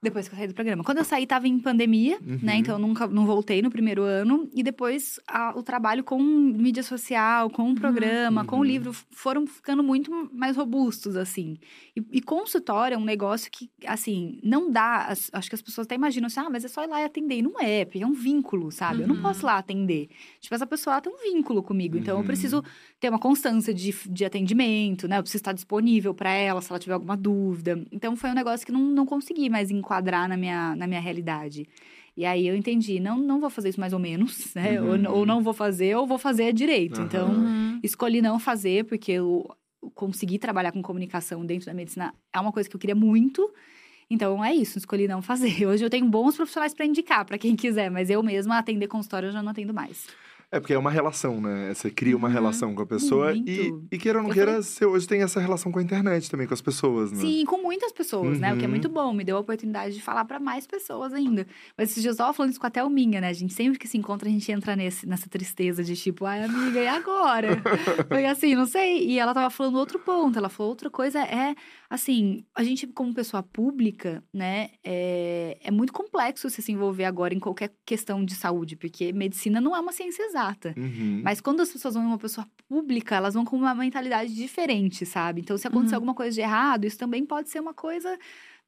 Depois 0.00 0.28
que 0.28 0.34
eu 0.34 0.38
saí 0.38 0.46
do 0.46 0.54
programa. 0.54 0.84
Quando 0.84 0.98
eu 0.98 1.04
saí, 1.04 1.26
tava 1.26 1.48
em 1.48 1.58
pandemia, 1.58 2.18
Uhum. 2.24 2.38
né? 2.40 2.56
Então 2.58 2.76
eu 2.76 2.78
nunca 2.78 3.08
não 3.08 3.26
voltei 3.26 3.60
no 3.60 3.68
primeiro 3.68 4.02
ano. 4.04 4.48
E 4.54 4.62
depois 4.62 5.18
a- 5.26 5.52
o 5.56 5.62
trabalho 5.62 6.04
com 6.04 6.22
mídia 6.22 6.84
social, 6.84 7.50
com 7.50 7.72
o 7.72 7.74
programa, 7.74 8.44
com 8.44 8.56
o 8.56 8.58
Uhum. 8.60 8.64
livro, 8.64 8.92
foram 9.10 9.44
ficando 9.44 9.82
muito 9.82 10.30
mais 10.32 10.56
robustos, 10.56 11.16
assim. 11.16 11.56
E, 11.96 12.02
e 12.12 12.20
consultório 12.22 12.94
é 12.94 12.98
um 12.98 13.04
negócio 13.04 13.50
que, 13.50 13.68
assim, 13.86 14.38
não 14.44 14.70
dá. 14.70 15.08
acho 15.32 15.48
que 15.48 15.54
as 15.56 15.62
pessoas 15.62 15.84
até 15.86 15.96
imaginam 15.96 16.28
assim, 16.28 16.38
ah, 16.38 16.48
mas 16.48 16.64
é 16.64 16.68
só 16.68 16.84
ir 16.84 16.88
lá 16.88 17.00
e 17.00 17.04
atender. 17.04 17.38
E 17.38 17.42
não 17.42 17.58
é, 17.60 17.84
porque 17.84 18.00
é 18.02 18.06
um 18.06 18.12
vínculo, 18.12 18.70
sabe? 18.70 19.02
Eu 19.02 19.08
não 19.08 19.16
Uhum. 19.16 19.22
posso 19.22 19.42
ir 19.44 19.46
lá 19.46 19.58
atender. 19.58 20.08
Tipo, 20.40 20.54
essa 20.54 20.66
pessoa 20.66 21.00
tem 21.00 21.12
um 21.12 21.18
vínculo 21.34 21.60
comigo. 21.60 21.96
Então 21.98 22.14
eu 22.14 22.20
Uhum. 22.20 22.24
preciso 22.24 22.62
ter 23.00 23.08
uma 23.08 23.18
constância 23.18 23.74
de, 23.74 23.92
de 24.08 24.24
atendimento, 24.24 25.08
né? 25.08 25.18
Eu 25.18 25.22
preciso 25.22 25.40
estar 25.40 25.52
disponível 25.52 26.14
para 26.14 26.30
ela 26.30 26.60
se 26.60 26.70
ela 26.70 26.78
tiver 26.78 26.94
alguma 26.94 27.16
dúvida. 27.16 27.84
Então 27.90 28.14
foi 28.14 28.30
um 28.30 28.34
negócio 28.34 28.64
que 28.64 28.70
não, 28.72 28.82
não 28.82 29.04
consegui 29.04 29.50
mais 29.50 29.70
enquadrar 29.88 30.28
na 30.28 30.36
minha, 30.36 30.76
na 30.76 30.86
minha 30.86 31.00
realidade. 31.00 31.66
E 32.14 32.26
aí 32.26 32.46
eu 32.46 32.54
entendi, 32.54 33.00
não, 33.00 33.16
não 33.16 33.40
vou 33.40 33.48
fazer 33.48 33.70
isso 33.70 33.80
mais 33.80 33.92
ou 33.92 33.98
menos, 33.98 34.52
né? 34.54 34.80
Uhum. 34.82 35.06
Ou, 35.08 35.18
ou 35.20 35.26
não 35.26 35.42
vou 35.42 35.54
fazer, 35.54 35.96
ou 35.96 36.06
vou 36.06 36.18
fazer 36.18 36.52
direito. 36.52 36.96
Aham. 37.00 37.04
Então, 37.06 37.30
Uhum. 37.30 37.80
escolhi 37.82 38.20
não 38.20 38.38
fazer, 38.38 38.84
porque 38.84 39.12
eu 39.12 39.48
consegui 39.94 40.38
trabalhar 40.38 40.72
com 40.72 40.82
comunicação 40.82 41.46
dentro 41.46 41.66
da 41.66 41.72
medicina 41.74 42.12
é 42.32 42.38
uma 42.40 42.52
coisa 42.52 42.68
que 42.68 42.76
eu 42.76 42.80
queria 42.80 42.94
muito. 42.96 43.50
Então 44.10 44.44
é 44.44 44.54
isso, 44.54 44.78
escolhi 44.78 45.06
não 45.06 45.22
fazer. 45.22 45.64
Hoje 45.68 45.84
eu 45.84 45.90
tenho 45.90 46.06
bons 46.06 46.36
profissionais 46.36 46.74
para 46.74 46.84
indicar 46.84 47.24
para 47.24 47.38
quem 47.38 47.54
quiser, 47.56 47.90
mas 47.90 48.10
eu 48.10 48.22
mesma 48.22 48.58
atender 48.58 48.88
consultório 48.88 49.28
eu 49.28 49.32
já 49.32 49.42
não 49.42 49.50
atendo 49.52 49.72
mais. 49.72 50.06
É 50.50 50.58
porque 50.58 50.72
é 50.72 50.78
uma 50.78 50.90
relação, 50.90 51.42
né? 51.42 51.74
Você 51.74 51.90
cria 51.90 52.16
uma 52.16 52.26
Uhum. 52.28 52.32
relação 52.32 52.74
com 52.74 52.80
a 52.80 52.86
pessoa 52.86 53.32
e, 53.34 53.36
Muito. 53.70 53.88
e 53.92 53.98
queira 53.98 54.18
ou 54.18 54.22
não 54.22 54.30
Eu 54.30 54.34
queira, 54.34 54.50
falei- 54.52 54.62
você 54.62 54.86
hoje 54.86 55.06
tem 55.06 55.20
essa 55.20 55.38
relação 55.40 55.70
com 55.70 55.78
a 55.78 55.82
internet 55.82 56.30
também, 56.30 56.46
com 56.46 56.54
as 56.54 56.62
pessoas, 56.62 57.12
né? 57.12 57.18
Sim, 57.20 57.44
com 57.44 57.60
muitas 57.62 57.92
pessoas, 57.92 58.40
né? 58.40 58.54
O 58.54 58.56
que 58.56 58.64
é 58.64 58.66
Uhum. 58.66 58.70
muito 58.70 58.88
bom. 58.88 59.12
Me 59.12 59.24
deu 59.24 59.36
a 59.36 59.40
oportunidade 59.40 59.94
de 59.94 60.00
falar 60.00 60.24
para 60.24 60.40
mais 60.40 60.66
pessoas 60.66 61.12
ainda. 61.12 61.46
Mas 61.76 61.90
esses 61.90 62.02
dias 62.02 62.14
eu 62.14 62.24
tava 62.24 62.32
falando 62.32 62.52
isso 62.52 62.60
com 62.60 62.66
a 62.66 62.70
Thelminha, 62.70 63.20
né? 63.20 63.28
A 63.28 63.32
gente 63.34 63.52
sempre 63.52 63.78
que 63.78 63.86
se 63.86 63.98
encontra, 63.98 64.26
a 64.26 64.32
gente 64.32 64.50
entra 64.50 64.74
nesse, 64.74 65.06
nessa 65.06 65.28
tristeza 65.28 65.84
de 65.84 65.94
tipo, 65.94 66.24
ai, 66.24 66.42
amiga, 66.42 66.80
e 66.80 66.88
agora? 66.88 67.48
Foi 68.08 68.24
assim, 68.24 68.54
não 68.54 68.64
sei. 68.64 69.06
E 69.06 69.18
ela 69.18 69.34
tava 69.34 69.50
falando 69.50 69.76
outro 69.76 69.98
ponto. 69.98 70.38
Ela 70.38 70.48
falou 70.48 70.70
outra 70.70 70.88
coisa 70.88 71.18
é, 71.20 71.54
assim, 71.90 72.42
a 72.54 72.62
gente 72.64 72.86
como 72.86 73.12
pessoa 73.12 73.42
pública, 73.42 74.24
né? 74.32 74.70
É, 74.82 75.58
é 75.62 75.70
muito 75.70 75.92
complexo 75.92 76.48
você 76.48 76.62
se 76.62 76.72
envolver 76.72 77.04
agora 77.04 77.34
em 77.34 77.38
qualquer 77.38 77.70
questão 77.84 78.24
de 78.24 78.34
saúde, 78.34 78.76
porque 78.76 79.12
medicina 79.12 79.60
não 79.60 79.76
é 79.76 79.80
uma 79.80 79.92
ciência 79.92 80.22
exata. 80.22 80.37
Uhum. 80.76 81.20
Mas 81.24 81.40
quando 81.40 81.60
as 81.60 81.70
pessoas 81.70 81.94
vão 81.94 82.02
em 82.04 82.06
uma 82.06 82.18
pessoa 82.18 82.46
pública, 82.68 83.16
elas 83.16 83.34
vão 83.34 83.44
com 83.44 83.56
uma 83.56 83.74
mentalidade 83.74 84.34
diferente, 84.34 85.04
sabe? 85.06 85.40
Então, 85.40 85.56
se 85.58 85.66
acontecer 85.66 85.94
Uhum. 85.94 85.98
alguma 85.98 86.14
coisa 86.14 86.32
de 86.34 86.40
errado, 86.40 86.84
isso 86.84 86.98
também 86.98 87.24
pode 87.26 87.48
ser 87.50 87.60
uma 87.60 87.74
coisa, 87.74 88.18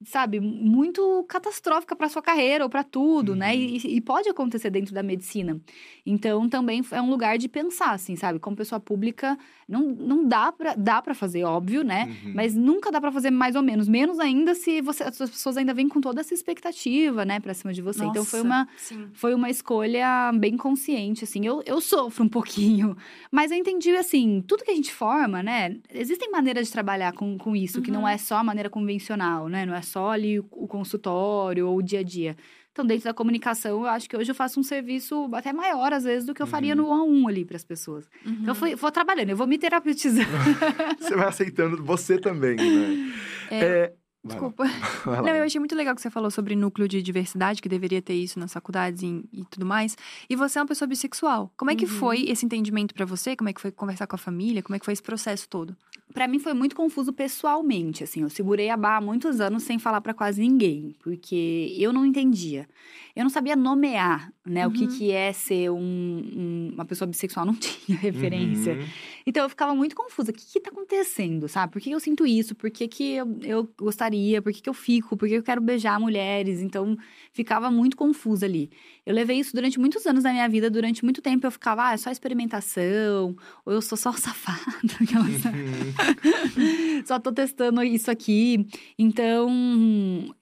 sabe, 0.05 0.41
muito 0.41 1.25
catastrófica 1.29 1.95
para 1.95 2.09
sua 2.09 2.23
carreira 2.23 2.65
ou 2.65 2.71
para 2.71 2.83
tudo, 2.83 3.37
né? 3.37 3.53
Uhum. 3.55 3.61
E, 3.61 3.97
e 3.97 4.01
pode 4.01 4.29
acontecer 4.29 4.71
dentro 4.71 4.95
da 4.95 5.03
medicina. 5.03 5.61
Então, 6.07 6.49
também 6.49 6.83
é 6.91 7.03
um 7.03 7.11
lugar 7.11 7.37
de 7.37 7.49
pensar, 7.49 7.93
assim, 7.93 8.17
sabe? 8.17 8.39
Como 8.39 8.57
pessoa 8.57 8.81
pública, 8.81 9.39
não, 9.69 9.83
não 9.91 10.27
dá 10.27 10.51
para 10.51 10.75
dá 10.75 11.03
para 11.03 11.15
fazer, 11.15 11.45
óbvio, 11.45 11.85
né? 11.85 12.17
Uhum. 12.25 12.33
Mas 12.35 12.55
nunca 12.55 12.91
dá 12.91 13.01
para 13.01 13.13
fazer 13.13 13.31
mais 13.31 13.55
ou 13.55 13.63
menos, 13.63 13.89
menos 13.89 14.19
ainda 14.19 14.55
se 14.55 14.81
você, 14.81 15.05
as 15.05 15.19
pessoas 15.19 15.57
ainda 15.59 15.75
vêm 15.75 15.89
com 15.89 16.01
toda 16.01 16.21
essa 16.21 16.33
expectativa, 16.33 17.25
né, 17.25 17.39
para 17.39 17.53
cima 17.55 17.73
de 17.73 17.83
você. 17.83 18.05
Então 18.05 18.25
foi 18.25 18.43
Nossa, 18.43 18.63
uma 18.63 18.69
Sim. 18.79 19.09
foi 19.13 19.35
uma 19.35 19.51
escolha 19.51 20.33
bem 20.35 20.57
consciente, 20.57 21.25
assim. 21.25 21.45
Eu, 21.47 21.63
eu 21.67 21.81
sofro 21.81 22.25
um 22.25 22.29
pouquinho, 22.29 22.97
mas 23.31 23.51
eu 23.51 23.59
entendi, 23.59 23.91
assim, 23.95 24.43
tudo 24.47 24.65
que 24.65 24.71
a 24.71 24.75
gente 24.75 24.93
forma, 24.93 25.43
né? 25.43 25.77
Existem 25.93 26.31
maneiras 26.31 26.67
de 26.69 26.73
trabalhar 26.73 27.13
com, 27.13 27.37
com 27.37 27.55
isso, 27.55 27.83
que 27.83 27.91
não 27.91 28.01
Uhum. 28.01 28.09
é 28.09 28.17
só 28.17 28.37
a 28.37 28.45
maneira 28.45 28.71
convencional, 28.71 29.47
né? 29.49 29.67
Não 29.67 29.75
é 29.75 29.83
só 29.91 30.11
ali 30.11 30.39
o, 30.39 30.45
consultório 30.69 31.69
ou 31.69 31.79
o 31.79 31.83
dia 31.83 32.01
a 32.01 32.03
dia. 32.03 32.37
Então, 32.73 32.87
dentro 32.87 33.05
da 33.05 33.13
comunicação, 33.13 33.81
eu 33.81 33.87
acho 33.87 34.09
que 34.09 34.17
hoje 34.17 34.31
eu 34.31 34.35
faço 34.35 34.61
um 34.61 34.63
serviço 34.63 35.29
até 35.35 35.53
maior, 35.53 35.93
às 35.93 36.05
vezes, 36.05 36.25
do 36.25 36.33
que 36.33 36.41
eu 36.41 36.47
faria 36.47 36.75
Uhum. 36.75 36.83
no 36.83 36.89
one 36.89 37.01
on 37.03 37.15
one 37.25 37.27
ali 37.29 37.45
para 37.45 37.57
as 37.57 37.65
pessoas. 37.65 38.09
Uhum. 38.25 38.33
Então, 38.33 38.49
eu 38.49 38.55
fui, 38.55 38.75
vou 38.77 38.91
trabalhando, 38.93 39.31
eu 39.31 39.37
vou 39.37 39.47
me 39.47 39.59
terapeutizando. 39.59 40.29
Você 41.01 41.17
vai 41.17 41.27
aceitando 41.29 41.83
você 41.83 42.17
também, 42.19 42.57
né? 42.57 43.13
É, 43.51 43.93
lá, 44.25 44.31
Desculpa. 44.31 44.65
Não, 45.07 45.29
eu 45.35 45.43
achei 45.45 45.59
muito 45.59 45.75
legal 45.75 45.95
que 45.97 46.01
você 46.01 46.11
falou 46.11 46.31
sobre 46.31 46.55
núcleo 46.55 46.87
de 46.87 47.03
diversidade, 47.03 47.61
que 47.61 47.69
deveria 47.69 48.01
ter 48.03 48.15
isso 48.15 48.39
nas 48.39 48.53
faculdades 48.53 49.03
e, 49.03 49.25
e 49.33 49.45
tudo 49.51 49.67
mais. 49.67 49.97
E 50.29 50.37
você 50.37 50.59
é 50.59 50.63
uma 50.63 50.69
pessoa 50.69 50.87
bissexual. 50.87 51.51
Como 51.57 51.71
é 51.71 51.75
que 51.75 51.85
Uhum. 51.87 51.91
foi 51.91 52.23
esse 52.29 52.45
entendimento 52.47 52.95
pra 52.95 53.05
você? 53.05 53.35
Como 53.35 53.49
é 53.49 53.53
que 53.53 53.61
foi 53.61 53.73
conversar 53.73 54.07
com 54.07 54.15
a 54.15 54.19
família? 54.19 54.63
Como 54.63 54.77
é 54.77 54.79
que 54.79 54.85
foi 54.85 54.93
esse 54.93 55.03
processo 55.03 55.49
todo? 55.49 55.75
Pra 56.13 56.27
mim 56.27 56.39
foi 56.39 56.53
muito 56.55 56.75
confuso 56.75 57.13
pessoalmente, 57.13 58.03
assim. 58.05 58.23
Eu 58.23 58.29
segurei 58.31 58.69
a 58.69 58.77
barra 58.77 58.97
há 58.97 59.01
muitos 59.01 59.41
anos 59.41 59.63
sem 59.63 59.79
falar 59.79 60.01
pra 60.01 60.13
quase 60.13 60.41
ninguém, 60.41 60.95
porque 61.03 61.75
eu 61.79 61.93
não 61.93 62.05
entendia. 62.05 62.69
Eu 63.15 63.25
não 63.25 63.31
sabia 63.31 63.55
nomear, 63.57 64.33
né, 64.47 64.67
o 64.67 64.71
que, 64.71 64.85
Uhum. 64.85 64.97
que 64.99 65.11
é 65.11 65.33
ser 65.33 65.71
um- 65.71 65.77
um- 65.79 66.71
uma 66.75 66.85
pessoa 66.85 67.07
bissexual, 67.09 67.45
não 67.45 67.55
tinha 67.95 67.99
referência. 67.99 68.75
Uhum. 68.75 68.87
Então 69.27 69.43
eu 69.43 69.49
ficava 69.49 69.75
muito 69.75 69.95
confusa. 69.97 70.31
O 70.31 70.35
que, 70.35 70.45
que 70.47 70.61
tá 70.61 70.71
acontecendo, 70.71 71.47
sabe? 71.49 71.73
Por 71.73 71.81
que 71.83 71.91
eu 71.91 72.01
sinto 72.01 72.27
isso? 72.27 72.55
Por 72.55 72.71
que, 72.71 72.89
que 72.89 73.13
eu, 73.15 73.39
eu 73.43 73.71
gostaria? 73.79 74.41
Por 74.41 74.53
que, 74.53 74.63
que 74.63 74.69
eu 74.71 74.75
fico? 74.75 75.17
Por 75.17 75.29
que 75.29 75.35
eu 75.35 75.43
quero 75.43 75.61
beijar 75.61 75.99
mulheres? 76.01 76.61
Então 76.61 76.97
ficava 77.33 77.71
muito 77.71 77.97
confusa 77.97 78.47
ali. 78.47 78.71
Eu 79.05 79.15
levei 79.15 79.39
isso 79.39 79.55
durante 79.55 79.79
muitos 79.79 80.07
anos 80.07 80.23
da 80.25 80.33
minha 80.33 80.49
vida. 80.49 80.71
Durante 80.71 81.05
muito 81.05 81.21
tempo 81.21 81.47
eu 81.47 81.51
ficava, 81.51 81.89
ah, 81.89 81.93
é 81.93 81.97
só 81.97 82.11
experimentação, 82.11 83.37
ou 83.65 83.73
eu 83.73 83.83
sou 83.83 83.99
só 83.99 84.13
safada. 84.19 84.61
Uhum. 85.01 85.93
só 87.05 87.19
tô 87.19 87.33
testando 87.33 87.83
isso 87.83 88.11
aqui. 88.11 88.67
Então, 88.99 89.49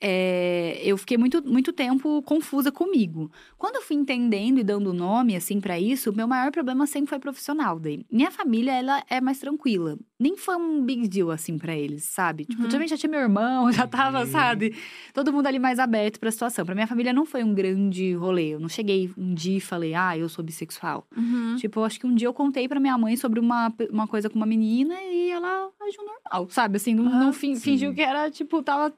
é, 0.00 0.80
eu 0.82 0.96
fiquei 0.96 1.16
muito, 1.16 1.42
muito 1.46 1.72
tempo 1.72 2.22
confusa 2.22 2.70
comigo. 2.72 3.30
Quando 3.56 3.76
eu 3.76 3.82
fui 3.82 3.96
entendendo 3.96 4.58
e 4.58 4.64
dando 4.64 4.92
nome, 4.92 5.36
assim, 5.36 5.60
pra 5.60 5.78
isso, 5.78 6.12
meu 6.12 6.26
maior 6.28 6.50
problema 6.50 6.86
sempre 6.86 7.10
foi 7.10 7.18
profissional. 7.18 7.78
Daí. 7.78 8.04
Minha 8.10 8.30
família, 8.30 8.72
ela 8.72 9.02
é 9.08 9.20
mais 9.20 9.38
tranquila. 9.38 9.98
Nem 10.20 10.36
foi 10.36 10.56
um 10.56 10.82
big 10.84 11.06
deal, 11.06 11.30
assim, 11.30 11.56
pra 11.56 11.76
eles, 11.76 12.02
sabe? 12.04 12.44
Tipo, 12.44 12.64
Uhum. 12.64 12.68
também 12.68 12.88
já 12.88 12.96
tinha 12.96 13.08
meu 13.08 13.20
irmão, 13.20 13.70
já 13.86 13.86
tava, 13.86 14.20
Uhum. 14.20 14.26
sabe? 14.26 14.74
Todo 15.14 15.32
mundo 15.32 15.46
ali 15.46 15.58
mais 15.60 15.78
aberto 15.78 16.18
pra 16.18 16.30
situação. 16.32 16.66
Pra 16.66 16.74
minha 16.74 16.88
família 16.88 17.12
não 17.12 17.24
foi 17.24 17.44
um 17.44 17.54
grande 17.54 18.14
rolê. 18.14 18.54
Eu 18.54 18.58
não 18.60 18.68
cheguei 18.68 19.08
um 19.16 19.32
dia 19.32 19.58
e 19.58 19.60
falei, 19.60 19.94
ah, 19.94 20.18
eu 20.18 20.28
sou 20.28 20.44
bissexual. 20.44 21.06
Uhum. 21.16 21.54
Tipo, 21.56 21.78
eu 21.80 21.84
acho 21.84 22.00
que 22.00 22.06
um 22.06 22.14
dia 22.16 22.26
eu 22.26 22.34
contei 22.34 22.66
pra 22.66 22.80
minha 22.80 22.98
mãe 22.98 23.16
sobre 23.16 23.38
uma, 23.38 23.72
uma 23.90 24.08
coisa 24.08 24.28
com 24.28 24.34
uma 24.36 24.46
menina 24.46 24.94
e 25.04 25.30
ela 25.30 25.70
agiu 25.80 26.04
normal, 26.04 26.48
sabe? 26.50 26.76
Assim, 26.78 26.94
não, 26.94 27.06
Ah, 27.06 27.18
não 27.20 27.32
fin- 27.32 27.54
sim. 27.54 27.60
fingiu 27.60 27.94
que 27.94 28.00
era, 28.00 28.28
tipo, 28.28 28.60
tava 28.60 28.92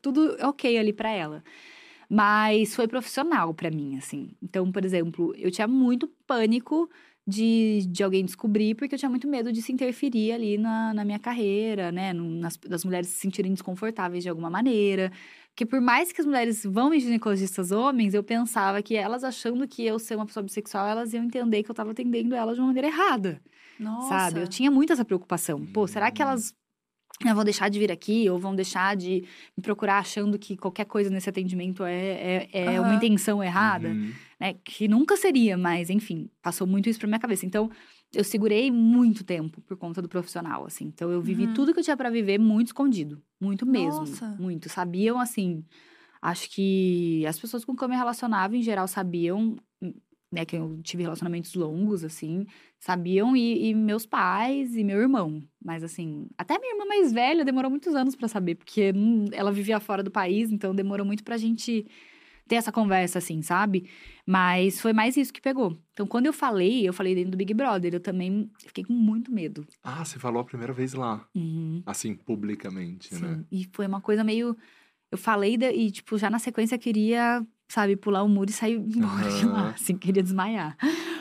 tudo 0.00 0.36
ok 0.42 0.78
ali 0.78 0.92
pra 0.92 1.10
ela. 1.10 1.42
Mas 2.08 2.74
foi 2.76 2.86
profissional 2.86 3.54
pra 3.54 3.70
mim, 3.70 3.96
assim. 3.96 4.30
Então, 4.42 4.70
por 4.70 4.84
exemplo, 4.84 5.34
eu 5.36 5.50
tinha 5.50 5.66
muito 5.66 6.06
pânico 6.26 6.88
de, 7.26 7.86
de 7.88 8.02
alguém 8.02 8.24
descobrir, 8.24 8.74
porque 8.74 8.94
eu 8.94 8.98
tinha 8.98 9.08
muito 9.08 9.28
medo 9.28 9.52
de 9.52 9.62
se 9.62 9.72
interferir 9.72 10.32
ali 10.32 10.58
na, 10.58 10.92
na 10.92 11.04
minha 11.04 11.18
carreira, 11.18 11.92
né? 11.92 12.12
Nas, 12.12 12.56
das 12.56 12.84
mulheres 12.84 13.08
se 13.08 13.18
sentirem 13.18 13.52
desconfortáveis 13.52 14.22
de 14.24 14.28
alguma 14.28 14.50
maneira. 14.50 15.12
Porque 15.50 15.64
por 15.64 15.80
mais 15.80 16.10
que 16.12 16.20
as 16.20 16.26
mulheres 16.26 16.64
vão 16.64 16.92
em 16.92 16.98
ginecologistas 16.98 17.70
homens, 17.70 18.14
eu 18.14 18.24
pensava 18.24 18.82
que 18.82 18.96
elas 18.96 19.22
achando 19.22 19.68
que 19.68 19.84
eu 19.84 19.98
ser 19.98 20.16
uma 20.16 20.26
pessoa 20.26 20.42
bissexual, 20.42 20.88
elas 20.88 21.12
iam 21.12 21.24
entender 21.24 21.62
que 21.62 21.70
eu 21.70 21.74
tava 21.74 21.92
atendendo 21.92 22.34
elas 22.34 22.54
de 22.56 22.60
uma 22.60 22.68
maneira 22.68 22.88
errada, 22.88 23.40
Nossa. 23.78 24.08
sabe? 24.08 24.40
Eu 24.40 24.48
tinha 24.48 24.70
muito 24.70 24.92
essa 24.92 25.04
preocupação. 25.04 25.64
Pô, 25.66 25.86
será 25.86 26.10
que 26.10 26.22
elas 26.22 26.54
né, 27.22 27.32
vão 27.34 27.44
deixar 27.44 27.68
de 27.68 27.78
vir 27.78 27.92
aqui 27.92 28.28
ou 28.28 28.38
vão 28.38 28.54
deixar 28.54 28.96
de 28.96 29.24
me 29.56 29.62
procurar 29.62 29.98
achando 29.98 30.38
que 30.38 30.56
qualquer 30.56 30.86
coisa 30.86 31.10
nesse 31.10 31.28
atendimento 31.28 31.84
é, 31.84 32.48
é, 32.52 32.74
é 32.74 32.80
uma 32.80 32.88
Aham. 32.88 32.96
intenção 32.96 33.42
errada? 33.42 33.88
Uhum. 33.88 34.12
Né? 34.42 34.54
Que 34.64 34.88
nunca 34.88 35.16
seria, 35.16 35.56
mas 35.56 35.88
enfim, 35.90 36.28
passou 36.42 36.66
muito 36.66 36.88
isso 36.88 36.98
pra 36.98 37.06
minha 37.08 37.20
cabeça. 37.20 37.46
Então, 37.46 37.70
eu 38.12 38.24
segurei 38.24 38.70
muito 38.70 39.24
tempo 39.24 39.60
por 39.62 39.76
conta 39.76 40.02
do 40.02 40.08
profissional, 40.08 40.66
assim. 40.66 40.86
Então, 40.86 41.10
eu 41.10 41.22
vivi 41.22 41.44
Uhum. 41.46 41.54
tudo 41.54 41.72
que 41.72 41.80
eu 41.80 41.84
tinha 41.84 41.96
pra 41.96 42.10
viver 42.10 42.38
muito 42.38 42.68
escondido. 42.68 43.22
Muito 43.40 43.64
mesmo. 43.64 44.00
Nossa. 44.00 44.36
Muito. 44.38 44.68
Sabiam, 44.68 45.20
assim. 45.20 45.64
Acho 46.20 46.50
que 46.50 47.24
as 47.26 47.38
pessoas 47.38 47.64
com 47.64 47.74
quem 47.76 47.84
eu 47.86 47.90
me 47.90 47.96
relacionava, 47.96 48.56
em 48.56 48.62
geral, 48.62 48.86
sabiam, 48.86 49.56
né? 50.32 50.44
Que 50.44 50.56
eu 50.56 50.80
tive 50.82 51.02
relacionamentos 51.02 51.54
longos, 51.54 52.04
assim. 52.04 52.46
Sabiam, 52.78 53.36
e, 53.36 53.68
e 53.70 53.74
meus 53.74 54.06
pais 54.06 54.76
e 54.76 54.84
meu 54.84 54.98
irmão. 55.00 55.42
Mas, 55.64 55.82
assim, 55.84 56.26
até 56.38 56.58
minha 56.58 56.74
irmã 56.74 56.84
mais 56.86 57.12
velha 57.12 57.44
demorou 57.44 57.70
muitos 57.70 57.94
anos 57.94 58.14
pra 58.16 58.28
saber, 58.28 58.56
porque 58.56 58.92
hum, 58.94 59.26
ela 59.32 59.52
vivia 59.52 59.78
fora 59.80 60.02
do 60.02 60.10
país, 60.10 60.50
então 60.50 60.74
demorou 60.74 61.06
muito 61.06 61.24
pra 61.24 61.36
gente 61.36 61.86
ter 62.48 62.56
essa 62.56 62.72
conversa, 62.72 63.18
assim, 63.18 63.40
sabe? 63.42 63.88
Mas 64.26 64.80
foi 64.80 64.92
mais 64.92 65.16
isso 65.16 65.32
que 65.32 65.40
pegou. 65.40 65.78
Então, 65.92 66.06
quando 66.06 66.26
eu 66.26 66.32
falei, 66.32 66.86
eu 66.86 66.92
falei 66.92 67.14
dentro 67.14 67.30
do 67.32 67.36
Big 67.36 67.54
Brother, 67.54 67.94
eu 67.94 68.00
também 68.00 68.50
fiquei 68.58 68.84
com 68.84 68.92
muito 68.92 69.32
medo. 69.32 69.66
Ah, 69.82 70.04
você 70.04 70.18
falou 70.18 70.40
a 70.40 70.44
primeira 70.44 70.72
vez 70.72 70.92
lá. 70.94 71.26
Uhum. 71.34 71.82
Assim, 71.86 72.14
publicamente, 72.14 73.14
Sim. 73.14 73.22
né? 73.22 73.44
E 73.50 73.68
foi 73.72 73.86
uma 73.86 74.00
coisa 74.00 74.22
meio. 74.24 74.56
Eu 75.10 75.18
falei 75.18 75.54
e, 75.56 75.90
tipo, 75.90 76.16
já 76.18 76.30
na 76.30 76.38
sequência 76.38 76.74
eu 76.76 76.78
queria, 76.78 77.44
sabe, 77.68 77.96
pular 77.96 78.22
o 78.22 78.28
muro 78.28 78.50
e 78.50 78.52
sair 78.52 78.76
embora 78.76 79.30
de 79.30 79.44
lá. 79.46 79.70
Assim, 79.70 79.96
queria 79.96 80.22
desmaiar. 80.22 80.76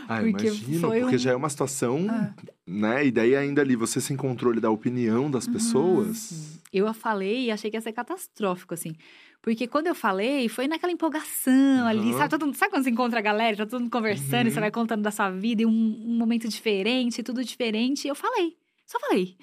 Ah, 0.07 0.19
Porque 0.22 0.47
imagino, 0.47 0.82
porque 0.89 1.15
um- 1.15 1.19
já 1.19 1.32
é 1.32 1.36
uma 1.36 1.49
situação, 1.49 2.05
Ah. 2.09 2.34
né? 2.67 3.05
E 3.05 3.11
daí 3.11 3.36
ainda 3.36 3.61
ali, 3.61 3.76
você 3.76 3.99
sem 4.01 4.17
controle 4.17 4.59
da 4.59 4.69
opinião 4.69 5.30
das 5.32 5.45
Uhum. 5.47 5.53
pessoas. 5.53 6.59
Eu 6.72 6.88
a 6.88 6.93
falei 6.93 7.45
e 7.45 7.51
achei 7.51 7.69
que 7.69 7.78
ia 7.78 7.82
ser 7.82 7.91
catastrófico, 7.93 8.74
assim. 8.74 8.93
Porque 9.42 9.68
quando 9.68 9.88
eu 9.88 9.96
falei, 9.96 10.48
foi 10.48 10.68
naquela 10.68 10.92
empolgação 10.94 11.88
ali, 11.88 12.10
Aham. 12.10 12.18
sabe? 12.18 12.30
Todo 12.30 12.46
mundo, 12.46 12.56
sabe 12.56 12.72
quando 12.72 12.84
você 12.84 12.89
encontra 12.92 13.18
a 13.20 13.22
galera, 13.22 13.58
tá 13.58 13.66
todo 13.66 13.82
mundo 13.82 13.92
conversando 13.92 14.48
e 14.48 14.52
você 14.52 14.58
Uhum. 14.58 14.62
vai 14.62 14.72
contando 14.72 15.02
da 15.02 15.10
sua 15.12 15.32
vida 15.32 15.64
e 15.64 15.66
um, 15.66 15.70
um 15.72 16.16
momento 16.18 16.48
diferente, 16.48 17.24
tudo 17.24 17.44
diferente. 17.44 18.06
E 18.06 18.08
eu 18.10 18.16
falei, 18.16 18.56
só 18.86 19.00
falei. 19.00 19.36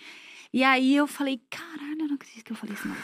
E 0.52 0.62
aí 0.62 0.94
eu 0.94 1.06
falei, 1.06 1.40
caralho, 1.50 2.02
eu 2.02 2.08
não 2.08 2.14
acredito 2.14 2.44
que 2.44 2.52
eu 2.52 2.56
falei 2.56 2.74
isso, 2.76 2.86
não. 2.86 2.96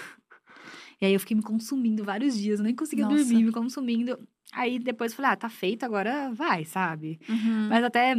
E 1.01 1.07
aí 1.07 1.13
eu 1.13 1.19
fiquei 1.21 1.37
me 1.37 1.43
consumindo 1.43 2.05
vários 2.05 2.39
dias, 2.39 2.61
eu 2.61 2.65
nem 2.65 2.75
conseguia 2.75 3.05
Nossa. 3.05 3.17
dormir, 3.25 3.43
me 3.45 3.51
consumindo. 3.53 4.17
Aí 4.53 4.79
depois 4.79 5.11
eu 5.13 5.17
falei, 5.17 5.33
ah, 5.33 5.37
tá 5.37 5.49
feito, 5.49 5.83
agora 5.85 6.31
vai, 6.33 6.65
sabe? 6.65 7.19
Uhum. 7.29 7.69
Mas 7.69 7.83
até 7.83 8.13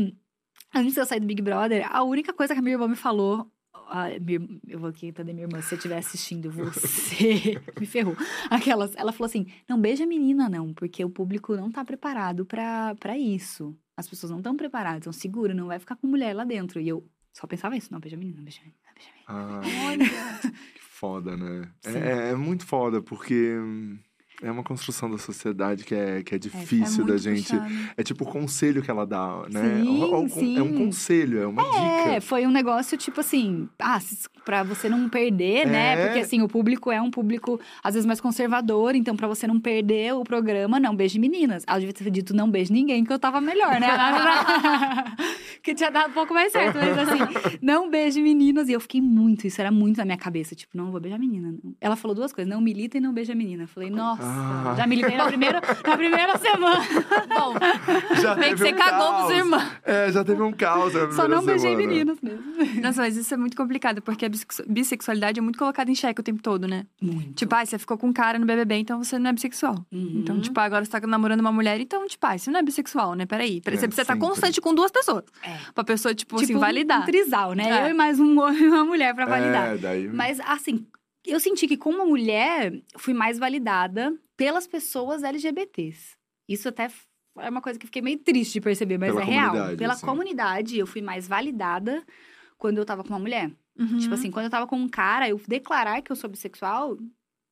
antes 0.73 0.93
de 0.93 0.99
eu 0.99 1.05
sair 1.05 1.21
do 1.21 1.25
Big 1.25 1.41
Brother, 1.41 1.87
a 1.89 2.03
única 2.03 2.33
coisa 2.33 2.53
que 2.53 2.59
a 2.59 2.61
minha 2.61 2.73
irmã 2.75 2.89
me 2.89 2.95
falou. 2.97 3.49
Ah, 3.89 4.07
minha- 4.21 4.59
eu 4.67 4.79
vou 4.79 4.89
aqui 4.89 5.07
entender 5.07 5.33
minha 5.33 5.45
irmã, 5.45 5.61
se 5.61 5.69
você 5.69 5.75
estiver 5.75 5.97
assistindo, 5.97 6.51
você 6.51 7.61
me 7.79 7.85
ferrou. 7.85 8.15
Aquelas, 8.49 8.95
ela 8.95 9.11
falou 9.11 9.25
assim: 9.27 9.45
não 9.67 9.79
beija 9.79 10.03
a 10.03 10.07
menina, 10.07 10.49
não, 10.49 10.73
porque 10.73 11.03
o 11.03 11.09
público 11.09 11.55
não 11.55 11.71
tá 11.71 11.83
preparado 11.85 12.45
pra, 12.45 12.95
pra 12.95 13.17
isso. 13.17 13.77
As 13.97 14.07
pessoas 14.07 14.31
não 14.31 14.39
estão 14.39 14.55
preparadas, 14.57 14.97
então 14.99 15.13
segura, 15.13 15.53
não 15.53 15.67
vai 15.67 15.79
ficar 15.79 15.95
com 15.95 16.07
mulher 16.07 16.33
lá 16.33 16.43
dentro. 16.43 16.79
E 16.81 16.87
eu 16.87 17.07
só 17.33 17.47
pensava 17.47 17.77
isso: 17.77 17.91
não, 17.91 17.99
beija 17.99 18.15
a 18.15 18.19
menina, 18.19 18.37
não 18.37 18.43
beija 18.43 18.61
a 18.61 18.63
menina, 18.63 18.81
não 18.85 18.93
beija 18.93 19.09
a 19.09 19.33
menina. 19.63 19.65
Ah, 19.77 19.87
Olha. 19.89 20.51
que 20.73 20.81
foda, 20.81 21.37
né? 21.37 21.71
É, 21.85 22.29
é 22.31 22.35
muito 22.35 22.65
foda, 22.65 23.01
porque 23.01 23.57
hum, 23.57 23.97
é 24.41 24.51
uma 24.51 24.63
construção 24.63 25.09
da 25.09 25.17
sociedade 25.17 25.83
que 25.83 25.95
é, 25.95 26.21
que 26.23 26.33
é 26.33 26.37
É 26.37 26.39
difícil 26.39 27.03
da 27.05 27.13
muito 27.13 27.17
gente. 27.23 27.51
puxado. 27.51 27.73
É 27.97 28.03
tipo 28.03 28.23
o 28.23 28.27
conselho 28.27 28.81
que 28.81 28.91
ela 28.91 29.05
dá, 29.05 29.43
né? 29.51 29.81
Sim, 29.81 30.01
É 30.11 30.15
um- 30.15 30.27
sim. 30.29 30.57
É 30.57 30.61
um 30.63 30.73
conselho, 30.73 31.39
é 31.39 31.47
uma 31.47 31.61
É, 31.63 32.07
dica. 32.09 32.21
foi 32.21 32.45
um 32.45 32.51
negócio 32.51 32.97
tipo 32.97 33.19
assim, 33.21 33.67
ah, 33.79 33.99
pra 34.43 34.63
você 34.63 34.87
não 34.89 35.09
perder, 35.09 35.65
né? 35.67 35.93
É. 35.93 36.05
Porque 36.05 36.19
assim, 36.19 36.41
o 36.41 36.47
público 36.47 36.91
é 36.91 37.01
um 37.01 37.09
público 37.09 37.59
às 37.83 37.93
vezes 37.95 38.05
mais 38.05 38.21
conservador, 38.21 38.95
então 38.95 39.15
pra 39.15 39.27
você 39.27 39.47
não 39.47 39.59
perder 39.59 40.13
o 40.13 40.23
programa, 40.23 40.79
não 40.79 40.95
beije 40.95 41.17
meninas. 41.19 41.63
Ah, 41.67 41.75
eu 41.75 41.79
devia 41.79 41.93
ter 41.93 42.09
dito 42.11 42.35
não 42.35 42.49
beije 42.49 42.71
ninguém, 42.71 43.03
que 43.03 43.11
eu 43.11 43.19
tava 43.19 43.39
melhor, 43.41 43.79
né? 43.79 43.87
que 45.63 45.73
tinha 45.73 45.89
dado 45.89 46.09
um 46.11 46.13
pouco 46.13 46.33
mais 46.33 46.51
certo, 46.51 46.75
mas 46.77 46.97
assim, 46.97 47.57
não 47.61 47.89
beije 47.89 48.21
meninas. 48.21 48.69
E 48.69 48.73
eu 48.73 48.79
fiquei 48.79 49.01
muito, 49.01 49.47
isso 49.47 49.59
era 49.59 49.71
muito 49.71 49.97
na 49.97 50.05
minha 50.05 50.17
cabeça, 50.17 50.55
tipo, 50.55 50.77
não 50.77 50.91
vou 50.91 50.99
beijar 50.99 51.17
menina. 51.19 51.51
não. 51.63 51.73
Ela 51.81 51.95
falou 51.95 52.13
duas 52.15 52.31
coisas, 52.31 52.51
não 52.51 52.61
milita 52.61 52.97
e 52.97 53.01
não 53.01 53.13
beija 53.13 53.33
menina. 53.33 53.63
Eu 53.63 53.67
falei, 53.67 53.89
nossa, 53.89 54.24
Ah. 54.25 54.73
já 54.75 54.87
militei 54.87 55.15
na 55.15 55.25
primeira, 55.27 55.61
na 55.85 55.97
primeira 55.97 56.37
semana. 56.37 56.83
Bom, 57.37 57.55
Já 58.21 58.35
meio 58.35 58.53
que 58.53 58.59
você 58.59 58.73
um 58.73 58.75
cagou 58.75 58.99
caos. 59.11 59.25
pros 59.25 59.37
irmãos. 59.37 59.63
É, 59.83 60.11
já 60.11 60.23
teve 60.23 60.41
um 60.41 60.51
caos 60.51 60.93
na 60.93 61.11
Só 61.11 61.27
não 61.27 61.43
beijei 61.45 61.71
semana. 61.75 61.87
meninas 61.87 62.17
mesmo. 62.21 62.81
Nossa, 62.81 63.01
mas 63.01 63.15
isso 63.17 63.33
é 63.33 63.37
muito 63.37 63.55
complicado, 63.55 64.01
porque 64.01 64.25
a 64.25 64.29
bissexu- 64.29 64.63
bissexualidade 64.67 65.39
é 65.39 65.41
muito 65.41 65.59
colocada 65.59 65.89
em 65.91 65.95
xeque 65.95 66.19
o 66.21 66.23
tempo 66.23 66.41
todo, 66.41 66.67
né? 66.67 66.85
Muito. 67.01 67.33
Tipo, 67.33 67.55
ah, 67.55 67.65
você 67.65 67.77
ficou 67.77 67.97
com 67.97 68.07
um 68.07 68.13
cara 68.13 68.39
no 68.39 68.45
BBB, 68.45 68.75
então 68.75 69.03
você 69.03 69.19
não 69.19 69.29
é 69.29 69.33
bissexual. 69.33 69.75
Uhum. 69.91 70.21
Então, 70.21 70.39
tipo, 70.39 70.59
agora 70.59 70.83
você 70.83 70.91
tá 70.91 70.99
namorando 71.05 71.39
uma 71.41 71.51
mulher, 71.51 71.79
então, 71.79 72.07
tipo, 72.07 72.25
ah, 72.25 72.37
você 72.37 72.49
não 72.49 72.59
é 72.59 72.63
bissexual, 72.63 73.13
né? 73.13 73.25
Peraí. 73.25 73.61
Peraí, 73.61 73.77
É, 73.77 73.79
você 73.79 73.87
precisa 73.87 74.01
estar 74.03 74.13
sempre. 74.13 74.27
constante 74.27 74.59
com 74.61 74.73
duas 74.73 74.91
pessoas. 74.91 75.23
É. 75.43 75.55
Pra 75.73 75.83
pessoa, 75.83 76.13
tipo, 76.13 76.35
tipo, 76.37 76.43
assim, 76.43 76.57
validar. 76.59 77.01
Um 77.01 77.05
trisal, 77.05 77.53
né? 77.53 77.69
É. 77.69 77.85
Eu 77.85 77.89
e 77.91 77.93
mais 77.93 78.19
um 78.19 78.39
homem 78.39 78.63
e 78.63 78.67
uma 78.67 78.83
mulher 78.85 79.13
pra 79.13 79.25
validar. 79.25 79.73
É, 79.73 79.77
daí... 79.77 80.07
Mas, 80.07 80.39
assim, 80.41 80.85
eu 81.27 81.39
senti 81.39 81.67
que 81.67 81.77
como 81.77 82.05
mulher, 82.05 82.81
fui 82.97 83.13
mais 83.13 83.37
validada 83.37 84.17
pelas 84.37 84.67
pessoas 84.67 85.23
LGBTs. 85.23 86.15
Isso 86.47 86.69
até 86.69 86.89
é 87.37 87.49
uma 87.49 87.61
coisa 87.61 87.77
que 87.79 87.85
fiquei 87.85 88.01
meio 88.01 88.17
triste 88.19 88.53
de 88.53 88.61
perceber, 88.61 88.97
mas 88.97 89.09
Pela 89.09 89.21
é 89.21 89.25
real. 89.25 89.47
comunidade, 89.51 89.77
Pela 89.77 89.93
assim. 89.93 90.05
comunidade, 90.05 90.77
eu 90.77 90.87
fui 90.87 91.01
mais 91.01 91.27
validada 91.27 92.05
quando 92.57 92.77
eu 92.77 92.85
tava 92.85 93.03
com 93.03 93.09
uma 93.09 93.19
mulher. 93.19 93.51
Uhum. 93.77 93.97
Tipo 93.97 94.13
assim, 94.13 94.31
quando 94.31 94.45
eu 94.45 94.51
tava 94.51 94.67
com 94.67 94.77
um 94.77 94.87
cara, 94.87 95.27
eu 95.27 95.39
declarar 95.47 96.01
que 96.01 96.11
eu 96.11 96.15
sou 96.15 96.29
bissexual, 96.29 96.97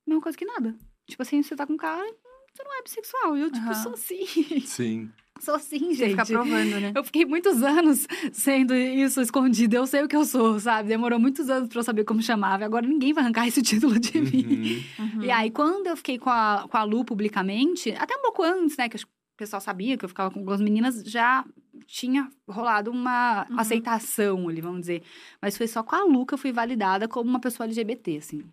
mesma 0.07 0.21
coisa 0.21 0.37
que 0.37 0.45
nada. 0.45 0.75
Tipo 1.09 1.21
assim, 1.21 1.43
você 1.43 1.55
tá 1.55 1.67
com 1.67 1.73
um 1.73 1.77
cara, 1.77 2.05
você 2.53 2.63
não 2.63 2.79
é 2.79 2.81
bissexual. 2.81 3.35
Eu, 3.37 3.51
tipo, 3.51 3.65
Aham. 3.65 3.83
sou 3.83 3.97
sim. 3.97 4.25
Sim. 4.61 5.11
sou 5.45 5.59
sim, 5.59 5.79
Você 5.93 5.95
gente. 5.95 6.09
fica 6.11 6.25
provando, 6.25 6.79
né? 6.79 6.91
Eu 6.95 7.03
fiquei 7.03 7.25
muitos 7.25 7.61
anos 7.61 8.07
sendo 8.31 8.73
isso 8.73 9.19
escondido. 9.21 9.75
Eu 9.75 9.85
sei 9.85 10.03
o 10.03 10.07
que 10.07 10.15
eu 10.15 10.25
sou, 10.25 10.59
sabe? 10.59 10.87
Demorou 10.89 11.19
muitos 11.19 11.49
anos 11.49 11.67
pra 11.69 11.79
eu 11.79 11.83
saber 11.83 12.03
como 12.05 12.21
chamava. 12.21 12.63
E 12.63 12.65
agora 12.65 12.87
ninguém 12.87 13.13
vai 13.13 13.23
arrancar 13.23 13.47
esse 13.47 13.61
título 13.63 13.99
de 13.99 14.19
mim. 14.21 14.83
Uhum. 14.99 15.05
Uhum. 15.15 15.23
E 15.23 15.31
aí, 15.31 15.51
quando 15.51 15.87
eu 15.87 15.97
fiquei 15.97 16.17
com 16.17 16.29
a, 16.29 16.65
com 16.69 16.77
a 16.77 16.83
Lu 16.83 17.03
publicamente, 17.03 17.91
até 17.91 18.15
um 18.15 18.21
pouco 18.21 18.43
antes, 18.43 18.77
né? 18.77 18.87
Que 18.89 18.97
o 18.97 18.99
pessoal 19.37 19.59
sabia 19.61 19.97
que 19.97 20.05
eu 20.05 20.09
ficava 20.09 20.31
com 20.31 20.39
algumas 20.39 20.61
meninas, 20.61 21.03
já 21.03 21.43
tinha 21.87 22.29
rolado 22.47 22.91
uma 22.91 23.45
Uhum. 23.49 23.59
aceitação 23.59 24.47
ali, 24.47 24.61
vamos 24.61 24.81
dizer. 24.81 25.03
Mas 25.41 25.57
foi 25.57 25.67
só 25.67 25.83
com 25.83 25.95
a 25.95 26.03
Lu 26.03 26.25
que 26.25 26.33
eu 26.33 26.37
fui 26.37 26.51
validada 26.51 27.07
como 27.07 27.29
uma 27.29 27.39
pessoa 27.39 27.65
LGBT, 27.67 28.17
assim. 28.17 28.43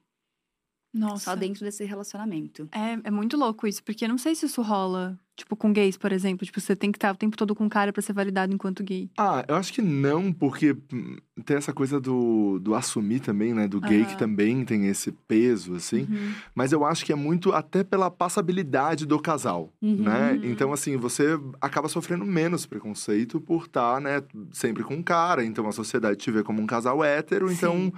Nossa. 0.92 1.26
Só 1.30 1.36
dentro 1.36 1.64
desse 1.64 1.84
relacionamento. 1.84 2.68
É, 2.72 2.98
é 3.04 3.10
muito 3.12 3.36
louco 3.36 3.66
isso, 3.66 3.82
porque 3.84 4.04
eu 4.04 4.08
não 4.08 4.18
sei 4.18 4.34
se 4.34 4.46
isso 4.46 4.60
rola, 4.60 5.16
tipo, 5.40 5.56
com 5.56 5.72
gays, 5.72 5.96
por 5.96 6.12
exemplo. 6.12 6.46
Tipo, 6.46 6.60
você 6.60 6.76
tem 6.76 6.90
que 6.92 6.96
estar 6.98 7.12
o 7.12 7.16
tempo 7.16 7.36
todo 7.36 7.54
com 7.54 7.68
cara 7.68 7.92
pra 7.92 8.00
ser 8.02 8.12
validado 8.12 8.52
enquanto 8.54 8.82
gay. 8.84 9.10
Ah, 9.18 9.44
eu 9.48 9.56
acho 9.56 9.72
que 9.72 9.82
não, 9.82 10.32
porque 10.32 10.76
hum, 10.92 11.16
tem 11.44 11.56
essa 11.56 11.72
coisa 11.72 12.00
do, 12.00 12.58
do 12.60 12.74
assumir 12.74 13.20
também, 13.20 13.52
né? 13.52 13.66
Do 13.66 13.80
gay 13.80 14.04
que 14.04 14.16
também 14.16 14.64
tem 14.64 14.86
esse 14.86 15.10
peso, 15.26 15.74
assim. 15.74 16.06
Uhum. 16.10 16.32
Mas 16.54 16.72
eu 16.72 16.84
acho 16.84 17.04
que 17.04 17.12
é 17.12 17.16
muito 17.16 17.52
até 17.52 17.82
pela 17.82 18.10
passabilidade 18.10 19.06
do 19.06 19.18
casal, 19.20 19.72
Uhum. 19.82 20.02
né? 20.04 20.38
Então, 20.44 20.72
assim, 20.72 20.96
você 20.96 21.38
acaba 21.60 21.88
sofrendo 21.88 22.24
menos 22.24 22.66
preconceito 22.66 23.40
por 23.40 23.64
estar, 23.64 24.00
né, 24.00 24.22
sempre 24.52 24.82
com 24.82 24.94
um 24.94 25.02
cara. 25.02 25.44
Então, 25.44 25.66
a 25.68 25.72
sociedade 25.72 26.16
te 26.18 26.30
vê 26.30 26.42
como 26.42 26.60
um 26.62 26.66
casal 26.66 27.02
hétero, 27.02 27.50
então... 27.50 27.92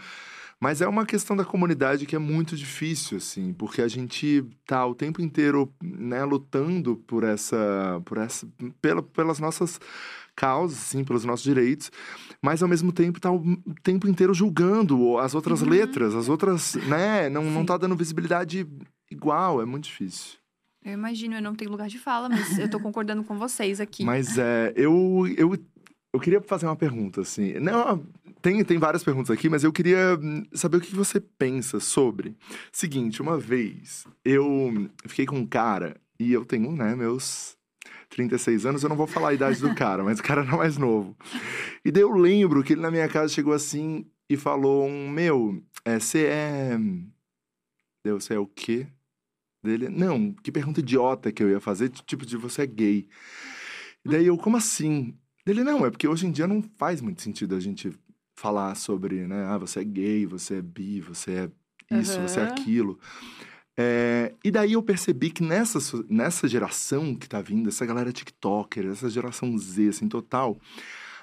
Mas 0.63 0.81
é 0.81 0.87
uma 0.87 1.05
questão 1.05 1.37
da 1.37 1.45
comunidade 1.45 2.07
que 2.07 2.15
é 2.15 2.21
muito 2.21 2.55
difícil, 2.57 3.17
assim, 3.17 3.53
porque 3.53 3.83
a 3.83 3.89
gente 3.89 4.45
tá 4.65 4.87
o 4.87 4.95
tempo 4.95 5.21
inteiro, 5.21 5.69
né, 5.83 6.23
lutando 6.25 6.95
por 7.05 7.25
essa, 7.25 8.01
por 8.05 8.17
essa, 8.17 8.47
pela, 8.81 9.03
pelas 9.03 9.41
nossas 9.41 9.81
causas, 10.37 10.79
assim, 10.79 11.03
pelos 11.03 11.25
nossos 11.25 11.43
direitos, 11.43 11.91
mas 12.41 12.63
ao 12.63 12.69
mesmo 12.69 12.93
tempo 12.93 13.19
tá 13.19 13.33
o 13.33 13.43
tempo 13.83 14.07
inteiro 14.07 14.33
julgando 14.33 15.19
as 15.19 15.35
outras 15.35 15.63
Uhum. 15.63 15.69
letras, 15.69 16.15
as 16.15 16.29
outras, 16.29 16.77
né, 16.87 17.29
não, 17.29 17.43
não 17.51 17.67
tá 17.67 17.77
dando 17.77 17.97
visibilidade 17.97 18.65
igual, 19.11 19.61
é 19.61 19.65
muito 19.65 19.87
difícil. 19.87 20.39
Eu 20.85 20.93
imagino, 20.93 21.35
eu 21.35 21.43
não 21.43 21.57
tenho 21.57 21.73
lugar 21.73 21.89
de 21.89 21.99
fala, 21.99 22.29
mas 22.29 22.57
eu 22.57 22.71
tô 22.71 22.79
concordando 22.79 23.25
com 23.25 23.37
vocês 23.37 23.81
aqui. 23.81 24.05
Mas 24.05 24.39
é, 24.39 24.73
eu, 24.77 25.27
eu, 25.37 25.59
eu 26.15 26.21
queria 26.21 26.41
fazer 26.41 26.67
uma 26.67 26.77
pergunta, 26.77 27.21
assim. 27.23 27.55
Não, 27.55 28.05
tem, 28.43 28.63
tem 28.65 28.79
várias 28.79 29.05
perguntas 29.05 29.31
aqui, 29.31 29.49
mas 29.49 29.63
eu 29.63 29.73
queria 29.73 30.19
hum, 30.21 30.45
saber 30.53 30.79
o 30.79 30.81
que 30.81 30.95
você 30.95 31.21
pensa 31.21 31.79
sobre. 31.79 32.37
Seguinte, 32.73 33.23
uma 33.23 33.39
vez 33.39 34.05
eu 34.25 34.91
fiquei 35.07 35.25
com 35.25 35.37
um 35.37 35.47
cara 35.47 35.97
e 36.19 36.33
eu 36.33 36.45
tenho, 36.45 36.73
né, 36.73 36.95
meus 36.97 37.57
36 38.11 38.67
anos, 38.67 38.83
eu 38.83 38.89
não 38.89 38.97
vou 38.97 39.07
falar 39.07 39.31
a 39.31 39.35
idade 39.35 39.61
do 39.61 39.73
cara, 39.77 40.03
mas 40.03 40.19
o 40.19 40.23
cara 40.23 40.43
era 40.43 40.57
mais 40.57 40.77
novo. 40.77 41.17
E 41.85 41.91
daí 41.91 42.03
eu 42.03 42.13
lembro 42.13 42.63
que 42.63 42.73
ele 42.73 42.83
na 42.83 42.91
minha 42.91 43.09
casa 43.09 43.33
chegou 43.33 43.53
assim 43.53 44.05
e 44.29 44.37
falou 44.37 44.87
um, 44.87 45.09
meu, 45.09 45.63
é, 45.85 45.99
você 45.99 46.27
é... 46.27 46.79
Deu, 48.05 48.21
você 48.21 48.35
é 48.35 48.39
o 48.39 48.47
quê? 48.47 48.89
Dele, 49.63 49.89
não, 49.89 50.33
que 50.33 50.51
pergunta 50.51 50.81
idiota 50.81 51.31
que 51.31 51.41
eu 51.41 51.49
ia 51.49 51.61
fazer, 51.61 51.89
tipo 51.91 52.27
de 52.27 52.37
você 52.37 52.63
é 52.63 52.67
gay. 52.67 53.09
E 54.05 54.09
daí 54.09 54.27
eu, 54.27 54.37
como 54.37 54.57
assim? 54.57 55.17
Dele, 55.47 55.63
não, 55.63 55.87
é 55.87 55.91
porque 55.91 56.09
hoje 56.09 56.27
em 56.27 56.33
dia 56.33 56.49
não 56.49 56.63
faz 56.77 57.01
muito 57.01 57.23
sentido 57.23 57.55
a 57.55 57.61
gente 57.61 57.93
falar 58.43 58.75
sobre, 58.75 59.27
né? 59.27 59.45
Ah, 59.47 59.57
você 59.57 59.81
é 59.81 59.85
gay, 59.85 60.27
você 60.27 60.57
é 60.57 60.63
bi, 60.63 61.01
você 61.01 61.31
é 61.91 61.97
isso, 61.99 62.21
você 62.21 62.41
é 62.41 62.43
aquilo. 62.43 62.99
É, 63.77 64.35
e 64.45 64.51
daí 64.51 64.73
eu 64.73 64.83
percebi 64.83 65.31
que 65.31 65.43
nessa, 65.43 65.79
nessa 66.09 66.49
geração 66.49 67.15
que 67.15 67.29
tá 67.29 67.41
vindo, 67.41 67.69
essa 67.69 67.87
galera 67.87 68.13
TikToker, 68.13 68.87
essa 68.87 69.09
geração 69.09 69.57
Z, 69.57 69.89
assim, 69.89 70.09
total, 70.09 70.59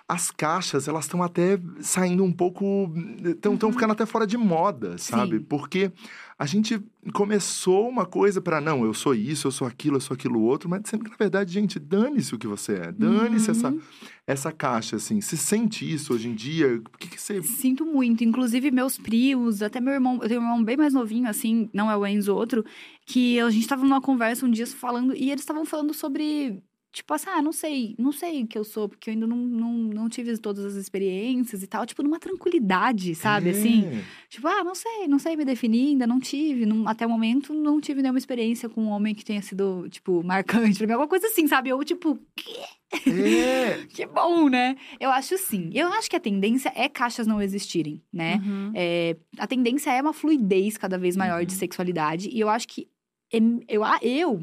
as 0.07 0.31
caixas, 0.31 0.87
elas 0.87 1.05
estão 1.05 1.21
até 1.21 1.59
saindo 1.81 2.23
um 2.23 2.31
pouco. 2.31 2.91
estão 3.23 3.53
Uhum. 3.53 3.73
ficando 3.73 3.91
até 3.91 4.05
fora 4.05 4.25
de 4.25 4.37
moda, 4.37 4.97
sabe? 4.97 5.37
Sim. 5.37 5.43
Porque 5.43 5.91
a 6.39 6.45
gente 6.45 6.81
começou 7.13 7.89
uma 7.89 8.05
coisa 8.05 8.39
para 8.41 8.61
não, 8.61 8.85
eu 8.85 8.93
sou 8.93 9.13
isso, 9.13 9.47
eu 9.47 9.51
sou 9.51 9.67
aquilo, 9.67 9.97
eu 9.97 10.01
sou 10.01 10.15
aquilo 10.15 10.41
outro, 10.41 10.69
mas 10.69 10.83
sendo 10.85 11.03
que, 11.03 11.11
na 11.11 11.17
verdade, 11.17 11.51
gente, 11.51 11.77
dane-se 11.77 12.33
o 12.33 12.37
que 12.39 12.47
você 12.47 12.75
é. 12.75 12.91
Dane-se 12.93 13.51
essa, 13.51 13.67
Uhum. 13.69 13.81
essa 14.25 14.49
caixa, 14.49 14.95
assim. 14.95 15.19
Se 15.19 15.35
sente 15.35 15.91
isso 15.91 16.13
hoje 16.13 16.29
em 16.29 16.33
dia? 16.33 16.77
O 16.77 16.97
que, 16.97 17.09
que 17.09 17.21
você. 17.21 17.43
Sinto 17.43 17.85
muito. 17.85 18.23
Inclusive, 18.23 18.71
meus 18.71 18.97
primos, 18.97 19.61
até 19.61 19.81
meu 19.81 19.93
irmão, 19.93 20.17
eu 20.21 20.29
tenho 20.29 20.39
um 20.39 20.43
irmão 20.45 20.63
bem 20.63 20.77
mais 20.77 20.93
novinho, 20.93 21.27
assim, 21.27 21.69
não 21.73 21.91
é 21.91 21.97
o 21.97 22.07
Enzo, 22.07 22.33
outro, 22.33 22.63
que 23.05 23.37
a 23.41 23.49
gente 23.49 23.67
tava 23.67 23.83
numa 23.83 23.99
conversa 23.99 24.45
um 24.45 24.51
dia 24.51 24.65
falando, 24.65 25.13
e 25.13 25.29
eles 25.31 25.41
estavam 25.41 25.65
falando 25.65 25.93
sobre. 25.93 26.63
Tipo 26.91 27.13
assim, 27.13 27.29
ah, 27.29 27.39
não 27.41 27.51
sei, 27.51 27.93
não 27.99 28.11
sei 28.11 28.41
o 28.43 28.47
que 28.47 28.57
eu 28.57 28.63
sou, 28.63 28.89
porque 28.89 29.09
eu 29.09 29.13
ainda 29.13 29.27
não, 29.27 29.37
não, 29.37 29.73
não 29.73 30.09
tive 30.09 30.35
todas 30.39 30.65
as 30.65 30.73
experiências 30.73 31.61
e 31.61 31.67
tal. 31.67 31.85
Tipo, 31.85 32.01
numa 32.01 32.19
tranquilidade, 32.19 33.13
sabe? 33.13 33.49
É. 33.49 33.51
Assim, 33.51 34.01
tipo, 34.27 34.47
ah, 34.47 34.63
não 34.63 34.73
sei, 34.73 35.07
não 35.07 35.19
sei 35.19 35.35
me 35.35 35.45
definir, 35.45 35.89
ainda 35.89 36.07
não 36.07 36.19
tive. 36.19 36.65
não- 36.65 36.87
até 36.87 37.05
o 37.05 37.09
momento, 37.09 37.53
não 37.53 37.79
tive 37.79 38.01
nenhuma 38.01 38.17
experiência 38.17 38.67
com 38.67 38.81
um 38.85 38.89
homem 38.89 39.13
que 39.13 39.23
tenha 39.23 39.41
sido, 39.41 39.87
tipo, 39.89 40.23
marcante 40.23 40.77
pra 40.79 40.87
mim. 40.87 40.93
Alguma 40.93 41.07
coisa 41.07 41.27
assim, 41.27 41.45
sabe? 41.47 41.69
Eu, 41.69 41.83
tipo, 41.83 42.17
É. 42.47 42.89
que 43.89 44.05
bom, 44.07 44.49
né? 44.49 44.75
Eu 44.99 45.11
acho 45.11 45.37
sim. 45.37 45.69
Eu 45.73 45.89
acho 45.93 46.09
que 46.09 46.15
a 46.15 46.19
tendência 46.19 46.71
é 46.75 46.89
caixas 46.89 47.27
não 47.27 47.39
existirem, 47.41 48.01
né? 48.11 48.41
Uhum. 48.43 48.71
É, 48.75 49.15
a 49.37 49.45
tendência 49.45 49.91
é 49.91 50.01
uma 50.01 50.11
fluidez 50.13 50.75
cada 50.77 50.97
vez 50.97 51.15
maior 51.15 51.45
de 51.45 51.53
Uhum. 51.53 51.59
sexualidade. 51.59 52.29
E 52.29 52.39
eu 52.39 52.49
acho 52.49 52.67
que 52.67 52.87
em- 53.31 53.61
eu, 53.67 53.83
a- 53.83 53.99
eu, 54.01 54.41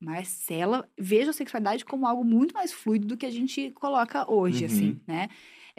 Marcela, 0.00 0.88
vejo 0.98 1.30
a 1.30 1.32
sexualidade 1.32 1.84
como 1.84 2.06
algo 2.06 2.24
muito 2.24 2.54
mais 2.54 2.72
fluido 2.72 3.06
do 3.06 3.16
que 3.16 3.26
a 3.26 3.30
gente 3.30 3.70
coloca 3.72 4.30
hoje, 4.30 4.64
Uhum. 4.64 4.70
assim, 4.70 5.00
né? 5.06 5.28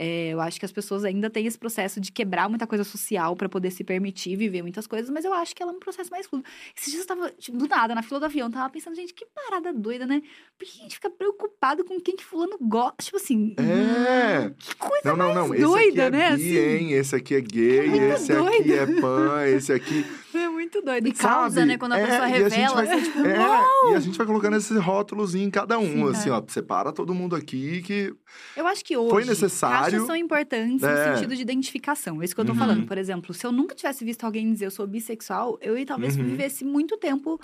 É, 0.02 0.30
eu 0.30 0.40
acho 0.40 0.58
que 0.58 0.64
as 0.66 0.72
pessoas 0.72 1.04
ainda 1.04 1.30
têm 1.30 1.46
esse 1.46 1.58
processo 1.60 2.00
de 2.00 2.10
quebrar 2.10 2.48
muita 2.48 2.66
coisa 2.66 2.86
social 2.86 3.36
para 3.36 3.50
poder 3.50 3.70
se 3.70 3.84
permitir 3.84 4.38
viver 4.38 4.62
muitas 4.62 4.88
coisas, 4.88 5.10
mas 5.10 5.26
eu 5.26 5.34
acho 5.34 5.54
que 5.54 5.62
ela 5.62 5.74
é 5.74 5.76
um 5.76 5.80
processo 5.80 6.10
mais 6.10 6.26
fluido. 6.26 6.48
Esses 6.74 6.90
dias 6.94 7.02
eu 7.02 7.08
tava, 7.08 7.30
tipo, 7.32 7.58
do 7.58 7.68
nada, 7.68 7.94
na 7.94 8.02
fila 8.02 8.18
do 8.18 8.26
avião, 8.26 8.50
tava 8.50 8.70
pensando, 8.70 8.96
gente, 8.96 9.14
que 9.14 9.26
parada 9.26 9.74
doida, 9.74 10.08
né? 10.08 10.22
Por 10.58 10.66
que 10.66 10.80
a 10.80 10.84
gente 10.84 10.96
fica 10.96 11.10
preocupado 11.10 11.84
com 11.84 12.00
quem 12.00 12.16
que 12.16 12.24
fulano 12.24 12.58
gosta? 12.62 12.96
Tipo 13.04 13.18
assim, 13.18 13.54
É. 13.58 14.52
que 14.58 14.74
coisa 14.78 15.02
Não, 15.04 15.18
não, 15.18 15.34
não. 15.36 15.48
mais 15.50 15.60
Esse 15.62 15.70
doida, 15.70 16.08
aqui 16.08 16.16
é 16.16 16.18
né? 16.18 16.38
bi, 16.38 16.58
assim. 16.58 16.58
hein? 16.78 16.92
Esse 16.94 17.16
aqui 17.18 17.36
é 17.36 17.42
gay, 17.42 17.90
esse 18.14 18.32
aqui 18.32 18.74
é 18.74 18.86
pan, 19.02 19.46
esse 19.48 19.74
aqui. 19.74 20.06
É 20.40 20.50
muito 20.50 20.82
doido. 20.82 21.08
E 21.08 21.12
causa, 21.12 21.56
Sabe? 21.56 21.68
né? 21.68 21.78
Quando 21.78 21.94
a 21.94 22.00
É, 22.00 22.06
pessoa 22.06 22.28
e 22.30 22.32
revela, 22.32 22.76
vai- 22.76 22.88
assim, 22.92 23.04
tipo, 23.12 23.20
É, 23.26 23.92
e 23.92 23.96
a 23.96 24.00
gente 24.00 24.18
vai 24.18 24.28
colocando 24.28 24.56
esse 24.58 24.78
rótulos 24.78 25.36
em 25.36 25.50
cada 25.50 25.78
um, 25.80 25.86
Sim, 25.92 26.10
assim, 26.10 26.30
é. 26.30 26.34
ó. 26.34 26.44
Separa 26.48 26.92
todo 26.92 27.14
mundo 27.14 27.36
aqui 27.36 27.82
que. 27.82 28.14
Eu 28.56 28.68
acho 28.68 28.84
que 28.86 28.96
hoje 28.98 29.10
Foi 29.12 29.26
necessário. 29.26 29.80
caixas 29.92 30.06
são 30.08 30.16
importantes 30.16 30.84
É. 30.84 31.10
no 31.10 31.16
sentido 31.16 31.36
de 31.36 31.42
identificação. 31.42 32.22
É 32.22 32.26
isso 32.26 32.36
que 32.36 32.42
eu 32.42 32.46
tô 32.46 32.52
Uhum. 32.54 32.58
falando. 32.58 32.86
Por 32.86 32.98
exemplo, 32.98 33.34
se 33.34 33.46
eu 33.46 33.52
nunca 33.52 33.74
tivesse 33.76 34.04
visto 34.06 34.24
alguém 34.24 34.52
dizer 34.52 34.66
eu 34.68 34.72
sou 34.72 34.86
bissexual, 34.88 35.58
eu 35.62 35.78
ia 35.78 35.86
talvez 35.86 36.16
Uhum. 36.16 36.24
vivesse 36.26 36.64
muito 36.66 36.98
tempo 36.98 37.40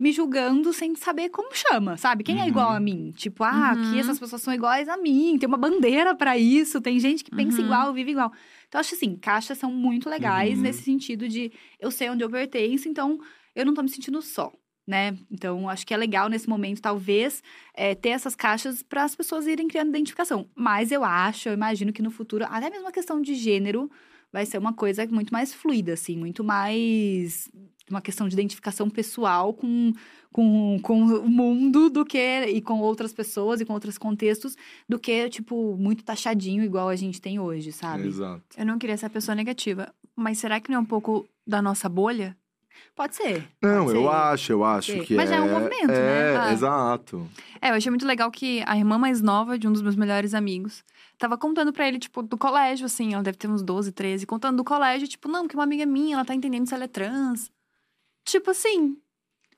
me 0.00 0.10
julgando 0.10 0.72
sem 0.72 0.96
saber 0.96 1.28
como 1.28 1.50
chama, 1.54 1.96
sabe? 1.96 2.24
Quem 2.24 2.38
é 2.38 2.42
Uhum. 2.42 2.48
igual 2.48 2.70
a 2.70 2.80
mim? 2.80 3.12
Tipo, 3.14 3.44
ah, 3.44 3.72
Uhum. 3.76 3.82
aqui 3.90 3.98
essas 4.00 4.18
pessoas 4.18 4.42
são 4.42 4.52
iguais 4.52 4.88
a 4.88 4.96
mim, 4.96 5.36
tem 5.38 5.46
uma 5.46 5.58
bandeira 5.58 6.12
pra 6.12 6.36
isso, 6.36 6.80
tem 6.80 6.98
gente 6.98 7.22
que 7.22 7.30
pensa 7.30 7.58
Uhum. 7.60 7.66
igual, 7.66 7.92
vive 7.92 8.10
igual. 8.10 8.32
Então, 8.72 8.80
acho 8.80 8.94
assim, 8.94 9.14
caixas 9.16 9.58
são 9.58 9.70
muito 9.70 10.08
legais 10.08 10.56
Uhum. 10.56 10.62
nesse 10.62 10.82
sentido 10.82 11.28
de 11.28 11.52
eu 11.78 11.90
sei 11.90 12.08
onde 12.08 12.24
eu 12.24 12.30
pertenço, 12.30 12.88
então 12.88 13.18
eu 13.54 13.66
não 13.66 13.74
tô 13.74 13.82
me 13.82 13.88
sentindo 13.90 14.22
só. 14.22 14.50
Né? 14.86 15.14
Então, 15.30 15.68
acho 15.68 15.86
que 15.86 15.92
é 15.92 15.96
legal 15.96 16.30
nesse 16.30 16.48
momento, 16.48 16.80
talvez, 16.80 17.42
é, 17.74 17.94
ter 17.94 18.08
essas 18.08 18.34
caixas 18.34 18.82
para 18.82 19.04
as 19.04 19.14
pessoas 19.14 19.46
irem 19.46 19.68
criando 19.68 19.90
identificação. 19.90 20.48
Mas 20.56 20.90
eu 20.90 21.04
acho, 21.04 21.50
eu 21.50 21.52
imagino 21.52 21.92
que 21.92 22.00
no 22.00 22.10
futuro, 22.10 22.46
até 22.48 22.70
mesmo 22.70 22.88
a 22.88 22.92
questão 22.92 23.20
de 23.20 23.34
gênero 23.34 23.90
vai 24.32 24.46
ser 24.46 24.56
uma 24.56 24.72
coisa 24.72 25.06
muito 25.06 25.30
mais 25.34 25.52
fluida, 25.52 25.92
assim, 25.92 26.16
muito 26.16 26.42
mais 26.42 27.50
uma 27.90 28.00
questão 28.00 28.28
de 28.28 28.34
identificação 28.34 28.88
pessoal 28.88 29.52
com, 29.52 29.92
com, 30.32 30.78
com 30.82 31.02
o 31.02 31.28
mundo 31.28 31.90
do 31.90 32.04
que 32.04 32.44
e 32.46 32.60
com 32.60 32.80
outras 32.80 33.12
pessoas 33.12 33.60
e 33.60 33.64
com 33.64 33.72
outros 33.72 33.98
contextos 33.98 34.56
do 34.88 34.98
que, 34.98 35.28
tipo, 35.28 35.76
muito 35.76 36.04
taxadinho 36.04 36.62
igual 36.64 36.88
a 36.88 36.96
gente 36.96 37.20
tem 37.20 37.38
hoje, 37.38 37.72
sabe? 37.72 38.06
Exato. 38.08 38.42
Eu 38.56 38.64
não 38.66 38.78
queria 38.78 38.96
ser 38.96 39.06
a 39.06 39.10
pessoa 39.10 39.34
negativa, 39.34 39.92
mas 40.16 40.38
será 40.38 40.60
que 40.60 40.70
não 40.70 40.76
é 40.78 40.80
um 40.80 40.84
pouco 40.84 41.26
da 41.46 41.60
nossa 41.60 41.88
bolha? 41.88 42.36
Pode 42.96 43.14
ser. 43.14 43.48
Não, 43.62 43.84
pode 43.86 43.96
eu 43.96 44.02
ser. 44.02 44.08
acho, 44.08 44.52
eu 44.52 44.64
acho 44.64 45.00
que 45.04 45.14
Mas 45.14 45.30
é. 45.30 45.36
é 45.36 45.40
um 45.40 45.50
movimento, 45.50 45.88
né? 45.88 46.32
é, 46.32 46.36
Ah. 46.36 46.52
exato. 46.52 47.28
É, 47.60 47.70
eu 47.70 47.74
achei 47.74 47.90
muito 47.90 48.06
legal 48.06 48.30
que 48.30 48.62
a 48.66 48.76
irmã 48.76 48.98
mais 48.98 49.20
nova 49.22 49.58
de 49.58 49.66
um 49.68 49.72
dos 49.72 49.82
meus 49.82 49.94
melhores 49.96 50.34
amigos 50.34 50.82
tava 51.18 51.38
contando 51.38 51.72
pra 51.72 51.86
ele, 51.86 51.98
tipo, 51.98 52.22
do 52.22 52.36
colégio, 52.36 52.86
assim, 52.86 53.14
ela 53.14 53.22
deve 53.22 53.38
ter 53.38 53.48
uns 53.48 53.62
12, 53.62 53.92
13, 53.92 54.26
contando 54.26 54.56
do 54.56 54.64
colégio, 54.64 55.06
tipo, 55.06 55.28
não, 55.28 55.46
que 55.46 55.54
uma 55.54 55.62
amiga 55.64 55.86
minha, 55.86 56.16
ela 56.16 56.24
tá 56.24 56.34
entendendo 56.34 56.66
se 56.66 56.74
ela 56.74 56.84
é 56.84 56.88
trans. 56.88 57.50
Tipo 58.24 58.50
assim, 58.50 58.96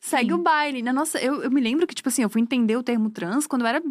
segue 0.00 0.30
Sim. 0.30 0.34
o 0.34 0.42
baile. 0.42 0.82
Na 0.82 0.92
nossa, 0.92 1.18
eu, 1.20 1.42
eu 1.42 1.50
me 1.50 1.60
lembro 1.60 1.86
que, 1.86 1.94
tipo 1.94 2.08
assim, 2.08 2.22
eu 2.22 2.30
fui 2.30 2.40
entender 2.40 2.76
o 2.76 2.82
termo 2.82 3.10
trans 3.10 3.46
quando 3.46 3.62
eu 3.62 3.68
era 3.68 3.82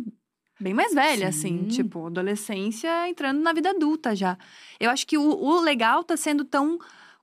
bem 0.59 0.73
mais 0.73 0.93
velha, 0.93 1.27
assim, 1.27 1.63
Sim. 1.63 1.67
tipo, 1.67 2.07
adolescência 2.07 3.09
entrando 3.09 3.41
na 3.41 3.53
vida 3.53 3.71
adulta 3.71 4.15
já. 4.15 4.37
Eu 4.79 4.89
acho 4.89 5.05
que 5.05 5.17
o, 5.17 5.23
o 5.23 5.61
legal 5.61 6.03
tá 6.03 6.15
sendo 6.15 6.45
tão 6.45 6.79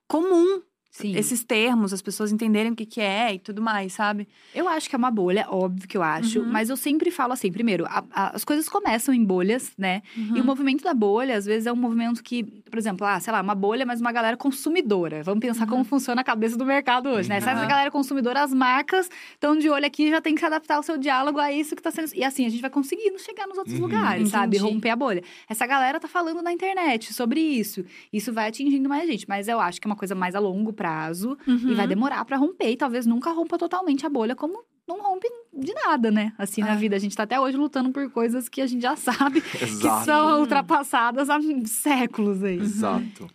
comum 0.07 0.61
Sim. 0.91 1.15
esses 1.15 1.41
termos, 1.43 1.93
as 1.93 2.01
pessoas 2.01 2.31
entenderem 2.33 2.73
o 2.73 2.75
que, 2.75 2.85
que 2.85 2.99
é 2.99 3.33
e 3.33 3.39
tudo 3.39 3.61
mais, 3.61 3.93
sabe? 3.93 4.27
Eu 4.53 4.67
acho 4.67 4.89
que 4.89 4.95
é 4.95 4.97
uma 4.97 5.09
bolha, 5.09 5.45
óbvio 5.49 5.87
que 5.87 5.95
eu 5.97 6.03
acho. 6.03 6.41
Uhum. 6.41 6.51
Mas 6.51 6.69
eu 6.69 6.75
sempre 6.75 7.09
falo 7.09 7.31
assim, 7.31 7.49
primeiro, 7.51 7.85
a- 7.85 8.03
a- 8.11 8.35
as 8.35 8.43
coisas 8.43 8.67
começam 8.67 9.13
em 9.13 9.23
bolhas, 9.23 9.71
né? 9.77 10.01
Uhum. 10.17 10.37
E 10.37 10.41
o 10.41 10.43
movimento 10.43 10.83
da 10.83 10.93
bolha, 10.93 11.37
às 11.37 11.45
vezes, 11.45 11.65
é 11.65 11.71
um 11.71 11.77
movimento 11.77 12.21
que, 12.21 12.43
por 12.43 12.77
exemplo, 12.77 13.07
ah, 13.07 13.19
sei 13.21 13.31
lá, 13.31 13.41
uma 13.41 13.55
bolha, 13.55 13.85
mas 13.85 14.01
uma 14.01 14.11
galera 14.11 14.35
consumidora. 14.35 15.23
Vamos 15.23 15.39
pensar 15.39 15.63
Uhum. 15.63 15.69
como 15.69 15.83
funciona 15.85 16.21
a 16.21 16.23
cabeça 16.23 16.57
do 16.57 16.65
mercado 16.65 17.09
hoje, 17.09 17.29
né? 17.29 17.35
Uhum. 17.35 17.41
Sabe 17.41 17.59
essa 17.59 17.67
galera 17.69 17.89
consumidora, 17.89 18.43
as 18.43 18.53
marcas 18.53 19.09
estão 19.33 19.57
de 19.57 19.69
olho 19.69 19.85
aqui 19.85 20.09
já 20.09 20.19
tem 20.21 20.33
que 20.33 20.39
se 20.41 20.45
adaptar 20.45 20.77
o 20.79 20.83
seu 20.83 20.97
diálogo 20.97 21.39
a 21.39 21.51
isso 21.51 21.75
que 21.75 21.81
tá 21.81 21.89
sendo. 21.89 22.11
E 22.13 22.23
assim, 22.23 22.45
a 22.45 22.49
gente 22.49 22.61
vai 22.61 22.69
conseguindo 22.69 23.17
chegar 23.17 23.47
nos 23.47 23.57
outros 23.57 23.75
Uhum. 23.75 23.81
lugares, 23.81 24.29
sabe? 24.29 24.57
Entendi. 24.57 24.73
Romper 24.73 24.89
a 24.89 24.95
bolha. 24.95 25.23
Essa 25.49 25.65
galera 25.65 25.99
tá 25.99 26.07
falando 26.07 26.41
na 26.41 26.51
internet 26.51 27.13
sobre 27.13 27.39
isso. 27.39 27.83
Isso 28.11 28.33
vai 28.33 28.49
atingindo 28.49 28.89
mais 28.89 29.07
gente. 29.09 29.25
Mas 29.27 29.47
eu 29.47 29.59
acho 29.59 29.79
que 29.79 29.87
é 29.87 29.89
uma 29.89 29.95
coisa 29.95 30.13
mais 30.13 30.35
a 30.35 30.39
longo 30.39 30.73
prazo. 30.81 31.37
E 31.47 31.51
Uhum. 31.51 31.75
vai 31.75 31.87
demorar 31.87 32.25
pra 32.25 32.37
romper 32.37 32.71
e 32.71 32.77
talvez 32.77 33.05
nunca 33.05 33.31
rompa 33.31 33.57
totalmente 33.57 34.05
a 34.05 34.09
bolha, 34.09 34.35
como 34.35 34.63
não 34.87 35.01
rompe 35.01 35.27
de 35.53 35.73
nada, 35.73 36.09
né? 36.11 36.33
Assim, 36.37 36.61
na 36.61 36.73
É. 36.73 36.75
vida. 36.75 36.95
A 36.95 36.99
gente 36.99 37.15
tá 37.15 37.23
até 37.23 37.39
hoje 37.39 37.55
lutando 37.55 37.91
por 37.91 38.09
coisas 38.09 38.49
que 38.49 38.61
a 38.61 38.67
gente 38.67 38.81
já 38.81 38.95
sabe 38.95 39.39
que 39.41 39.63
Exato. 39.63 40.05
são 40.05 40.33
Sim. 40.35 40.39
ultrapassadas 40.41 41.29
há 41.29 41.37
séculos 41.65 42.43
aí. 42.43 42.59
Exato. 42.59 43.27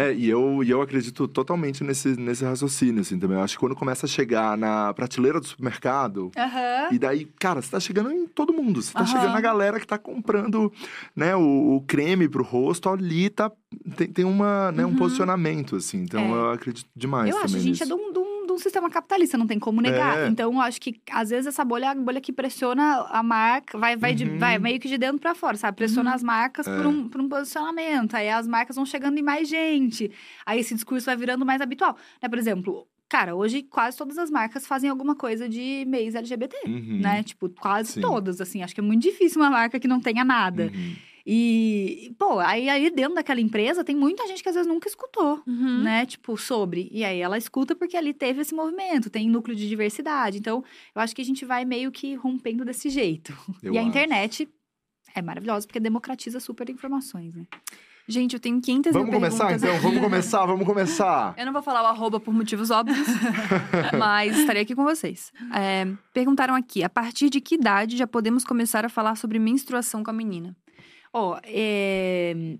É, 0.00 0.14
e 0.14 0.30
eu, 0.30 0.62
e 0.64 0.70
eu 0.70 0.80
acredito 0.80 1.28
totalmente 1.28 1.84
nesse, 1.84 2.08
nesse 2.18 2.42
raciocínio, 2.44 3.02
assim, 3.02 3.18
também. 3.18 3.36
Eu 3.36 3.44
acho 3.44 3.54
que 3.56 3.60
quando 3.60 3.76
começa 3.76 4.06
a 4.06 4.08
chegar 4.08 4.56
na 4.56 4.94
prateleira 4.94 5.38
do 5.38 5.46
supermercado, 5.46 6.30
Aham. 6.36 6.88
e 6.92 6.98
daí, 6.98 7.26
cara, 7.38 7.60
você 7.60 7.70
tá 7.70 7.78
chegando 7.80 8.10
em 8.10 8.26
todo 8.26 8.52
mundo. 8.52 8.80
Você 8.80 8.92
tá 8.94 9.00
Aham. 9.00 9.06
chegando 9.08 9.32
na 9.32 9.40
galera 9.40 9.78
que 9.78 9.86
tá 9.86 9.98
comprando, 9.98 10.72
né, 11.14 11.36
o, 11.36 11.76
o 11.76 11.84
creme 11.86 12.28
pro 12.28 12.42
rosto, 12.42 12.88
ali 12.88 13.28
tá... 13.28 13.50
Tem, 13.96 14.08
tem 14.08 14.24
uma, 14.24 14.72
né, 14.72 14.84
um 14.86 14.88
Uhum. 14.90 14.96
posicionamento, 14.96 15.76
assim. 15.76 15.98
Então, 15.98 16.22
É. 16.22 16.30
eu 16.32 16.50
acredito 16.50 16.88
demais 16.96 17.30
Eu 17.30 17.36
acho, 17.36 17.46
também 17.48 17.60
gente 17.62 17.70
nisso. 17.72 17.82
é 17.84 17.86
de 17.86 17.92
um, 17.92 18.39
de 18.50 18.54
um- 18.54 18.56
de 18.56 18.62
sistema 18.62 18.90
capitalista, 18.90 19.38
não 19.38 19.46
tem 19.46 19.58
como 19.58 19.80
negar. 19.80 20.18
É. 20.18 20.28
Então, 20.28 20.52
eu 20.52 20.60
acho 20.60 20.80
que, 20.80 21.00
às 21.10 21.30
vezes, 21.30 21.46
essa 21.46 21.64
bolha 21.64 21.86
é 21.86 21.88
a 21.88 21.94
bolha 21.94 22.20
que 22.20 22.32
pressiona 22.32 23.06
a 23.10 23.22
marca, 23.22 23.78
vai, 23.78 23.96
vai, 23.96 24.14
de- 24.14 24.24
Uhum. 24.24 24.38
vai 24.38 24.58
meio 24.58 24.78
que 24.78 24.88
de 24.88 24.98
dentro 24.98 25.18
pra 25.18 25.34
fora, 25.34 25.56
sabe? 25.56 25.76
Pressiona 25.76 26.10
Uhum. 26.10 26.16
as 26.16 26.22
marcas 26.22 26.66
por, 26.66 26.84
É. 26.84 26.88
um, 26.88 27.08
por 27.08 27.20
um 27.20 27.28
posicionamento. 27.28 28.14
Aí 28.14 28.28
as 28.28 28.46
marcas 28.46 28.76
vão 28.76 28.84
chegando 28.86 29.18
em 29.18 29.22
mais 29.22 29.48
gente. 29.48 30.10
Aí 30.44 30.60
esse 30.60 30.74
discurso 30.74 31.06
vai 31.06 31.16
virando 31.16 31.44
mais 31.46 31.60
habitual. 31.60 31.96
Né? 32.22 32.28
Por 32.28 32.38
exemplo, 32.38 32.86
cara, 33.08 33.34
hoje 33.34 33.62
quase 33.62 33.96
todas 33.96 34.18
as 34.18 34.30
marcas 34.30 34.66
fazem 34.66 34.88
alguma 34.90 35.14
coisa 35.14 35.48
de 35.48 35.84
meios 35.88 36.14
LGBT. 36.14 36.56
Uhum. 36.66 37.00
Né? 37.02 37.22
Tipo, 37.22 37.48
quase 37.48 37.92
Sim. 37.94 38.00
todas, 38.00 38.40
assim. 38.40 38.62
Acho 38.62 38.74
que 38.74 38.80
é 38.80 38.84
muito 38.84 39.02
difícil 39.02 39.40
uma 39.40 39.50
marca 39.50 39.78
que 39.80 39.88
não 39.88 40.00
tenha 40.00 40.24
nada. 40.24 40.70
Uhum. 40.74 40.96
E, 41.26 42.14
pô, 42.18 42.38
aí, 42.38 42.68
aí 42.68 42.90
dentro 42.90 43.14
daquela 43.14 43.40
empresa 43.40 43.84
tem 43.84 43.94
muita 43.96 44.26
gente 44.26 44.42
que 44.42 44.48
às 44.48 44.54
vezes 44.54 44.68
nunca 44.68 44.88
escutou 44.88 45.42
Uhum. 45.46 45.82
né? 45.82 46.06
Tipo, 46.06 46.36
sobre. 46.36 46.88
E 46.92 47.04
aí 47.04 47.20
ela 47.20 47.36
escuta 47.38 47.74
porque 47.74 47.96
ali 47.96 48.12
teve 48.12 48.40
esse 48.40 48.54
movimento, 48.54 49.10
tem 49.10 49.28
núcleo 49.28 49.56
de 49.56 49.68
diversidade. 49.68 50.38
Então, 50.38 50.64
eu 50.94 51.02
acho 51.02 51.14
que 51.14 51.22
a 51.22 51.24
gente 51.24 51.44
vai 51.44 51.64
meio 51.64 51.90
que 51.90 52.14
rompendo 52.14 52.64
desse 52.64 52.88
jeito. 52.88 53.36
Eu 53.62 53.74
e 53.74 53.78
a 53.78 53.80
acho. 53.80 53.88
internet 53.88 54.48
é 55.14 55.20
maravilhosa 55.22 55.66
porque 55.66 55.80
democratiza 55.80 56.38
super 56.40 56.68
informações, 56.70 57.34
né? 57.34 57.44
Gente, 58.08 58.34
eu 58.34 58.40
tenho 58.40 58.60
500 58.60 58.92
Vamos 58.92 59.14
começar, 59.14 59.52
então? 59.52 59.72
aqui. 59.72 59.82
Vamos 59.82 60.00
começar, 60.00 60.44
vamos 60.44 60.66
começar. 60.66 61.32
Eu 61.38 61.46
não 61.46 61.52
vou 61.52 61.62
falar 61.62 61.82
o 61.82 61.86
arroba 61.86 62.18
por 62.18 62.34
motivos 62.34 62.68
óbvios, 62.68 63.06
mas 63.96 64.36
estarei 64.36 64.62
aqui 64.62 64.74
com 64.74 64.82
vocês. 64.82 65.32
É, 65.54 65.86
perguntaram 66.12 66.56
aqui, 66.56 66.82
a 66.82 66.88
partir 66.88 67.30
de 67.30 67.40
que 67.40 67.54
idade 67.54 67.96
já 67.96 68.08
podemos 68.08 68.42
começar 68.44 68.84
a 68.84 68.88
falar 68.88 69.14
sobre 69.14 69.38
menstruação 69.38 70.02
com 70.02 70.10
a 70.10 70.12
menina? 70.12 70.56
Ó, 71.12 71.38
é... 71.44 72.58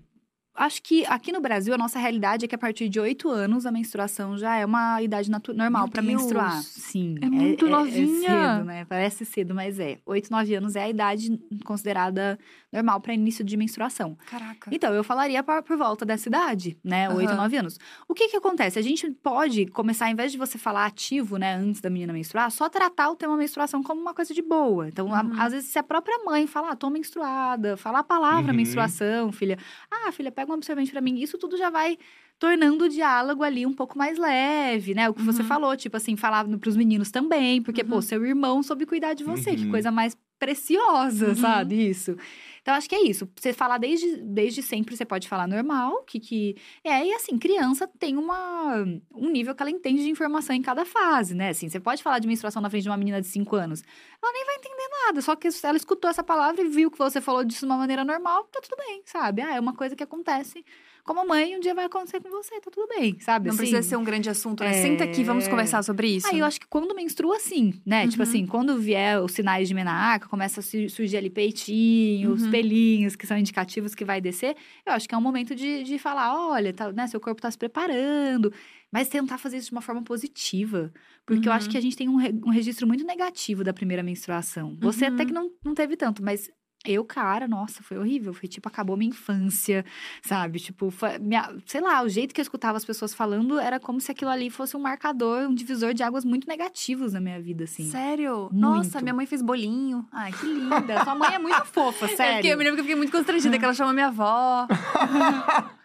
acho 0.55 0.81
que 0.83 1.05
aqui 1.05 1.31
no 1.31 1.39
Brasil 1.41 1.73
a 1.73 1.77
nossa 1.77 1.97
realidade 1.99 2.45
é 2.45 2.47
que 2.47 2.55
a 2.55 2.57
partir 2.57 2.89
de 2.89 2.99
oito 2.99 3.29
anos 3.29 3.65
a 3.65 3.71
menstruação 3.71 4.37
já 4.37 4.55
é 4.57 4.65
uma 4.65 5.01
idade 5.01 5.29
normal 5.31 5.87
para 5.89 6.01
menstruar. 6.01 6.61
Sim. 6.63 7.15
É 7.21 7.25
muito 7.29 7.67
novinha. 7.67 8.29
É 8.29 8.55
cedo, 8.57 8.65
né? 8.65 8.85
Parece 8.85 9.25
cedo, 9.25 9.55
mas 9.55 9.79
é. 9.79 9.99
Oito, 10.05 10.29
nove 10.31 10.53
anos 10.55 10.75
é 10.75 10.83
a 10.83 10.89
idade 10.89 11.39
considerada 11.63 12.37
normal 12.71 12.99
para 13.01 13.13
início 13.13 13.43
de 13.43 13.55
menstruação. 13.57 14.17
Caraca. 14.25 14.69
Então, 14.73 14.93
eu 14.93 15.03
falaria 15.03 15.41
por, 15.43 15.61
por 15.63 15.77
volta 15.77 16.05
dessa 16.05 16.27
idade, 16.29 16.77
né? 16.83 17.09
Oito, 17.09 17.33
nove 17.35 17.57
anos. 17.57 17.77
O 18.07 18.13
que 18.13 18.27
que 18.29 18.37
acontece? 18.37 18.77
A 18.79 18.81
gente 18.81 19.09
pode 19.11 19.65
começar, 19.67 20.05
ao 20.05 20.11
invés 20.11 20.31
de 20.31 20.37
você 20.37 20.57
falar 20.57 20.85
ativo, 20.85 21.37
né, 21.37 21.55
antes 21.55 21.81
da 21.81 21.89
menina 21.89 22.13
menstruar, 22.13 22.49
só 22.51 22.69
tratar 22.69 23.09
o 23.09 23.15
tema 23.15 23.35
menstruação 23.37 23.81
como 23.83 23.99
uma 24.01 24.13
coisa 24.13 24.33
de 24.33 24.41
boa. 24.41 24.87
Então, 24.87 25.13
a- 25.13 25.21
Uhum. 25.21 25.39
às 25.41 25.51
vezes, 25.53 25.69
se 25.69 25.79
a 25.79 25.83
própria 25.83 26.17
mãe 26.25 26.47
fala, 26.47 26.71
ah, 26.71 26.75
tô 26.75 26.89
menstruada, 26.89 27.75
fala 27.77 27.99
a 27.99 28.03
palavra 28.03 28.51
Uhum. 28.51 28.57
menstruação, 28.57 29.31
filha. 29.31 29.57
Ah, 29.89 30.11
filha, 30.11 30.31
pega 30.31 30.50
um 30.51 30.55
absorvente 30.55 30.91
pra 30.91 31.01
mim. 31.01 31.19
Isso 31.19 31.37
tudo 31.37 31.57
já 31.57 31.69
vai 31.69 31.97
tornando 32.39 32.85
o 32.85 32.89
diálogo 32.89 33.43
ali 33.43 33.65
um 33.65 33.73
pouco 33.73 33.97
mais 33.97 34.17
leve, 34.17 34.93
né? 34.95 35.07
O 35.09 35.13
que 35.13 35.21
você 35.21 35.41
Uhum. 35.41 35.47
falou, 35.47 35.77
tipo 35.77 35.95
assim, 35.97 36.15
falar 36.15 36.45
pros 36.57 36.75
meninos 36.75 37.11
também, 37.11 37.61
porque, 37.61 37.83
pô, 37.83 37.95
Uhum. 37.95 38.01
seu 38.01 38.25
irmão 38.25 38.63
soube 38.63 38.85
cuidar 38.85 39.13
de 39.13 39.23
você, 39.23 39.55
que 39.55 39.65
Uhum. 39.65 39.71
coisa 39.71 39.91
mais 39.91 40.17
preciosa, 40.39 41.29
Uhum. 41.29 41.35
sabe? 41.35 41.89
Isso. 41.89 42.17
Então, 42.61 42.75
acho 42.75 42.87
que 42.87 42.95
é 42.95 43.01
isso. 43.01 43.27
Você 43.35 43.53
falar 43.53 43.79
desde, 43.79 44.17
desde 44.17 44.61
sempre, 44.61 44.95
você 44.95 45.03
pode 45.03 45.27
falar 45.27 45.47
normal, 45.47 46.03
que, 46.03 46.19
que... 46.19 46.55
É, 46.83 47.05
e 47.05 47.13
assim, 47.13 47.37
criança 47.37 47.87
tem 47.87 48.15
uma, 48.17 48.85
um 49.13 49.29
nível 49.29 49.55
que 49.55 49.63
ela 49.63 49.71
entende 49.71 50.03
de 50.03 50.09
informação 50.09 50.55
em 50.55 50.61
cada 50.61 50.85
fase, 50.85 51.33
né? 51.33 51.49
Assim, 51.49 51.67
você 51.69 51.79
pode 51.79 52.03
falar 52.03 52.19
de 52.19 52.27
menstruação 52.27 52.61
na 52.61 52.69
frente 52.69 52.83
de 52.83 52.89
uma 52.89 52.97
menina 52.97 53.19
de 53.19 53.27
5 53.27 53.55
anos. 53.55 53.83
Ela 54.21 54.31
nem 54.31 54.45
vai 54.45 54.55
entender 54.55 54.89
nada, 55.05 55.21
só 55.21 55.35
que 55.35 55.47
ela 55.63 55.77
escutou 55.77 56.09
essa 56.09 56.23
palavra 56.23 56.61
e 56.61 56.69
viu 56.69 56.91
que 56.91 56.97
você 56.97 57.19
falou 57.19 57.43
disso 57.43 57.61
de 57.61 57.65
uma 57.65 57.77
maneira 57.77 58.05
normal, 58.05 58.43
tá 58.45 58.59
tudo 58.61 58.77
bem, 58.77 59.01
sabe? 59.05 59.41
Ah, 59.41 59.55
é 59.55 59.59
uma 59.59 59.73
coisa 59.73 59.95
que 59.95 60.03
acontece 60.03 60.63
como 61.03 61.27
mãe, 61.27 61.55
um 61.55 61.59
dia 61.59 61.73
vai 61.73 61.85
acontecer 61.85 62.19
com 62.21 62.29
você, 62.29 62.59
tá 62.61 62.69
tudo 62.71 62.87
bem, 62.87 63.19
sabe? 63.19 63.47
Não 63.47 63.53
Assim, 63.53 63.57
precisa 63.63 63.81
ser 63.81 63.95
um 63.95 64.03
grande 64.03 64.29
assunto, 64.29 64.63
né? 64.63 64.69
é- 64.71 64.73
Senta 64.81 65.03
aqui, 65.03 65.23
vamos 65.23 65.47
conversar 65.47 65.83
sobre 65.83 66.07
isso. 66.07 66.27
Aí 66.27 66.39
eu 66.39 66.45
acho 66.45 66.59
que 66.59 66.67
quando 66.67 66.93
menstrua, 66.95 67.39
sim, 67.39 67.73
né? 67.85 68.07
Tipo 68.07 68.23
Uhum. 68.23 68.29
assim, 68.29 68.45
quando 68.45 68.77
vier 68.79 69.21
os 69.21 69.31
sinais 69.31 69.67
de 69.67 69.73
menarca, 69.73 70.27
começa 70.27 70.59
a 70.59 70.63
su- 70.63 70.89
surgir 70.89 71.17
ali 71.17 71.29
peitinho, 71.29 72.31
os 72.33 72.43
Uhum. 72.43 72.51
pelinhos, 72.51 73.15
que 73.15 73.25
são 73.27 73.37
indicativos 73.37 73.93
que 73.95 74.05
vai 74.05 74.19
descer, 74.21 74.55
eu 74.85 74.93
acho 74.93 75.07
que 75.07 75.15
é 75.15 75.17
um 75.17 75.21
momento 75.21 75.53
de, 75.55 75.83
de 75.83 75.97
falar, 75.99 76.35
olha, 76.49 76.73
tá, 76.73 76.91
né, 76.91 77.07
seu 77.07 77.19
corpo 77.19 77.41
tá 77.41 77.49
se 77.51 77.57
preparando. 77.57 78.51
Mas 78.91 79.07
tentar 79.07 79.37
fazer 79.37 79.57
isso 79.57 79.67
de 79.67 79.71
uma 79.71 79.81
forma 79.81 80.03
positiva. 80.03 80.91
Porque 81.25 81.47
eu 81.47 81.53
acho 81.53 81.67
Uhum. 81.67 81.71
que 81.71 81.77
a 81.77 81.81
gente 81.81 81.95
tem 81.95 82.09
um, 82.09 82.17
re- 82.17 82.33
um 82.45 82.49
registro 82.49 82.85
muito 82.85 83.05
negativo 83.05 83.63
da 83.63 83.73
primeira 83.73 84.03
menstruação. 84.03 84.75
Você 84.81 85.05
Uhum. 85.05 85.13
até 85.13 85.25
que 85.25 85.31
não, 85.31 85.49
não 85.63 85.73
teve 85.73 85.95
tanto, 85.95 86.21
mas 86.21 86.49
eu, 86.85 87.05
cara, 87.05 87.47
nossa, 87.47 87.83
foi 87.83 87.97
horrível. 87.97 88.33
Foi 88.33 88.47
tipo, 88.49 88.67
acabou 88.67 88.97
minha 88.97 89.09
infância, 89.09 89.85
sabe? 90.23 90.59
Tipo, 90.59 90.89
foi 90.89 91.19
minha- 91.19 91.53
sei 91.65 91.79
lá, 91.81 92.01
o 92.03 92.09
jeito 92.09 92.33
que 92.33 92.41
eu 92.41 92.43
escutava 92.43 92.77
as 92.77 92.83
pessoas 92.85 93.13
falando 93.13 93.59
era 93.59 93.79
como 93.79 93.99
se 94.01 94.11
aquilo 94.11 94.31
ali 94.31 94.49
fosse 94.49 94.75
um 94.75 94.79
marcador, 94.79 95.47
um 95.47 95.53
divisor 95.53 95.93
de 95.93 96.01
águas 96.03 96.25
muito 96.25 96.47
negativos 96.47 97.13
na 97.13 97.19
minha 97.19 97.39
vida, 97.41 97.65
assim. 97.65 97.89
Sério? 97.89 98.49
Muito. 98.51 98.55
Nossa, 98.55 99.01
minha 99.01 99.13
mãe 99.13 99.25
fez 99.25 99.41
bolinho. 99.41 100.05
Ai, 100.11 100.31
que 100.31 100.45
linda. 100.45 101.03
Sua 101.03 101.15
mãe 101.15 101.35
é 101.35 101.39
muito 101.39 101.63
fofa, 101.67 102.05
É 102.05 102.07
porque 102.09 102.15
sério. 102.17 102.49
eu 102.49 102.57
me 102.57 102.63
lembro 102.63 102.75
que 102.77 102.81
eu 102.81 102.85
fiquei 102.85 102.95
muito 102.95 103.11
constrangida, 103.11 103.57
que 103.59 103.63
ela 103.65 103.73
chama 103.73 103.93
minha 103.93 104.07
avó. 104.07 104.67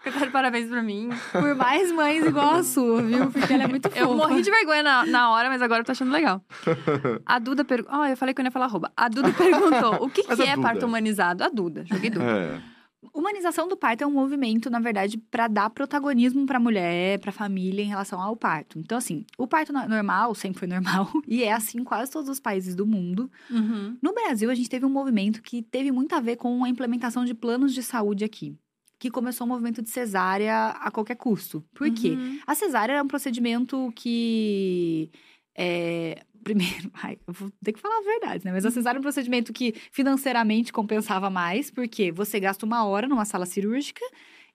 Cantaram 0.07 0.31
parabéns 0.31 0.69
pra 0.69 0.83
mim. 0.85 1.09
Por 1.33 1.55
mais 1.57 1.91
mães 1.91 2.25
igual 2.25 2.55
a 2.57 2.63
sua, 2.63 3.03
viu? 3.03 3.29
Porque 3.31 3.53
ela 3.53 3.65
é 3.65 3.67
muito 3.67 3.89
fofa. 3.89 4.01
Eu 4.01 4.15
morri 4.15 4.41
de 4.41 4.51
vergonha 4.51 4.81
na, 4.83 5.05
na 5.05 5.31
hora, 5.33 5.49
mas 5.49 5.61
agora 5.61 5.81
eu 5.81 5.85
tô 5.85 5.91
achando 5.91 6.13
legal. 6.13 6.41
A 7.27 7.41
Duda 7.41 7.65
perguntou. 7.65 8.01
Ah, 8.01 8.09
eu 8.11 8.17
falei 8.17 8.33
que 8.33 8.41
eu 8.41 8.45
não 8.45 8.49
ia 8.49 8.53
falar 8.53 8.67
arroba. 8.67 8.93
A 8.97 9.09
Duda 9.09 9.33
perguntou: 9.33 10.05
o 10.05 10.09
que, 10.09 10.23
que 10.23 10.33
é 10.43 10.55
Duda? 10.55 10.63
parto 10.63 10.86
humanizado? 10.87 11.45
A 11.45 11.49
Duda, 11.49 11.85
joguei 11.87 12.11
Duda. 12.11 12.25
É. 12.25 12.77
Humanização 13.15 13.69
do 13.69 13.77
parto 13.77 14.03
é 14.03 14.07
um 14.07 14.11
movimento, 14.13 14.69
na 14.69 14.81
verdade, 14.81 15.17
para 15.17 15.47
dar 15.47 15.71
protagonismo 15.71 16.45
para 16.45 16.57
a 16.57 16.61
mulher, 16.61 17.21
para 17.21 17.31
a 17.31 17.33
família 17.33 17.83
em 17.83 17.87
relação 17.89 18.21
ao 18.21 18.35
parto. 18.37 18.79
Então, 18.81 18.99
assim, 18.99 19.25
o 19.39 19.47
parto 19.47 19.73
no- 19.73 19.89
normal 19.89 20.35
sempre 20.35 20.59
foi 20.59 20.67
normal 20.69 21.09
e 21.27 21.45
é 21.45 21.53
assim 21.53 21.79
em 21.81 21.85
quase 21.85 22.11
todos 22.11 22.29
os 22.29 22.41
países 22.41 22.75
do 22.75 22.85
mundo. 22.87 23.31
Uhum. 23.51 23.97
No 24.03 24.13
Brasil, 24.13 24.51
a 24.51 24.55
gente 24.55 24.69
teve 24.69 24.85
um 24.85 24.91
movimento 24.91 25.41
que 25.41 25.63
teve 25.63 25.93
muito 25.93 26.15
a 26.15 26.21
ver 26.21 26.37
com 26.37 26.65
a 26.65 26.69
implementação 26.69 27.25
de 27.25 27.33
planos 27.35 27.73
de 27.73 27.83
saúde 27.83 28.25
aqui, 28.25 28.57
que 28.99 29.11
começou 29.11 29.47
o 29.47 29.49
movimento 29.49 29.83
de 29.83 29.91
cesárea 29.91 30.69
a 30.71 30.91
qualquer 30.91 31.17
custo. 31.17 31.65
Por 31.75 31.89
quê? 31.93 32.11
Uhum. 32.11 32.41
A 32.47 32.55
cesárea 32.57 32.95
é 32.95 33.03
um 33.03 33.07
procedimento 33.09 33.93
que. 33.95 35.11
É, 35.57 36.23
primeiro, 36.47 36.91
ai, 37.03 37.19
eu 37.27 37.33
vou 37.35 37.51
ter 37.63 37.73
que 37.73 37.81
falar 37.81 37.99
a 37.99 38.03
verdade, 38.03 38.45
né? 38.45 38.53
Mas 38.53 38.65
a 38.65 38.71
cesárea 38.71 38.99
é 38.99 39.01
um 39.01 39.03
procedimento 39.03 39.53
que 39.53 39.75
financeiramente 39.91 40.73
compensava 40.73 41.29
mais, 41.29 41.71
porque 41.73 42.13
você 42.13 42.39
gasta 42.39 42.65
uma 42.65 42.85
hora 42.87 43.09
numa 43.09 43.25
sala 43.25 43.45
cirúrgica 43.47 44.01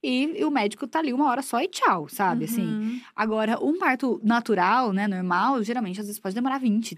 e, 0.02 0.40
e 0.40 0.44
o 0.44 0.50
médico 0.50 0.86
tá 0.86 0.98
ali 1.00 1.12
uma 1.12 1.28
hora 1.28 1.42
só 1.42 1.60
e 1.60 1.68
tchau, 1.68 2.08
sabe? 2.08 2.46
Assim. 2.46 2.68
Uhum. 2.68 3.00
Agora, 3.14 3.62
um 3.62 3.78
parto 3.78 4.18
natural, 4.24 4.92
né, 4.92 5.06
normal, 5.06 5.62
geralmente 5.62 6.00
às 6.00 6.06
vezes 6.06 6.18
pode 6.20 6.34
demorar 6.34 6.58
20 6.58 6.96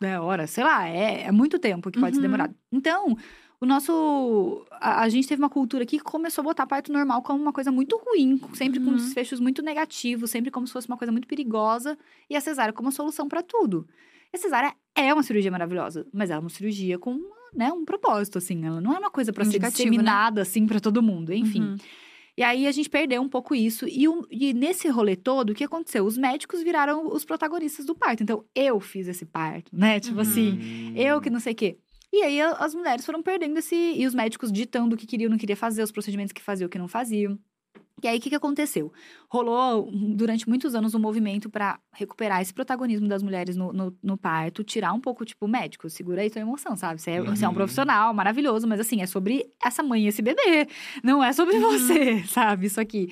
né, 0.00 0.20
horas, 0.20 0.50
sei 0.50 0.62
lá, 0.62 0.88
é, 0.88 1.24
é 1.24 1.32
muito 1.32 1.58
tempo 1.58 1.90
que 1.90 1.98
pode 1.98 2.14
ser 2.14 2.20
Uhum. 2.22 2.28
demorado. 2.30 2.54
Então, 2.70 3.16
o 3.60 3.66
nosso. 3.66 4.64
A, 4.80 5.02
a 5.02 5.08
gente 5.08 5.26
teve 5.26 5.42
uma 5.42 5.50
cultura 5.50 5.82
aqui 5.82 5.98
que 5.98 6.04
começou 6.04 6.42
a 6.42 6.44
botar 6.44 6.64
parto 6.64 6.92
normal 6.92 7.20
como 7.22 7.42
uma 7.42 7.52
coisa 7.52 7.72
muito 7.72 7.96
ruim, 8.06 8.40
sempre 8.54 8.78
com 8.78 8.90
Uhum. 8.90 8.96
desfechos 8.96 9.40
muito 9.40 9.60
negativos, 9.62 10.30
sempre 10.30 10.52
como 10.52 10.64
se 10.68 10.72
fosse 10.72 10.86
uma 10.86 10.96
coisa 10.96 11.10
muito 11.10 11.26
perigosa, 11.26 11.98
e 12.30 12.36
a 12.36 12.40
cesárea 12.40 12.72
como 12.72 12.92
solução 12.92 13.26
para 13.26 13.42
tudo. 13.42 13.88
E 14.32 14.36
a 14.36 14.40
cesárea 14.40 14.74
é 14.96 15.12
uma 15.12 15.22
cirurgia 15.22 15.50
maravilhosa, 15.50 16.06
mas 16.12 16.30
ela 16.30 16.40
é 16.40 16.42
uma 16.42 16.50
cirurgia 16.50 16.98
com 16.98 17.18
né, 17.54 17.72
um 17.72 17.84
propósito, 17.84 18.38
assim. 18.38 18.64
Ela 18.64 18.80
não 18.80 18.92
é 18.94 18.98
uma 18.98 19.10
coisa 19.10 19.32
para 19.32 19.44
ser 19.44 19.50
Indicativo, 19.56 19.84
né? 19.84 19.90
disseminada, 19.90 20.42
assim, 20.42 20.66
para 20.66 20.80
todo 20.80 21.02
mundo. 21.02 21.32
Enfim. 21.32 21.62
Uhum. 21.62 21.76
E 22.36 22.42
aí 22.42 22.66
a 22.68 22.72
gente 22.72 22.88
perdeu 22.90 23.20
um 23.22 23.28
pouco 23.28 23.54
isso. 23.54 23.86
E, 23.88 24.06
o- 24.06 24.26
e 24.30 24.52
nesse 24.52 24.86
rolê 24.88 25.16
todo, 25.16 25.50
o 25.50 25.54
que 25.54 25.64
aconteceu? 25.64 26.04
Os 26.04 26.16
médicos 26.18 26.62
viraram 26.62 27.08
os 27.12 27.24
protagonistas 27.24 27.84
do 27.86 27.94
parto. 27.96 28.22
Então, 28.22 28.44
eu 28.54 28.78
fiz 28.78 29.08
esse 29.08 29.24
parto, 29.26 29.74
né? 29.76 29.98
Tipo 29.98 30.16
Uhum. 30.16 30.20
assim, 30.22 30.92
eu 30.94 31.20
que 31.20 31.30
não 31.30 31.40
sei 31.40 31.52
o 31.52 31.56
quê. 31.56 31.78
E 32.12 32.22
aí 32.22 32.40
as 32.40 32.74
mulheres 32.74 33.04
foram 33.04 33.22
perdendo 33.22 33.58
esse. 33.58 33.74
E 33.74 34.06
os 34.06 34.14
médicos 34.14 34.52
ditando 34.52 34.94
o 34.94 34.96
que 34.98 35.06
queriam, 35.06 35.28
não 35.30 35.36
queria 35.38 35.56
fazer, 35.56 35.82
os 35.82 35.90
procedimentos 35.92 36.32
que 36.32 36.40
faziam, 36.42 36.66
o 36.66 36.70
que 36.70 36.78
não 36.78 36.86
faziam. 36.88 37.38
E 38.02 38.06
aí, 38.08 38.18
o 38.18 38.20
que, 38.20 38.28
que 38.30 38.34
aconteceu? 38.36 38.92
Rolou 39.28 39.88
um- 39.88 40.14
durante 40.14 40.48
muitos 40.48 40.74
anos 40.74 40.94
um 40.94 40.98
movimento 40.98 41.50
para 41.50 41.78
recuperar 41.92 42.40
esse 42.40 42.54
protagonismo 42.54 43.08
das 43.08 43.22
mulheres 43.22 43.56
no, 43.56 43.72
no, 43.72 43.96
no 44.02 44.16
parto, 44.16 44.62
tirar 44.62 44.92
um 44.92 45.00
pouco, 45.00 45.24
tipo, 45.24 45.48
médico, 45.48 45.88
segura 45.90 46.22
aí 46.22 46.30
tua 46.30 46.40
emoção, 46.42 46.76
sabe? 46.76 47.00
Você 47.00 47.10
é, 47.12 47.22
você 47.22 47.44
é 47.44 47.48
um 47.48 47.50
Uhum. 47.50 47.56
profissional 47.56 48.14
maravilhoso, 48.14 48.66
mas 48.68 48.80
assim, 48.80 49.02
é 49.02 49.06
sobre 49.06 49.44
essa 49.64 49.82
mãe 49.82 50.04
e 50.04 50.08
esse 50.08 50.22
bebê, 50.22 50.68
não 51.02 51.22
é 51.22 51.32
sobre 51.32 51.56
Uhum. 51.56 51.62
você, 51.72 52.22
sabe? 52.28 52.66
Isso 52.66 52.80
aqui. 52.80 53.08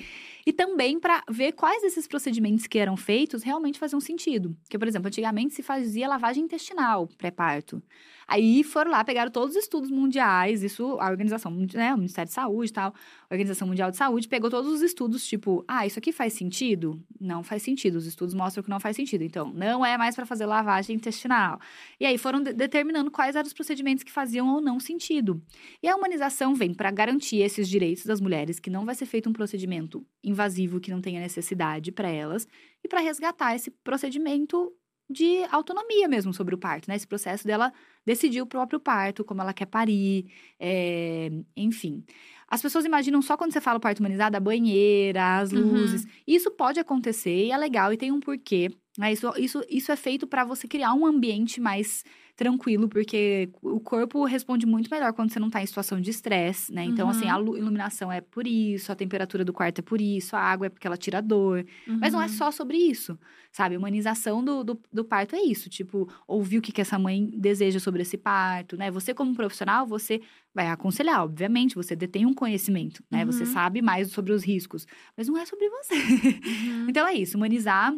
E 0.47 0.53
também 0.53 0.97
para 0.97 1.21
ver 1.29 1.51
quais 1.51 1.81
desses 1.81 2.07
procedimentos 2.07 2.67
que 2.67 2.79
eram 2.79 2.95
feitos 2.95 3.43
realmente 3.43 3.77
faziam 3.77 3.99
sentido. 3.99 4.55
Porque, 4.63 4.79
por 4.79 4.87
exemplo, 4.87 5.09
antigamente 5.09 5.53
se 5.53 5.61
fazia 5.61 6.07
lavagem 6.07 6.45
intestinal 6.45 7.05
pré-parto. 7.17 7.83
Aí 8.25 8.61
foram 8.63 8.91
lá, 8.91 9.03
pegaram 9.03 9.31
todos 9.31 9.55
os 9.55 9.63
estudos 9.63 9.89
mundiais, 9.89 10.61
isso 10.61 10.97
a 10.99 11.09
organização, 11.09 11.49
né, 11.73 11.93
o 11.93 11.97
Ministério 11.97 12.27
de 12.27 12.33
Saúde 12.33 12.71
e 12.71 12.73
tal, 12.73 12.93
a 13.29 13.33
Organização 13.33 13.67
Mundial 13.67 13.89
de 13.89 13.95
Saúde, 13.95 14.27
pegou 14.27 14.49
todos 14.49 14.69
os 14.69 14.81
estudos, 14.81 15.25
tipo, 15.25 15.63
ah, 15.65 15.85
isso 15.85 15.97
aqui 15.97 16.11
faz 16.11 16.33
sentido? 16.33 17.01
Não 17.19 17.41
faz 17.41 17.63
sentido. 17.63 17.95
Os 17.95 18.05
estudos 18.05 18.33
mostram 18.33 18.63
que 18.63 18.69
não 18.69 18.81
faz 18.81 18.97
sentido. 18.97 19.23
Então, 19.23 19.51
não 19.53 19.85
é 19.85 19.97
mais 19.97 20.13
para 20.15 20.25
fazer 20.25 20.45
lavagem 20.45 20.95
intestinal. 20.95 21.59
E 21.99 22.05
aí 22.05 22.17
foram 22.17 22.41
de- 22.41 22.53
determinando 22.53 23.09
quais 23.11 23.35
eram 23.35 23.47
os 23.47 23.53
procedimentos 23.53 24.03
que 24.03 24.11
faziam 24.11 24.47
ou 24.47 24.61
não 24.61 24.77
sentido. 24.79 25.41
E 25.81 25.87
a 25.87 25.95
humanização 25.95 26.53
vem 26.53 26.73
para 26.73 26.91
garantir 26.91 27.37
esses 27.37 27.67
direitos 27.69 28.05
das 28.05 28.19
mulheres, 28.19 28.59
que 28.59 28.69
não 28.69 28.85
vai 28.85 28.95
ser 28.95 29.05
feito 29.05 29.29
um 29.29 29.33
procedimento 29.33 30.05
invasivo 30.37 30.79
que 30.79 30.91
não 30.91 31.01
tenha 31.01 31.19
necessidade 31.19 31.91
para 31.91 32.09
elas, 32.09 32.47
e 32.83 32.87
para 32.87 32.99
resgatar 32.99 33.55
esse 33.55 33.71
procedimento 33.83 34.71
de 35.09 35.43
autonomia 35.51 36.07
mesmo 36.07 36.33
sobre 36.33 36.53
o 36.53 36.57
parto, 36.57 36.87
né? 36.89 36.95
Esse 36.95 37.07
processo 37.07 37.47
dela 37.47 37.71
decidir 38.05 38.41
o 38.41 38.45
próprio 38.45 38.77
parto, 38.79 39.23
como 39.23 39.41
ela 39.41 39.53
quer 39.53 39.65
parir, 39.65 40.25
é, 40.59 41.29
enfim. 41.55 42.03
As 42.49 42.61
pessoas 42.61 42.85
imaginam 42.85 43.21
só 43.21 43.37
quando 43.37 43.51
você 43.53 43.61
fala 43.61 43.79
parto 43.79 43.99
humanizado, 43.99 44.35
a 44.37 44.39
banheira, 44.39 45.39
as 45.39 45.51
Uhum. 45.51 45.61
luzes. 45.61 46.05
Isso 46.25 46.51
pode 46.51 46.79
acontecer 46.79 47.45
e 47.45 47.51
é 47.51 47.57
legal 47.57 47.91
e 47.93 47.97
tem 47.97 48.11
um 48.11 48.19
porquê. 48.19 48.69
Né? 48.97 49.13
Isso, 49.13 49.31
isso, 49.37 49.61
isso 49.69 49.91
é 49.91 49.95
feito 49.95 50.27
para 50.27 50.43
você 50.43 50.67
criar 50.67 50.93
um 50.93 51.05
ambiente 51.05 51.61
mais 51.61 52.03
tranquilo, 52.37 52.87
porque 52.87 53.49
o 53.63 53.79
corpo 53.79 54.23
responde 54.23 54.65
muito 54.65 54.89
melhor 54.91 55.11
quando 55.11 55.31
você 55.33 55.39
não 55.39 55.49
tá 55.49 55.61
em 55.61 55.65
situação 55.65 55.99
de 55.99 56.11
estresse, 56.11 56.71
né? 56.71 56.85
Então, 56.85 57.05
Uhum. 57.07 57.11
assim, 57.11 57.27
a 57.27 57.35
lu- 57.35 57.57
iluminação 57.57 58.11
é 58.11 58.21
por 58.21 58.45
isso, 58.47 58.91
a 58.91 58.95
temperatura 58.95 59.43
do 59.43 59.51
quarto 59.51 59.79
é 59.79 59.81
por 59.81 59.99
isso, 59.99 60.35
a 60.35 60.39
água 60.39 60.67
é 60.67 60.69
porque 60.69 60.85
ela 60.87 60.95
tira 60.95 61.19
dor. 61.21 61.65
Mas 61.99 62.13
não 62.13 62.21
é 62.21 62.25
Uhum. 62.25 62.29
só 62.29 62.51
sobre 62.51 62.77
isso, 62.77 63.17
sabe? 63.51 63.73
A 63.75 63.79
humanização 63.79 64.43
do, 64.45 64.63
do, 64.63 64.79
do 64.93 65.03
parto 65.03 65.35
é 65.35 65.41
isso. 65.41 65.67
Tipo, 65.67 66.07
ouvir 66.27 66.59
o 66.59 66.61
que, 66.61 66.71
que 66.71 66.79
essa 66.81 66.99
mãe 66.99 67.25
deseja 67.35 67.79
sobre 67.79 68.03
esse 68.03 68.17
parto, 68.17 68.77
né? 68.77 68.91
Você, 68.91 69.13
como 69.15 69.33
profissional, 69.35 69.87
você 69.87 70.21
vai 70.53 70.67
aconselhar, 70.67 71.23
obviamente. 71.23 71.73
Você 71.75 71.95
detém 71.95 72.25
um 72.27 72.33
conhecimento, 72.35 73.03
né? 73.11 73.25
Você 73.25 73.45
Uhum. 73.45 73.51
sabe 73.51 73.81
mais 73.81 74.11
sobre 74.11 74.31
os 74.31 74.43
riscos. 74.43 74.85
Mas 75.17 75.27
não 75.27 75.37
é 75.37 75.45
sobre 75.45 75.67
você. 75.69 75.95
Uhum. 75.95 76.85
Então, 76.89 77.07
é 77.07 77.13
isso. 77.15 77.35
Humanizar 77.35 77.93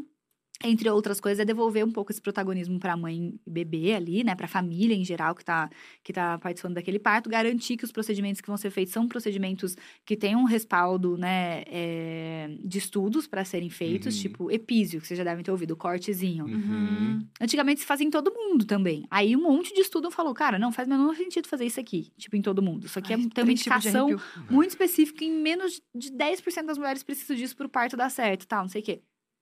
entre 0.64 0.90
outras 0.90 1.22
coisas, 1.22 1.40
é 1.40 1.46
devolver 1.46 1.86
um 1.86 1.92
pouco 1.92 2.12
esse 2.12 2.22
protagonismo 2.22 2.80
para 2.80 2.94
a 2.94 2.98
mãe 2.98 3.40
e 3.46 3.50
bebê 3.50 3.94
ali, 3.94 4.24
né? 4.24 4.36
Para 4.36 4.46
a 4.46 4.50
família 4.50 4.94
em 4.94 5.06
geral 5.06 5.34
que 5.34 5.42
está 5.42 5.70
que 6.04 6.12
tá 6.12 6.38
participando 6.38 6.76
daquele 6.76 7.00
parto. 7.00 7.30
Garantir 7.30 7.78
que 7.78 7.86
os 7.86 7.92
procedimentos 7.92 8.42
que 8.42 8.48
vão 8.48 8.58
ser 8.58 8.70
feitos 8.70 8.94
são 8.94 9.08
procedimentos 9.08 9.76
que 10.06 10.18
tenham 10.18 10.42
um 10.42 10.46
respaldo, 10.46 11.18
né? 11.18 11.64
É, 11.68 12.50
de 12.64 12.78
estudos 12.78 13.26
para 13.28 13.46
serem 13.46 13.70
feitos, 13.70 14.16
Uhum. 14.16 14.22
tipo 14.22 14.52
epísio, 14.52 15.00
que 15.00 15.08
vocês 15.08 15.18
já 15.18 15.24
devem 15.24 15.44
ter 15.44 15.52
ouvido, 15.52 15.72
o 15.72 15.78
cortezinho. 15.78 16.46
Uhum. 16.46 17.26
Antigamente 17.40 17.80
se 17.82 17.86
fazia 17.86 18.06
em 18.06 18.10
todo 18.10 18.34
mundo 18.34 18.66
também. 18.66 19.06
Aí 19.10 19.36
um 19.36 19.44
monte 19.44 19.74
de 19.74 19.82
estudo 19.82 20.12
falou, 20.12 20.34
cara, 20.34 20.60
não 20.60 20.72
faz 20.72 20.88
o 20.88 20.92
menor 20.92 21.16
sentido 21.16 21.48
fazer 21.48 21.66
isso 21.66 21.80
aqui, 21.80 22.12
tipo, 22.18 22.36
em 22.36 22.42
todo 22.42 22.62
mundo. 22.62 22.86
Isso 22.86 23.00
aqui 23.00 23.14
Ai, 23.14 23.22
é, 23.22 23.30
tem 23.30 23.44
uma 23.44 23.52
indicação 23.52 24.10
muito 24.50 24.70
específica 24.72 25.24
e 25.24 25.30
menos 25.30 25.82
de 25.96 26.12
10% 26.12 26.66
das 26.66 26.78
mulheres 26.78 27.04
precisam 27.04 27.36
disso 27.36 27.56
pro 27.56 27.70
parto 27.70 27.96
dar 27.96 28.10
certo, 28.10 28.46
tal, 28.48 28.64
não 28.64 28.70
sei 28.70 28.82
o 28.82 28.84
quê. 28.84 29.02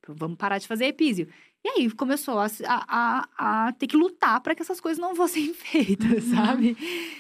Vamos 0.10 0.38
parar 0.38 0.58
de 0.58 0.68
fazer 0.68 0.86
epísio. 0.86 1.28
E 1.64 1.70
aí 1.70 1.92
começou 1.92 2.40
a, 2.40 2.48
a, 2.68 3.68
a, 3.68 3.74
ter 3.74 3.88
que 3.88 3.98
lutar 3.98 4.40
para 4.42 4.56
que 4.56 4.62
essas 4.62 4.80
coisas 4.80 5.00
não 5.02 5.14
fossem 5.16 5.54
feitas, 5.54 6.26
Uhum. 6.26 6.36
sabe? 6.36 6.78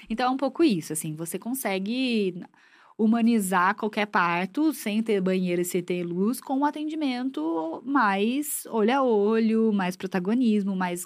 Então 0.09 0.27
é 0.27 0.29
um 0.29 0.37
pouco 0.37 0.63
isso, 0.63 0.93
assim, 0.93 1.15
você 1.15 1.37
consegue 1.39 2.41
humanizar 2.97 3.75
qualquer 3.75 4.07
parto 4.07 4.73
sem 4.73 5.03
ter 5.03 5.21
banheiro 5.21 5.61
e 5.61 5.65
sem 5.65 5.83
ter 5.83 6.03
luz 6.03 6.41
com 6.41 6.57
um 6.57 6.65
atendimento 6.65 7.81
mais 7.85 8.65
olho 8.67 8.93
a 8.97 9.03
olho, 9.03 9.71
mais 9.71 9.95
protagonismo, 9.95 10.75
mais 10.75 11.05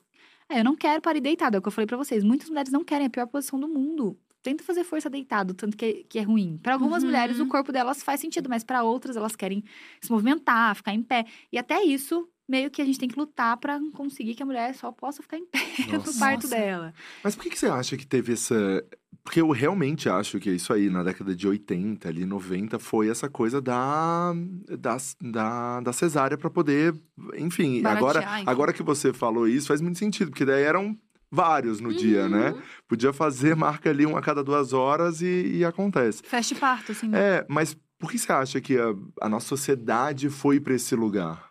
é, 0.50 0.60
eu 0.60 0.64
não 0.66 0.76
quero 0.76 1.02
parir 1.02 1.22
deitado, 1.22 1.56
é 1.56 1.60
o 1.60 1.62
que 1.62 1.68
eu 1.68 1.72
falei 1.72 1.88
pra 1.88 1.98
vocês. 1.98 2.24
Muitas 2.24 2.50
mulheres 2.50 2.72
não 2.72 2.84
querem 2.84 3.06
é 3.06 3.08
a 3.08 3.10
pior 3.10 3.26
posição 3.28 3.60
do 3.60 3.68
mundo. 3.70 4.18
Tenta 4.44 4.64
fazer 4.64 4.84
força 4.84 5.10
deitado, 5.10 5.54
tanto 5.54 5.78
que, 5.78 5.86
é- 5.86 6.04
que 6.10 6.20
é 6.20 6.24
ruim. 6.24 6.60
Para 6.62 6.74
algumas 6.74 7.04
Uhum. 7.04 7.10
mulheres, 7.10 7.40
o 7.40 7.46
corpo 7.48 7.72
delas 7.72 8.02
faz 8.02 8.20
sentido, 8.20 8.50
mas 8.50 8.64
para 8.64 8.84
outras, 8.84 9.16
elas 9.16 9.36
querem 9.36 9.64
se 10.02 10.12
movimentar, 10.12 10.76
ficar 10.76 10.94
em 10.94 11.04
pé. 11.04 11.26
E 11.52 11.58
até 11.58 11.84
isso, 11.84 12.28
meio 12.50 12.72
que 12.72 12.82
a 12.82 12.86
gente 12.86 12.98
tem 13.00 13.08
que 13.08 13.18
lutar 13.20 13.56
pra 13.58 13.80
conseguir 13.94 14.34
que 14.36 14.42
a 14.44 14.46
mulher 14.46 14.74
só 14.76 14.92
possa 14.92 15.22
ficar 15.22 15.38
em 15.38 15.46
pé 15.46 15.60
no 15.88 16.00
Nossa. 16.00 16.20
parto 16.20 16.44
Nossa. 16.44 16.56
dela. 16.56 16.94
Mas 17.24 17.36
por 17.36 17.44
que, 17.44 17.52
que 17.52 17.60
você 17.60 17.68
acha 17.68 17.96
que 17.96 18.06
teve 18.06 18.34
essa. 18.34 18.84
Porque 19.24 19.40
eu 19.40 19.52
realmente 19.52 20.10
acho 20.10 20.40
que 20.40 20.50
isso 20.50 20.74
aí, 20.74 20.90
na 20.90 21.04
década 21.04 21.36
de 21.36 21.48
80, 21.48 22.10
ali, 22.10 22.26
90, 22.26 22.80
foi 22.80 23.08
essa 23.08 23.30
coisa 23.30 23.62
da, 23.62 24.34
da, 24.80 24.98
da, 25.22 25.80
da 25.82 25.94
cesárea 25.94 26.36
pra 26.38 26.50
poder. 26.50 26.96
Enfim, 27.38 27.86
agora, 27.86 28.14
Baratear, 28.22 28.40
enfim. 28.42 28.50
agora 28.50 28.74
que 28.74 28.82
você 28.82 29.14
falou 29.14 29.48
isso, 29.48 29.68
faz 29.68 29.80
muito 29.80 30.00
sentido, 30.00 30.32
porque 30.32 30.44
daí 30.46 30.64
eram 30.64 30.98
vários 31.32 31.80
no 31.80 31.94
dia, 31.94 32.28
né? 32.28 32.54
Podia 32.88 33.14
fazer 33.14 33.56
marca 33.56 33.90
ali 33.90 34.06
um 34.06 34.18
a 34.18 34.22
cada 34.22 34.44
duas 34.44 34.74
horas 34.74 35.22
e, 35.22 35.58
e 35.60 35.66
acontece. 35.66 36.22
Fast 36.24 36.54
parto, 36.56 36.92
assim. 36.92 37.08
né? 37.08 37.38
É, 37.38 37.46
mas 37.50 37.76
por 37.98 38.12
que 38.12 38.18
você 38.18 38.32
acha 38.32 38.60
que 38.60 38.78
a, 38.78 38.94
a 39.22 39.30
nossa 39.30 39.48
sociedade 39.48 40.30
foi 40.30 40.60
pra 40.60 40.74
esse 40.74 40.96
lugar? 40.96 41.50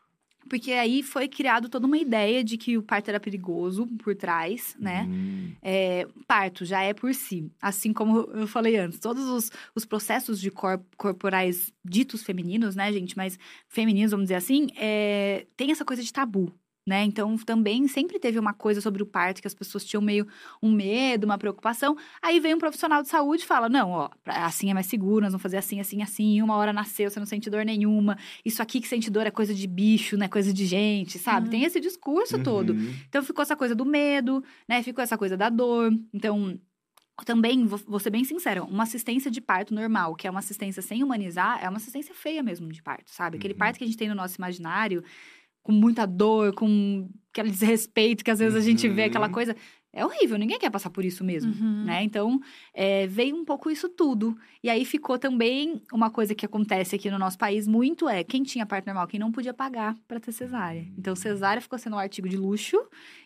Porque 0.49 0.73
aí 0.73 1.01
foi 1.03 1.29
criado 1.29 1.69
toda 1.69 1.87
uma 1.87 1.97
ideia 1.97 2.43
de 2.43 2.57
que 2.59 2.77
o 2.77 2.83
parto 2.83 3.09
era 3.09 3.21
perigoso 3.21 3.87
por 4.03 4.17
trás, 4.17 4.75
né? 4.81 5.07
Hum, 5.09 5.53
É, 5.63 6.09
parto 6.27 6.65
já 6.65 6.83
é 6.83 6.93
por 6.93 7.15
si. 7.15 7.53
Assim 7.63 7.93
como 7.93 8.21
eu 8.35 8.49
falei 8.49 8.77
antes, 8.77 8.99
todos 8.99 9.25
os, 9.29 9.53
os 9.77 9.85
processos 9.85 10.41
de 10.41 10.51
cor- 10.51 10.83
corporais 10.97 11.73
ditos 11.85 12.25
femininos, 12.25 12.75
né, 12.75 12.93
gente? 12.93 13.17
Mas 13.17 13.39
femininos, 13.69 14.11
vamos 14.11 14.25
dizer 14.25 14.35
assim, 14.37 14.69
é, 14.77 15.47
tem 15.57 15.71
essa 15.71 15.85
coisa 15.85 16.03
de 16.03 16.13
tabu. 16.13 16.53
Né? 16.87 17.05
Então, 17.05 17.37
também 17.37 17.87
sempre 17.87 18.19
teve 18.19 18.39
uma 18.39 18.55
coisa 18.55 18.81
sobre 18.81 19.03
o 19.03 19.07
parto 19.07 19.41
que 19.43 19.47
as 19.47 19.55
pessoas 19.55 19.85
tinham 19.85 20.01
meio 20.03 20.27
um 20.63 20.73
medo, 20.73 21.25
uma 21.25 21.37
preocupação. 21.37 21.95
Aí 22.23 22.41
vem 22.41 22.55
um 22.55 22.59
profissional 22.59 23.03
de 23.03 23.09
saúde 23.09 23.43
e 23.43 23.47
fala: 23.47 23.69
não, 23.69 23.91
ó, 23.91 24.09
assim 24.27 24.71
é 24.71 24.75
mais 24.75 24.87
seguro, 24.87 25.23
nós 25.23 25.33
vamos 25.33 25.43
fazer 25.43 25.59
assim, 25.59 25.79
assim, 25.79 26.03
assim. 26.03 26.41
Uma 26.43 26.57
hora 26.57 26.73
nasceu, 26.73 27.11
você 27.11 27.21
não 27.21 27.27
sente 27.27 27.51
dor 27.51 27.65
nenhuma. 27.67 28.17
Isso 28.45 28.63
aqui 28.63 28.81
que 28.81 28.89
sente 28.89 29.11
dor 29.11 29.27
é 29.27 29.31
coisa 29.31 29.55
de 29.55 29.67
bicho, 29.67 30.17
não 30.17 30.25
é 30.25 30.29
coisa 30.29 30.53
de 30.53 30.65
gente, 30.65 31.19
sabe? 31.19 31.47
Uhum. 31.47 31.51
Tem 31.51 31.65
esse 31.65 31.79
discurso 31.81 32.43
todo. 32.43 32.71
uhum. 32.73 32.95
Então 33.09 33.23
ficou 33.23 33.43
essa 33.43 33.55
coisa 33.55 33.75
do 33.75 33.85
medo, 33.85 34.43
né? 34.67 34.83
Ficou 34.83 35.05
essa 35.05 35.19
coisa 35.19 35.37
da 35.37 35.51
dor. 35.51 35.93
Então, 36.15 36.59
também, 37.27 37.67
vou 37.67 38.01
ser 38.01 38.09
bem 38.09 38.25
sincera, 38.25 38.65
uma 38.65 38.85
assistência 38.85 39.31
de 39.31 39.43
parto 39.43 39.75
normal, 39.75 40.15
que 40.17 40.27
é 40.27 40.31
uma 40.31 40.41
assistência 40.41 40.81
sem 40.81 41.05
humanizar, 41.05 41.63
é 41.63 41.69
uma 41.69 41.77
assistência 41.77 42.15
feia 42.15 42.43
mesmo 42.43 42.67
de 42.73 42.83
parto, 42.83 43.11
sabe? 43.11 43.37
Aquele 43.37 43.53
Uhum. 43.53 43.59
parto 43.59 43.77
que 43.77 43.85
a 43.85 43.87
gente 43.87 43.97
tem 43.99 44.09
no 44.09 44.15
nosso 44.15 44.37
imaginário, 44.39 45.05
com 45.63 45.73
muita 45.73 46.07
dor, 46.07 46.55
com 46.55 47.09
aquele 47.33 47.51
desrespeito 47.51 48.25
que 48.25 48.31
às 48.31 48.39
vezes 48.39 48.57
a 48.57 48.61
gente 48.61 48.89
vê, 48.89 49.05
aquela 49.05 49.27
Uhum. 49.27 49.33
coisa. 49.33 49.55
É 49.93 50.05
horrível, 50.07 50.39
ninguém 50.39 50.57
quer 50.59 50.71
passar 50.71 50.89
por 50.89 51.05
isso 51.05 51.25
mesmo. 51.25 51.53
Uhum. 51.53 51.85
Né? 51.85 52.05
Então, 52.05 52.41
é, 52.73 53.09
veio 53.09 53.35
um 53.35 53.45
pouco 53.45 53.69
isso 53.71 53.89
tudo. 53.89 54.37
E 54.63 54.71
aí 54.71 54.85
ficou 54.85 55.19
também 55.19 55.83
uma 55.93 56.11
coisa 56.11 56.33
que 56.35 56.47
acontece 56.47 56.95
aqui 56.95 57.11
no 57.11 57.19
nosso 57.19 57.37
país 57.37 57.67
muito 57.67 58.09
é 58.09 58.23
quem 58.23 58.45
tinha 58.45 58.65
parto 58.65 58.87
normal, 58.87 59.09
quem 59.09 59.19
não 59.19 59.33
podia 59.33 59.53
pagar 59.53 59.97
para 60.07 60.21
ter 60.21 60.31
cesárea. 60.31 60.87
Então, 60.97 61.17
cesárea 61.17 61.61
ficou 61.61 61.77
sendo 61.77 61.97
um 61.97 61.99
artigo 61.99 62.29
de 62.29 62.37
luxo, 62.37 62.77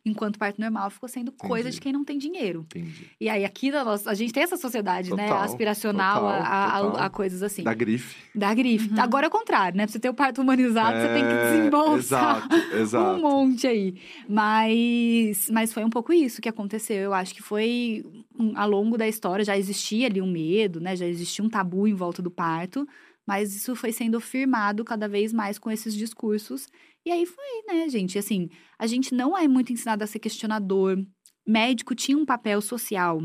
enquanto 0.07 0.39
parto 0.39 0.59
normal 0.59 0.89
ficou 0.91 1.09
sendo 1.09 1.33
coisa 1.33 1.69
Entendi. 1.69 1.75
de 1.77 1.81
quem 1.83 1.93
não 1.93 2.03
tem 2.05 2.17
dinheiro. 2.17 2.61
Entendi. 2.71 3.11
E 3.21 3.29
aí, 3.29 3.45
aqui 3.45 3.71
na 3.71 3.85
nossa, 3.85 4.11
a 4.11 4.15
gente 4.15 4.33
tem 4.33 4.43
essa 4.43 4.57
sociedade, 4.57 5.15
né? 5.15 5.29
Total, 5.29 5.43
Aspiracional 5.43 6.27
a- 6.29 6.37
total, 6.39 6.53
a, 6.53 6.65
a- 6.65 6.81
total. 6.81 7.03
a 7.05 7.11
coisas 7.11 7.43
assim. 7.43 7.63
Da 7.63 7.75
grife. 7.75 8.17
Da 8.35 8.55
grife. 8.55 8.89
Uhum. 8.91 9.01
Agora 9.03 9.27
é 9.27 9.29
o 9.29 9.31
contrário, 9.31 9.77
né? 9.77 9.85
Pra 9.85 9.93
você 9.93 9.99
ter 9.99 10.09
o 10.09 10.15
parto 10.15 10.41
humanizado, 10.41 10.97
você 10.99 11.09
tem 11.09 11.25
que 11.25 11.31
É, 11.31 11.57
desembolsar 11.59 12.49
Exato, 12.49 12.57
exato. 12.77 13.19
um 13.19 13.21
monte 13.23 13.67
aí. 13.67 13.95
Mas, 14.29 15.51
mas 15.53 15.73
foi 15.73 15.85
um 15.85 15.91
pouco 15.91 16.13
isso 16.13 16.41
que 16.41 16.49
aconteceu. 16.49 16.54
Eu 16.95 17.15
acho 17.15 17.35
que 17.35 17.43
foi 17.43 18.05
um- 18.39 18.57
ao 18.57 18.69
longo 18.69 18.97
da 18.97 19.07
história 19.09 19.45
já 19.45 19.57
existia 19.57 20.07
ali 20.07 20.21
um 20.21 20.31
medo, 20.31 20.81
né? 20.81 20.97
Já 20.97 21.07
existia 21.07 21.45
um 21.45 21.49
tabu 21.49 21.87
em 21.87 21.95
volta 21.95 22.23
do 22.23 22.31
parto. 22.31 22.87
Mas 23.27 23.55
isso 23.57 23.75
foi 23.75 23.91
sendo 23.91 24.21
firmado 24.21 24.85
cada 24.85 25.09
vez 25.09 25.33
mais 25.33 25.59
com 25.59 25.71
esses 25.71 25.95
discursos. 25.95 26.67
E 27.07 27.11
aí 27.11 27.25
foi, 27.25 27.63
né, 27.67 27.89
gente? 27.89 28.19
Assim, 28.19 28.49
a 28.79 28.87
gente 28.87 29.15
não 29.15 29.37
é 29.37 29.49
muito 29.49 29.73
ensinado 29.73 30.05
a 30.05 30.07
ser 30.07 30.19
questionador. 30.19 30.99
Médico 31.47 31.95
tinha 31.95 32.19
um 32.19 32.25
papel 32.27 32.61
social. 32.61 33.21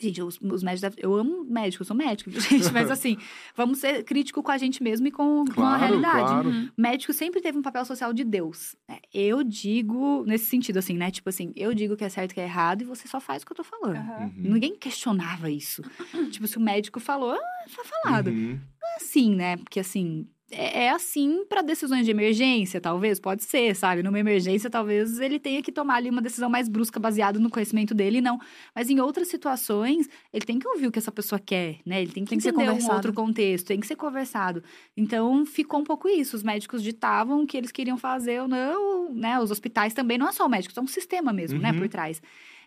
Gente, 0.00 0.20
os, 0.20 0.40
os 0.40 0.62
médicos. 0.64 0.92
Eu 0.98 1.14
amo 1.14 1.44
médico, 1.44 1.82
eu 1.82 1.86
sou 1.86 1.96
médico, 1.96 2.28
gente. 2.34 2.70
Mas 2.72 2.90
assim, 2.90 3.16
vamos 3.56 3.78
ser 3.78 4.02
crítico 4.02 4.42
com 4.42 4.50
a 4.50 4.58
gente 4.58 4.82
mesmo 4.82 5.06
e 5.06 5.10
com, 5.12 5.44
com 5.44 5.50
a 5.52 5.54
Claro, 5.54 5.78
realidade. 5.80 6.26
claro. 6.28 6.48
Uhum. 6.48 6.68
Médico 6.76 7.12
sempre 7.12 7.40
teve 7.40 7.56
um 7.56 7.62
papel 7.62 7.84
social 7.84 8.12
de 8.12 8.24
Deus. 8.24 8.74
né? 8.88 8.98
Eu 9.14 9.44
digo, 9.44 10.24
nesse 10.26 10.46
sentido, 10.46 10.78
assim, 10.78 10.96
né? 10.96 11.10
Tipo 11.12 11.28
assim, 11.28 11.52
eu 11.54 11.72
digo 11.72 11.96
que 11.96 12.04
é 12.04 12.08
certo 12.08 12.32
e 12.32 12.34
que 12.34 12.40
é 12.40 12.44
errado 12.44 12.82
e 12.82 12.84
você 12.84 13.06
só 13.06 13.20
faz 13.20 13.42
o 13.42 13.46
que 13.46 13.52
eu 13.52 13.56
tô 13.56 13.64
falando. 13.64 13.96
Uhum. 13.98 14.32
Ninguém 14.36 14.74
questionava 14.76 15.48
isso. 15.48 15.80
tipo, 16.32 16.46
se 16.48 16.58
o 16.58 16.60
médico 16.60 16.98
falou, 16.98 17.30
ah, 17.32 17.64
tá 17.76 17.84
falado. 18.02 18.28
Uhum. 18.28 18.58
É 18.82 18.96
assim, 18.96 19.34
né? 19.34 19.56
Porque 19.58 19.78
assim, 19.78 20.26
é, 20.50 20.84
é 20.84 20.90
assim 20.90 21.44
para 21.46 21.62
decisões 21.62 22.04
de 22.04 22.10
emergência, 22.10 22.80
talvez, 22.80 23.18
pode 23.18 23.42
ser, 23.44 23.74
sabe? 23.74 24.02
Numa 24.02 24.18
emergência, 24.18 24.68
talvez 24.68 25.18
ele 25.18 25.38
tenha 25.38 25.62
que 25.62 25.72
tomar 25.72 25.96
ali 25.96 26.10
uma 26.10 26.20
decisão 26.22 26.50
mais 26.50 26.68
brusca 26.68 27.00
baseada 27.00 27.38
no 27.38 27.50
conhecimento 27.50 27.94
dele, 27.94 28.20
não. 28.20 28.38
Mas 28.74 28.90
em 28.90 29.00
outras 29.00 29.28
situações, 29.28 30.08
ele 30.32 30.44
tem 30.44 30.58
que 30.58 30.68
ouvir 30.68 30.86
o 30.86 30.92
que 30.92 30.98
essa 30.98 31.10
pessoa 31.10 31.38
quer, 31.38 31.78
né? 31.84 32.02
Ele 32.02 32.12
tem 32.12 32.24
que 32.24 32.30
Tem 32.30 32.38
que 32.38 32.42
ser 32.42 32.50
entender 32.50 32.64
um 32.64 32.72
conversado. 32.72 32.94
outro 32.94 33.12
contexto, 33.12 33.66
tem 33.66 33.80
que 33.80 33.86
ser 33.86 33.96
conversado. 33.96 34.62
Então, 34.96 35.44
ficou 35.46 35.80
um 35.80 35.84
pouco 35.84 36.08
isso. 36.08 36.36
Os 36.36 36.42
médicos 36.42 36.82
ditavam 36.82 37.42
o 37.42 37.46
que 37.46 37.56
eles 37.56 37.72
queriam 37.72 37.96
fazer 37.96 38.42
ou 38.42 38.48
não, 38.48 39.14
né? 39.14 39.38
Os 39.40 39.50
hospitais 39.50 39.94
também, 39.94 40.18
não 40.18 40.28
é 40.28 40.32
só 40.32 40.46
o 40.46 40.48
médico, 40.48 40.78
é 40.78 40.82
um 40.82 40.86
sistema 40.86 41.32
mesmo, 41.32 41.58
né? 41.58 41.72
Uhum. 41.72 41.78
Por 41.78 41.88
trás. 41.88 42.20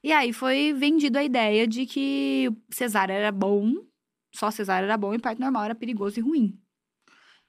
E 0.04 0.12
aí 0.12 0.34
foi 0.34 0.74
vendido 0.74 1.18
a 1.18 1.24
ideia 1.24 1.68
de 1.68 1.86
que 1.86 2.52
cesárea 2.70 3.14
era 3.14 3.32
bom, 3.32 3.74
só 4.34 4.52
cesárea 4.52 4.86
era 4.86 4.98
bom 4.98 5.14
e 5.14 5.20
parto 5.20 5.40
normal 5.42 5.64
era 5.66 5.76
perigoso 5.76 6.20
e 6.20 6.22
ruim. 6.22 6.58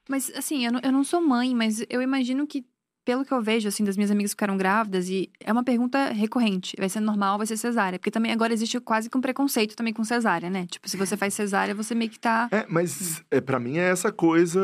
Mas, 0.09 0.31
assim, 0.35 0.65
eu 0.65 0.71
não, 0.71 0.79
eu 0.83 0.91
não 0.91 1.03
sou 1.03 1.21
mãe, 1.21 1.53
mas 1.55 1.85
eu 1.89 2.01
imagino 2.01 2.47
que, 2.47 2.65
pelo 3.05 3.23
que 3.23 3.31
eu 3.31 3.41
vejo, 3.41 3.67
assim, 3.67 3.83
das 3.83 3.95
minhas 3.95 4.11
amigas 4.11 4.31
que 4.31 4.35
ficaram 4.35 4.57
grávidas, 4.57 5.07
e 5.09 5.31
é 5.39 5.51
uma 5.51 5.63
pergunta 5.63 6.09
recorrente. 6.11 6.75
Vai 6.77 6.89
ser 6.89 6.99
normal, 6.99 7.37
vai 7.37 7.47
ser 7.47 7.57
cesárea. 7.57 7.97
Porque 7.97 8.11
também 8.11 8.31
agora 8.31 8.51
existe 8.53 8.79
quase 8.79 9.09
que 9.09 9.17
um 9.17 9.21
preconceito 9.21 9.75
também 9.75 9.93
com 9.93 10.03
cesárea, 10.03 10.49
né? 10.49 10.67
Tipo, 10.69 10.87
se 10.89 10.97
você 10.97 11.15
faz 11.15 11.33
cesárea, 11.33 11.73
você 11.73 11.95
meio 11.95 12.09
que 12.11 12.19
tá. 12.19 12.47
É, 12.51 12.65
mas 12.69 13.23
é, 13.31 13.39
para 13.41 13.59
mim 13.59 13.77
é 13.77 13.89
essa 13.89 14.11
coisa 14.11 14.59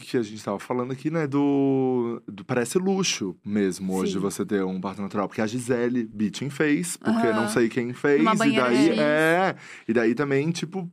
que 0.00 0.16
a 0.16 0.22
gente 0.22 0.42
tava 0.42 0.58
falando 0.58 0.92
aqui, 0.92 1.10
né? 1.10 1.26
Do, 1.26 2.22
do- 2.26 2.44
parece 2.44 2.78
luxo 2.78 3.36
mesmo 3.44 3.94
hoje 3.94 4.14
Sim. 4.14 4.18
você 4.20 4.44
ter 4.46 4.64
um 4.64 4.80
parto 4.80 5.02
natural. 5.02 5.28
Porque 5.28 5.40
a 5.42 5.46
Gisele 5.46 6.04
Bittin 6.06 6.48
fez, 6.50 6.96
porque 6.96 7.32
não 7.32 7.48
sei 7.48 7.68
quem 7.68 7.92
fez. 7.92 8.20
E 8.22 8.24
daí 8.56 8.88
X. 8.88 8.98
é. 8.98 9.56
E 9.88 9.92
daí 9.92 10.14
também, 10.14 10.50
tipo. 10.50 10.90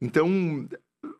Então, 0.00 0.66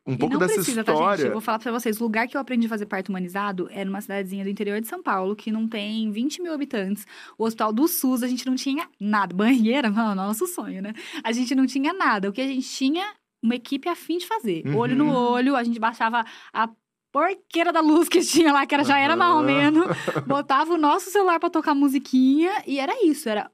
um 0.07 0.14
e 0.14 0.18
pouco 0.18 0.39
dessa 0.39 0.55
precisa, 0.55 0.85
tá, 0.85 0.93
gente? 0.93 1.01
história. 1.01 1.24
Eu 1.26 1.32
vou 1.32 1.41
falar 1.41 1.59
pra 1.59 1.72
vocês, 1.72 2.01
o 2.01 2.05
lugar 2.05 2.26
que 2.28 2.37
eu 2.37 2.41
aprendi 2.41 2.66
a 2.66 2.68
fazer 2.68 2.87
parto 2.87 3.09
humanizado 3.09 3.68
é 3.70 3.85
numa 3.85 4.01
cidadezinha 4.01 4.45
do 4.45 4.51
interior 4.51 4.80
de 4.80 4.87
São 4.87 5.03
Paulo, 5.03 5.35
que 5.37 5.51
não 5.51 5.68
tem 5.68 6.11
20 6.11 6.43
mil 6.43 6.53
habitantes. 6.53 7.07
O 7.39 7.45
hospital 7.45 7.72
do 7.72 7.87
SUS, 7.89 8.22
a 8.22 8.28
gente 8.28 8.47
não 8.47 8.55
tinha 8.55 8.89
nada. 9.01 9.35
Banheira, 9.35 9.91
mano, 9.93 10.14
nosso 10.14 10.47
sonho, 10.47 10.82
né? 10.82 10.93
A 11.22 11.32
gente 11.32 11.55
não 11.55 11.66
tinha 11.66 11.93
nada. 11.93 12.28
O 12.28 12.32
que 12.32 12.41
a 12.41 12.47
gente 12.47 12.68
tinha, 12.68 13.05
uma 13.43 13.55
equipe 13.55 13.89
a 13.89 13.95
fim 13.95 14.18
de 14.18 14.26
fazer. 14.26 14.62
Uhum. 14.66 14.76
Olho 14.76 14.97
no 14.97 15.12
olho, 15.12 15.57
a 15.57 15.62
gente 15.62 15.78
baixava 15.78 16.24
a 16.53 16.68
porqueira 17.12 17.72
da 17.72 17.80
luz 17.80 18.09
que 18.09 18.20
tinha 18.26 18.53
lá, 18.53 18.66
que 18.66 18.74
era, 18.74 18.82
já 18.82 18.99
era 18.99 19.14
Aham. 19.14 19.43
menos. 19.43 19.87
Botava 20.26 20.74
o 20.74 20.76
nosso 20.76 21.11
celular 21.11 21.39
pra 21.39 21.49
tocar 21.49 21.74
musiquinha 21.74 22.51
e 22.66 22.80
era 22.80 23.07
isso, 23.07 23.28
era 23.28 23.51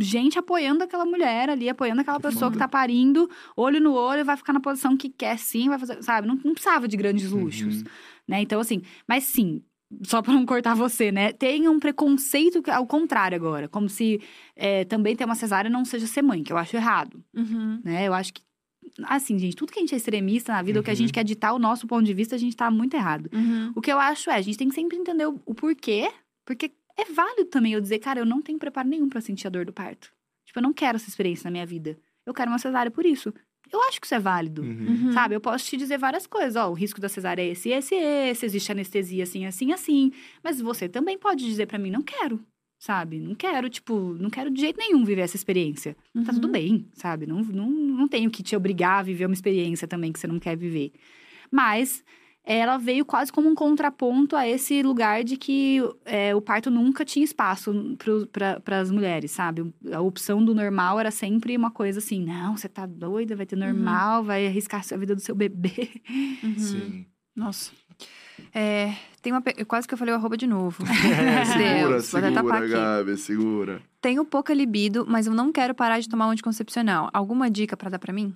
gente 0.00 0.38
apoiando 0.38 0.82
aquela 0.84 1.04
mulher 1.04 1.50
ali, 1.50 1.68
apoiando 1.68 2.00
aquela 2.00 2.18
Que 2.18 2.22
pessoa 2.28 2.50
que 2.50 2.58
tá 2.58 2.68
parindo, 2.68 3.28
olho 3.56 3.80
no 3.80 3.92
olho, 3.94 4.24
vai 4.24 4.36
ficar 4.36 4.52
na 4.52 4.60
posição 4.60 4.96
que 4.96 5.08
quer 5.08 5.38
sim, 5.38 5.68
vai 5.68 5.78
fazer, 5.78 6.02
sabe? 6.02 6.26
Não, 6.26 6.34
não 6.44 6.52
precisava 6.52 6.86
de 6.88 6.96
grandes 6.96 7.30
luxos, 7.30 7.78
Uhum. 7.78 7.84
né? 8.28 8.40
Então, 8.40 8.60
assim, 8.60 8.82
mas 9.08 9.24
sim, 9.24 9.62
só 10.02 10.20
pra 10.20 10.32
não 10.34 10.44
cortar 10.44 10.74
você, 10.74 11.12
né? 11.12 11.32
Tem 11.32 11.68
um 11.68 11.78
preconceito 11.78 12.60
que- 12.62 12.70
ao 12.70 12.86
contrário 12.86 13.36
agora. 13.36 13.68
Como 13.68 13.88
se 13.88 14.20
é, 14.56 14.84
também 14.84 15.14
ter 15.14 15.24
uma 15.24 15.34
cesárea 15.34 15.70
não 15.70 15.84
seja 15.84 16.06
ser 16.06 16.22
mãe, 16.22 16.42
que 16.42 16.52
eu 16.52 16.58
acho 16.58 16.76
errado, 16.76 17.22
Uhum. 17.34 17.80
né? 17.84 18.06
Eu 18.08 18.12
acho 18.14 18.32
que. 18.34 18.42
Assim, 19.04 19.38
gente, 19.38 19.56
tudo 19.56 19.72
que 19.72 19.78
a 19.78 19.82
gente 19.82 19.94
é 19.94 19.96
extremista 19.98 20.52
na 20.52 20.62
vida, 20.62 20.78
ou 20.78 20.82
que 20.82 20.88
a 20.90 20.92
Uhum. 20.92 20.96
gente 20.96 21.12
quer 21.12 21.24
ditar 21.24 21.52
o 21.52 21.58
nosso 21.58 21.86
ponto 21.86 22.04
de 22.04 22.14
vista, 22.14 22.34
a 22.34 22.38
gente 22.38 22.56
tá 22.56 22.70
muito 22.70 22.94
errado. 22.94 23.28
Uhum. 23.32 23.72
O 23.74 23.80
que 23.80 23.92
eu 23.92 23.98
acho 23.98 24.30
é, 24.30 24.34
a 24.36 24.40
gente 24.40 24.56
tem 24.56 24.68
que 24.68 24.74
sempre 24.74 24.96
entender 24.96 25.26
o, 25.26 25.40
o 25.44 25.54
porquê, 25.54 26.10
porque 26.46 26.70
é 26.96 27.04
válido 27.12 27.46
também 27.46 27.72
eu 27.72 27.80
dizer, 27.80 27.98
cara, 27.98 28.20
eu 28.20 28.26
não 28.26 28.40
tenho 28.42 28.58
preparo 28.58 28.88
nenhum 28.88 29.08
pra 29.08 29.20
sentir 29.20 29.46
a 29.46 29.50
dor 29.50 29.64
do 29.64 29.72
parto. 29.72 30.12
Tipo, 30.44 30.58
eu 30.58 30.62
não 30.62 30.72
quero 30.72 30.96
essa 30.96 31.08
experiência 31.08 31.44
na 31.48 31.50
minha 31.52 31.66
vida. 31.66 31.98
Eu 32.24 32.32
quero 32.34 32.50
uma 32.50 32.58
cesárea 32.58 32.90
por 32.90 33.04
isso. 33.04 33.32
Eu 33.72 33.82
acho 33.88 34.00
que 34.00 34.06
isso 34.06 34.14
é 34.14 34.20
válido. 34.20 34.62
Uhum. 34.62 34.86
Uhum. 35.06 35.12
Sabe, 35.12 35.34
eu 35.34 35.40
posso 35.40 35.64
te 35.64 35.76
dizer 35.76 35.98
várias 35.98 36.26
coisas. 36.26 36.54
Ó, 36.56 36.70
o 36.70 36.74
risco 36.74 37.00
da 37.00 37.08
cesárea 37.08 37.42
é 37.42 37.48
esse, 37.48 37.68
esse, 37.70 37.94
esse. 37.94 38.46
Existe 38.46 38.70
anestesia 38.72 39.24
assim, 39.24 39.44
assim, 39.44 39.72
assim. 39.72 40.12
Mas 40.42 40.60
você 40.60 40.88
também 40.88 41.18
pode 41.18 41.44
dizer 41.44 41.66
pra 41.66 41.78
mim, 41.78 41.90
não 41.90 42.02
quero. 42.02 42.40
Sabe? 42.78 43.18
Não 43.18 43.34
quero, 43.34 43.68
tipo, 43.70 44.14
não 44.20 44.28
quero 44.30 44.50
de 44.50 44.60
jeito 44.60 44.76
nenhum 44.78 45.04
viver 45.04 45.22
essa 45.22 45.34
experiência. 45.34 45.96
Tá 46.24 46.32
tudo 46.32 46.44
Uhum. 46.46 46.52
bem, 46.52 46.86
sabe? 46.92 47.26
Não, 47.26 47.42
não, 47.42 47.68
não 47.70 48.06
tenho 48.06 48.30
que 48.30 48.42
te 48.42 48.54
obrigar 48.54 49.00
a 49.00 49.02
viver 49.02 49.24
uma 49.26 49.34
experiência 49.34 49.88
também 49.88 50.12
que 50.12 50.20
você 50.20 50.26
não 50.26 50.38
quer 50.38 50.56
viver. 50.56 50.92
Mas 51.50 52.04
ela 52.46 52.78
veio 52.78 53.04
quase 53.04 53.32
como 53.32 53.48
um 53.48 53.54
contraponto 53.56 54.36
a 54.36 54.46
esse 54.46 54.80
lugar 54.80 55.24
de 55.24 55.36
que 55.36 55.80
é, 56.04 56.32
o 56.32 56.40
parto 56.40 56.70
nunca 56.70 57.04
tinha 57.04 57.24
espaço 57.24 57.74
para 58.62 58.80
as 58.80 58.88
mulheres, 58.88 59.32
sabe? 59.32 59.74
A 59.92 60.00
opção 60.00 60.44
do 60.44 60.54
normal 60.54 61.00
era 61.00 61.10
sempre 61.10 61.56
uma 61.56 61.72
coisa 61.72 61.98
assim: 61.98 62.24
não, 62.24 62.56
você 62.56 62.68
tá 62.68 62.86
doida, 62.86 63.34
vai 63.34 63.44
ter 63.44 63.56
normal, 63.56 64.22
vai 64.22 64.46
arriscar 64.46 64.80
a 64.88 64.96
vida 64.96 65.16
do 65.16 65.20
seu 65.20 65.34
bebê. 65.34 65.90
Uhum. 66.42 66.58
Sim. 66.58 67.06
Nossa. 67.34 67.72
É, 68.54 68.94
tem 69.20 69.32
uma. 69.32 69.42
Quase 69.66 69.88
que 69.88 69.94
eu 69.94 69.98
falei 69.98 70.14
o 70.14 70.16
arroba 70.16 70.36
de 70.36 70.46
novo. 70.46 70.84
É, 70.86 71.44
segura, 71.44 71.88
Deus, 71.88 72.04
segura, 72.04 72.58
aqui. 72.58 72.68
Gabi, 72.68 73.16
segura. 73.16 73.82
Tenho 74.00 74.24
pouca 74.24 74.54
libido, 74.54 75.04
mas 75.08 75.26
eu 75.26 75.34
não 75.34 75.50
quero 75.50 75.74
parar 75.74 75.98
de 75.98 76.08
tomar 76.08 76.28
um 76.28 76.30
anticoncepcional. 76.30 77.10
Alguma 77.12 77.50
dica 77.50 77.76
pra 77.76 77.90
dar 77.90 77.98
pra 77.98 78.12
mim? 78.12 78.32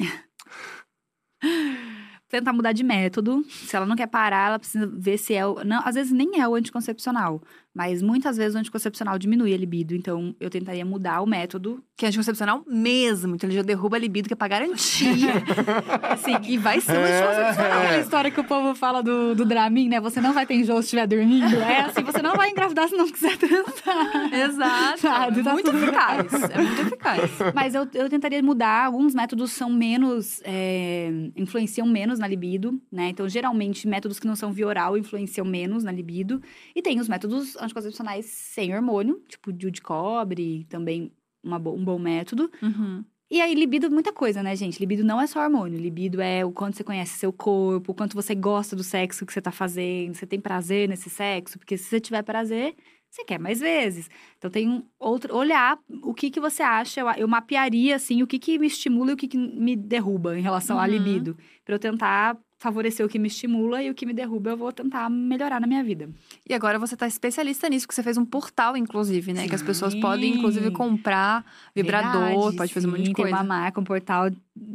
Tentar 2.28 2.52
mudar 2.52 2.72
de 2.72 2.84
método. 2.84 3.42
Se 3.48 3.74
ela 3.74 3.86
não 3.86 3.96
quer 3.96 4.06
parar, 4.06 4.48
ela 4.48 4.58
precisa 4.58 4.86
ver 4.86 5.16
se 5.18 5.34
é 5.34 5.46
o. 5.46 5.64
Não, 5.64 5.80
às 5.84 5.94
vezes 5.94 6.12
nem 6.12 6.40
é 6.40 6.46
o 6.46 6.54
anticoncepcional, 6.54 7.42
mas 7.74 8.02
muitas 8.02 8.36
vezes 8.36 8.54
o 8.54 8.58
anticoncepcional 8.58 9.18
diminui 9.18 9.54
a 9.54 9.56
libido. 9.56 9.94
Então 9.94 10.34
eu 10.40 10.50
tentaria 10.50 10.84
mudar 10.84 11.20
o 11.20 11.26
método 11.26 11.82
Que 11.96 12.04
é 12.04 12.08
anticoncepcional 12.08 12.64
mesmo. 12.66 13.34
Então 13.34 13.48
ele 13.48 13.56
já 13.56 13.62
derruba 13.62 13.96
a 13.96 14.00
libido, 14.00 14.28
que 14.28 14.34
é 14.34 14.36
pra 14.36 14.48
garantia. 14.48 15.32
assim, 16.10 16.36
e 16.44 16.56
vai 16.58 16.80
ser 16.80 16.92
um 16.92 17.04
anticoncepcional. 17.04 17.82
Aquela 17.82 17.98
história 18.00 18.30
que 18.30 18.40
o 18.40 18.44
povo 18.44 18.74
fala 18.74 19.02
do, 19.02 19.34
do 19.34 19.44
Dramin, 19.44 19.88
né? 19.88 20.00
Você 20.00 20.20
não 20.20 20.32
vai 20.32 20.46
ter 20.46 20.54
enjoo 20.54 20.78
se 20.78 20.86
estiver 20.86 21.06
dormindo. 21.06 21.56
É 21.56 21.82
assim, 21.82 22.02
você 22.02 22.22
não 22.22 22.34
vai 22.34 22.50
engravidar 22.50 22.88
se 22.88 22.96
não 22.96 23.08
quiser 23.08 23.36
transar. 23.36 24.34
Exato. 24.34 25.00
Sabe, 25.00 25.40
é 25.40 25.42
tá 25.42 25.52
muito 25.52 25.70
tudo 25.70 25.82
eficaz. 25.82 26.32
É 26.50 26.58
muito 26.58 26.82
eficaz. 26.82 27.30
Mas 27.54 27.74
eu, 27.74 27.86
eu 27.94 28.08
tentaria 28.08 28.42
mudar. 28.42 28.86
Alguns 28.86 29.14
métodos 29.14 29.52
são 29.52 29.70
menos. 29.70 30.40
é, 30.44 31.10
influenciam 31.36 31.86
menos 31.86 32.18
na 32.18 32.26
libido, 32.26 32.80
né? 32.90 33.08
Então, 33.10 33.28
geralmente, 33.28 33.86
métodos 33.86 34.18
que 34.18 34.26
não 34.26 34.36
são 34.36 34.52
via 34.52 34.66
oral 34.66 34.96
influenciam 34.96 35.46
menos 35.46 35.84
na 35.84 35.92
libido. 35.92 36.40
E 36.74 36.82
tem 36.82 37.00
os 37.00 37.08
métodos 37.08 37.56
anticoncepcionais 37.60 38.26
sem 38.26 38.74
hormônio, 38.74 39.22
tipo 39.28 39.50
o 39.50 39.52
de 39.52 39.82
cobre, 39.82 40.64
também 40.68 41.12
uma 41.42 41.56
um 41.56 41.84
bom 41.84 41.98
método. 41.98 42.50
Uhum. 42.62 43.04
E 43.30 43.42
aí, 43.42 43.54
libido 43.54 43.90
muita 43.90 44.10
coisa, 44.10 44.42
né, 44.42 44.56
gente? 44.56 44.80
Libido 44.80 45.04
não 45.04 45.20
é 45.20 45.26
só 45.26 45.42
hormônio. 45.42 45.78
Libido 45.78 46.18
é 46.20 46.44
o 46.46 46.50
quanto 46.50 46.76
você 46.76 46.82
conhece 46.82 47.18
seu 47.18 47.30
corpo, 47.30 47.92
o 47.92 47.94
quanto 47.94 48.14
você 48.14 48.34
gosta 48.34 48.74
do 48.74 48.82
sexo 48.82 49.26
que 49.26 49.32
você 49.32 49.40
tá 49.40 49.52
fazendo, 49.52 50.14
você 50.14 50.26
tem 50.26 50.40
prazer 50.40 50.88
nesse 50.88 51.10
sexo. 51.10 51.58
Porque 51.58 51.76
se 51.76 51.84
você 51.84 52.00
tiver 52.00 52.22
prazer, 52.22 52.74
você 53.10 53.24
quer 53.24 53.38
mais 53.38 53.60
vezes. 53.60 54.08
Então, 54.38 54.50
tem 54.50 54.66
um 54.66 54.82
outro... 54.98 55.36
Olhar 55.36 55.78
o 56.02 56.14
que 56.14 56.30
que 56.30 56.40
você 56.40 56.62
acha. 56.62 57.00
Eu, 57.00 57.10
eu 57.18 57.28
mapearia, 57.28 57.96
assim, 57.96 58.22
o 58.22 58.26
que 58.26 58.38
que 58.38 58.58
me 58.58 58.66
estimula 58.66 59.10
e 59.10 59.14
o 59.14 59.16
que 59.16 59.28
que 59.28 59.36
me 59.36 59.76
derruba 59.76 60.38
em 60.38 60.42
relação 60.42 60.78
à 60.78 60.84
Uhum. 60.84 60.88
libido. 60.90 61.36
Pra 61.66 61.74
eu 61.74 61.78
tentar 61.78 62.34
favorecer 62.58 63.06
o 63.06 63.08
que 63.08 63.18
me 63.18 63.28
estimula 63.28 63.82
e 63.82 63.88
o 63.88 63.94
que 63.94 64.04
me 64.04 64.12
derruba 64.12 64.50
eu 64.50 64.56
vou 64.56 64.72
tentar 64.72 65.08
melhorar 65.08 65.60
na 65.60 65.66
minha 65.66 65.82
vida. 65.82 66.10
E 66.46 66.52
agora 66.52 66.78
você 66.78 66.96
tá 66.96 67.06
especialista 67.06 67.68
nisso, 67.68 67.86
que 67.86 67.94
você 67.94 68.02
fez 68.02 68.18
um 68.18 68.24
portal, 68.24 68.76
inclusive, 68.76 69.32
né? 69.32 69.46
Que 69.46 69.54
as 69.54 69.62
pessoas 69.62 69.92
Sim. 69.92 70.00
podem, 70.00 70.34
inclusive, 70.34 70.70
comprar 70.72 71.44
vibrador, 71.74 72.10
Verdade, 72.12 72.56
pode 72.56 72.74
fazer 72.74 72.88
um 72.88 72.90
monte 72.90 73.02
de 73.02 73.06
sim, 73.06 73.12
coisa. 73.12 73.30
Tem 73.30 73.38
uma 73.38 73.44
marca, 73.44 73.80
um 73.80 73.84
portal, 73.84 74.30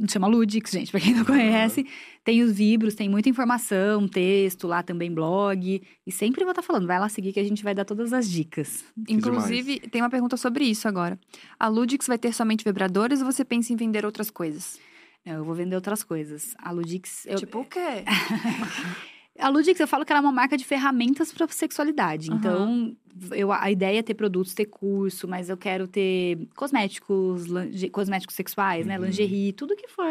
chama 0.10 0.28
Ludix, 0.28 0.72
gente, 0.72 0.92
pra 0.92 1.00
quem 1.02 1.14
não 1.14 1.26
conhece. 1.26 1.86
Tem 2.24 2.42
os 2.42 2.54
Vibros, 2.54 2.96
tem 2.96 3.10
muita 3.10 3.28
informação, 3.28 4.08
texto 4.08 4.66
lá 4.66 4.82
também, 4.82 5.14
blog. 5.14 5.84
E 6.08 6.12
sempre 6.12 6.46
vou 6.46 6.52
estar 6.52 6.62
falando, 6.62 6.88
vai 6.88 6.98
lá 6.98 7.10
seguir 7.10 7.34
que 7.34 7.40
a 7.40 7.44
gente 7.44 7.64
vai 7.66 7.76
dar 7.76 7.84
todas 7.84 8.14
as 8.14 8.30
dicas. 8.30 8.86
Inclusive, 9.10 9.82
tem 9.82 10.02
uma 10.02 10.10
pergunta 10.10 10.38
sobre 10.38 10.64
isso 10.64 10.88
agora. 10.88 11.20
A 11.60 11.68
Ludix 11.68 12.08
vai 12.08 12.18
ter 12.18 12.34
somente 12.34 12.64
vibradores 12.64 13.20
ou 13.20 13.26
você 13.30 13.44
pensa 13.44 13.74
em 13.74 13.76
vender 13.76 14.06
outras 14.06 14.32
coisas? 14.32 14.80
Não, 15.26 15.34
eu 15.36 15.44
vou 15.46 15.56
vender 15.56 15.76
outras 15.76 16.04
coisas. 16.04 16.54
A 16.58 16.72
Ludix... 16.72 17.26
Eu, 17.26 17.36
Tipo 17.38 17.60
o 17.62 17.66
quê? 17.66 18.04
A 19.40 19.50
Ludix, 19.50 19.80
eu 19.80 19.88
falo 19.88 20.06
que 20.06 20.12
ela 20.12 20.20
é 20.20 20.22
uma 20.22 20.32
marca 20.32 20.56
de 20.56 20.64
ferramentas 20.64 21.34
para 21.34 21.48
sexualidade. 21.48 22.30
Aham. 22.30 22.38
Então, 22.38 22.98
eu, 23.36 23.52
a 23.52 23.72
ideia 23.72 23.98
é 23.98 24.04
ter 24.04 24.14
produtos, 24.14 24.54
ter 24.54 24.66
curso, 24.68 25.28
mas 25.28 25.50
eu 25.50 25.58
quero 25.58 25.88
ter 25.88 26.48
cosméticos, 26.56 27.46
linge- 27.48 27.90
cosméticos 27.90 28.36
sexuais, 28.36 28.86
né? 28.86 29.00
Uhum. 29.00 29.06
Lingerie, 29.06 29.52
tudo 29.54 29.76
que 29.76 29.88
for 29.88 30.06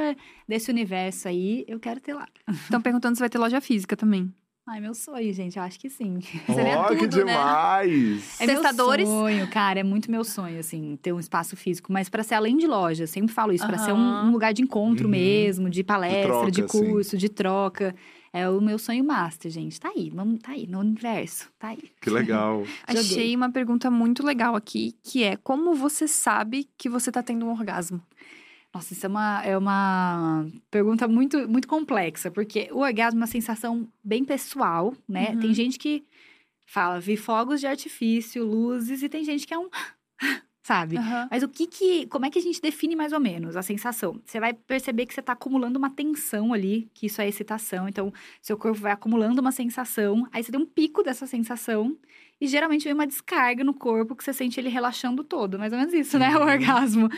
desse 0.48 0.72
universo 0.72 1.28
aí, 1.28 1.64
eu 1.68 1.78
quero 1.78 2.00
ter 2.00 2.14
lá. 2.14 2.26
Estão 2.48 2.80
perguntando 2.82 3.14
se 3.14 3.20
vai 3.20 3.30
ter 3.30 3.38
loja 3.38 3.60
física 3.60 3.96
também. 3.96 4.32
Ai, 4.64 4.80
meu 4.80 4.94
sonho, 4.94 5.32
gente, 5.32 5.56
eu 5.56 5.62
acho 5.64 5.78
que 5.78 5.90
sim. 5.90 6.20
Seria 6.46 6.84
que 6.84 6.96
tudo, 7.08 7.24
né? 7.24 7.32
demais! 7.32 8.40
É 8.40 8.46
Testadores? 8.46 9.08
meu 9.08 9.18
sonho, 9.18 9.48
cara, 9.50 9.80
é 9.80 9.82
muito 9.82 10.08
meu 10.08 10.22
sonho, 10.22 10.60
assim, 10.60 10.96
ter 11.02 11.12
um 11.12 11.18
espaço 11.18 11.56
físico, 11.56 11.92
mas 11.92 12.08
para 12.08 12.22
ser 12.22 12.36
além 12.36 12.56
de 12.56 12.66
loja, 12.68 13.02
eu 13.02 13.08
sempre 13.08 13.34
falo 13.34 13.52
isso, 13.52 13.66
para 13.66 13.76
ser 13.76 13.92
um, 13.92 14.26
um 14.26 14.30
lugar 14.30 14.52
de 14.52 14.62
encontro 14.62 15.06
Uhum. 15.06 15.10
mesmo, 15.10 15.68
de 15.68 15.82
palestra, 15.82 16.48
de, 16.50 16.62
troca, 16.62 16.78
assim. 16.78 16.90
curso, 16.90 17.16
de 17.18 17.28
troca. 17.28 17.94
É 18.32 18.48
o 18.48 18.60
meu 18.62 18.78
sonho 18.78 19.04
master, 19.04 19.50
gente. 19.50 19.78
Tá 19.80 19.90
aí, 19.94 20.08
vamos, 20.10 20.38
tá 20.40 20.52
aí, 20.52 20.66
no 20.66 20.78
universo, 20.78 21.50
tá 21.58 21.68
aí. 21.68 21.90
Que 22.00 22.08
legal. 22.08 22.62
Achei 22.86 23.34
uma 23.36 23.50
pergunta 23.50 23.90
muito 23.90 24.24
legal 24.24 24.54
aqui, 24.54 24.94
que 25.02 25.22
é 25.24 25.36
como 25.36 25.74
você 25.74 26.06
sabe 26.08 26.68
que 26.78 26.88
você 26.88 27.10
tá 27.10 27.22
tendo 27.22 27.44
um 27.44 27.50
orgasmo? 27.50 28.00
Nossa, 28.74 28.94
isso 28.94 29.04
é 29.04 29.08
uma, 29.08 29.42
é 29.44 29.58
uma 29.58 30.46
pergunta 30.70 31.06
muito, 31.06 31.46
muito 31.48 31.68
complexa, 31.68 32.30
porque 32.30 32.70
o 32.72 32.78
orgasmo 32.78 33.18
é 33.18 33.22
uma 33.22 33.26
sensação 33.26 33.86
bem 34.02 34.24
pessoal, 34.24 34.94
né? 35.06 35.30
Uhum. 35.32 35.40
Tem 35.40 35.54
gente 35.54 35.78
que 35.78 36.04
fala, 36.66 36.98
vi 36.98 37.18
fogos 37.18 37.60
de 37.60 37.66
artifício, 37.66 38.44
luzes, 38.44 39.02
e 39.02 39.08
tem 39.08 39.24
gente 39.24 39.46
que 39.46 39.52
é 39.52 39.58
um. 39.58 39.68
Sabe? 40.62 40.96
Aham. 40.96 41.28
Mas 41.30 41.42
o 41.42 41.48
que 41.48 41.66
que. 41.66 42.06
Como 42.06 42.24
é 42.24 42.30
que 42.30 42.38
a 42.38 42.42
gente 42.42 42.62
define 42.62 42.94
mais 42.94 43.12
ou 43.12 43.18
menos 43.20 43.56
a 43.56 43.62
sensação? 43.62 44.20
Você 44.24 44.38
vai 44.38 44.54
perceber 44.54 45.06
que 45.06 45.12
você 45.12 45.20
está 45.20 45.32
acumulando 45.32 45.76
uma 45.76 45.90
tensão 45.90 46.54
ali, 46.54 46.88
que 46.94 47.06
isso 47.06 47.20
é 47.20 47.28
excitação. 47.28 47.88
Então, 47.88 48.12
seu 48.40 48.56
corpo 48.56 48.78
vai 48.78 48.92
acumulando 48.92 49.40
uma 49.40 49.50
sensação, 49.50 50.26
aí 50.32 50.42
você 50.42 50.52
tem 50.52 50.60
um 50.60 50.64
pico 50.64 51.02
dessa 51.02 51.26
sensação, 51.26 51.98
e 52.42 52.46
geralmente 52.48 52.82
vem 52.82 52.92
uma 52.92 53.06
descarga 53.06 53.62
no 53.62 53.72
corpo 53.72 54.16
que 54.16 54.24
você 54.24 54.32
sente 54.32 54.58
ele 54.58 54.68
relaxando 54.68 55.22
todo. 55.22 55.58
Mais 55.60 55.72
ou 55.72 55.78
menos 55.78 55.94
isso, 55.94 56.18
né? 56.18 56.34
O 56.36 56.40
Uhum. 56.40 56.46
orgasmo. 56.48 57.08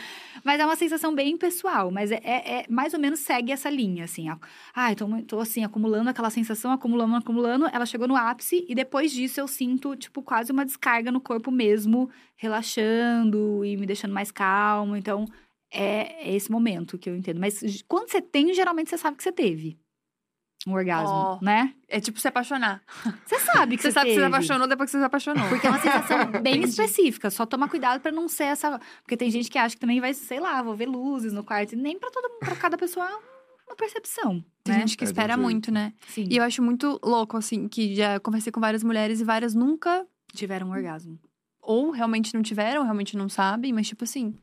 Mas 0.43 0.59
é 0.59 0.65
uma 0.65 0.75
sensação 0.75 1.15
bem 1.15 1.35
pessoal, 1.35 1.89
mas 1.89 2.11
é, 2.11 2.21
é- 2.23 2.59
é- 2.59 2.65
mais 2.69 2.93
ou 2.93 2.99
menos 2.99 3.19
segue 3.21 3.51
essa 3.51 3.67
linha, 3.67 4.03
assim. 4.03 4.27
Ah, 4.75 4.91
eu 4.91 4.95
tô, 4.95 5.07
tô 5.23 5.39
assim, 5.39 5.63
acumulando 5.63 6.11
aquela 6.11 6.29
sensação, 6.29 6.71
acumulando, 6.71 7.15
acumulando. 7.15 7.65
Ela 7.73 7.87
chegou 7.87 8.07
no 8.07 8.15
ápice, 8.15 8.63
e 8.69 8.75
depois 8.75 9.11
disso 9.11 9.39
eu 9.39 9.47
sinto, 9.47 9.95
tipo, 9.95 10.21
quase 10.21 10.51
uma 10.51 10.63
descarga 10.63 11.11
no 11.11 11.19
corpo 11.19 11.49
mesmo, 11.51 12.07
relaxando 12.35 13.63
e 13.65 13.75
me 13.77 13.85
deixando 13.85 14.13
mais 14.13 14.31
calmo. 14.31 14.95
Então, 14.95 15.25
é, 15.71 16.29
é 16.29 16.35
esse 16.35 16.51
momento 16.51 16.97
que 16.97 17.09
eu 17.09 17.15
entendo. 17.15 17.39
Mas 17.39 17.83
quando 17.87 18.09
você 18.11 18.21
tem, 18.21 18.53
geralmente 18.53 18.89
você 18.89 18.97
sabe 18.97 19.17
que 19.17 19.23
você 19.23 19.31
teve 19.31 19.77
um 20.65 20.73
orgasmo, 20.73 21.09
Ó. 21.13 21.39
né? 21.41 21.73
É 21.87 21.99
tipo 21.99 22.19
se 22.19 22.27
apaixonar. 22.27 22.81
Você 23.25 23.39
sabe 23.39 23.77
que 23.77 23.83
Você 23.83 23.89
você, 23.89 23.93
sabe 23.93 24.05
que 24.07 24.15
você 24.15 24.21
se 24.21 24.21
teve. 24.21 24.25
apaixonou 24.25 24.67
depois 24.67 24.87
que 24.89 24.91
você 24.93 24.99
se 24.99 25.05
apaixonou. 25.05 25.47
Porque 25.47 25.67
é 25.67 25.69
uma 25.69 25.79
sensação 25.79 26.31
bem 26.41 26.63
específica. 26.63 27.29
Só 27.29 27.45
toma 27.45 27.67
cuidado 27.69 28.01
pra 28.01 28.11
não 28.11 28.27
ser 28.27 28.45
essa. 28.45 28.79
Porque 29.03 29.15
tem 29.15 29.29
gente 29.29 29.49
que 29.49 29.57
acha 29.57 29.75
que 29.75 29.79
também 29.81 30.01
vai, 30.01 30.13
sei 30.13 30.39
lá, 30.39 30.61
vou 30.61 30.75
ver 30.75 30.87
luzes 30.87 31.31
no 31.33 31.43
quarto. 31.43 31.73
E 31.73 31.75
nem 31.75 31.99
pra 31.99 32.09
todo 32.09 32.29
mundo, 32.29 32.39
pra 32.39 32.55
cada 32.55 32.77
pessoa 32.77 33.05
é 33.05 33.15
uma 33.67 33.75
percepção. 33.75 34.43
Tem 34.63 34.73
né? 34.73 34.79
gente 34.81 34.97
que 34.97 35.03
É 35.03 35.07
espera 35.07 35.37
muito, 35.37 35.71
né? 35.71 35.93
Sim. 36.07 36.27
E 36.29 36.37
eu 36.37 36.43
acho 36.43 36.61
muito 36.63 36.99
louco, 37.03 37.37
assim, 37.37 37.67
que 37.67 37.95
já 37.95 38.19
conversei 38.19 38.51
com 38.51 38.59
várias 38.59 38.83
mulheres 38.83 39.21
e 39.21 39.23
várias 39.23 39.53
nunca 39.53 40.05
tiveram 40.33 40.67
um 40.67 40.71
orgasmo. 40.71 41.19
Ou 41.65 41.91
realmente 41.91 42.33
não 42.33 42.41
tiveram, 42.41 42.79
ou 42.79 42.83
realmente 42.83 43.17
não 43.17 43.27
sabem, 43.27 43.73
mas 43.73 43.87
tipo 43.87 44.03
assim, 44.03 44.35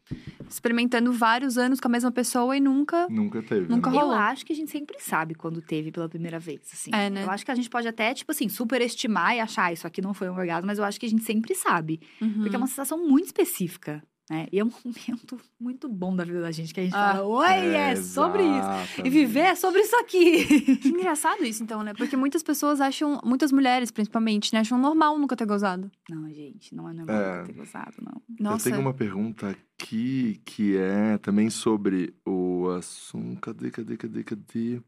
experimentando 0.48 1.12
vários 1.12 1.56
anos 1.56 1.80
com 1.80 1.88
a 1.88 1.90
mesma 1.90 2.10
pessoa 2.10 2.56
e 2.56 2.60
nunca. 2.60 3.06
Nunca 3.08 3.42
teve. 3.42 3.68
Nunca 3.68 3.90
né? 3.90 3.96
Eu 3.96 4.00
rolou. 4.02 4.14
acho 4.16 4.44
que 4.44 4.52
a 4.52 4.56
gente 4.56 4.70
sempre 4.70 4.96
sabe 5.00 5.34
quando 5.34 5.62
teve 5.62 5.90
pela 5.90 6.08
primeira 6.08 6.38
vez, 6.38 6.60
assim. 6.72 6.90
É, 6.92 7.08
né? 7.08 7.24
Eu 7.24 7.30
acho 7.30 7.44
que 7.44 7.50
a 7.50 7.54
gente 7.54 7.70
pode 7.70 7.86
até, 7.88 8.12
tipo 8.12 8.30
assim, 8.32 8.48
superestimar 8.48 9.34
e 9.36 9.40
achar 9.40 9.64
"Ah, 9.66 9.72
isso 9.72 9.86
aqui 9.86 10.02
não 10.02 10.12
foi 10.12 10.28
um 10.28 10.34
orgasmo, 10.36 10.66
mas 10.66 10.78
eu 10.78 10.84
acho 10.84 10.98
que 10.98 11.06
a 11.06 11.08
gente 11.08 11.22
sempre 11.22 11.54
sabe. 11.54 12.00
Uhum. 12.20 12.40
Porque 12.42 12.56
é 12.56 12.58
uma 12.58 12.66
sensação 12.66 12.98
muito 12.98 13.26
específica, 13.26 14.02
Né? 14.30 14.46
E 14.52 14.58
é 14.60 14.64
um 14.64 14.70
momento 14.84 15.38
muito 15.60 15.88
bom 15.88 16.14
da 16.14 16.24
vida 16.24 16.40
da 16.40 16.50
gente, 16.50 16.72
que 16.72 16.80
a 16.80 16.84
gente 16.84 16.94
Ah. 16.94 17.12
fala, 17.14 17.24
oi, 17.26 17.74
é, 17.74 17.96
sobre 17.96 18.42
isso. 18.44 19.02
E 19.04 19.10
viver 19.10 19.40
é 19.40 19.54
sobre 19.54 19.80
isso 19.80 19.96
aqui. 19.96 20.76
Que 20.76 20.88
engraçado 20.88 21.44
isso, 21.44 21.62
então, 21.62 21.82
né? 21.82 21.92
Porque 21.92 22.16
muitas 22.16 22.42
pessoas 22.42 22.80
acham, 22.80 23.20
muitas 23.24 23.50
mulheres 23.52 23.90
principalmente, 23.90 24.52
né? 24.54 24.60
Acham 24.60 24.78
normal 24.78 25.18
nunca 25.18 25.36
ter 25.36 25.44
gozado. 25.46 25.90
Não, 26.08 26.28
gente, 26.32 26.74
não 26.74 26.88
é 26.88 26.92
normal 26.94 27.16
É. 27.16 27.42
ter 27.42 27.52
gozado, 27.52 27.96
não. 28.00 28.22
Nossa. 28.40 28.68
Eu 28.68 28.72
tenho 28.72 28.82
uma 28.84 28.94
pergunta 28.94 29.50
aqui 29.80 30.40
que 30.44 30.76
é 30.76 31.18
também 31.18 31.50
sobre 31.50 32.14
o 32.24 32.68
assunto. 32.78 33.40
Cadê, 33.40 33.70
cadê, 33.70 33.96
cadê, 33.96 34.22
cadê? 34.24 34.80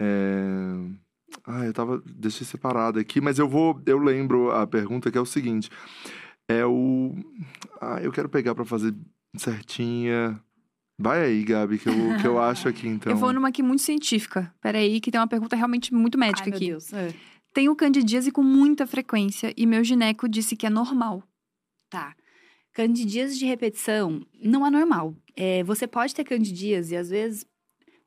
É... 0.00 0.74
Ah, 1.46 1.64
eu 1.64 1.72
tava. 1.72 2.02
Deixei 2.04 2.46
separado 2.46 2.98
aqui, 2.98 3.20
mas 3.20 3.38
eu 3.38 3.48
vou. 3.48 3.80
Eu 3.86 3.98
lembro 3.98 4.50
a 4.50 4.66
pergunta 4.66 5.10
que 5.10 5.16
é 5.16 5.20
o 5.20 5.24
seguinte: 5.26 5.70
é 6.52 6.66
o. 6.66 7.14
Ah, 7.80 8.00
eu 8.02 8.12
quero 8.12 8.28
pegar 8.28 8.54
pra 8.54 8.64
fazer 8.64 8.94
certinha. 9.36 10.40
Vai 10.98 11.24
aí, 11.24 11.42
Gabi, 11.42 11.78
que 11.78 11.88
eu, 11.88 11.94
que 12.20 12.26
eu 12.26 12.40
acho 12.40 12.68
aqui 12.68 12.86
então. 12.88 13.12
Eu 13.12 13.16
vou 13.16 13.32
numa 13.32 13.48
aqui 13.48 13.62
muito 13.62 13.82
científica. 13.82 14.54
Peraí, 14.60 15.00
que 15.00 15.10
tem 15.10 15.20
uma 15.20 15.26
pergunta 15.26 15.56
realmente 15.56 15.92
muito 15.92 16.18
médica 16.18 16.44
Ai, 16.44 16.50
meu 16.50 16.56
aqui. 16.56 16.66
Deus. 16.68 16.92
É. 16.92 17.14
Tenho 17.52 17.74
candidíase 17.76 18.30
com 18.30 18.42
muita 18.42 18.86
frequência 18.86 19.52
e 19.56 19.66
meu 19.66 19.84
gineco 19.84 20.28
disse 20.28 20.56
que 20.56 20.66
é 20.66 20.70
normal. 20.70 21.22
Tá. 21.90 22.14
Candidíase 22.72 23.38
de 23.38 23.44
repetição 23.44 24.24
não 24.42 24.66
é 24.66 24.70
normal. 24.70 25.14
É, 25.36 25.62
você 25.62 25.86
pode 25.86 26.14
ter 26.14 26.24
candidíase, 26.24 26.96
às 26.96 27.10
vezes, 27.10 27.44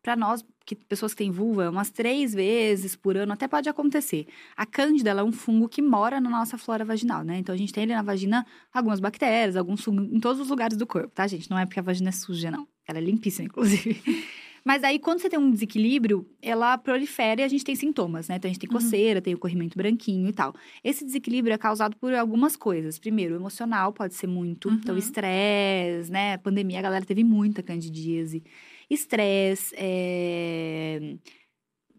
para 0.01 0.15
nós, 0.15 0.43
que, 0.65 0.75
pessoas 0.75 1.13
que 1.13 1.19
têm 1.19 1.31
vulva, 1.31 1.69
umas 1.69 1.89
três 1.89 2.33
vezes 2.33 2.95
por 2.95 3.15
ano, 3.15 3.31
até 3.33 3.47
pode 3.47 3.69
acontecer. 3.69 4.25
A 4.57 4.65
cândida 4.65 5.09
ela 5.11 5.21
é 5.21 5.23
um 5.23 5.31
fungo 5.31 5.69
que 5.69 5.81
mora 5.81 6.19
na 6.19 6.29
nossa 6.29 6.57
flora 6.57 6.83
vaginal, 6.83 7.23
né? 7.23 7.37
Então 7.37 7.53
a 7.53 7.57
gente 7.57 7.71
tem 7.71 7.83
ali 7.83 7.93
na 7.93 8.01
vagina 8.01 8.45
algumas 8.73 8.99
bactérias, 8.99 9.55
alguns 9.55 9.83
fungos 9.83 10.11
em 10.11 10.19
todos 10.19 10.41
os 10.41 10.49
lugares 10.49 10.77
do 10.77 10.87
corpo, 10.87 11.09
tá, 11.13 11.27
gente? 11.27 11.49
Não 11.49 11.57
é 11.59 11.65
porque 11.65 11.79
a 11.79 11.83
vagina 11.83 12.09
é 12.09 12.11
suja, 12.11 12.49
não. 12.49 12.67
Ela 12.87 12.97
é 12.97 13.01
limpíssima, 13.01 13.45
inclusive. 13.45 14.01
Mas 14.67 14.83
aí, 14.83 14.97
quando 14.97 15.19
você 15.19 15.29
tem 15.29 15.37
um 15.37 15.51
desequilíbrio, 15.51 16.27
ela 16.41 16.75
prolifera 16.75 17.41
e 17.41 17.43
a 17.43 17.47
gente 17.47 17.63
tem 17.63 17.75
sintomas, 17.75 18.27
né? 18.27 18.37
Então, 18.37 18.49
a 18.49 18.51
gente 18.51 18.59
tem 18.59 18.67
Uhum. 18.67 18.81
coceira, 18.81 19.21
tem 19.21 19.35
o 19.35 19.37
corrimento 19.37 19.77
branquinho 19.77 20.27
e 20.27 20.33
tal. 20.33 20.55
Esse 20.83 21.05
desequilíbrio 21.05 21.53
é 21.53 21.57
causado 21.59 21.95
por 21.97 22.11
algumas 22.15 22.55
coisas. 22.55 22.97
Primeiro, 22.97 23.35
o 23.35 23.37
emocional 23.37 23.93
pode 23.93 24.15
ser 24.15 24.25
muito. 24.25 24.67
Uhum. 24.67 24.73
Então, 24.73 24.97
estresse, 24.97 26.11
né? 26.11 26.37
Pandemia, 26.37 26.79
a 26.79 26.81
galera 26.81 27.05
teve 27.05 27.23
muita 27.23 27.61
candidíase. 27.61 28.41
Estresse, 28.89 29.73
é... 29.77 31.15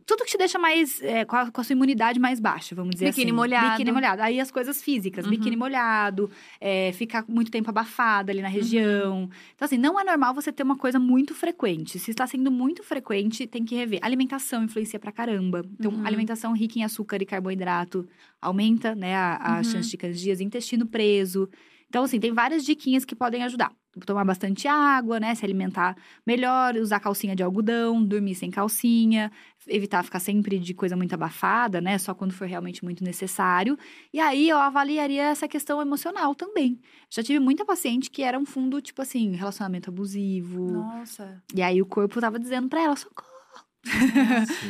Tudo 0.09 0.23
que 0.25 0.31
te 0.31 0.39
deixa 0.39 0.57
mais... 0.57 1.03
é, 1.03 1.25
com, 1.25 1.35
a, 1.35 1.51
com 1.51 1.61
a 1.61 1.65
sua 1.65 1.73
imunidade 1.73 2.21
mais 2.21 2.39
baixa, 2.39 2.77
vamos 2.77 2.95
dizer 2.95 3.07
Biquíni 3.07 3.33
assim. 3.33 3.37
molhado. 3.37 3.71
Biquíni 3.73 3.91
molhado. 3.91 4.23
Aí, 4.23 4.39
as 4.39 4.53
coisas 4.53 4.81
físicas. 4.81 5.25
Uhum. 5.25 5.33
Biquíni 5.33 5.57
molhado, 5.57 6.31
é, 6.61 6.93
ficar 6.93 7.25
muito 7.27 7.51
tempo 7.51 7.69
abafada 7.71 8.31
ali 8.31 8.41
na 8.41 8.47
região. 8.47 9.29
Então, 9.57 9.67
assim, 9.67 9.77
não 9.77 9.99
é 9.99 10.05
normal 10.05 10.33
você 10.33 10.53
ter 10.53 10.63
uma 10.63 10.77
coisa 10.77 11.01
muito 11.01 11.35
frequente. 11.35 11.99
Se 11.99 12.13
está 12.13 12.25
sendo 12.25 12.53
muito 12.53 12.85
frequente, 12.85 13.49
tem 13.49 13.65
que 13.65 13.75
rever. 13.75 13.99
Alimentação 14.01 14.63
influencia 14.63 15.01
pra 15.01 15.11
caramba. 15.11 15.65
Então, 15.77 15.91
Uhum. 15.91 16.07
alimentação 16.07 16.53
rica 16.53 16.79
em 16.79 16.85
açúcar 16.85 17.21
e 17.21 17.27
carboidrato 17.27 18.07
aumenta, 18.41 18.95
né, 18.95 19.17
a, 19.17 19.55
a 19.55 19.57
Uhum. 19.57 19.65
chance 19.65 19.91
de 19.91 19.97
candidíase. 19.97 20.45
Intestino 20.45 20.87
preso. 20.87 21.49
Então, 21.89 22.05
assim, 22.05 22.21
tem 22.21 22.33
várias 22.33 22.65
diquinhas 22.65 23.05
que 23.05 23.17
podem 23.17 23.43
ajudar. 23.43 23.73
Tomar 24.05 24.25
bastante 24.25 24.69
água, 24.69 25.19
né, 25.19 25.35
se 25.35 25.45
alimentar 25.45 25.97
melhor, 26.27 26.77
usar 26.77 27.01
calcinha 27.01 27.35
de 27.35 27.43
algodão, 27.43 28.05
dormir 28.05 28.35
sem 28.35 28.51
calcinha, 28.51 29.33
evitar 29.67 30.03
ficar 30.03 30.21
sempre 30.21 30.59
de 30.59 30.75
coisa 30.75 30.97
muito 30.97 31.15
abafada, 31.15 31.81
né, 31.81 31.97
só 31.97 32.13
quando 32.15 32.33
for 32.33 32.47
realmente 32.47 32.85
muito 32.85 33.03
necessário. 33.03 33.79
E 34.13 34.21
aí, 34.21 34.49
eu 34.49 34.59
avaliaria 34.59 35.25
essa 35.25 35.49
questão 35.49 35.81
emocional 35.81 36.35
também. 36.35 36.79
Já 37.09 37.23
tive 37.23 37.39
muita 37.39 37.65
paciente 37.65 38.11
que 38.11 38.23
era 38.23 38.39
um 38.39 38.45
fundo, 38.45 38.81
tipo 38.83 39.01
assim, 39.01 39.35
relacionamento 39.35 39.89
abusivo. 39.89 40.73
Nossa. 40.73 41.43
E 41.55 41.63
aí 41.63 41.81
o 41.81 41.87
corpo 41.87 42.21
tava 42.21 42.39
dizendo 42.39 42.69
pra 42.69 42.83
ela, 42.83 42.97
socorro. 42.97 43.36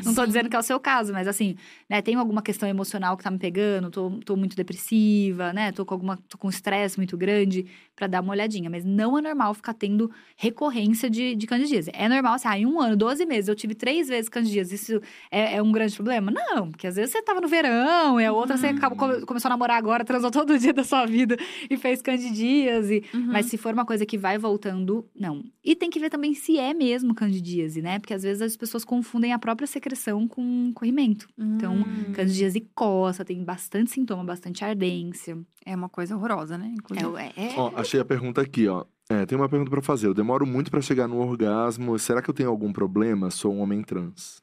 Não 0.04 0.14
tô 0.14 0.26
dizendo 0.26 0.48
que 0.48 0.56
é 0.56 0.58
o 0.58 0.62
seu 0.62 0.78
caso, 0.80 1.12
mas 1.12 1.26
assim, 1.28 1.56
né, 1.88 2.00
tem 2.02 2.14
alguma 2.14 2.42
questão 2.42 2.68
emocional 2.68 3.16
que 3.16 3.24
tá 3.24 3.30
me 3.30 3.38
pegando, 3.38 3.90
tô, 3.90 4.10
tô 4.24 4.36
muito 4.36 4.56
depressiva, 4.56 5.52
né? 5.52 5.72
Tô 5.72 5.84
com 5.84 5.94
alguma, 5.94 6.16
tô 6.28 6.36
com 6.38 6.48
estresse 6.48 6.96
muito 6.98 7.16
grande 7.16 7.66
pra 7.94 8.06
dar 8.06 8.20
uma 8.22 8.32
olhadinha. 8.32 8.68
Mas 8.70 8.84
não 8.84 9.16
é 9.18 9.22
normal 9.22 9.54
ficar 9.54 9.74
tendo 9.74 10.10
recorrência 10.36 11.08
de, 11.10 11.34
de 11.34 11.46
candidíase. 11.46 11.90
É 11.94 12.08
normal, 12.08 12.34
assim, 12.34 12.48
ah, 12.48 12.58
em 12.58 12.66
um 12.66 12.80
ano, 12.80 12.96
12 12.96 13.24
meses, 13.26 13.48
eu 13.48 13.54
tive 13.54 13.74
três 13.74 14.08
vezes 14.08 14.28
candidíase. 14.28 14.74
Isso 14.74 15.00
é, 15.30 15.56
é 15.56 15.62
um 15.62 15.72
grande 15.72 15.94
problema? 15.94 16.30
Não, 16.30 16.70
porque 16.70 16.86
às 16.86 16.96
vezes 16.96 17.12
você 17.12 17.22
tava 17.22 17.40
no 17.40 17.48
verão, 17.48 18.20
e 18.20 18.24
a 18.24 18.32
outra 18.32 18.56
você 18.56 18.66
Uhum. 18.68 18.76
acabou, 18.76 18.98
come- 18.98 19.20
começou 19.26 19.48
a 19.48 19.50
namorar 19.50 19.76
agora, 19.78 20.04
transou 20.04 20.30
todo 20.30 20.58
dia 20.58 20.72
da 20.72 20.84
sua 20.84 21.06
vida 21.06 21.36
e 21.70 21.76
fez 21.76 22.02
candidíase. 22.02 23.02
Uhum. 23.14 23.26
Mas 23.32 23.46
se 23.46 23.56
for 23.56 23.72
uma 23.72 23.84
coisa 23.84 24.04
que 24.04 24.18
vai 24.18 24.36
voltando, 24.38 25.06
não. 25.14 25.42
E 25.64 25.74
tem 25.74 25.88
que 25.90 25.98
ver 25.98 26.10
também 26.10 26.34
se 26.34 26.58
é 26.58 26.72
mesmo 26.74 27.14
candidíase, 27.14 27.80
né? 27.80 27.98
Porque 27.98 28.14
às 28.14 28.22
vezes 28.22 28.42
as 28.42 28.56
pessoas 28.56 28.84
confundem 28.84 29.05
a 29.32 29.38
própria 29.38 29.66
secreção 29.66 30.26
com 30.28 30.72
corrimento. 30.74 31.28
Então, 31.38 31.74
Hum. 31.76 32.12
candidíase 32.12 32.60
coça, 32.74 33.24
tem 33.24 33.42
bastante 33.44 33.90
sintoma, 33.90 34.24
bastante 34.24 34.64
ardência. 34.64 35.38
É 35.64 35.74
uma 35.74 35.88
coisa 35.88 36.16
horrorosa, 36.16 36.56
né? 36.58 36.72
Inclusive. 36.76 37.16
É, 37.18 37.32
é, 37.36 37.54
Ó, 37.58 37.72
achei 37.76 38.00
a 38.00 38.04
pergunta 38.04 38.40
aqui, 38.40 38.66
ó. 38.68 38.84
É, 39.08 39.24
tem 39.24 39.38
uma 39.38 39.48
pergunta 39.48 39.70
pra 39.70 39.80
fazer. 39.82 40.06
Eu 40.08 40.14
demoro 40.14 40.44
muito 40.46 40.70
pra 40.70 40.80
chegar 40.80 41.06
no 41.06 41.18
orgasmo. 41.18 41.96
Será 41.98 42.20
que 42.20 42.28
eu 42.28 42.34
tenho 42.34 42.48
algum 42.50 42.72
problema? 42.72 43.30
Sou 43.30 43.54
um 43.54 43.60
homem 43.60 43.82
trans. 43.82 44.42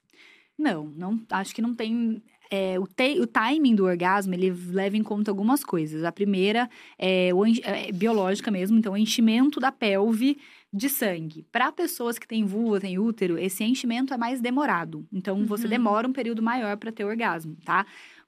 Não, 0.57 0.85
não, 0.95 1.19
acho 1.31 1.53
que 1.53 1.61
não 1.61 1.73
tem. 1.73 2.21
É, 2.51 2.79
o, 2.79 2.85
te- 2.87 3.19
o 3.19 3.25
timing 3.27 3.75
do 3.75 3.85
orgasmo, 3.85 4.33
ele 4.33 4.49
leva 4.51 4.95
em 4.97 5.03
conta 5.03 5.31
algumas 5.31 5.63
coisas. 5.63 6.03
A 6.03 6.11
primeira 6.11 6.69
é, 6.97 7.31
o 7.33 7.45
é 7.45 7.91
biológica 7.91 8.51
mesmo, 8.51 8.77
então, 8.77 8.93
o 8.93 8.97
enchimento 8.97 9.59
da 9.59 9.71
pelve 9.71 10.37
de 10.71 10.89
sangue. 10.89 11.43
Para 11.51 11.71
pessoas 11.71 12.17
que 12.19 12.27
têm 12.27 12.45
vulva, 12.45 12.79
têm 12.79 12.97
útero, 12.99 13.37
esse 13.37 13.63
enchimento 13.63 14.13
é 14.13 14.17
mais 14.17 14.41
demorado. 14.41 15.05
Então, 15.11 15.45
você 15.45 15.63
Uhum. 15.65 15.69
demora 15.69 16.07
um 16.07 16.13
período 16.13 16.41
maior 16.41 16.77
para 16.77 16.91
ter 16.91 17.05
orgasmo, 17.05 17.55
tá? 17.63 17.85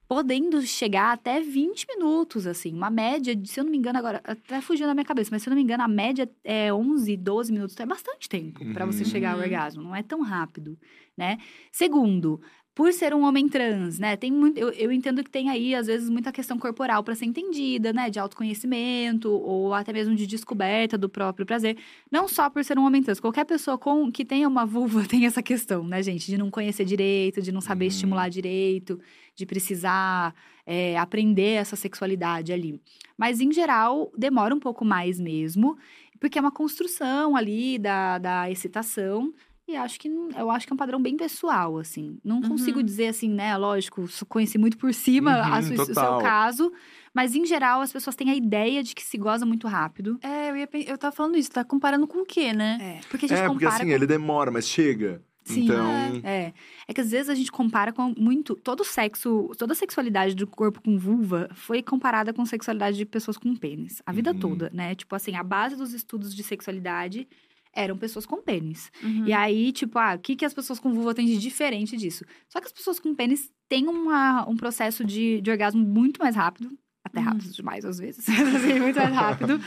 Podendo 0.08 0.62
chegar 0.62 1.14
até 1.14 1.42
20 1.42 1.88
minutos, 1.88 2.46
assim. 2.46 2.72
Uma 2.72 2.92
média, 2.92 3.36
de, 3.36 3.50
se 3.50 3.60
eu 3.60 3.64
não 3.64 3.72
me 3.72 3.78
engano, 3.80 3.98
agora, 3.98 4.22
até 4.24 4.62
fugiu 4.62 4.86
da 4.86 4.94
minha 4.94 5.04
cabeça, 5.06 5.30
mas 5.32 5.42
se 5.42 5.50
eu 5.50 5.52
não 5.52 5.56
me 5.58 5.64
engano, 5.64 5.82
a 5.82 5.88
média 5.88 6.30
é 6.44 6.72
11, 6.72 7.18
12 7.18 7.52
minutos. 7.52 7.76
É 7.80 7.86
bastante 7.88 8.30
tempo 8.30 8.64
para 8.72 8.86
você 8.86 9.04
Uhum. 9.04 9.10
chegar 9.10 9.32
ao 9.32 9.38
Uhum. 9.40 9.44
orgasmo. 9.46 9.82
Não 9.82 9.96
é 9.96 10.04
tão 10.04 10.22
rápido, 10.22 10.78
né? 11.18 11.40
Segundo, 11.72 12.40
por 12.76 12.92
ser 12.92 13.14
um 13.14 13.24
homem 13.24 13.48
trans, 13.48 13.98
né? 13.98 14.18
Tem 14.18 14.30
muito, 14.30 14.58
eu, 14.58 14.70
eu 14.72 14.92
entendo 14.92 15.24
que 15.24 15.30
tem 15.30 15.50
aí, 15.50 15.74
às 15.74 15.88
vezes, 15.88 16.10
muita 16.10 16.30
questão 16.30 16.60
corporal 16.60 17.02
para 17.06 17.16
ser 17.16 17.24
entendida, 17.26 17.94
né? 17.94 18.10
De 18.10 18.20
autoconhecimento 18.20 19.32
ou 19.32 19.74
até 19.74 19.94
mesmo 19.94 20.14
de 20.14 20.28
descoberta 20.28 20.98
do 20.98 21.08
próprio 21.08 21.46
prazer. 21.46 21.78
Não 22.12 22.28
só 22.28 22.50
por 22.50 22.64
ser 22.66 22.78
um 22.78 22.86
homem 22.86 23.02
trans. 23.02 23.22
Qualquer 23.22 23.46
pessoa 23.46 23.78
com 23.78 24.12
que 24.12 24.26
tenha 24.26 24.46
uma 24.46 24.66
vulva 24.66 25.06
tem 25.08 25.26
essa 25.26 25.42
questão, 25.42 25.86
né, 25.88 26.04
gente? 26.04 26.26
De 26.28 26.38
não 26.38 26.52
conhecer 26.52 26.84
direito, 26.84 27.42
de 27.42 27.52
não 27.52 27.62
saber 27.62 27.86
Uhum. 27.86 27.90
estimular 27.90 28.30
direito, 28.30 29.00
de 29.34 29.46
precisar 29.46 30.36
é, 30.66 30.98
aprender 30.98 31.54
essa 31.54 31.78
sexualidade 31.78 32.52
ali. 32.52 32.82
Mas, 33.18 33.40
em 33.40 33.54
geral, 33.54 34.12
demora 34.18 34.54
um 34.54 34.60
pouco 34.60 34.84
mais 34.84 35.18
mesmo, 35.18 35.78
porque 36.20 36.38
é 36.38 36.42
uma 36.42 36.52
construção 36.52 37.38
ali 37.38 37.80
da, 37.80 38.18
da 38.18 38.52
excitação. 38.52 39.34
E 39.68 39.76
acho 39.76 40.00
que 40.00 40.08
eu 40.08 40.52
acho 40.52 40.68
que 40.68 40.74
é 40.74 40.76
um 40.76 40.78
padrão 40.78 41.02
bem 41.02 41.18
pessoal, 41.18 41.78
assim. 41.80 42.20
Não 42.24 42.40
consigo 42.42 42.78
Uhum. 42.80 42.86
dizer 42.86 43.08
assim, 43.08 43.30
né? 43.30 43.58
Lógico, 43.58 44.06
conheci 44.30 44.58
muito 44.60 44.78
por 44.78 44.94
cima 44.94 45.38
Uhum, 45.38 45.54
a 45.54 45.62
sua- 45.64 45.82
o 45.84 45.86
seu 45.86 46.18
caso. 46.20 46.72
Mas, 47.14 47.34
em 47.34 47.46
geral, 47.46 47.82
as 47.82 47.92
pessoas 47.92 48.16
têm 48.16 48.30
a 48.30 48.36
ideia 48.36 48.84
de 48.84 48.94
que 48.94 49.02
se 49.04 49.18
goza 49.18 49.46
muito 49.46 49.68
rápido. 49.68 50.20
É, 50.22 50.52
eu, 50.52 50.56
ia, 50.58 50.70
eu 50.86 50.98
tava 50.98 51.16
falando 51.16 51.36
isso. 51.38 51.50
Tá 51.50 51.64
comparando 51.64 52.06
com 52.06 52.20
o 52.20 52.26
quê, 52.26 52.54
né? 52.54 52.78
É. 52.80 53.08
Porque 53.10 53.26
a 53.26 53.30
gente 53.30 53.38
É, 53.40 53.48
porque 53.48 53.64
compara 53.66 53.76
assim, 53.84 53.90
com... 53.90 53.96
ele 53.96 54.06
demora, 54.06 54.52
mas 54.52 54.68
chega. 54.68 55.24
Sim, 55.44 55.64
então. 55.66 55.88
É. 56.24 56.54
É 56.88 56.94
que 56.94 57.02
às 57.02 57.12
vezes 57.12 57.30
a 57.30 57.36
gente 57.36 57.52
compara 57.52 57.94
com 57.94 58.14
muito. 58.18 58.56
Todo 58.56 58.84
sexo, 58.84 59.52
toda 59.58 59.74
a 59.74 59.76
sexualidade 59.76 60.36
do 60.36 60.46
corpo 60.48 60.82
com 60.82 60.98
vulva 60.98 61.50
foi 61.54 61.82
comparada 61.84 62.34
com 62.34 62.44
sexualidade 62.46 62.98
de 62.98 63.06
pessoas 63.06 63.38
com 63.38 63.56
pênis. 63.56 64.02
A 64.06 64.12
vida 64.12 64.32
Uhum. 64.32 64.40
toda, 64.40 64.70
né? 64.74 64.94
Tipo 64.96 65.16
assim, 65.16 65.36
a 65.36 65.44
base 65.44 65.76
dos 65.76 65.94
estudos 65.94 66.36
de 66.36 66.42
sexualidade 66.44 67.28
eram 67.76 67.98
pessoas 67.98 68.26
com 68.26 68.42
pênis. 68.42 68.90
Uhum. 69.04 69.26
E 69.28 69.34
aí, 69.34 69.72
tipo, 69.72 70.00
ah, 70.00 70.16
o 70.16 70.20
que, 70.20 70.36
que 70.36 70.46
as 70.46 70.54
pessoas 70.54 70.80
com 70.80 70.94
vulva 70.94 71.14
têm 71.14 71.26
de 71.26 71.38
diferente 71.38 71.98
disso? 71.98 72.24
Só 72.48 72.60
que 72.62 72.68
as 72.68 72.72
pessoas 72.74 73.00
com 73.00 73.14
pênis 73.14 73.52
têm 73.68 73.88
uma, 73.88 74.48
um 74.50 74.56
processo 74.56 75.04
de, 75.04 75.42
de 75.42 75.52
orgasmo 75.52 75.84
muito 75.86 76.18
mais 76.20 76.36
rápido. 76.36 76.72
Até 77.04 77.20
Uhum. 77.20 77.26
rápido 77.26 77.52
demais, 77.52 77.86
às 77.86 78.00
vezes. 78.00 78.26
Assim, 78.30 78.80
muito 78.80 78.98
mais 78.98 79.14
rápido. 79.14 79.62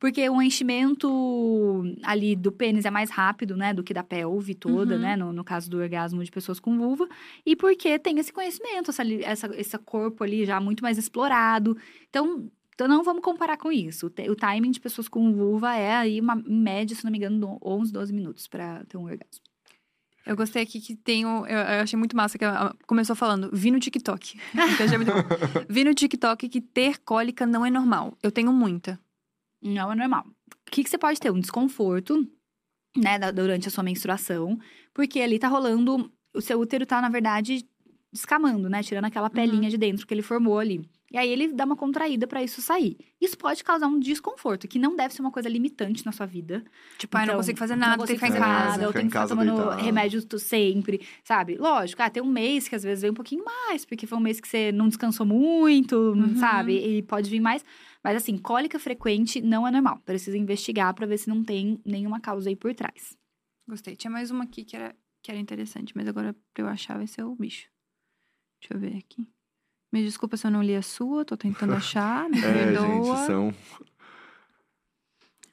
Porque 0.00 0.26
o 0.30 0.40
enchimento 0.40 1.84
ali 2.02 2.34
do 2.34 2.50
pênis 2.50 2.84
é 2.84 2.90
mais 2.90 3.10
rápido, 3.10 3.56
né? 3.56 3.74
Do 3.74 3.82
que 3.84 3.92
da 3.92 4.02
pelve 4.02 4.54
toda, 4.54 4.94
Uhum. 4.94 5.00
né? 5.00 5.16
No, 5.16 5.32
no 5.32 5.44
caso 5.44 5.70
do 5.70 5.78
orgasmo 5.78 6.24
de 6.24 6.30
pessoas 6.30 6.58
com 6.58 6.76
vulva. 6.78 7.06
E 7.44 7.54
porque 7.54 7.98
tem 7.98 8.18
esse 8.18 8.32
conhecimento, 8.32 8.90
essa, 8.90 9.02
essa, 9.22 9.46
esse 9.60 9.78
corpo 9.78 10.24
ali 10.24 10.44
já 10.46 10.58
muito 10.60 10.82
mais 10.82 10.96
explorado. 10.98 11.76
Então, 12.08 12.50
então 12.80 12.88
não 12.88 13.04
vamos 13.04 13.22
comparar 13.22 13.58
com 13.58 13.70
isso. 13.70 14.06
O, 14.06 14.30
o 14.30 14.34
timing 14.34 14.70
de 14.70 14.80
pessoas 14.80 15.06
com 15.06 15.34
vulva 15.34 15.76
é 15.76 15.94
aí, 15.94 16.18
uma, 16.18 16.42
em 16.46 16.62
média, 16.62 16.96
se 16.96 17.04
não 17.04 17.10
me 17.10 17.18
engano, 17.18 17.38
do 17.38 17.58
11, 17.62 17.92
12 17.92 18.10
minutos 18.10 18.48
pra 18.48 18.82
ter 18.86 18.96
um 18.96 19.04
orgasmo. 19.04 19.44
Eu 20.24 20.34
gostei 20.34 20.62
aqui 20.62 20.80
que 20.80 20.96
tem 20.96 21.26
um. 21.26 21.46
Eu, 21.46 21.58
eu 21.58 21.82
achei 21.82 21.98
muito 21.98 22.16
massa 22.16 22.38
que 22.38 22.44
ela 22.44 22.74
começou 22.86 23.14
falando, 23.14 23.50
vi 23.52 23.70
no 23.70 23.78
TikTok. 23.78 24.40
Bom. 25.04 25.66
vi 25.68 25.84
no 25.84 25.92
TikTok 25.92 26.48
que 26.48 26.60
ter 26.62 26.98
cólica 27.00 27.44
não 27.44 27.66
é 27.66 27.70
normal. 27.70 28.16
Eu 28.22 28.32
tenho 28.32 28.50
muita. 28.50 28.98
Não 29.62 29.92
é 29.92 29.94
normal. 29.94 30.24
o 30.26 30.70
que, 30.70 30.82
que 30.82 30.88
você 30.88 30.96
pode 30.96 31.20
ter? 31.20 31.30
Um 31.30 31.40
desconforto, 31.40 32.26
né, 32.96 33.18
durante 33.30 33.68
a 33.68 33.70
sua 33.70 33.84
menstruação, 33.84 34.58
porque 34.94 35.20
ali 35.20 35.38
tá 35.38 35.48
rolando. 35.48 36.10
O 36.34 36.40
seu 36.40 36.58
útero 36.58 36.86
tá, 36.86 36.98
na 37.02 37.10
verdade, 37.10 37.66
descamando, 38.10 38.70
né? 38.70 38.82
Tirando 38.82 39.04
aquela 39.04 39.28
pelinha 39.28 39.68
de 39.68 39.76
dentro 39.76 40.06
que 40.06 40.14
ele 40.14 40.22
formou 40.22 40.58
ali. 40.58 40.88
E 41.12 41.18
aí 41.18 41.28
ele 41.28 41.48
dá 41.52 41.64
uma 41.64 41.74
contraída 41.74 42.24
pra 42.26 42.40
isso 42.40 42.62
sair. 42.62 42.96
Isso 43.20 43.36
pode 43.36 43.64
causar 43.64 43.88
um 43.88 43.98
desconforto, 43.98 44.68
que 44.68 44.78
não 44.78 44.94
deve 44.94 45.12
ser 45.12 45.22
uma 45.22 45.32
coisa 45.32 45.48
limitante 45.48 46.06
na 46.06 46.12
sua 46.12 46.24
vida. 46.24 46.64
Tipo, 46.98 47.16
ai, 47.16 47.22
não 47.24 47.32
Então, 47.32 47.40
consigo 47.40 47.58
fazer 47.58 47.74
não 47.74 47.80
nada, 47.80 48.06
tem 48.06 48.14
que 48.16 48.20
consigo 48.20 48.32
ficar 48.36 48.38
em 48.38 48.54
casa. 48.68 48.82
eu 48.84 48.92
tenho 48.92 49.04
que 49.06 49.10
ficar 49.10 49.26
tomando 49.26 49.56
deitado. 49.56 49.82
remédios 49.82 50.24
tu- 50.24 50.38
sempre, 50.38 51.00
sabe? 51.24 51.56
Lógico, 51.56 52.00
ah, 52.00 52.08
tem 52.08 52.22
um 52.22 52.30
mês 52.30 52.68
que 52.68 52.76
às 52.76 52.84
vezes 52.84 53.02
vem 53.02 53.10
um 53.10 53.14
pouquinho 53.14 53.44
mais, 53.44 53.84
porque 53.84 54.06
foi 54.06 54.16
um 54.18 54.20
mês 54.20 54.38
que 54.40 54.46
você 54.46 54.70
não 54.70 54.86
descansou 54.86 55.26
muito, 55.26 55.96
Uhum. 55.96 56.36
sabe? 56.36 56.74
E 56.78 57.02
pode 57.02 57.28
vir 57.28 57.40
mais. 57.40 57.64
Mas 58.04 58.16
assim, 58.16 58.38
cólica 58.38 58.78
frequente 58.78 59.40
não 59.40 59.66
é 59.66 59.70
normal. 59.72 59.98
Precisa 60.06 60.38
investigar 60.38 60.94
pra 60.94 61.06
ver 61.06 61.18
se 61.18 61.28
não 61.28 61.42
tem 61.42 61.80
nenhuma 61.84 62.20
causa 62.20 62.48
aí 62.48 62.54
por 62.54 62.72
trás. 62.72 63.18
Gostei. 63.68 63.96
Tinha 63.96 64.10
mais 64.12 64.30
uma 64.30 64.44
aqui 64.44 64.64
que 64.64 64.76
era, 64.76 64.94
que 65.22 65.30
era 65.30 65.40
interessante, 65.40 65.92
mas 65.96 66.06
agora 66.06 66.36
pra 66.54 66.62
eu 66.64 66.68
achar 66.68 66.96
vai 66.96 67.08
ser 67.08 67.24
o 67.24 67.34
bicho. 67.34 67.68
Deixa 68.60 68.74
eu 68.74 68.78
ver 68.78 68.96
aqui. 68.98 69.28
Me 69.92 70.02
desculpa 70.04 70.36
se 70.36 70.46
eu 70.46 70.50
não 70.50 70.62
li 70.62 70.74
a 70.76 70.82
sua, 70.82 71.24
tô 71.24 71.36
tentando 71.36 71.72
achar, 71.74 72.28
me 72.28 72.38
É, 72.38 72.52
perdoa. 72.52 72.86
gente, 73.16 73.26
são. 73.26 73.54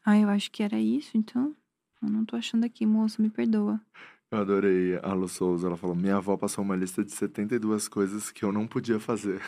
Ah, 0.05 0.17
eu 0.17 0.29
acho 0.29 0.49
que 0.51 0.63
era 0.63 0.79
isso, 0.79 1.17
então. 1.17 1.53
Eu 2.01 2.09
não 2.09 2.23
tô 2.23 2.35
achando 2.35 2.63
aqui, 2.63 2.85
moço, 2.85 3.21
me 3.21 3.29
perdoa. 3.29 3.79
Eu 4.31 4.39
adorei 4.39 4.99
a 5.01 5.13
Lu 5.13 5.27
Souza. 5.27 5.67
Ela 5.67 5.77
falou: 5.77 5.95
Minha 5.95 6.17
avó 6.17 6.37
passou 6.37 6.63
uma 6.63 6.75
lista 6.75 7.03
de 7.03 7.11
72 7.11 7.87
coisas 7.87 8.29
que 8.31 8.43
eu 8.45 8.51
não 8.51 8.67
podia 8.67 8.99
fazer. 8.99 9.41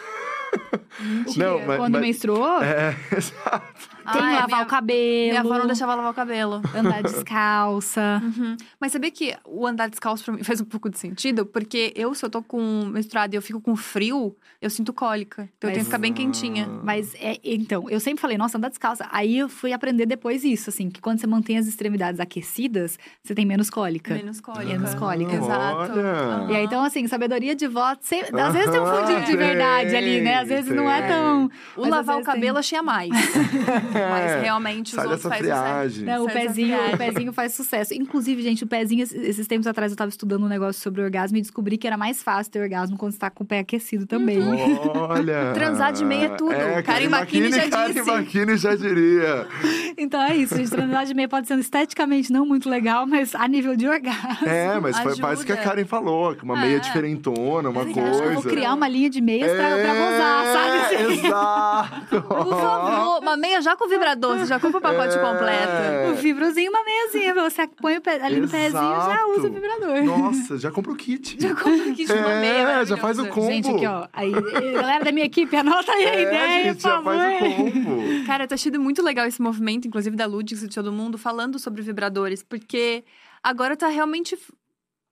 Não, 1.38 1.66
mas- 1.66 1.78
Quando 1.78 1.94
mas- 1.94 2.02
menstruou, 2.02 2.62
É, 2.64 2.96
exato. 3.16 3.90
Tem 4.12 4.22
Ah, 4.22 4.30
é, 4.32 4.34
lavar 4.36 4.48
minha- 4.48 4.64
o 4.64 4.66
cabelo, 4.66 5.30
Minha 5.30 5.40
avó 5.42 5.58
não 5.58 5.68
deixava 5.68 5.96
lavar 5.96 6.12
o 6.12 6.14
cabelo. 6.16 6.62
andar 6.76 7.02
descalça. 7.04 8.22
Uhum. 8.40 8.56
Mas 8.80 8.92
sabia 8.92 9.12
que 9.12 9.36
o 9.46 9.66
andar 9.66 9.90
descalço 9.90 10.24
pra 10.24 10.34
mim 10.34 10.44
faz 10.44 10.62
um 10.62 10.66
pouco 10.66 10.90
de 10.90 10.98
sentido? 11.00 11.46
Porque 11.46 11.92
eu, 11.96 12.14
se 12.14 12.24
eu 12.26 12.30
tô 12.30 12.42
com 12.44 12.86
menstruada 12.86 13.36
e 13.36 13.38
eu 13.38 13.42
fico 13.42 13.60
com 13.60 13.76
frio, 13.76 14.36
eu 14.62 14.70
sinto 14.70 14.94
cólica. 14.94 15.50
Então 15.58 15.70
eu 15.70 15.74
tenho 15.74 15.80
que 15.86 15.86
ficar 15.86 15.98
bem 15.98 16.14
quentinha. 16.14 16.68
Mas 16.84 17.14
é, 17.16 17.38
então, 17.44 17.90
eu 17.90 18.00
sempre 18.00 18.22
falei, 18.22 18.38
nossa, 18.38 18.58
andar 18.58 18.70
descalça. 18.70 19.08
Aí 19.12 19.38
eu 19.38 19.50
fui 19.50 19.74
aprender 19.74 20.06
depois 20.06 20.44
isso, 20.44 20.70
assim, 20.70 20.90
que 20.90 21.02
quando 21.02 21.20
você 21.20 21.28
mantém 21.28 21.58
as 21.58 21.68
extremidades 21.68 22.20
aquecidas, 22.20 22.98
você 23.24 23.34
tem 23.36 23.46
menos 23.46 23.70
cólica. 23.70 24.14
Menos 24.14 24.40
cólica. 24.42 24.66
Menos 24.66 24.94
cólica. 24.96 25.36
Exato. 25.36 25.92
Olha. 25.94 26.02
Aham. 26.02 26.52
E 26.52 26.56
aí, 26.56 26.66
então, 26.66 26.84
assim, 26.84 27.08
sabedoria 27.08 27.56
de 27.56 27.68
vó, 27.68 27.96
sempre- 28.02 28.40
às 28.40 28.54
vezes 28.54 28.70
tem 28.72 28.80
um 28.80 28.86
fundinho 28.86 29.24
de 29.26 29.36
verdade 29.38 29.96
ali, 29.96 30.22
né? 30.22 30.40
Às 30.40 30.48
vezes 30.50 30.74
não 30.74 30.90
é 30.90 31.02
tão. 31.08 31.46
O 31.76 31.82
Mas 31.82 31.90
lavar 31.90 32.16
o 32.16 32.20
vezes 32.20 32.26
tem- 32.26 32.36
cabelo 32.36 32.58
achei 32.58 32.78
a 32.78 32.84
mais. 32.84 33.10
Mas 34.10 34.42
realmente 34.42 34.96
os 34.98 35.04
outros 35.04 35.22
fazem 35.24 35.38
friagem. 35.40 36.04
Né, 36.06 36.20
o 36.20 36.26
pezinho, 36.28 36.78
o 36.94 36.98
pezinho 36.98 37.34
faz 37.34 37.54
sucesso. 37.54 37.94
Inclusive, 37.94 38.42
gente, 38.42 38.64
o 38.64 38.68
pezinho, 38.68 39.04
esses- 39.04 39.48
tempos 39.48 39.66
atrás 39.68 39.92
eu 39.92 39.98
tava 39.98 40.10
estudando 40.10 40.44
um 40.46 40.48
negócio 40.48 40.82
sobre 40.82 41.02
orgasmo 41.02 41.38
e 41.38 41.42
descobri 41.42 41.78
que 41.78 41.88
era 41.88 41.98
mais 41.98 42.22
fácil 42.22 42.52
ter 42.52 42.60
orgasmo 42.62 42.98
quando 42.98 43.14
você 43.14 43.18
tá 43.20 43.30
com 43.30 43.44
o 43.44 43.48
pé 43.48 43.60
aquecido 43.60 44.06
também. 44.06 44.40
Olha. 44.96 45.52
Transar 45.56 45.92
de 45.92 46.06
meia 46.06 46.26
é 46.26 46.30
tudo. 46.30 46.52
É, 46.54 46.82
Karen 46.84 47.10
Bakini 47.10 47.52
já 47.52 47.70
Karen 47.70 47.94
disse. 47.94 48.06
Bakini 48.06 48.58
já 48.58 48.76
diria. 48.76 49.48
Então 49.98 50.22
é 50.22 50.36
isso, 50.36 50.56
gente. 50.56 50.70
Transar 50.70 51.06
de 51.06 51.14
meia 51.14 51.28
pode 51.28 51.48
ser 51.48 51.58
esteticamente 51.60 52.32
não 52.32 52.46
muito 52.46 52.70
legal, 52.70 53.06
mas 53.06 53.36
a 53.36 53.46
nível 53.48 53.76
de 53.76 53.88
orgasmo. 53.88 54.48
É, 54.48 54.80
mas 54.80 54.98
foi, 55.00 55.16
faz 55.18 55.42
o 55.42 55.46
que 55.46 55.52
a 55.52 55.56
Ajuda. 55.56 55.70
Karen 55.70 55.86
falou, 55.86 56.36
que 56.36 56.44
uma 56.44 56.58
Ah, 56.58 56.62
meia 56.62 56.78
é. 56.78 56.80
diferentona, 56.80 57.70
uma 57.70 57.82
Acho 57.82 57.94
coisa. 57.94 58.22
que 58.22 58.28
eu 58.28 58.34
vou 58.34 58.44
criar 58.44 58.74
uma 58.76 58.88
linha 58.88 59.10
de 59.10 59.20
meias 59.20 59.52
pra, 59.52 59.76
pra 59.76 59.94
gozar, 59.94 60.46
sabe? 60.46 60.78
É, 60.96 61.02
assim? 61.06 61.20
Exato. 61.28 62.22
Por 62.22 62.60
favor, 62.60 63.20
uma 63.22 63.36
meia 63.36 63.62
já 63.62 63.76
com 63.76 63.89
vibrador, 63.90 64.38
você 64.38 64.46
já 64.46 64.60
compra 64.60 64.78
o 64.78 64.82
pacote 64.82 65.18
É. 65.18 65.20
completo. 65.20 66.12
Um 66.12 66.16
vibrozinho, 66.16 66.72
uma 66.72 66.84
meiazinha. 66.84 67.34
Você 67.34 67.68
põe 67.68 67.98
o 67.98 68.02
pé 68.02 68.24
ali 68.24 68.40
no 68.40 68.48
pezinho 68.48 68.72
já 68.82 69.06
Exato. 69.16 69.32
usa 69.32 69.48
o 69.50 69.52
vibrador. 69.52 70.04
Nossa, 70.04 70.58
já 70.58 70.72
comprou 70.72 70.96
o 70.96 70.98
kit. 70.98 71.36
Já 71.42 71.56
compra 71.56 71.72
o 71.90 71.94
kit 71.96 72.06
de 72.06 72.14
uma 72.14 72.32
É, 72.32 72.42
meia. 72.42 72.86
já 72.86 72.96
faz 72.98 73.20
o 73.20 73.28
combo. 73.28 73.52
Gente, 73.52 73.70
aqui, 73.70 73.86
ó. 73.86 74.08
Aí, 74.14 74.32
galera 74.32 75.04
da 75.04 75.12
minha 75.12 75.26
equipe, 75.26 75.56
anota 75.56 75.92
aí 75.92 76.06
a 76.06 76.16
É, 76.16 76.22
ideia, 76.22 76.64
gente, 76.64 76.76
por 76.82 76.90
já 76.90 76.96
favor. 76.96 77.14
faz 77.16 77.42
o 77.52 77.56
combo. 77.56 78.26
Cara, 78.26 78.48
tá 78.48 78.56
achando 78.56 78.80
muito 78.80 79.02
legal 79.04 79.26
esse 79.26 79.42
movimento, 79.42 79.88
inclusive 79.88 80.16
da 80.16 80.26
Ludix 80.26 80.64
e 80.64 80.68
de 80.68 80.76
todo 80.76 80.92
mundo, 80.92 81.18
falando 81.18 81.58
sobre 81.60 81.82
vibradores, 81.82 82.44
porque 82.44 83.04
agora 83.44 83.76
tá 83.76 83.88
realmente 83.88 84.38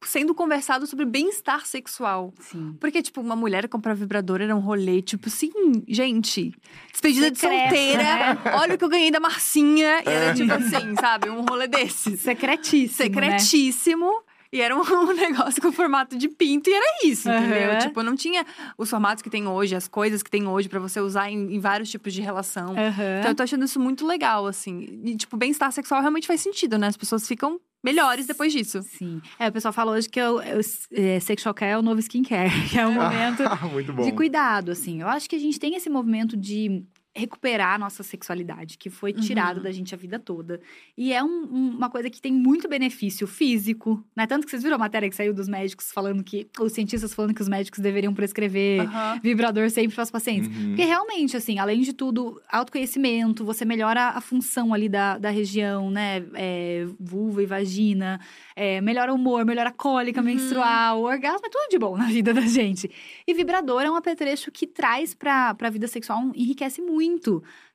sendo 0.04 0.34
conversado 0.36 0.86
sobre 0.86 1.06
bem-estar 1.06 1.66
sexual. 1.66 2.34
Sim. 2.40 2.76
Porque, 2.80 3.02
tipo, 3.02 3.20
uma 3.22 3.36
mulher 3.36 3.68
comprar 3.68 3.94
vibrador 3.94 4.42
era 4.42 4.56
um 4.56 4.60
rolê, 4.60 5.02
tipo, 5.02 5.28
assim, 5.28 5.52
gente, 5.88 6.54
despedida 6.92 7.32
de 7.32 7.40
solteira, 7.40 8.04
né? 8.04 8.38
olha 8.56 8.76
o 8.76 8.78
que 8.78 8.84
eu 8.84 8.90
ganhei 8.90 9.12
da 9.12 9.20
Marcinha. 9.20 10.04
E 10.06 10.10
era, 10.10 10.34
tipo 10.34 10.52
assim, 10.54 10.96
sabe, 11.00 11.30
um 11.30 11.44
rolê 11.44 11.68
desses. 11.68 12.22
Secretíssimo, 12.22 13.20
né? 13.20 13.40
Secretíssimo. 13.40 14.24
E 14.52 14.62
era 14.62 14.76
um, 14.76 14.82
negócio 15.14 15.62
com 15.62 15.72
formato 15.72 16.18
de 16.18 16.30
pinto, 16.30 16.70
e 16.70 16.74
era 16.74 16.86
isso, 17.04 17.30
entendeu? 17.30 17.72
Aham. 17.72 17.80
Tipo, 17.80 18.02
não 18.02 18.16
tinha 18.16 18.46
os 18.78 18.90
formatos 18.90 19.22
que 19.22 19.30
tem 19.30 19.46
hoje, 19.48 19.76
as 19.76 19.88
coisas 19.88 20.24
que 20.24 20.32
tem 20.32 20.48
hoje 20.48 20.70
pra 20.70 20.80
você 20.80 21.02
usar 21.02 21.30
em, 21.30 21.56
em 21.56 21.60
vários 21.60 21.90
tipos 21.90 22.14
de 22.14 22.22
relação. 22.22 22.70
Aham. 22.70 23.20
Então 23.20 23.32
eu 23.32 23.36
tô 23.36 23.44
achando 23.44 23.66
isso 23.66 23.80
muito 23.80 24.06
legal, 24.06 24.48
assim. 24.48 25.02
E, 25.04 25.16
tipo, 25.16 25.36
bem-estar 25.36 25.72
sexual 25.72 26.00
realmente 26.02 26.28
faz 26.28 26.40
sentido, 26.42 26.78
né? 26.78 26.88
As 26.88 26.98
pessoas 26.98 27.28
ficam 27.28 27.60
melhores 27.84 28.26
depois 28.26 28.52
disso. 28.52 28.82
Sim. 28.82 29.22
É, 29.40 29.48
o 29.48 29.52
pessoal 29.52 29.74
fala 29.74 29.92
hoje 29.92 30.10
que 30.10 30.20
é 30.20 30.30
o, 30.30 30.42
é 30.42 30.58
o 30.58 31.22
sexual 31.22 31.54
care 31.54 31.72
é 31.72 31.78
o 31.78 31.82
novo 31.82 32.00
skincare, 32.00 32.52
que 32.70 32.78
é 32.78 32.86
um 32.88 32.94
momento 32.94 33.44
Muito 33.72 33.94
bom. 33.94 34.04
de 34.04 34.12
cuidado, 34.12 34.72
assim. 34.72 35.02
Eu 35.02 35.08
acho 35.08 35.30
que 35.30 35.36
a 35.36 35.40
gente 35.40 35.60
tem 35.60 35.76
esse 35.76 35.90
movimento 35.90 36.36
de 36.36 36.84
recuperar 37.18 37.76
a 37.76 37.78
nossa 37.78 38.04
sexualidade, 38.04 38.78
que 38.78 38.90
foi 38.90 39.12
tirado 39.12 39.58
Uhum. 39.58 39.64
da 39.64 39.72
gente 39.72 39.94
a 39.94 39.98
vida 39.98 40.20
toda. 40.20 40.60
E 40.98 41.12
é 41.12 41.24
um- 41.24 41.28
um- 41.52 41.70
uma 41.78 41.90
coisa 41.90 42.10
que 42.10 42.22
tem 42.22 42.32
muito 42.32 42.68
benefício 42.70 43.26
físico, 43.26 44.04
né? 44.16 44.28
Tanto 44.28 44.46
que 44.46 44.52
vocês 44.52 44.62
viram 44.64 44.76
a 44.76 44.80
matéria 44.80 45.10
que 45.10 45.16
saiu 45.16 45.34
dos 45.34 45.48
médicos 45.50 45.92
falando 45.92 46.24
que... 46.24 46.48
Os 46.60 46.72
cientistas 46.74 47.14
falando 47.14 47.34
que 47.34 47.42
os 47.42 47.50
médicos 47.50 47.80
deveriam 47.80 48.14
prescrever 48.14 48.82
Aham. 48.82 49.20
vibrador 49.24 49.70
sempre 49.70 49.96
para 49.96 50.04
os 50.04 50.12
pacientes. 50.12 50.48
Uhum. 50.50 50.70
Porque 50.70 50.84
realmente, 50.84 51.36
assim, 51.36 51.58
além 51.60 51.82
de 51.82 51.94
tudo, 51.94 52.40
autoconhecimento, 52.50 53.44
você 53.44 53.66
melhora 53.66 54.10
a 54.10 54.22
função 54.22 54.74
ali 54.74 54.88
da, 54.88 55.18
da 55.18 55.30
região, 55.30 55.90
né? 55.90 56.24
É, 56.36 56.86
vulva 57.00 57.42
e 57.42 57.46
vagina, 57.46 58.20
é, 58.56 58.80
melhora 58.82 59.12
o 59.12 59.16
humor, 59.16 59.44
melhora 59.46 59.70
a 59.70 59.74
cólica 59.74 60.20
Uhum. 60.20 60.26
menstrual, 60.28 61.00
o 61.02 61.04
orgasmo, 61.06 61.46
é 61.46 61.50
tudo 61.50 61.70
de 61.70 61.80
bom 61.80 61.98
na 61.98 62.06
vida 62.14 62.34
da 62.34 62.42
gente. 62.42 62.90
E 63.26 63.34
vibrador 63.34 63.82
é 63.82 63.90
um 63.90 63.96
apetrecho 63.96 64.52
que 64.52 64.68
traz 64.68 65.14
pra, 65.14 65.56
pra 65.56 65.70
vida 65.70 65.88
sexual, 65.88 66.22
enriquece 66.36 66.82
muito. 66.82 67.07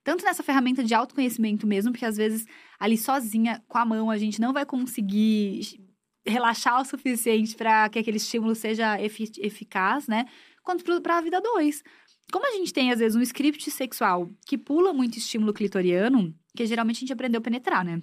Tanto 0.05 0.24
nessa 0.24 0.43
ferramenta 0.43 0.83
de 0.83 0.95
autoconhecimento 0.95 1.66
mesmo, 1.66 1.93
porque 1.93 2.05
às 2.05 2.16
vezes 2.16 2.47
ali 2.78 2.99
sozinha, 2.99 3.62
com 3.68 3.78
a 3.78 3.85
mão, 3.85 4.11
a 4.11 4.18
gente 4.18 4.41
não 4.41 4.53
vai 4.53 4.66
conseguir 4.66 5.80
relaxar 6.26 6.80
o 6.80 6.85
suficiente 6.85 7.57
para 7.57 7.89
que 7.89 7.99
aquele 7.99 8.16
estímulo 8.16 8.55
seja 8.55 9.01
efi- 9.01 9.33
eficaz, 9.39 10.07
né? 10.07 10.26
Quanto 10.62 10.85
para 11.01 11.18
a 11.18 11.20
vida 11.20 11.41
dois. 11.41 11.83
Como 12.33 12.47
a 12.47 12.53
gente 12.53 12.72
tem, 12.72 12.91
às 12.93 12.99
vezes, 12.99 13.16
um 13.16 13.22
script 13.22 13.70
sexual 13.70 14.30
que 14.47 14.57
pula 14.57 14.93
muito 14.93 15.18
estímulo 15.18 15.53
clitoriano, 15.53 16.35
que 16.57 16.64
geralmente 16.66 16.97
a 16.97 17.01
gente 17.01 17.12
aprendeu 17.12 17.39
a 17.39 17.43
penetrar, 17.43 17.85
né? 17.85 18.01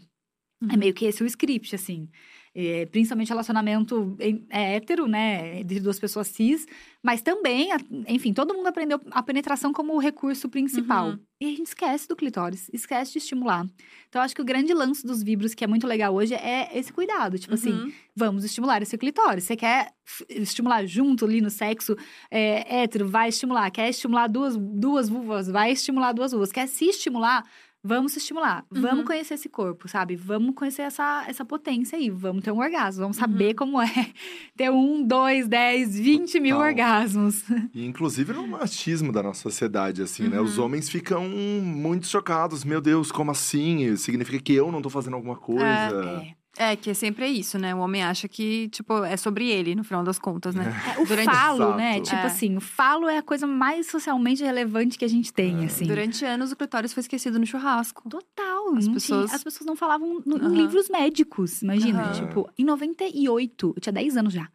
É 0.70 0.76
meio 0.76 0.94
que 0.94 1.06
esse 1.06 1.24
o 1.24 1.26
script, 1.26 1.74
assim. 1.74 2.10
É, 2.56 2.86
principalmente 2.88 3.30
relacionamento 3.30 4.18
é, 4.50 4.76
hétero, 4.76 5.08
né? 5.08 5.64
De 5.64 5.80
duas 5.80 6.00
pessoas 6.00 6.28
cis. 6.28 6.66
Mas 7.02 7.22
também, 7.22 7.70
enfim, 8.08 8.34
todo 8.34 8.54
mundo 8.54 8.68
aprendeu 8.68 9.00
a 9.12 9.24
penetração 9.24 9.72
como 9.72 9.94
o 9.94 10.00
recurso 10.00 10.50
principal. 10.50 11.10
Uhum. 11.10 11.20
E 11.40 11.46
a 11.46 11.50
gente 11.52 11.68
esquece 11.68 12.08
do 12.08 12.16
clitóris, 12.18 12.70
esquece 12.74 13.14
de 13.14 13.20
estimular. 13.20 13.66
Então, 14.10 14.22
acho 14.22 14.36
que 14.36 14.42
o 14.42 14.46
grande 14.46 14.74
lance 14.74 15.06
dos 15.06 15.24
vibros, 15.24 15.54
que 15.54 15.64
é 15.64 15.68
muito 15.68 15.88
legal 15.88 16.14
hoje, 16.14 16.34
é 16.34 16.78
esse 16.78 16.92
cuidado. 16.92 17.40
Tipo 17.40 17.54
assim, 17.54 17.72
Uhum. 17.72 17.92
vamos 18.14 18.44
estimular 18.44 18.82
esse 18.82 18.98
clitóris. 18.98 19.46
Você 19.46 19.56
quer 19.56 19.94
estimular 20.28 20.86
junto 20.86 21.24
ali 21.24 21.40
no 21.40 21.50
sexo 21.50 21.96
é, 22.30 22.82
hétero, 22.82 23.08
vai 23.08 23.30
estimular. 23.30 23.72
Quer 23.72 23.90
estimular 23.90 24.28
duas, 24.28 24.58
duas 24.58 25.08
vulvas, 25.08 25.48
vai 25.48 25.72
estimular 25.72 26.12
duas 26.12 26.32
vulvas. 26.32 26.52
Quer 26.52 26.68
se 26.68 26.86
estimular, 26.86 27.46
vamos 27.84 28.14
se 28.14 28.20
estimular. 28.20 28.66
Uhum. 28.74 28.82
Vamos 28.82 29.06
conhecer 29.06 29.36
esse 29.36 29.50
corpo, 29.50 29.88
sabe? 29.88 30.16
Vamos 30.16 30.56
conhecer 30.56 30.84
essa, 30.84 31.26
essa 31.28 31.46
potência 31.46 31.98
aí. 31.98 32.10
Vamos 32.10 32.44
ter 32.44 32.52
um 32.52 32.60
orgasmo. 32.60 33.02
Vamos 33.02 33.18
saber 33.18 33.54
como 33.54 33.82
é 33.82 33.88
ter 34.56 34.70
um, 34.70 35.04
dois, 35.04 35.48
dez, 35.48 35.98
vinte 35.98 36.40
mil 36.40 36.58
Total. 36.58 36.70
orgasmos. 36.70 37.44
E 37.74 37.86
inclusive 37.86 38.34
no 38.34 38.48
machismo 38.48 39.12
da 39.12 39.22
nossa 39.22 39.42
sociedade, 39.42 40.02
assim, 40.02 40.28
né? 40.28 40.40
Uhum. 40.40 40.46
Os 40.46 40.58
homens 40.58 40.90
ficam 40.90 41.28
muito 41.30 42.08
chocados. 42.08 42.64
Meu 42.64 42.82
Deus, 42.82 43.12
como 43.12 43.32
assim? 43.32 43.96
Significa 43.96 44.40
que 44.40 44.54
eu 44.54 44.72
não 44.72 44.82
tô 44.82 44.90
fazendo 44.90 45.16
alguma 45.16 45.36
coisa? 45.36 45.64
É. 45.64 46.28
É, 46.28 46.34
que 46.82 46.94
sempre 46.94 47.26
é 47.26 47.28
isso, 47.30 47.58
né? 47.58 47.74
O 47.74 47.80
homem 47.80 48.04
acha 48.04 48.28
que, 48.28 48.68
tipo, 48.70 49.04
é 49.06 49.16
sobre 49.16 49.50
ele, 49.50 49.76
no 49.76 49.84
final 49.84 50.04
das 50.04 50.20
contas, 50.20 50.54
né? 50.56 50.66
É, 50.98 51.02
o 51.02 51.06
Durante- 51.06 51.26
falo, 51.34 51.76
né? 51.76 51.92
Exato. 51.94 52.10
Tipo 52.10 52.22
É. 52.22 52.26
assim, 52.26 52.58
o 52.58 52.62
falo 52.62 53.08
é 53.08 53.18
a 53.18 53.22
coisa 53.24 53.48
mais 53.48 53.88
socialmente 53.90 54.44
relevante 54.44 54.98
que 54.98 55.06
a 55.06 55.08
gente 55.08 55.32
tem, 55.32 55.64
assim. 55.64 55.86
Durante 55.86 56.26
anos, 56.26 56.52
o 56.52 56.56
clitóris 56.56 56.92
foi 56.94 57.02
esquecido 57.02 57.40
no 57.40 57.46
churrasco. 57.46 58.10
Total. 58.10 58.76
As 58.76 58.88
não 58.88 58.94
pessoas- 58.96 59.26
tinha- 59.28 59.36
as 59.36 59.44
pessoas 59.44 59.66
não 59.66 59.76
falavam 59.76 60.22
no- 60.26 60.38
em 60.38 60.56
livros 60.62 60.90
médicos. 60.90 61.62
Imagina, 61.62 62.12
tipo, 62.12 62.50
em 62.58 62.66
98, 62.66 63.74
eu 63.76 63.82
tinha 63.82 63.94
10 63.94 64.18
anos 64.18 64.34
já. 64.34 64.48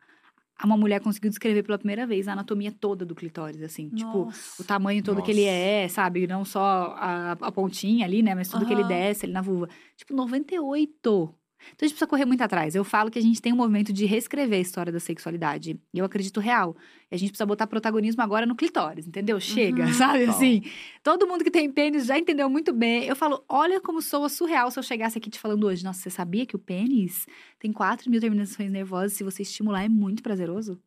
uma 0.65 0.77
mulher 0.79 0.99
conseguiu 1.01 1.29
descrever 1.29 1.63
pela 1.63 1.77
primeira 1.77 2.07
vez 2.07 2.27
a 2.27 2.33
anatomia 2.33 2.73
toda 2.73 3.05
do 3.05 3.15
clitóris, 3.15 3.61
assim. 3.61 3.91
Tipo, 3.91 4.27
Nossa. 4.27 4.63
o 4.63 4.65
tamanho 4.65 5.03
todo 5.03 5.21
que 5.23 5.31
ele 5.31 5.45
é, 5.45 5.87
sabe? 5.89 6.27
Não 6.27 6.43
só 6.45 6.95
a, 6.97 7.33
a 7.33 7.53
pontinha 7.53 8.07
ali, 8.07 8.23
né? 8.23 8.35
Mas 8.35 8.49
tudo 8.49 8.65
que 8.65 8.73
ele 8.73 8.85
desce 8.85 9.27
ali 9.27 9.33
na 9.35 9.43
vulva. 9.43 9.69
Tipo, 9.97 10.15
98. 10.15 11.35
Então 11.73 11.85
a 11.85 11.89
gente 11.89 11.95
precisa 11.95 12.07
correr 12.07 12.25
muito 12.25 12.43
atrás. 12.43 12.75
Eu 12.75 12.85
falo 12.85 13.11
que 13.11 13.19
a 13.19 13.23
gente 13.23 13.41
tem 13.41 13.53
um 13.53 13.57
movimento 13.57 13.93
de 13.93 14.05
reescrever 14.07 14.59
a 14.59 14.63
história 14.63 14.93
da 14.93 15.01
sexualidade. 15.01 15.79
E 15.93 15.99
eu 15.99 16.05
acredito 16.05 16.41
real. 16.41 16.77
E 17.11 17.15
a 17.15 17.19
gente 17.19 17.31
precisa 17.31 17.47
botar 17.47 17.67
protagonismo 17.67 18.23
agora 18.23 18.47
no 18.47 18.55
clitóris, 18.57 19.07
entendeu? 19.07 19.39
Chega, 19.41 19.85
Uhum. 19.87 19.93
sabe? 19.95 20.21
Total. 20.21 20.35
Assim, 20.35 20.63
todo 21.03 21.27
mundo 21.27 21.43
que 21.45 21.51
tem 21.51 21.71
pênis 21.71 22.07
já 22.07 22.19
entendeu 22.19 22.49
muito 22.51 22.73
bem. 22.73 23.05
Eu 23.05 23.17
falo, 23.17 23.45
olha 23.49 23.81
como 23.81 24.01
soa 24.03 24.29
surreal 24.29 24.71
se 24.71 24.79
eu 24.79 24.83
chegasse 24.83 25.19
aqui 25.19 25.31
te 25.31 25.39
falando 25.39 25.65
hoje. 25.67 25.85
Nossa, 25.85 26.01
você 26.01 26.11
sabia 26.11 26.45
que 26.47 26.57
o 26.57 26.59
pênis 26.59 27.27
tem 27.59 27.73
4 27.73 28.11
mil 28.11 28.21
terminações 28.21 28.71
nervosas? 28.71 29.13
Se 29.15 29.25
você 29.25 29.43
estimular, 29.43 29.85
é 29.85 29.89
muito 29.89 30.23
prazeroso? 30.23 30.81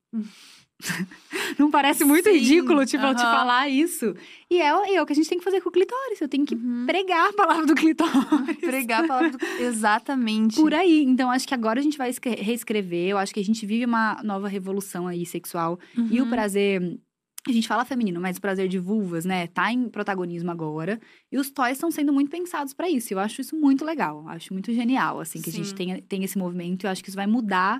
Não 1.57 1.71
parece 1.71 2.03
muito 2.05 2.29
Sim, 2.29 2.35
ridículo, 2.37 2.85
tipo, 2.85 3.03
eu 3.03 3.15
te 3.15 3.21
falar 3.21 3.67
isso? 3.67 4.13
E 4.49 4.61
é, 4.61 4.67
é 4.95 5.01
o 5.01 5.05
que 5.05 5.13
a 5.13 5.15
gente 5.15 5.27
tem 5.29 5.37
que 5.37 5.43
fazer 5.43 5.59
com 5.61 5.69
o 5.69 5.71
clitóris. 5.71 6.21
Eu 6.21 6.27
tenho 6.29 6.45
que 6.45 6.55
Uhum. 6.55 6.85
pregar 6.85 7.29
a 7.29 7.33
palavra 7.33 7.65
do 7.65 7.73
clitóris. 7.75 8.15
Pregar 8.59 9.03
a 9.03 9.07
palavra 9.07 9.31
do... 9.31 9.37
Exatamente. 9.61 10.55
Por 10.55 10.73
aí. 10.73 11.03
Então, 11.03 11.31
acho 11.31 11.47
que 11.47 11.53
agora 11.53 11.79
a 11.79 11.83
gente 11.83 11.97
vai 11.97 12.09
escre- 12.09 12.35
reescrever. 12.41 13.09
Eu 13.09 13.17
acho 13.17 13.33
que 13.33 13.39
a 13.39 13.43
gente 13.43 13.65
vive 13.65 13.85
uma 13.85 14.21
nova 14.23 14.47
revolução 14.47 15.07
aí 15.07 15.25
sexual. 15.25 15.79
E 16.11 16.19
o 16.21 16.23
Uhum. 16.25 16.29
prazer. 16.29 16.99
A 17.47 17.51
gente 17.51 17.65
fala 17.67 17.85
feminino, 17.85 18.19
mas 18.19 18.35
o 18.37 18.41
prazer 18.41 18.67
de 18.67 18.77
vulvas, 18.77 19.23
né, 19.23 19.47
tá 19.47 19.71
em 19.71 19.87
protagonismo 19.87 20.51
agora. 20.51 20.99
E 21.31 21.37
os 21.37 21.49
toys 21.49 21.73
estão 21.73 21.89
sendo 21.89 22.11
muito 22.11 22.29
pensados 22.29 22.73
pra 22.73 22.89
isso. 22.89 23.13
Eu 23.13 23.19
acho 23.19 23.39
isso 23.39 23.55
muito 23.55 23.85
legal. 23.85 24.25
Acho 24.27 24.51
muito 24.51 24.73
genial, 24.73 25.21
assim, 25.21 25.41
que 25.41 25.49
a 25.49 25.53
gente 25.53 25.69
Sim. 25.69 25.75
tenha, 25.75 26.01
tem 26.01 26.23
esse 26.25 26.37
movimento. 26.37 26.85
Eu 26.85 26.89
acho 26.91 27.01
que 27.01 27.09
isso 27.09 27.15
vai 27.15 27.25
mudar 27.27 27.79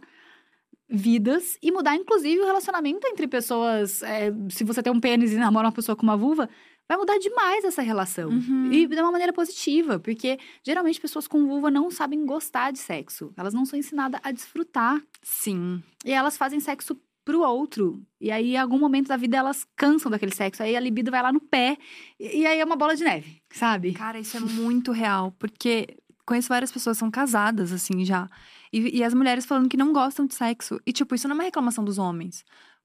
vidas 0.89 1.57
e 1.61 1.71
mudar, 1.71 1.95
inclusive, 1.95 2.39
o 2.39 2.45
relacionamento 2.45 3.05
entre 3.07 3.27
pessoas. 3.27 4.01
É, 4.03 4.31
se 4.49 4.63
você 4.63 4.81
tem 4.81 4.91
um 4.91 4.99
pênis 4.99 5.31
e 5.33 5.37
namora 5.37 5.67
uma 5.67 5.73
pessoa 5.73 5.95
com 5.95 6.03
uma 6.03 6.17
vulva, 6.17 6.49
vai 6.87 6.97
mudar 6.97 7.17
demais 7.17 7.65
essa 7.65 7.81
relação. 7.81 8.29
Uhum. 8.29 8.71
E 8.71 8.87
de 8.87 8.95
uma 9.01 9.11
maneira 9.11 9.33
positiva, 9.33 9.99
porque 9.99 10.39
geralmente 10.63 11.01
pessoas 11.01 11.27
com 11.27 11.45
vulva 11.45 11.69
não 11.69 11.91
sabem 11.91 12.25
gostar 12.25 12.71
de 12.71 12.79
sexo. 12.79 13.33
Elas 13.35 13.53
não 13.53 13.65
são 13.65 13.77
ensinadas 13.77 14.19
a 14.23 14.31
desfrutar. 14.31 15.01
Sim. 15.21 15.83
E 16.05 16.11
elas 16.11 16.37
fazem 16.37 16.59
sexo 16.59 16.97
pro 17.25 17.41
outro. 17.41 18.01
E 18.21 18.31
aí, 18.31 18.53
em 18.53 18.57
algum 18.57 18.79
momento 18.79 19.09
da 19.09 19.17
vida, 19.17 19.35
elas 19.35 19.67
cansam 19.75 20.09
daquele 20.09 20.33
sexo. 20.33 20.63
Aí 20.63 20.77
a 20.77 20.79
libido 20.79 21.11
vai 21.11 21.21
lá 21.21 21.33
no 21.33 21.41
pé. 21.41 21.77
E, 22.17 22.39
e 22.39 22.47
aí 22.47 22.59
é 22.59 22.63
uma 22.63 22.77
bola 22.77 22.95
de 22.95 23.03
neve, 23.03 23.41
sabe? 23.49 23.91
Cara, 23.91 24.17
isso 24.17 24.37
é 24.37 24.39
muito 24.39 24.93
real, 24.93 25.35
porque 25.37 25.97
conheço 26.25 26.47
várias 26.47 26.71
pessoas 26.71 26.95
que 26.95 26.99
são 26.99 27.11
casadas, 27.11 27.73
assim, 27.73 28.05
já. 28.05 28.29
E, 28.71 28.97
e 28.99 29.03
as 29.03 29.13
mulheres 29.13 29.45
falando 29.45 29.69
que 29.69 29.77
não 29.77 29.93
gostam 29.93 30.25
de 30.25 30.33
sexo. 30.35 30.79
E, 30.85 30.91
tipo, 30.91 31.15
isso 31.15 31.27
não 31.27 31.35
é 31.35 31.37
uma 31.39 31.43
reclamação 31.43 31.83
dos 31.83 31.97
homens. 31.97 32.43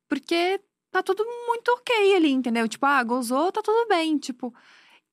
Porque 0.08 0.60
tá 0.90 1.02
tudo 1.02 1.24
muito 1.46 1.68
ok 1.72 2.16
ali, 2.16 2.30
entendeu? 2.30 2.68
Tipo, 2.68 2.86
ah, 2.86 3.02
gozou, 3.02 3.50
tá 3.50 3.62
tudo 3.62 3.88
bem. 3.88 4.18
Tipo. 4.18 4.54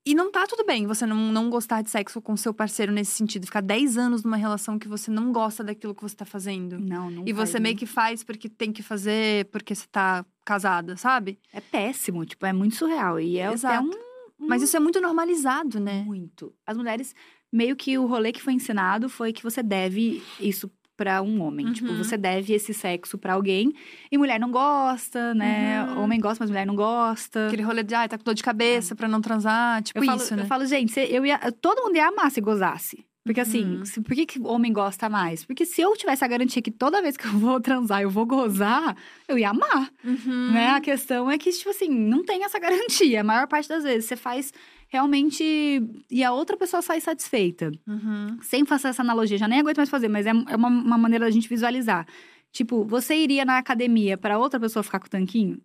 E 0.05 0.15
não 0.15 0.31
tá 0.31 0.47
tudo 0.47 0.65
bem 0.65 0.87
você 0.87 1.05
não, 1.05 1.31
não 1.31 1.49
gostar 1.49 1.81
de 1.81 1.89
sexo 1.89 2.21
com 2.21 2.35
seu 2.35 2.53
parceiro 2.53 2.91
nesse 2.91 3.11
sentido. 3.11 3.45
Ficar 3.45 3.61
10 3.61 3.97
anos 3.97 4.23
numa 4.23 4.37
relação 4.37 4.79
que 4.79 4.87
você 4.87 5.11
não 5.11 5.31
gosta 5.31 5.63
daquilo 5.63 5.93
que 5.93 6.01
você 6.01 6.15
tá 6.15 6.25
fazendo. 6.25 6.79
Não, 6.79 7.11
não 7.11 7.23
E 7.27 7.33
faz, 7.33 7.49
você 7.49 7.59
né? 7.59 7.63
meio 7.63 7.77
que 7.77 7.85
faz 7.85 8.23
porque 8.23 8.47
tem 8.49 8.71
que 8.71 8.81
fazer, 8.81 9.45
porque 9.51 9.75
você 9.75 9.85
tá 9.91 10.25
casada, 10.45 10.95
sabe? 10.95 11.37
É 11.53 11.59
péssimo, 11.61 12.25
tipo, 12.25 12.45
é 12.45 12.53
muito 12.53 12.75
surreal. 12.75 13.19
E 13.19 13.37
é 13.37 13.51
Exato. 13.51 13.87
um, 13.87 14.47
Mas 14.47 14.63
isso 14.63 14.75
é 14.75 14.79
muito 14.79 14.99
normalizado, 15.01 15.79
né? 15.79 16.01
Muito. 16.03 16.55
As 16.65 16.77
mulheres, 16.77 17.13
meio 17.51 17.75
que 17.75 17.97
o 17.97 18.05
rolê 18.05 18.31
que 18.31 18.41
foi 18.41 18.53
ensinado 18.53 19.09
foi 19.09 19.33
que 19.33 19.43
você 19.43 19.61
deve 19.63 20.21
isso 20.39 20.69
pra 20.95 21.21
um 21.21 21.41
homem. 21.41 21.71
Tipo, 21.71 21.89
Uhum. 21.89 21.97
você 21.97 22.17
deve 22.17 22.53
esse 22.53 22.73
sexo 22.73 23.17
pra 23.17 23.33
alguém. 23.33 23.71
E 24.11 24.17
mulher 24.17 24.37
não 24.37 24.51
gosta, 24.51 25.33
né? 25.33 25.81
Uhum. 25.85 26.03
Homem 26.03 26.19
gosta, 26.19 26.43
mas 26.43 26.49
mulher 26.49 26.65
não 26.65 26.75
gosta. 26.75 27.47
Aquele 27.47 27.61
rolê 27.63 27.83
de, 27.83 27.95
ai, 27.95 28.09
tá 28.09 28.17
com 28.17 28.23
dor 28.25 28.33
de 28.33 28.43
cabeça 28.43 28.95
pra 28.95 29.07
não 29.07 29.21
transar. 29.21 29.81
Tipo 29.81 29.99
eu 29.99 30.03
falo, 30.03 30.17
isso, 30.21 30.35
né? 30.35 30.43
Eu 30.43 30.47
falo, 30.47 30.65
gente, 30.65 30.99
eu 30.99 31.25
ia, 31.25 31.37
todo 31.61 31.83
mundo 31.83 31.95
ia 31.95 32.07
amar 32.07 32.29
se 32.31 32.41
gozasse. 32.41 33.05
Porque 33.25 33.39
assim, 33.41 33.77
Uhum. 33.77 33.85
se- 33.85 34.01
por 34.01 34.13
que, 34.15 34.25
que 34.25 34.39
o 34.39 34.47
homem 34.47 34.73
gosta 34.73 35.07
mais? 35.07 35.45
Porque 35.45 35.63
se 35.65 35.79
eu 35.81 35.93
tivesse 35.95 36.23
a 36.25 36.27
garantia 36.27 36.61
que 36.61 36.71
toda 36.71 37.01
vez 37.01 37.15
que 37.15 37.25
eu 37.27 37.31
vou 37.39 37.59
transar 37.61 38.01
eu 38.01 38.09
vou 38.09 38.25
gozar, 38.25 38.95
eu 39.27 39.37
ia 39.37 39.51
amar. 39.51 39.89
Uhum. 40.03 40.51
Né? 40.51 40.67
A 40.71 40.81
questão 40.81 41.29
é 41.31 41.37
que, 41.37 41.49
tipo 41.51 41.69
assim, 41.69 41.87
não 41.89 42.23
tem 42.25 42.43
essa 42.43 42.57
garantia. 42.59 43.21
A 43.21 43.23
maior 43.23 43.47
parte 43.47 43.69
das 43.69 43.83
vezes 43.83 44.05
você 44.05 44.15
faz 44.17 44.51
realmente 44.89 45.81
e 46.11 46.23
a 46.23 46.31
outra 46.33 46.57
pessoa 46.57 46.81
sai 46.81 46.99
satisfeita. 46.99 47.71
Uhum. 47.87 48.37
Sem 48.41 48.65
fazer 48.65 48.89
essa 48.89 49.01
analogia, 49.01 49.37
já 49.37 49.47
nem 49.47 49.59
aguento 49.59 49.77
mais 49.77 49.89
fazer, 49.89 50.09
mas 50.09 50.25
é, 50.25 50.31
é 50.31 50.55
uma, 50.55 50.67
uma 50.67 50.97
maneira 50.97 51.25
da 51.25 51.31
gente 51.31 51.47
visualizar. 51.47 52.05
Tipo, 52.51 52.83
você 52.83 53.15
iria 53.15 53.45
na 53.45 53.57
academia 53.59 54.17
pra 54.17 54.37
outra 54.39 54.59
pessoa 54.59 54.83
ficar 54.83 54.99
com 54.99 55.05
o 55.05 55.09
tanquinho? 55.09 55.61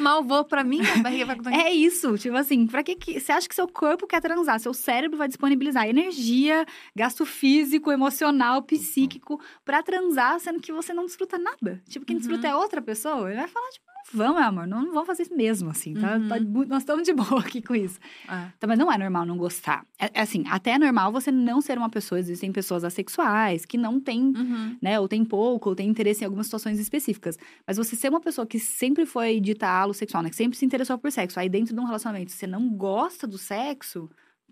Mal 0.00 0.24
vou 0.24 0.44
pra 0.44 0.64
mim, 0.64 0.80
a 0.84 0.96
barriga 1.00 1.26
vai 1.26 1.36
com 1.36 1.48
É 1.48 1.72
isso, 1.72 2.18
tipo 2.18 2.36
assim, 2.36 2.66
pra 2.66 2.82
que, 2.82 2.96
que 2.96 3.20
você 3.20 3.30
acha 3.30 3.48
que 3.48 3.54
seu 3.54 3.68
corpo 3.68 4.04
quer 4.04 4.20
transar? 4.20 4.58
Seu 4.58 4.74
cérebro 4.74 5.16
vai 5.16 5.28
disponibilizar 5.28 5.86
energia, 5.88 6.66
gasto 6.94 7.24
físico, 7.24 7.92
emocional, 7.92 8.62
psíquico 8.62 9.40
pra 9.64 9.80
transar, 9.80 10.40
sendo 10.40 10.60
que 10.60 10.72
você 10.72 10.92
não 10.92 11.06
desfruta 11.06 11.38
nada. 11.38 11.80
Tipo, 11.88 12.04
quem 12.04 12.16
Uhum. 12.16 12.20
desfruta 12.20 12.48
é 12.48 12.56
outra 12.56 12.82
pessoa. 12.82 13.28
Ele 13.30 13.38
vai 13.38 13.46
falar, 13.48 13.68
tipo, 13.70 13.86
não 13.86 13.93
vamos, 14.14 14.36
meu 14.36 14.44
amor, 14.48 14.66
não, 14.66 14.82
não 14.82 14.92
vamos 14.92 15.06
fazer 15.06 15.22
isso 15.24 15.34
mesmo, 15.36 15.70
assim, 15.70 15.94
tá? 15.94 16.16
Uhum. 16.16 16.28
Tá 16.28 16.40
nós 16.68 16.82
estamos 16.82 17.02
de 17.04 17.12
boa 17.12 17.40
aqui 17.40 17.60
com 17.60 17.74
isso. 17.74 17.98
É. 18.28 18.52
Também 18.58 18.76
não 18.76 18.90
é 18.90 18.96
normal 18.96 19.26
não 19.26 19.36
gostar. 19.36 19.86
É, 19.98 20.10
é 20.14 20.20
assim, 20.22 20.44
até 20.48 20.70
é 20.72 20.78
normal 20.78 21.12
você 21.12 21.30
não 21.32 21.60
ser 21.60 21.76
uma 21.78 21.90
pessoa. 21.90 22.18
Existem 22.18 22.52
pessoas 22.52 22.84
assexuais 22.84 23.64
que 23.64 23.76
não 23.76 24.00
têm 24.00 24.24
Uhum. 24.36 24.76
né? 24.80 24.98
Ou 25.00 25.08
tem 25.08 25.24
pouco, 25.24 25.70
ou 25.70 25.74
tem 25.76 25.88
interesse 25.88 26.22
em 26.22 26.24
algumas 26.26 26.46
situações 26.46 26.78
específicas. 26.78 27.36
Mas 27.66 27.76
você 27.76 27.96
ser 27.96 28.08
uma 28.08 28.20
pessoa 28.20 28.46
que 28.46 28.58
sempre 28.58 29.04
foi 29.06 29.40
dita 29.40 29.64
sexual, 29.94 30.22
né? 30.22 30.30
Que 30.30 30.36
sempre 30.36 30.56
se 30.56 30.64
interessou 30.64 30.96
por 30.98 31.10
sexo. 31.10 31.38
Aí 31.40 31.48
dentro 31.48 31.74
de 31.74 31.80
um 31.80 31.84
relacionamento 31.84 32.32
você 32.32 32.46
não 32.46 32.68
gosta 32.70 33.26
do 33.26 33.36
sexo, 33.38 34.08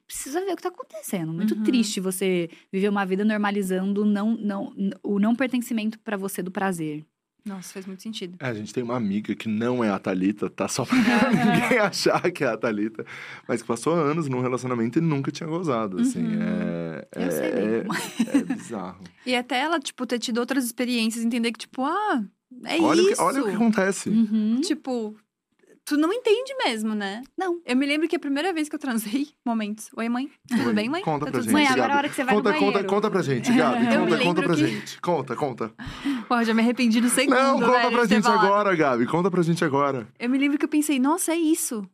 precisa 0.06 0.40
ver 0.44 0.52
o 0.52 0.56
que 0.56 0.62
tá 0.62 0.68
acontecendo. 0.68 1.32
Muito 1.32 1.54
Uhum. 1.54 1.62
triste 1.62 2.00
você 2.00 2.50
viver 2.72 2.88
uma 2.88 3.04
vida 3.06 3.24
normalizando 3.24 4.04
não, 4.04 4.36
não, 4.36 4.72
o 5.02 5.18
não 5.18 5.34
pertencimento 5.34 5.98
pra 6.00 6.16
você 6.16 6.42
do 6.42 6.50
prazer. 6.50 7.06
Nossa, 7.44 7.72
faz 7.72 7.86
muito 7.86 8.02
sentido. 8.02 8.36
É, 8.40 8.46
a 8.46 8.54
gente 8.54 8.72
tem 8.72 8.82
uma 8.84 8.96
amiga 8.96 9.34
que 9.34 9.48
não 9.48 9.82
é 9.82 9.90
a 9.90 9.98
Thalita, 9.98 10.48
tá? 10.48 10.68
Só 10.68 10.84
pra 10.84 10.96
ninguém 11.30 11.78
achar 11.78 12.30
que 12.30 12.44
é 12.44 12.48
a 12.48 12.56
Thalita. 12.56 13.04
Mas 13.48 13.62
que 13.62 13.68
passou 13.68 13.94
anos 13.94 14.28
num 14.28 14.40
relacionamento 14.40 14.98
e 14.98 15.02
nunca 15.02 15.32
tinha 15.32 15.48
gozado, 15.48 16.00
assim. 16.00 16.24
Uhum. 16.24 16.42
É, 16.42 17.08
Eu 17.16 17.30
sei 17.32 17.40
é, 17.50 17.84
é. 18.34 18.38
é 18.38 18.44
bizarro. 18.44 19.00
E 19.26 19.34
até 19.36 19.60
ela, 19.60 19.78
tipo, 19.78 20.04
ter 20.06 20.18
tido 20.18 20.38
outras 20.38 20.64
experiências, 20.64 21.24
entender 21.24 21.52
que, 21.52 21.60
tipo, 21.60 21.84
ah, 21.84 22.24
é 22.64 22.80
olha, 22.80 23.02
o 23.02 23.06
isso. 23.06 23.16
que, 23.16 23.22
olha 23.22 23.42
o 23.42 23.44
que 23.44 23.54
acontece. 23.54 24.08
Uhum. 24.10 24.60
Tipo, 24.60 25.16
tu 25.84 25.96
não 25.96 26.12
entende 26.12 26.54
mesmo, 26.64 26.94
né? 26.94 27.22
Não. 27.36 27.60
Eu 27.64 27.76
me 27.76 27.84
lembro 27.86 28.08
que 28.08 28.16
a 28.16 28.18
primeira 28.18 28.52
vez 28.52 28.68
que 28.68 28.74
eu 28.74 28.78
transei, 28.78 29.28
momentos. 29.44 29.90
Oi, 29.96 30.08
mãe. 30.08 30.30
Tudo 30.48 30.68
Oi, 30.68 30.74
bem, 30.74 30.88
mãe? 30.88 31.02
Conta 31.02 31.26
Tá 31.26 31.32
pra 31.32 31.40
gente, 31.40 31.52
Mãe, 31.52 31.66
agora 31.66 31.80
é 31.80 31.84
a 31.84 31.86
Gabi. 31.88 31.98
hora 31.98 32.08
que 32.08 32.14
você 32.14 32.24
vai 32.24 32.34
conta, 32.34 32.48
no 32.52 32.54
conta, 32.58 32.70
banheiro. 32.72 32.88
conta 32.88 33.10
pra 33.10 33.22
gente, 33.22 33.52
Gabi. 33.52 33.84
Eu 33.94 34.04
me 34.04 34.10
Conta, 34.10 34.22
conta 34.24 34.42
pra 34.42 34.54
que- 34.54 34.66
gente. 34.66 35.00
Conta, 35.00 35.36
conta. 35.36 35.74
Porra, 36.28 36.44
já 36.44 36.54
me 36.54 36.62
arrependi 36.62 37.00
no 37.00 37.08
segundo, 37.08 37.34
Não, 37.36 37.60
conta 37.60 37.72
velho, 37.72 37.90
pra 37.92 38.06
gente 38.06 38.22
falado. 38.22 38.46
agora, 38.46 38.76
Gabi. 38.76 39.06
Conta 39.06 39.30
pra 39.30 39.42
gente 39.42 39.64
agora. 39.64 40.08
Eu 40.18 40.28
me 40.30 40.38
lembro 40.38 40.58
que 40.58 40.64
eu 40.64 40.68
pensei, 40.68 40.98
nossa, 40.98 41.32
é 41.32 41.36
isso. 41.36 41.84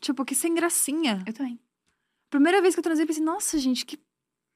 Tipo, 0.00 0.24
que 0.24 0.34
sem 0.34 0.54
gracinha. 0.54 1.22
Eu 1.26 1.32
também. 1.32 1.60
Primeira 2.30 2.62
vez 2.62 2.74
que 2.74 2.78
eu 2.78 2.84
transei, 2.84 3.02
eu 3.04 3.06
pensei, 3.08 3.22
nossa, 3.24 3.58
gente, 3.58 3.84
que. 3.84 3.98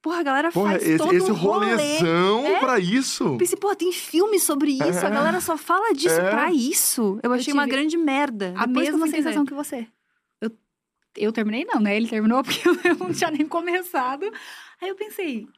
Porra, 0.04 0.18
a 0.18 0.22
galera 0.22 0.52
Porra, 0.52 0.72
faz 0.72 0.82
esse, 0.86 0.98
todo 0.98 1.14
esse 1.14 1.30
um 1.30 1.34
rolê. 1.34 1.70
rolezão 1.70 2.46
É? 2.46 2.60
pra 2.60 2.78
isso. 2.78 3.24
Eu 3.24 3.36
pensei, 3.38 3.56
pô, 3.58 3.74
tem 3.74 3.90
filme 3.90 4.38
sobre 4.38 4.72
isso, 4.72 4.98
É. 5.02 5.06
a 5.06 5.08
galera 5.08 5.40
só 5.40 5.56
fala 5.56 5.94
disso 5.94 6.20
É. 6.20 6.28
pra 6.30 6.52
isso. 6.52 7.18
Eu 7.22 7.32
achei 7.32 7.54
uma 7.54 7.64
tive 7.64 7.74
grande 7.74 7.96
merda. 7.96 8.52
A 8.54 8.66
Depois 8.66 8.86
que 8.88 8.94
eu 8.94 8.98
mesma 8.98 9.06
entender. 9.08 9.22
sensação 9.22 9.46
que 9.46 9.54
você. 9.54 9.86
Eu, 10.42 10.50
eu 11.16 11.32
terminei, 11.32 11.64
não, 11.64 11.80
né? 11.80 11.96
Ele 11.96 12.06
terminou 12.06 12.42
porque 12.44 12.68
eu 12.68 12.96
não 12.98 13.14
tinha 13.14 13.30
nem 13.30 13.46
começado. 13.48 14.30
Aí 14.78 14.90
eu 14.90 14.94
pensei, 14.94 15.48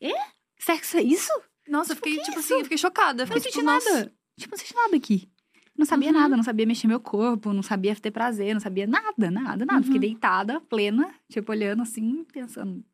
é? 0.00 0.12
Sexo 0.60 0.96
é 0.96 1.02
isso? 1.02 1.32
Nossa, 1.68 1.90
eu 1.92 1.96
Tipo, 1.96 2.06
fiquei, 2.06 2.20
que 2.20 2.24
tipo 2.30 2.38
isso? 2.38 2.46
assim, 2.52 2.58
eu 2.60 2.64
fiquei 2.64 2.78
chocada. 2.78 3.24
Eu 3.24 3.26
Eu 3.26 3.30
não 3.30 3.34
fiquei, 3.36 3.50
senti 3.50 3.58
tipo, 3.58 3.66
nossa. 3.72 3.90
nada. 3.94 4.12
Tipo, 4.38 4.52
não 4.52 4.58
senti 4.58 4.74
nada 4.76 4.96
aqui. 4.96 5.28
Não 5.76 5.84
sabia 5.84 6.08
Uhum. 6.12 6.14
nada, 6.20 6.36
não 6.36 6.44
sabia 6.44 6.66
mexer 6.66 6.86
meu 6.86 7.00
corpo, 7.00 7.52
não 7.52 7.62
sabia 7.64 7.96
ter 7.96 8.12
prazer, 8.12 8.54
não 8.54 8.60
sabia 8.60 8.86
nada, 8.86 9.28
nada, 9.28 9.64
nada. 9.66 9.78
Fiquei 9.82 9.94
Uhum. 9.96 10.00
deitada, 10.00 10.60
plena, 10.62 11.12
tipo, 11.28 11.50
olhando 11.50 11.82
assim, 11.82 12.24
pensando. 12.32 12.84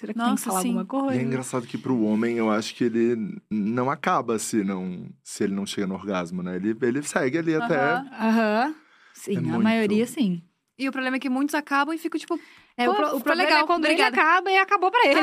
"Hum, 0.00 0.06
Será 0.06 0.12
que 0.14 0.18
tem 0.18 0.24
que 0.24 0.30
Nossa, 0.30 0.44
falar 0.44 0.60
sim. 0.62 0.68
alguma 0.68 0.84
E 0.84 0.86
coisa? 0.86 1.20
é 1.20 1.22
engraçado 1.22 1.66
que 1.66 1.76
pro 1.78 2.00
homem, 2.02 2.36
eu 2.36 2.50
acho 2.50 2.74
que 2.74 2.84
ele 2.84 3.38
não 3.50 3.90
acaba 3.90 4.38
se, 4.38 4.62
não, 4.64 5.06
se 5.22 5.44
ele 5.44 5.54
não 5.54 5.66
chega 5.66 5.86
no 5.86 5.94
orgasmo, 5.94 6.42
né? 6.42 6.56
Ele, 6.56 6.76
ele 6.82 7.02
segue 7.02 7.38
ali 7.38 7.54
até... 7.54 7.76
Aham. 7.76 8.08
Aham. 8.12 8.74
Sim, 9.12 9.34
É 9.36 9.38
a 9.38 9.42
muito. 9.42 9.62
maioria 9.62 10.06
sim. 10.06 10.42
E 10.78 10.88
o 10.88 10.92
problema 10.92 11.16
é 11.16 11.20
que 11.20 11.28
muitos 11.28 11.54
acabam 11.54 11.94
e 11.94 11.98
ficam, 11.98 12.18
tipo, 12.18 12.40
É, 12.76 12.86
Pô, 12.86 12.92
o, 12.92 12.94
pro- 12.94 13.06
o 13.16 13.20
problema 13.20 13.42
legal, 13.48 13.64
é 13.64 13.66
quando 13.66 13.84
obrigada. 13.84 14.16
ele 14.16 14.20
acaba 14.20 14.50
e 14.50 14.56
acabou 14.56 14.90
pra 14.90 15.00
ele. 15.06 15.20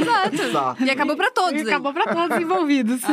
exato. 0.00 0.34
Exato. 0.42 0.84
E 0.84 0.90
acabou 0.90 1.16
pra 1.16 1.30
todos. 1.30 1.62
E 1.62 1.64
acabou 1.66 1.92
pra 1.92 2.04
todos 2.12 2.36
os 2.36 2.42
envolvidos. 2.42 3.00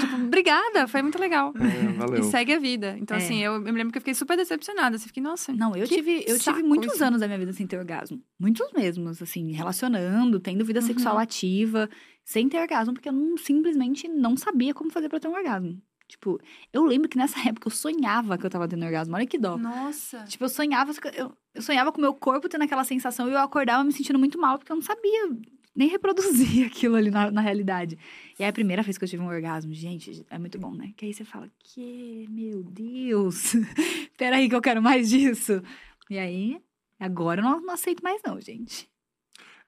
Tipo, 0.00 0.16
obrigada, 0.16 0.86
foi 0.86 1.02
muito 1.02 1.18
legal. 1.18 1.52
É, 1.58 1.92
valeu. 1.92 2.20
E 2.20 2.24
segue 2.24 2.52
a 2.52 2.58
vida. 2.58 2.96
Então, 3.00 3.16
É. 3.16 3.20
assim, 3.20 3.42
eu, 3.42 3.54
eu 3.54 3.60
me 3.60 3.72
lembro 3.72 3.90
que 3.92 3.98
eu 3.98 4.00
fiquei 4.02 4.14
super 4.14 4.36
decepcionada. 4.36 4.96
Assim, 4.96 5.06
fiquei, 5.06 5.22
nossa. 5.22 5.52
Não, 5.52 5.74
eu 5.76 5.86
tive, 5.86 6.24
eu 6.26 6.38
tive 6.38 6.62
muitos 6.62 6.94
isso. 6.94 7.04
anos 7.04 7.20
da 7.20 7.26
minha 7.26 7.38
vida 7.38 7.52
sem 7.52 7.66
ter 7.66 7.78
orgasmo. 7.78 8.20
Muitos 8.38 8.70
mesmos, 8.72 9.20
assim, 9.22 9.52
relacionando, 9.52 10.38
tendo 10.40 10.64
vida 10.64 10.80
Uhum. 10.80 10.86
sexual 10.86 11.18
ativa, 11.18 11.88
sem 12.24 12.48
ter 12.48 12.58
orgasmo, 12.60 12.94
porque 12.94 13.08
eu 13.08 13.12
não, 13.12 13.36
simplesmente 13.36 14.08
não 14.08 14.36
sabia 14.36 14.72
como 14.74 14.90
fazer 14.90 15.08
pra 15.08 15.18
ter 15.20 15.28
um 15.28 15.34
orgasmo. 15.34 15.78
Tipo, 16.08 16.38
eu 16.72 16.84
lembro 16.84 17.08
que 17.08 17.16
nessa 17.16 17.38
época 17.48 17.68
eu 17.68 17.72
sonhava 17.72 18.36
que 18.38 18.46
eu 18.46 18.50
tava 18.50 18.68
tendo 18.68 18.84
orgasmo. 18.84 19.14
Olha 19.14 19.26
que 19.26 19.38
dó. 19.38 19.56
Nossa. 19.56 20.24
Tipo, 20.24 20.44
eu 20.44 20.48
sonhava, 20.48 20.92
eu, 21.14 21.32
eu 21.54 21.62
sonhava 21.62 21.90
com 21.92 21.98
o 21.98 22.00
meu 22.00 22.14
corpo 22.14 22.48
tendo 22.48 22.64
aquela 22.64 22.84
sensação 22.84 23.28
e 23.28 23.32
eu 23.32 23.38
acordava 23.38 23.82
me 23.84 23.92
sentindo 23.92 24.18
muito 24.18 24.38
mal, 24.38 24.58
porque 24.58 24.72
eu 24.72 24.76
não 24.76 24.82
sabia 24.82 25.28
nem 25.74 25.88
reproduzir 25.88 26.66
aquilo 26.66 26.96
ali 26.96 27.10
na, 27.10 27.30
na 27.30 27.40
realidade. 27.40 27.98
E 28.38 28.42
aí, 28.42 28.48
a 28.48 28.52
primeira 28.52 28.82
vez 28.82 28.96
que 28.96 29.04
eu 29.04 29.08
tive 29.08 29.22
um 29.22 29.28
orgasmo, 29.28 29.72
gente, 29.74 30.24
é 30.30 30.38
muito 30.38 30.58
bom, 30.58 30.72
né? 30.74 30.92
Que 30.96 31.06
aí 31.06 31.14
você 31.14 31.24
fala, 31.24 31.50
que, 31.58 32.26
meu 32.30 32.62
Deus, 32.62 33.54
peraí 34.16 34.48
que 34.48 34.54
eu 34.54 34.62
quero 34.62 34.82
mais 34.82 35.08
disso. 35.08 35.62
E 36.08 36.18
aí, 36.18 36.60
agora 36.98 37.40
eu 37.40 37.44
não, 37.44 37.60
não 37.60 37.74
aceito 37.74 38.02
mais 38.02 38.20
não, 38.24 38.40
gente. 38.40 38.88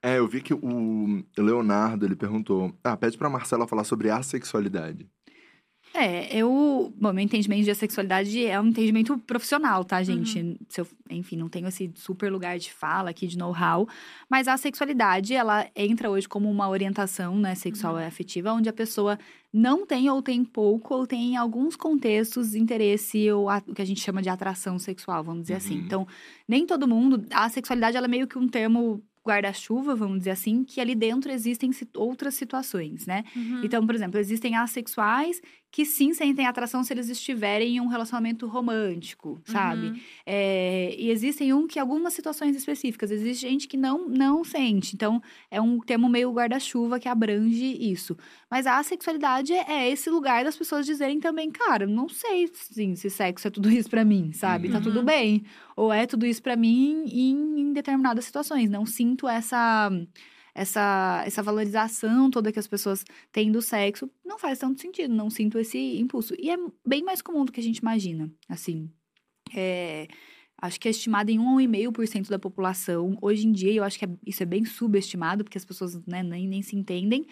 É, 0.02 0.18
eu 0.18 0.28
vi 0.28 0.40
que 0.40 0.54
o 0.54 1.24
Leonardo, 1.36 2.04
ele 2.04 2.14
perguntou... 2.14 2.72
Ah, 2.84 2.96
pede 2.96 3.18
pra 3.18 3.30
Marcela 3.30 3.66
falar 3.66 3.82
sobre 3.82 4.10
a 4.10 4.22
sexualidade. 4.22 5.10
É, 5.98 6.36
eu. 6.36 6.93
Bom, 7.01 7.12
meu 7.12 7.24
entendimento 7.24 7.64
de 7.64 7.74
sexualidade 7.74 8.44
é 8.44 8.60
um 8.60 8.66
entendimento 8.66 9.16
profissional, 9.18 9.82
tá, 9.82 10.02
gente? 10.02 10.59
Se 10.68 10.81
eu, 10.81 10.86
enfim, 11.09 11.36
não 11.36 11.48
tenho 11.48 11.66
esse 11.68 11.90
super 11.94 12.31
lugar 12.31 12.59
de 12.59 12.70
fala 12.70 13.10
aqui, 13.10 13.27
de 13.27 13.39
know-how. 13.39 13.89
Mas 14.28 14.47
a 14.47 14.56
sexualidade, 14.59 15.32
ela 15.32 15.66
entra 15.74 16.10
hoje 16.10 16.28
como 16.28 16.51
uma 16.51 16.68
orientação, 16.68 17.36
né, 17.39 17.55
sexual 17.55 17.98
e 17.98 18.05
afetiva, 18.05 18.52
onde 18.52 18.68
a 18.68 18.73
pessoa 18.74 19.18
não 19.51 19.86
tem 19.86 20.10
ou 20.10 20.20
tem 20.20 20.44
pouco, 20.44 20.94
ou 20.94 21.06
tem 21.06 21.32
em 21.32 21.36
alguns 21.36 21.77
contextos 21.77 22.55
interesse 22.55 23.31
ou 23.31 23.48
a- 23.48 23.62
o 23.66 23.74
que 23.74 23.81
a 23.81 23.86
gente 23.86 24.02
chama 24.02 24.20
de 24.20 24.28
atração 24.28 24.78
sexual, 24.78 25.24
vamos 25.24 25.43
dizer 25.43 25.55
assim. 25.55 25.78
Uhum. 25.78 25.85
Então, 25.86 26.09
nem 26.47 26.66
todo 26.66 26.86
mundo. 26.86 27.24
A 27.31 27.48
sexualidade, 27.48 27.97
ela 27.97 28.06
é 28.06 28.09
meio 28.09 28.27
que 28.27 28.39
um 28.39 28.47
termo 28.47 29.02
guarda-chuva, 29.27 29.97
vamos 29.97 30.18
dizer 30.18 30.31
assim, 30.31 30.62
que 30.62 30.81
ali 30.81 30.94
dentro 30.94 31.32
existem 31.32 31.70
outras 31.97 32.35
situações, 32.35 33.06
né? 33.06 33.24
Uhum. 33.35 33.62
Então, 33.64 33.85
por 33.85 33.93
exemplo, 33.94 34.20
existem 34.20 34.55
assexuais 34.55 35.40
que 35.70 35.84
sim 35.84 36.14
sentem 36.14 36.47
atração 36.47 36.82
se 36.82 36.93
eles 36.94 37.09
estiverem 37.10 37.76
em 37.76 37.80
um 37.80 37.86
relacionamento 37.86 38.47
romântico, 38.47 39.40
sabe? 39.44 39.88
Uhum. 39.88 40.01
É, 40.24 40.94
e 40.98 41.10
existem 41.10 41.52
um 41.52 41.66
que 41.66 41.78
algumas 41.78 42.14
situações 42.14 42.56
específicas, 42.56 43.10
existe 43.10 43.43
gente 43.43 43.68
que 43.68 43.76
não, 43.76 44.09
não 44.09 44.43
sente. 44.43 44.94
Então, 44.94 45.20
é 45.51 45.60
um 45.60 45.78
termo 45.80 46.09
meio 46.09 46.32
guarda-chuva 46.32 46.98
que 46.98 47.09
abrange 47.09 47.76
isso. 47.78 48.16
Mas 48.51 48.66
a 48.66 48.78
assexualidade 48.78 49.52
é 49.52 49.90
esse 49.90 50.09
lugar 50.09 50.44
das 50.44 50.56
pessoas 50.56 50.86
dizerem 50.86 51.20
também, 51.20 51.51
cara, 51.51 51.86
não 51.86 52.09
sei 52.09 52.48
sim, 52.55 52.94
se 52.97 53.10
sexo 53.10 53.48
é 53.48 53.51
tudo 53.51 53.70
isso 53.70 53.90
pra 53.90 54.05
mim, 54.05 54.32
sabe? 54.32 54.70
Tá 54.70 54.78
Uhum. 54.78 54.82
tudo 54.84 55.02
bem. 55.02 55.44
Ou 55.76 55.93
é 55.93 56.06
tudo 56.06 56.24
isso 56.24 56.43
pra 56.43 56.56
mim 56.56 57.05
em, 57.06 57.60
em 57.60 57.72
determinadas 57.74 58.24
situações. 58.24 58.70
Não 58.70 58.86
sinto 58.86 59.28
essa 59.28 59.90
essa, 60.57 61.23
essa 61.27 61.43
valorização 61.43 62.31
toda 62.31 62.51
que 62.51 62.59
as 62.59 62.66
pessoas 62.66 63.05
têm 63.31 63.53
do 63.53 63.61
sexo, 63.61 64.11
não 64.24 64.39
faz 64.39 64.59
tanto 64.59 64.81
sentido, 64.81 65.12
não 65.15 65.28
sinto 65.31 65.59
esse 65.59 65.78
impulso. 66.01 66.35
E 66.39 66.51
é 66.51 66.57
bem 66.87 67.03
mais 67.05 67.20
comum 67.23 67.45
do 67.45 67.53
que 67.53 67.61
a 67.61 67.62
gente 67.62 67.78
imagina, 67.78 68.31
assim. 68.49 68.91
É, 69.55 70.09
acho 70.61 70.81
que 70.81 70.89
é 70.89 70.91
estimado 70.91 71.31
em 71.31 71.39
1,5% 71.39 72.28
da 72.28 72.39
população. 72.39 73.16
Hoje 73.20 73.47
em 73.47 73.53
dia, 73.53 73.73
eu 73.74 73.85
acho 73.85 73.99
que 73.99 74.05
é- 74.05 74.11
isso 74.27 74.43
é 74.43 74.47
bem 74.47 74.65
subestimado, 74.65 75.45
porque 75.45 75.59
as 75.59 75.65
pessoas 75.65 75.95
né, 76.07 76.23
nem, 76.23 76.49
nem 76.49 76.62
se 76.62 76.74
entendem. 76.74 77.27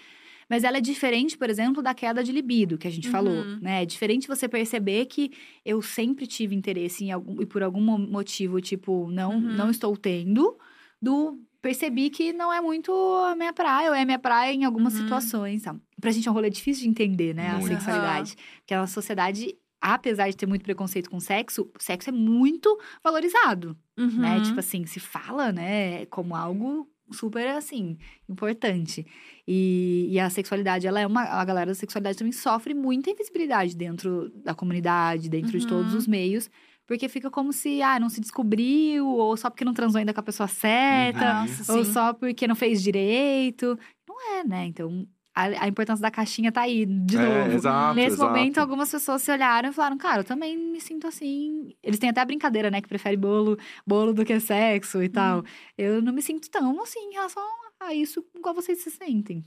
Mas 0.48 0.62
ela 0.62 0.76
é 0.76 0.80
diferente, 0.80 1.38
por 1.38 1.48
exemplo, 1.48 1.82
da 1.82 1.94
queda 1.94 2.22
de 2.22 2.30
libido, 2.30 2.76
que 2.76 2.86
a 2.86 2.90
gente 2.90 3.06
Uhum. 3.08 3.12
falou, 3.12 3.44
né? 3.62 3.82
É 3.82 3.86
diferente 3.86 4.28
você 4.28 4.46
perceber 4.46 5.06
que 5.06 5.30
eu 5.64 5.80
sempre 5.80 6.26
tive 6.26 6.54
interesse 6.54 7.02
em 7.04 7.10
algum, 7.12 7.40
e 7.40 7.46
por 7.46 7.62
algum 7.62 7.80
mo- 7.80 7.96
motivo, 7.98 8.60
tipo, 8.60 9.10
não, 9.10 9.32
Uhum. 9.36 9.40
não 9.40 9.70
estou 9.70 9.96
tendo, 9.96 10.58
do 11.04 11.38
percebi 11.62 12.10
que 12.10 12.32
não 12.32 12.52
é 12.52 12.60
muito 12.60 12.92
a 12.92 13.34
minha 13.36 13.52
praia, 13.52 13.88
ou 13.90 13.94
é 13.94 14.02
a 14.02 14.04
minha 14.04 14.18
praia 14.18 14.52
em 14.52 14.64
algumas 14.64 14.94
Uhum. 14.94 15.00
situações? 15.02 15.62
Pra 16.00 16.10
gente 16.10 16.26
é 16.28 16.30
um 16.30 16.34
rolê 16.34 16.50
difícil 16.50 16.82
de 16.84 16.88
entender, 16.90 17.34
né? 17.34 17.52
Muito. 17.52 17.66
A 17.66 17.68
sexualidade. 17.80 18.36
Porque 18.60 18.74
a 18.74 18.86
sociedade, 18.86 19.54
apesar 19.80 20.28
de 20.28 20.36
ter 20.36 20.46
muito 20.46 20.62
preconceito 20.62 21.08
com 21.08 21.18
sexo, 21.20 21.62
o 21.78 21.82
sexo 21.82 22.10
é 22.10 22.12
muito 22.12 22.78
valorizado, 23.02 23.76
né? 23.96 24.36
Uhum. 24.36 24.42
Tipo 24.42 24.60
assim, 24.60 24.84
se 24.84 25.00
fala, 25.00 25.52
né, 25.52 26.04
como 26.06 26.34
algo 26.36 26.86
super, 27.12 27.46
assim, 27.48 27.96
importante. 28.28 29.06
E, 29.46 30.08
e 30.10 30.18
a 30.18 30.28
sexualidade, 30.30 30.86
ela 30.86 31.00
é 31.00 31.06
uma... 31.06 31.22
A 31.22 31.44
galera 31.44 31.70
da 31.70 31.74
sexualidade 31.74 32.16
também 32.18 32.32
sofre 32.32 32.74
muita 32.74 33.10
invisibilidade 33.10 33.76
dentro 33.76 34.30
da 34.44 34.54
comunidade, 34.54 35.28
dentro 35.28 35.58
de 35.58 35.66
todos 35.66 35.92
Uhum. 35.92 35.98
os 35.98 36.06
meios. 36.06 36.50
Porque 36.86 37.08
fica 37.08 37.30
como 37.30 37.52
se, 37.52 37.80
ah, 37.82 37.98
não 37.98 38.08
se 38.08 38.20
descobriu, 38.20 39.06
ou 39.06 39.36
só 39.36 39.48
porque 39.48 39.64
não 39.64 39.72
transou 39.72 39.98
ainda 39.98 40.12
com 40.12 40.20
a 40.20 40.24
pessoa 40.24 40.46
certa, 40.46 41.42
Nossa, 41.42 41.72
ou 41.72 41.84
sim. 41.84 41.92
só 41.92 42.12
porque 42.12 42.46
não 42.46 42.54
fez 42.54 42.82
direito. 42.82 43.78
Não 44.06 44.36
é, 44.36 44.44
né? 44.44 44.66
Então, 44.66 45.06
a, 45.34 45.64
a 45.64 45.68
importância 45.68 46.00
da 46.02 46.10
caixinha 46.10 46.52
tá 46.52 46.60
aí, 46.62 46.86
de 46.86 47.16
é, 47.16 47.20
novo. 47.20 47.52
exato, 47.56 47.96
Nesse 47.96 48.14
exato. 48.14 48.30
momento, 48.30 48.58
algumas 48.58 48.90
pessoas 48.90 49.22
se 49.22 49.32
olharam 49.32 49.70
e 49.70 49.72
falaram, 49.72 49.98
cara, 49.98 50.20
eu 50.20 50.24
também 50.24 50.56
me 50.56 50.80
sinto 50.80 51.06
assim. 51.06 51.74
Eles 51.82 51.98
têm 51.98 52.10
até 52.10 52.20
a 52.20 52.24
brincadeira, 52.24 52.70
né? 52.70 52.80
Que 52.80 52.88
prefere 52.88 53.16
bolo, 53.16 53.58
bolo 53.86 54.12
do 54.14 54.24
que 54.24 54.38
sexo 54.38 55.02
e 55.02 55.08
tal. 55.08 55.42
Eu 55.76 56.00
não 56.00 56.12
me 56.12 56.22
sinto 56.22 56.48
tão 56.50 56.80
assim 56.82 57.00
em 57.00 57.14
relação 57.14 57.42
a 57.80 57.92
isso 57.92 58.24
igual 58.36 58.54
vocês 58.54 58.82
se 58.82 58.90
sentem. 58.90 59.44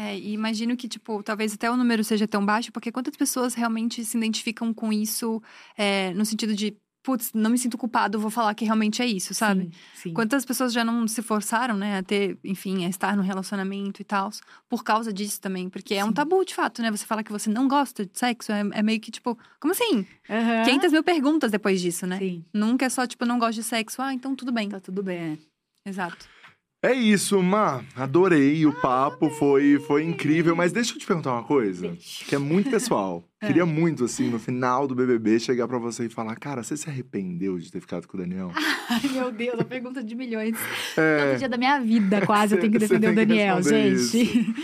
É, 0.00 0.16
e 0.16 0.32
imagino 0.32 0.76
que, 0.76 0.86
tipo, 0.86 1.24
talvez 1.24 1.52
até 1.52 1.68
o 1.68 1.76
número 1.76 2.04
seja 2.04 2.28
tão 2.28 2.46
baixo, 2.46 2.70
porque 2.70 2.92
quantas 2.92 3.16
pessoas 3.16 3.54
realmente 3.54 4.04
se 4.04 4.16
identificam 4.16 4.72
com 4.72 4.92
isso 4.92 5.42
é, 5.76 6.14
no 6.14 6.24
sentido 6.24 6.54
de, 6.54 6.76
putz, 7.02 7.32
não 7.34 7.50
me 7.50 7.58
sinto 7.58 7.76
culpado, 7.76 8.20
vou 8.20 8.30
falar 8.30 8.54
que 8.54 8.64
realmente 8.64 9.02
é 9.02 9.06
isso, 9.06 9.34
sabe? 9.34 9.64
Sim, 9.64 9.70
sim. 9.94 10.12
Quantas 10.12 10.44
pessoas 10.44 10.72
já 10.72 10.84
não 10.84 11.08
se 11.08 11.20
forçaram, 11.20 11.76
né, 11.76 11.98
a 11.98 12.02
ter, 12.04 12.38
enfim, 12.44 12.84
a 12.84 12.88
estar 12.88 13.16
no 13.16 13.24
relacionamento 13.24 14.00
e 14.00 14.04
tal, 14.04 14.30
por 14.68 14.84
causa 14.84 15.12
disso 15.12 15.40
também? 15.40 15.68
Porque 15.68 15.94
é 15.94 16.04
um 16.04 16.08
Sim. 16.08 16.14
tabu, 16.14 16.44
de 16.44 16.54
fato, 16.54 16.80
né? 16.80 16.92
Você 16.92 17.04
falar 17.04 17.24
que 17.24 17.32
você 17.32 17.50
não 17.50 17.66
gosta 17.66 18.06
de 18.06 18.16
sexo, 18.16 18.52
é, 18.52 18.60
é 18.60 18.82
meio 18.84 19.00
que, 19.00 19.10
tipo, 19.10 19.36
como 19.58 19.72
assim? 19.72 20.06
Aham. 20.30 20.64
500 20.64 20.92
mil 20.92 21.02
perguntas 21.02 21.50
depois 21.50 21.80
disso, 21.80 22.06
né? 22.06 22.18
Sim, 22.18 22.44
Nunca 22.54 22.86
é 22.86 22.88
só, 22.88 23.04
tipo, 23.04 23.26
não 23.26 23.36
gosto 23.36 23.54
de 23.54 23.64
sexo, 23.64 24.00
ah, 24.00 24.14
então 24.14 24.36
tudo 24.36 24.52
bem. 24.52 24.68
tá 24.68 24.78
tudo 24.78 25.02
bem. 25.02 25.40
Exato. 25.84 26.37
É 26.80 26.92
isso, 26.92 27.42
Má. 27.42 27.82
Adorei 27.96 28.64
o 28.64 28.72
papo, 28.72 29.28
foi, 29.30 29.80
foi 29.80 30.04
incrível. 30.04 30.54
Mas 30.54 30.70
deixa 30.70 30.94
eu 30.94 30.98
te 30.98 31.04
perguntar 31.04 31.32
uma 31.32 31.42
coisa, 31.42 31.92
que 32.26 32.34
é 32.34 32.38
muito 32.38 32.70
pessoal. 32.70 33.24
Queria 33.44 33.66
muito, 33.66 34.04
assim, 34.04 34.30
no 34.30 34.38
final 34.38 34.86
do 34.86 34.94
BBB, 34.94 35.40
chegar 35.40 35.66
pra 35.66 35.78
você 35.78 36.06
e 36.06 36.08
falar: 36.08 36.36
Cara, 36.36 36.62
você 36.62 36.76
se 36.76 36.88
arrependeu 36.88 37.58
de 37.58 37.70
ter 37.70 37.80
ficado 37.80 38.06
com 38.06 38.16
o 38.16 38.20
Daniel? 38.20 38.52
Ai, 38.88 39.10
meu 39.12 39.32
Deus, 39.32 39.58
a 39.58 39.64
pergunta 39.64 40.02
de 40.04 40.14
milhões. 40.14 40.56
É, 40.96 41.30
Todo 41.30 41.38
dia 41.38 41.48
da 41.48 41.56
minha 41.56 41.80
vida, 41.80 42.24
quase, 42.24 42.54
eu 42.54 42.60
tenho 42.60 42.72
que 42.72 42.78
defender 42.78 43.10
o 43.10 43.14
Daniel, 43.14 43.60
gente. 43.62 44.54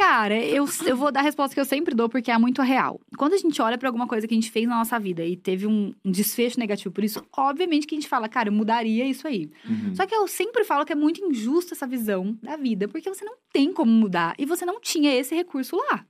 Cara, 0.00 0.34
eu, 0.42 0.64
eu 0.86 0.96
vou 0.96 1.12
dar 1.12 1.20
a 1.20 1.22
resposta 1.22 1.52
que 1.52 1.60
eu 1.60 1.64
sempre 1.66 1.94
dou, 1.94 2.08
porque 2.08 2.30
é 2.30 2.38
muito 2.38 2.62
real. 2.62 2.98
Quando 3.18 3.34
a 3.34 3.36
gente 3.36 3.60
olha 3.60 3.76
pra 3.76 3.86
alguma 3.86 4.06
coisa 4.06 4.26
que 4.26 4.32
a 4.32 4.34
gente 4.34 4.50
fez 4.50 4.66
na 4.66 4.78
nossa 4.78 4.98
vida 4.98 5.22
e 5.22 5.36
teve 5.36 5.66
um, 5.66 5.94
um 6.02 6.10
desfecho 6.10 6.58
negativo 6.58 6.90
por 6.90 7.04
isso, 7.04 7.22
obviamente 7.36 7.86
que 7.86 7.94
a 7.94 7.98
gente 8.00 8.08
fala, 8.08 8.26
cara, 8.26 8.48
eu 8.48 8.52
mudaria 8.52 9.04
isso 9.04 9.28
aí. 9.28 9.50
uhum. 9.62 9.94
Só 9.94 10.06
que 10.06 10.14
eu 10.14 10.26
sempre 10.26 10.64
falo 10.64 10.86
que 10.86 10.92
é 10.94 10.96
muito 10.96 11.22
injusta 11.22 11.74
essa 11.74 11.86
visão 11.86 12.34
da 12.42 12.56
vida, 12.56 12.88
porque 12.88 13.10
você 13.10 13.26
não 13.26 13.34
tem 13.52 13.74
como 13.74 13.92
mudar 13.92 14.34
e 14.38 14.46
você 14.46 14.64
não 14.64 14.80
tinha 14.80 15.14
esse 15.14 15.34
recurso 15.34 15.76
lá. 15.76 16.06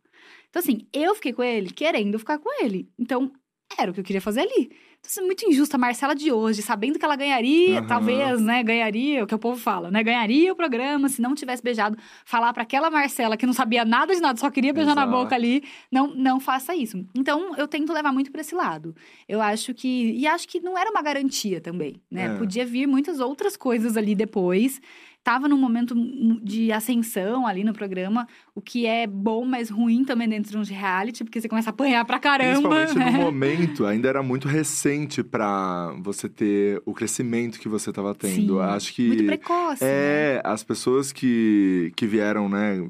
Então, 0.49 0.61
assim, 0.61 0.87
eu 0.93 1.13
fiquei 1.17 1.33
com 1.33 1.43
ele 1.43 1.71
querendo 1.71 2.17
ficar 2.17 2.39
com 2.39 2.65
ele. 2.65 2.89
Então, 2.97 3.33
era 3.77 3.91
o 3.91 3.95
que 3.95 3.99
eu 3.99 4.05
queria 4.05 4.21
fazer 4.21 4.43
ali. 4.43 4.71
Então, 5.01 5.09
isso 5.11 5.21
é 5.21 5.23
muito 5.23 5.47
injusto. 5.47 5.75
A 5.75 5.79
Marcela 5.79 6.15
de 6.15 6.31
hoje, 6.31 6.63
sabendo 6.63 6.99
que 6.99 7.05
ela 7.05 7.17
ganharia, 7.17 7.79
Aham. 7.79 7.87
talvez, 7.87 8.41
né? 8.41 8.63
Ganharia, 8.63 9.25
o 9.25 9.27
que 9.27 9.35
o 9.35 9.39
povo 9.39 9.59
fala, 9.59 9.91
né? 9.91 10.03
Ganharia 10.03 10.53
o 10.53 10.57
programa 10.57 11.09
se 11.09 11.23
não 11.23 11.35
tivesse 11.35 11.63
beijado. 11.63 11.97
Falar 12.25 12.53
pra 12.53 12.63
aquela 12.63 12.91
Marcela 12.91 13.37
que 13.37 13.47
não 13.47 13.53
sabia 13.53 13.85
nada 13.85 14.15
de 14.15 14.21
nada, 14.21 14.39
só 14.39 14.51
queria 14.51 14.73
beijar 14.73 14.95
na 14.95 15.03
Exato. 15.03 15.17
boca 15.17 15.35
ali. 15.35 15.65
Não, 15.91 16.09
não 16.15 16.39
faça 16.39 16.75
isso. 16.75 17.05
Então, 17.15 17.57
eu 17.57 17.67
tento 17.67 17.93
levar 17.93 18.13
muito 18.13 18.31
pra 18.31 18.43
esse 18.43 18.55
lado. 18.55 18.95
Eu 19.29 19.41
acho 19.41 19.73
que. 19.75 20.13
E 20.13 20.27
acho 20.27 20.47
que 20.47 20.61
não 20.61 20.77
era 20.77 20.91
uma 20.91 21.03
garantia 21.03 21.61
também, 21.61 22.01
né? 22.11 22.27
É. 22.27 22.37
Podia 22.37 22.67
vir 22.67 22.87
muitas 22.87 23.21
outras 23.21 23.57
coisas 23.57 23.97
ali 23.97 24.15
depois. 24.15 24.81
Tava 25.23 25.47
num 25.47 25.59
momento 25.59 25.95
de 26.43 26.73
ascensão 26.73 27.47
ali 27.47 27.63
no 27.63 27.75
programa, 27.75 28.27
o 28.55 28.61
que 28.61 28.87
é 28.87 29.07
bom, 29.07 29.45
mas 29.45 29.69
ruim 29.69 30.03
também 30.03 30.27
dentro 30.27 30.51
de 30.51 30.57
um 30.57 30.63
reality, 30.77 31.23
porque 31.25 31.41
você 31.41 31.49
começa 31.49 31.69
a 31.69 31.73
apanhar 31.73 32.05
pra 32.07 32.19
caramba. 32.19 32.69
Principalmente 32.71 32.99
né? 32.99 33.11
no 33.11 33.25
momento, 33.25 33.85
ainda 33.85 34.09
era 34.09 34.23
muito 34.23 34.49
recente 34.49 35.23
pra 35.23 35.95
você 36.01 36.27
ter 36.27 36.83
o 36.87 36.95
crescimento 36.95 37.61
que 37.61 37.69
você 37.69 37.93
tava 37.93 38.15
tendo. 38.15 38.55
Sim, 38.55 38.61
Acho 38.61 38.95
que. 38.95 39.07
Muito 39.09 39.25
precoce. 39.27 39.85
né? 39.85 39.91
É, 39.91 40.43
as 40.43 40.65
pessoas 40.65 41.13
que, 41.13 41.93
que 41.97 42.07
vieram, 42.07 42.49
né, 42.49 42.89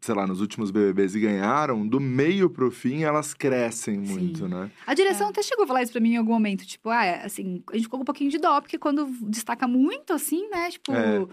sei 0.00 0.14
lá, 0.14 0.26
nos 0.26 0.40
últimos 0.40 0.70
BBBs 0.70 1.14
e 1.14 1.20
ganharam, 1.20 1.86
do 1.86 1.98
meio 1.98 2.50
pro 2.50 2.70
fim 2.70 3.02
elas 3.02 3.32
crescem 3.32 3.98
muito, 3.98 4.40
Sim. 4.40 4.48
né? 4.48 4.70
A 4.86 4.92
direção 4.94 5.28
até 5.28 5.42
chegou 5.42 5.64
a 5.64 5.66
falar 5.66 5.82
isso 5.82 5.92
pra 5.92 6.00
mim 6.00 6.12
em 6.12 6.16
algum 6.18 6.34
momento. 6.34 6.66
Tipo, 6.66 6.90
ah, 6.90 7.04
é, 7.04 7.24
assim, 7.24 7.62
a 7.70 7.74
gente 7.74 7.84
ficou 7.84 7.98
com 7.98 8.02
um 8.02 8.04
pouquinho 8.04 8.30
de 8.30 8.38
dó, 8.38 8.60
porque 8.60 8.78
quando 8.78 9.06
destaca 9.22 9.66
muito, 9.66 10.12
assim, 10.12 10.48
né? 10.50 10.70
Tipo, 10.70 10.92
É. 10.92 11.26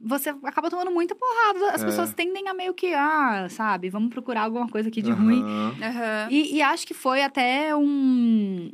você 0.00 0.30
acaba 0.44 0.70
tomando 0.70 0.90
muita 0.90 1.14
porrada. 1.14 1.72
As 1.72 1.82
É. 1.82 1.86
pessoas 1.86 2.12
tendem 2.14 2.48
a 2.48 2.54
meio 2.54 2.72
que, 2.74 2.92
ah, 2.94 3.46
sabe, 3.50 3.90
vamos 3.90 4.10
procurar 4.10 4.42
alguma 4.42 4.68
coisa 4.68 4.88
aqui 4.88 5.02
de 5.02 5.10
ruim. 5.10 5.42
Aham. 5.42 5.74
Aham. 5.82 6.28
E, 6.30 6.56
e 6.56 6.62
acho 6.62 6.86
que 6.86 6.94
foi 6.94 7.22
até 7.22 7.74
um. 7.74 8.70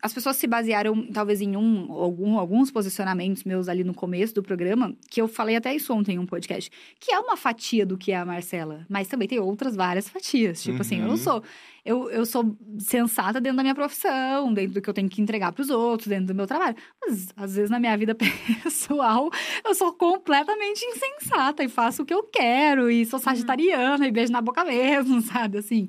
As 0.00 0.12
pessoas 0.12 0.36
se 0.36 0.46
basearam, 0.46 1.06
talvez, 1.12 1.40
em 1.40 1.56
um, 1.56 1.90
algum, 1.92 2.38
alguns 2.38 2.70
posicionamentos 2.70 3.42
meus 3.42 3.68
ali 3.68 3.82
no 3.82 3.92
começo 3.92 4.32
do 4.32 4.42
programa, 4.42 4.94
que 5.10 5.20
eu 5.20 5.26
falei 5.26 5.56
até 5.56 5.74
isso 5.74 5.92
ontem 5.92 6.14
em 6.14 6.18
um 6.20 6.26
podcast, 6.26 6.70
que 7.00 7.12
é 7.12 7.18
uma 7.18 7.36
fatia 7.36 7.84
do 7.84 7.98
que 7.98 8.12
é 8.12 8.16
a 8.16 8.24
Marcela, 8.24 8.86
mas 8.88 9.08
também 9.08 9.26
tem 9.26 9.40
outras 9.40 9.74
várias 9.74 10.08
fatias. 10.08 10.62
Tipo 10.62 10.82
assim, 10.82 10.96
eu 11.00 11.04
não 11.04 11.10
Uhum. 11.10 11.16
sou. 11.16 11.42
Eu, 11.84 12.10
eu 12.10 12.26
sou 12.26 12.54
sensata 12.78 13.40
dentro 13.40 13.56
da 13.56 13.62
minha 13.62 13.74
profissão, 13.74 14.52
dentro 14.52 14.74
do 14.74 14.82
que 14.82 14.90
eu 14.90 14.94
tenho 14.94 15.08
que 15.08 15.22
entregar 15.22 15.52
pros 15.52 15.70
outros, 15.70 16.06
dentro 16.08 16.26
do 16.26 16.34
meu 16.34 16.46
trabalho. 16.46 16.76
Mas, 17.00 17.28
às 17.34 17.54
vezes, 17.56 17.70
na 17.70 17.80
minha 17.80 17.96
vida 17.96 18.14
pessoal, 18.62 19.30
eu 19.64 19.74
sou 19.74 19.92
completamente 19.94 20.84
insensata 20.84 21.64
e 21.64 21.68
faço 21.68 22.02
o 22.02 22.06
que 22.06 22.12
eu 22.12 22.22
quero, 22.24 22.90
e 22.90 23.06
sou 23.06 23.18
sagitariana 23.18 24.06
e 24.06 24.12
beijo 24.12 24.30
na 24.32 24.40
boca 24.42 24.64
mesmo, 24.64 25.20
sabe? 25.26 25.58
Assim. 25.58 25.88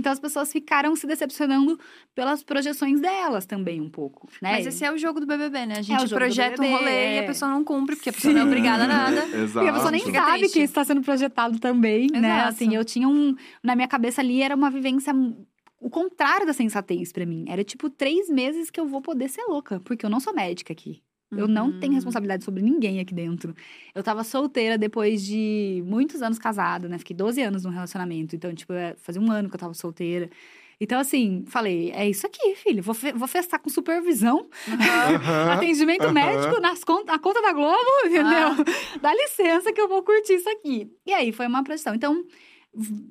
Então, 0.00 0.10
as 0.10 0.18
pessoas 0.18 0.50
ficaram 0.50 0.96
se 0.96 1.06
decepcionando 1.06 1.78
pelas 2.14 2.42
projeções 2.42 3.00
delas 3.00 3.44
também, 3.44 3.80
um 3.80 3.90
pouco, 3.90 4.28
né? 4.40 4.52
Mas 4.52 4.66
esse 4.66 4.82
é 4.82 4.90
o 4.90 4.96
jogo 4.96 5.20
do 5.20 5.26
BBB, 5.26 5.66
né? 5.66 5.76
A 5.76 5.80
o 5.80 5.82
gente 5.82 6.04
do 6.06 6.14
projeta 6.14 6.62
um 6.62 6.70
rolê 6.70 7.14
e 7.14 7.16
é. 7.16 7.20
a 7.20 7.26
pessoa 7.26 7.50
não 7.50 7.62
cumpre, 7.62 7.96
porque 7.96 8.08
a 8.08 8.12
pessoa 8.12 8.32
não 8.32 8.40
é 8.40 8.44
obrigada 8.44 8.84
a 8.84 8.88
nada. 8.88 9.26
Exato. 9.26 9.52
Porque 9.60 9.68
a 9.68 9.72
pessoa 9.74 9.90
nem 9.90 10.00
Fica 10.00 10.20
sabe 10.20 10.38
triste. 10.38 10.52
que 10.54 10.58
isso 10.60 10.70
está 10.70 10.84
sendo 10.84 11.02
projetado 11.02 11.58
também, 11.58 12.06
né? 12.10 12.18
Exato. 12.18 12.48
Assim, 12.48 12.74
eu 12.74 12.84
tinha 12.84 13.06
um. 13.06 13.36
Na 13.62 13.76
minha 13.76 13.88
cabeça 13.88 14.22
ali 14.22 14.42
era 14.42 14.56
uma 14.56 14.70
vivência. 14.70 15.12
O 15.78 15.90
contrário 15.90 16.46
da 16.46 16.52
sensatez 16.52 17.12
pra 17.12 17.26
mim. 17.26 17.44
Era 17.46 17.62
tipo 17.62 17.90
três 17.90 18.30
meses 18.30 18.70
que 18.70 18.80
eu 18.80 18.86
vou 18.86 19.02
poder 19.02 19.28
ser 19.28 19.42
louca, 19.44 19.80
porque 19.80 20.06
eu 20.06 20.10
não 20.10 20.20
sou 20.20 20.34
médica 20.34 20.72
aqui. 20.72 21.02
Eu 21.36 21.46
não 21.46 21.66
Uhum. 21.66 21.78
tenho 21.80 21.92
responsabilidade 21.92 22.44
sobre 22.44 22.62
ninguém 22.62 22.98
aqui 23.00 23.14
dentro. 23.14 23.54
Eu 23.94 24.02
tava 24.02 24.24
solteira 24.24 24.76
depois 24.76 25.24
de 25.24 25.82
muitos 25.86 26.22
anos 26.22 26.38
casada, 26.38 26.88
né? 26.88 26.98
Fiquei 26.98 27.14
12 27.16 27.40
anos 27.40 27.64
num 27.64 27.70
relacionamento. 27.70 28.34
Então, 28.34 28.52
tipo, 28.54 28.72
é, 28.72 28.94
fazia 28.96 29.20
um 29.22 29.30
ano 29.30 29.48
que 29.48 29.54
eu 29.54 29.60
tava 29.60 29.74
solteira. 29.74 30.28
Então, 30.80 30.98
assim, 30.98 31.44
falei, 31.46 31.90
é 31.92 32.08
isso 32.08 32.26
aqui, 32.26 32.54
filho. 32.56 32.82
Vou, 32.82 32.94
fe 32.94 33.12
vou 33.12 33.28
festar 33.28 33.60
com 33.60 33.68
supervisão, 33.68 34.48
Aham. 34.66 35.50
atendimento 35.52 36.04
aham. 36.04 36.12
médico 36.12 36.58
nas 36.60 36.82
conta, 36.82 37.12
na 37.12 37.18
conta 37.18 37.42
da 37.42 37.52
Globo, 37.52 37.76
entendeu? 38.06 38.48
Dá 39.00 39.12
licença 39.14 39.72
que 39.72 39.80
eu 39.80 39.88
vou 39.88 40.02
curtir 40.02 40.34
isso 40.34 40.48
aqui. 40.48 40.90
E 41.06 41.12
aí, 41.12 41.32
foi 41.32 41.46
uma 41.46 41.62
projeção. 41.62 41.94
Então, 41.94 42.24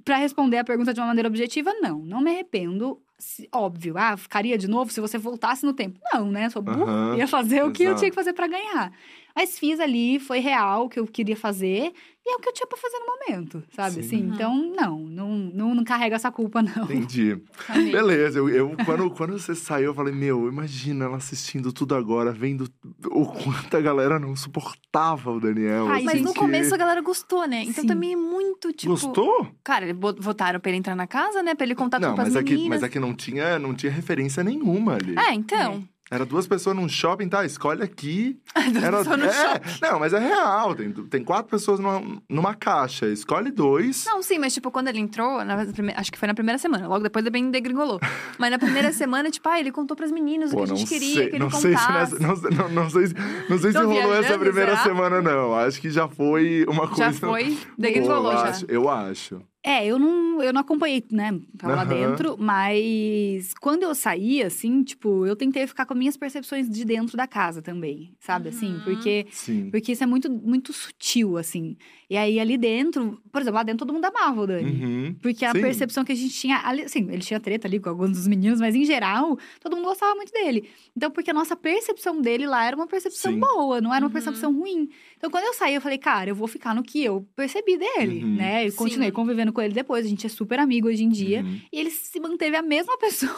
pra 0.03 0.17
responder 0.17 0.57
a 0.57 0.63
pergunta 0.63 0.93
de 0.93 0.99
uma 0.99 1.07
maneira 1.07 1.27
objetiva, 1.29 1.71
não. 1.75 1.99
Não 1.99 2.21
me 2.21 2.31
arrependo. 2.31 2.99
Se- 3.19 3.49
óbvio, 3.53 3.95
ah, 3.97 4.15
ficaria 4.15 4.57
de 4.57 4.67
novo 4.67 4.91
se 4.91 5.01
você 5.01 5.17
voltasse 5.17 5.65
no 5.65 5.73
tempo. 5.73 5.99
Não, 6.13 6.31
né? 6.31 6.49
Sou 6.49 6.61
burra. 6.61 6.83
Aham, 6.83 7.17
Ia 7.17 7.27
fazer 7.27 7.63
o 7.63 7.71
que 7.71 7.83
eu 7.83 7.95
tinha 7.95 8.09
que 8.09 8.15
fazer 8.15 8.31
pra 8.33 8.47
ganhar. 8.47 8.91
Mas 9.35 9.57
fiz 9.57 9.79
ali, 9.79 10.19
foi 10.19 10.39
real 10.39 10.85
o 10.85 10.89
que 10.89 10.99
eu 10.99 11.05
queria 11.07 11.35
fazer. 11.37 11.93
E 12.25 12.31
é 12.31 12.35
o 12.35 12.39
que 12.39 12.49
eu 12.49 12.53
tinha 12.53 12.67
pra 12.67 12.77
fazer 12.77 12.97
no 12.99 13.05
momento, 13.07 13.63
sabe? 13.75 13.93
Sim. 13.95 13.99
Assim, 14.01 14.17
Uhum. 14.27 14.33
então, 14.35 14.75
não, 14.75 14.99
não, 14.99 15.29
não, 15.37 15.75
não 15.75 15.83
carrega 15.83 16.15
essa 16.15 16.29
culpa, 16.31 16.61
não. 16.61 16.83
Entendi. 16.83 17.41
Amei. 17.67 17.91
Beleza, 17.91 18.37
eu, 18.39 18.49
eu- 18.49 18.75
quando, 18.85 19.09
quando 19.11 19.33
você 19.39 19.55
saiu, 19.55 19.85
eu 19.87 19.93
falei, 19.95 20.13
meu, 20.13 20.47
imagina 20.47 21.05
ela 21.05 21.17
assistindo 21.17 21.71
tudo 21.73 21.95
agora, 21.95 22.31
vendo 22.31 22.69
o 23.05 23.25
quanto 23.25 23.75
a 23.75 23.81
galera 23.81 24.19
não 24.19 24.35
suportava 24.35 25.31
o 25.31 25.39
Daniel. 25.39 25.87
Ai, 25.87 25.97
assim, 25.97 26.05
Mas 26.05 26.21
no 26.21 26.33
que- 26.33 26.39
começo 26.39 26.73
a 26.73 26.77
galera 26.77 27.01
gostou, 27.01 27.47
né? 27.47 27.63
Então 27.63 27.81
Sim. 27.81 27.87
também 27.87 28.13
é 28.13 28.17
muito, 28.17 28.71
tipo... 28.73 28.91
Gostou? 28.91 29.47
Cara, 29.63 29.87
votaram 30.19 30.59
pra 30.59 30.69
ele 30.69 30.77
entrar 30.79 30.95
na 30.95 31.07
casa, 31.07 31.41
né? 31.41 31.55
Pra 31.55 31.65
ele 31.65 31.73
contar 31.75 31.99
não, 31.99 32.09
tudo 32.09 32.15
pras 32.15 32.27
mas 32.29 32.35
aqui, 32.35 32.51
meninas. 32.51 32.69
mas 32.69 32.83
aqui 32.83 32.99
não 32.99 33.13
tinha, 33.15 33.57
não 33.57 33.73
tinha 33.73 33.91
referência 33.91 34.43
nenhuma 34.43 34.95
ali. 34.95 35.15
É, 35.17 35.33
então. 35.33 35.83
Era 36.11 36.25
duas 36.25 36.47
pessoas 36.47 36.75
num 36.75 36.89
shopping, 36.89 37.29
tá? 37.29 37.45
Escolhe 37.45 37.83
aqui. 37.83 38.39
Duas 38.71 38.83
Era, 38.83 38.97
pessoas 38.97 39.17
no 39.19 39.25
é, 39.25 39.31
shopping. 39.31 39.69
não, 39.81 39.99
mas 39.99 40.13
é 40.13 40.19
real. 40.19 40.73
Tem, 40.75 40.91
tem 40.91 41.23
quatro 41.23 41.49
pessoas 41.51 41.79
numa, 41.79 42.01
numa 42.27 42.55
caixa. 42.55 43.05
Escolhe 43.07 43.51
dois. 43.51 44.05
Não, 44.05 44.21
sim, 44.23 44.39
mas 44.39 44.53
tipo, 44.53 44.71
quando 44.71 44.87
ele 44.87 44.99
entrou, 44.99 45.43
na 45.45 45.55
acho 45.95 46.11
que 46.11 46.17
foi 46.17 46.27
na 46.27 46.33
primeira 46.33 46.57
semana, 46.57 46.87
logo 46.87 47.03
depois 47.03 47.23
ele 47.23 47.29
bem 47.31 47.51
degringolou. 47.51 47.99
Mas 48.39 48.51
na 48.51 48.57
primeira 48.57 48.91
semana, 48.93 49.29
tipo, 49.29 49.47
ah, 49.49 49.59
ele 49.59 49.71
contou 49.71 49.95
pras 49.97 50.11
meninas 50.11 50.51
Pô, 50.51 50.61
o 50.63 50.65
que 50.65 50.71
a 50.71 50.75
gente 50.75 50.87
queria 50.87 51.13
sei, 51.13 51.29
que 51.29 51.35
ele 51.35 51.39
não 51.43 51.49
sei 51.51 51.75
se 51.75 51.85
contasse. 51.85 52.13
nessa, 52.21 52.49
não, 52.49 52.57
não, 52.57 52.69
não 52.69 52.89
sei, 52.89 53.07
se- 53.07 53.13
não 53.49 53.57
sei 53.59 53.71
se 53.73 53.77
rolou 53.77 54.15
essa 54.15 54.39
primeira 54.39 54.71
será? 54.77 54.83
semana, 54.83 55.21
não. 55.21 55.53
Acho 55.55 55.79
que 55.81 55.89
já 55.89 56.07
foi 56.07 56.65
uma 56.69 56.87
coisa. 56.87 57.03
Já 57.03 57.13
foi, 57.13 57.57
degringolou 57.77 58.31
eu 58.31 58.37
já. 58.37 58.43
Acho, 58.45 58.65
eu 58.69 58.89
acho. 58.89 59.41
É, 59.61 59.85
eu 59.85 59.99
não, 59.99 60.41
eu 60.41 60.53
não 60.53 60.61
acompanhei, 60.61 61.03
né? 61.11 61.37
Tava 61.57 61.75
lá 61.75 61.81
Aham. 61.83 61.89
dentro, 61.89 62.37
mas 62.39 63.53
quando 63.59 63.83
eu 63.83 63.93
saí, 63.93 64.41
assim, 64.41 64.83
tipo, 64.83 65.25
eu 65.25 65.35
tentei 65.35 65.67
ficar 65.67 65.85
com 65.85 65.93
minhas 65.93 66.15
percepções 66.15 66.69
de 66.69 66.85
dentro 66.85 67.17
da 67.17 67.27
casa 67.27 67.61
também, 67.61 68.15
sabe? 68.21 68.49
Assim, 68.49 68.75
Uhum. 68.75 68.81
porque, 68.81 69.27
Sim. 69.31 69.69
porque 69.69 69.91
isso 69.91 70.03
é 70.03 70.07
muito, 70.07 70.31
muito 70.31 70.71
sutil, 70.71 71.37
assim. 71.37 71.75
E 72.09 72.17
aí, 72.17 72.39
ali 72.39 72.57
dentro, 72.57 73.21
por 73.31 73.39
exemplo, 73.41 73.57
lá 73.57 73.63
dentro 73.63 73.85
todo 73.85 73.93
mundo 73.93 74.03
amava 74.05 74.41
o 74.41 74.47
Dani. 74.47 74.71
Uhum. 74.83 75.15
Porque 75.21 75.45
a 75.45 75.51
Sim. 75.51 75.61
percepção 75.61 76.03
que 76.03 76.11
a 76.11 76.15
gente 76.15 76.33
tinha 76.33 76.59
ali, 76.65 76.81
assim, 76.81 77.07
ele 77.11 77.19
tinha 77.21 77.39
treta 77.39 77.67
ali 77.67 77.79
com 77.79 77.87
alguns 77.87 78.11
dos 78.11 78.27
meninos, 78.27 78.59
mas 78.59 78.73
em 78.73 78.83
geral, 78.83 79.37
todo 79.59 79.75
mundo 79.75 79.85
gostava 79.85 80.15
muito 80.15 80.31
dele. 80.33 80.67
Então, 80.97 81.11
porque 81.11 81.29
a 81.29 81.33
nossa 81.33 81.55
percepção 81.55 82.19
dele 82.19 82.47
lá 82.47 82.65
era 82.65 82.75
uma 82.75 82.87
percepção 82.87 83.31
Sim. 83.33 83.39
boa, 83.39 83.79
não 83.79 83.93
era 83.93 84.03
uma 84.03 84.07
Uhum. 84.07 84.13
percepção 84.13 84.51
ruim. 84.57 84.89
Então, 85.17 85.29
quando 85.29 85.43
eu 85.43 85.53
saí, 85.53 85.75
eu 85.75 85.81
falei, 85.81 85.99
cara, 85.99 86.31
eu 86.31 86.35
vou 86.35 86.47
ficar 86.47 86.73
no 86.73 86.81
que 86.81 87.03
eu 87.03 87.27
percebi 87.35 87.77
dele, 87.77 88.23
Uhum. 88.23 88.35
né? 88.37 88.67
Eu 88.67 88.73
continuei 88.73 89.09
Sim. 89.09 89.13
convivendo 89.13 89.53
com 89.53 89.61
ele 89.61 89.73
depois, 89.75 90.03
a 90.03 90.09
gente 90.09 90.25
é 90.25 90.29
super 90.29 90.57
amigo 90.59 90.87
hoje 90.87 91.03
em 91.03 91.09
dia. 91.09 91.41
Uhum. 91.41 91.59
E 91.71 91.79
ele 91.79 91.91
se 91.91 92.19
manteve 92.19 92.55
a 92.57 92.61
mesma 92.63 92.97
pessoa 92.97 93.35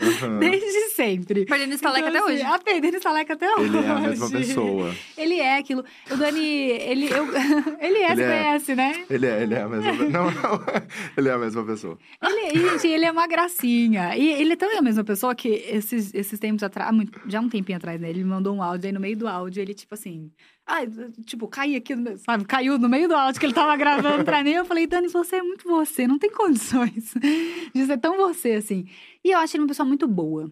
Aham. 0.00 0.38
desde 0.40 0.88
sempre. 0.96 1.44
Perdendo 1.44 1.74
estaleca 1.74 2.08
Então, 2.08 2.22
até 2.24 2.32
assim, 2.32 2.42
hoje. 2.44 2.52
Ah, 2.54 2.58
perdendo 2.58 2.96
estaleca 2.96 3.34
até 3.34 3.54
hoje. 3.54 3.66
Ele 3.76 3.86
é 3.86 3.88
a 3.88 4.00
mesma 4.00 4.30
pessoa. 4.30 4.94
Ele 5.16 5.34
é 5.38 5.58
aquilo. 5.58 5.84
O 6.10 6.16
Dani, 6.16 6.40
ele, 6.44 7.06
eu, 7.12 7.26
ele 7.80 7.99
é, 8.00 8.12
Ele 8.12 8.14
você 8.14 8.22
é. 8.22 8.38
conhece, 8.38 8.74
né? 8.74 9.04
Ele 9.08 9.26
é, 9.26 9.42
ele 9.42 9.54
é 9.54 9.62
a 9.62 9.68
mesma 9.68 9.90
pessoa. 9.90 10.10
Não, 10.10 10.24
não. 10.30 10.60
Ele 11.16 11.28
é 11.28 11.32
a 11.32 11.38
mesma 11.38 11.64
pessoa. 11.64 11.98
Ele, 12.22 12.70
gente, 12.70 12.86
ele 12.88 13.04
é 13.04 13.10
uma 13.10 13.26
gracinha. 13.26 14.16
E 14.16 14.30
ele 14.32 14.56
também 14.56 14.76
é 14.76 14.78
a 14.78 14.82
mesma 14.82 15.04
pessoa 15.04 15.34
que 15.34 15.48
esses, 15.48 16.14
esses 16.14 16.38
tempos 16.38 16.62
atrás, 16.62 16.94
já 17.26 17.40
um 17.40 17.48
tempinho 17.48 17.78
atrás, 17.78 18.00
né? 18.00 18.10
Ele 18.10 18.22
me 18.22 18.30
mandou 18.30 18.54
um 18.54 18.62
áudio 18.62 18.88
aí 18.88 18.92
no 18.92 19.00
meio 19.00 19.16
do 19.16 19.28
áudio, 19.28 19.60
ele, 19.60 19.74
tipo 19.74 19.94
assim. 19.94 20.30
Ai, 20.66 20.88
tipo, 21.24 21.48
caí 21.48 21.76
aqui, 21.76 21.94
sabe? 22.18 22.44
Caiu 22.44 22.78
no 22.78 22.88
meio 22.88 23.08
do 23.08 23.14
áudio 23.14 23.40
que 23.40 23.46
ele 23.46 23.52
tava 23.52 23.76
gravando 23.76 24.24
pra 24.24 24.42
mim. 24.44 24.52
Eu 24.52 24.64
falei, 24.64 24.86
Dani, 24.86 25.08
você 25.08 25.36
é 25.36 25.42
muito 25.42 25.68
você, 25.68 26.06
não 26.06 26.18
tem 26.18 26.30
condições 26.30 27.14
de 27.74 27.86
ser 27.86 27.98
tão 27.98 28.16
você, 28.16 28.52
assim. 28.52 28.86
E 29.24 29.30
eu 29.32 29.38
achei 29.38 29.58
ele 29.58 29.64
uma 29.64 29.68
pessoa 29.68 29.86
muito 29.86 30.06
boa. 30.06 30.50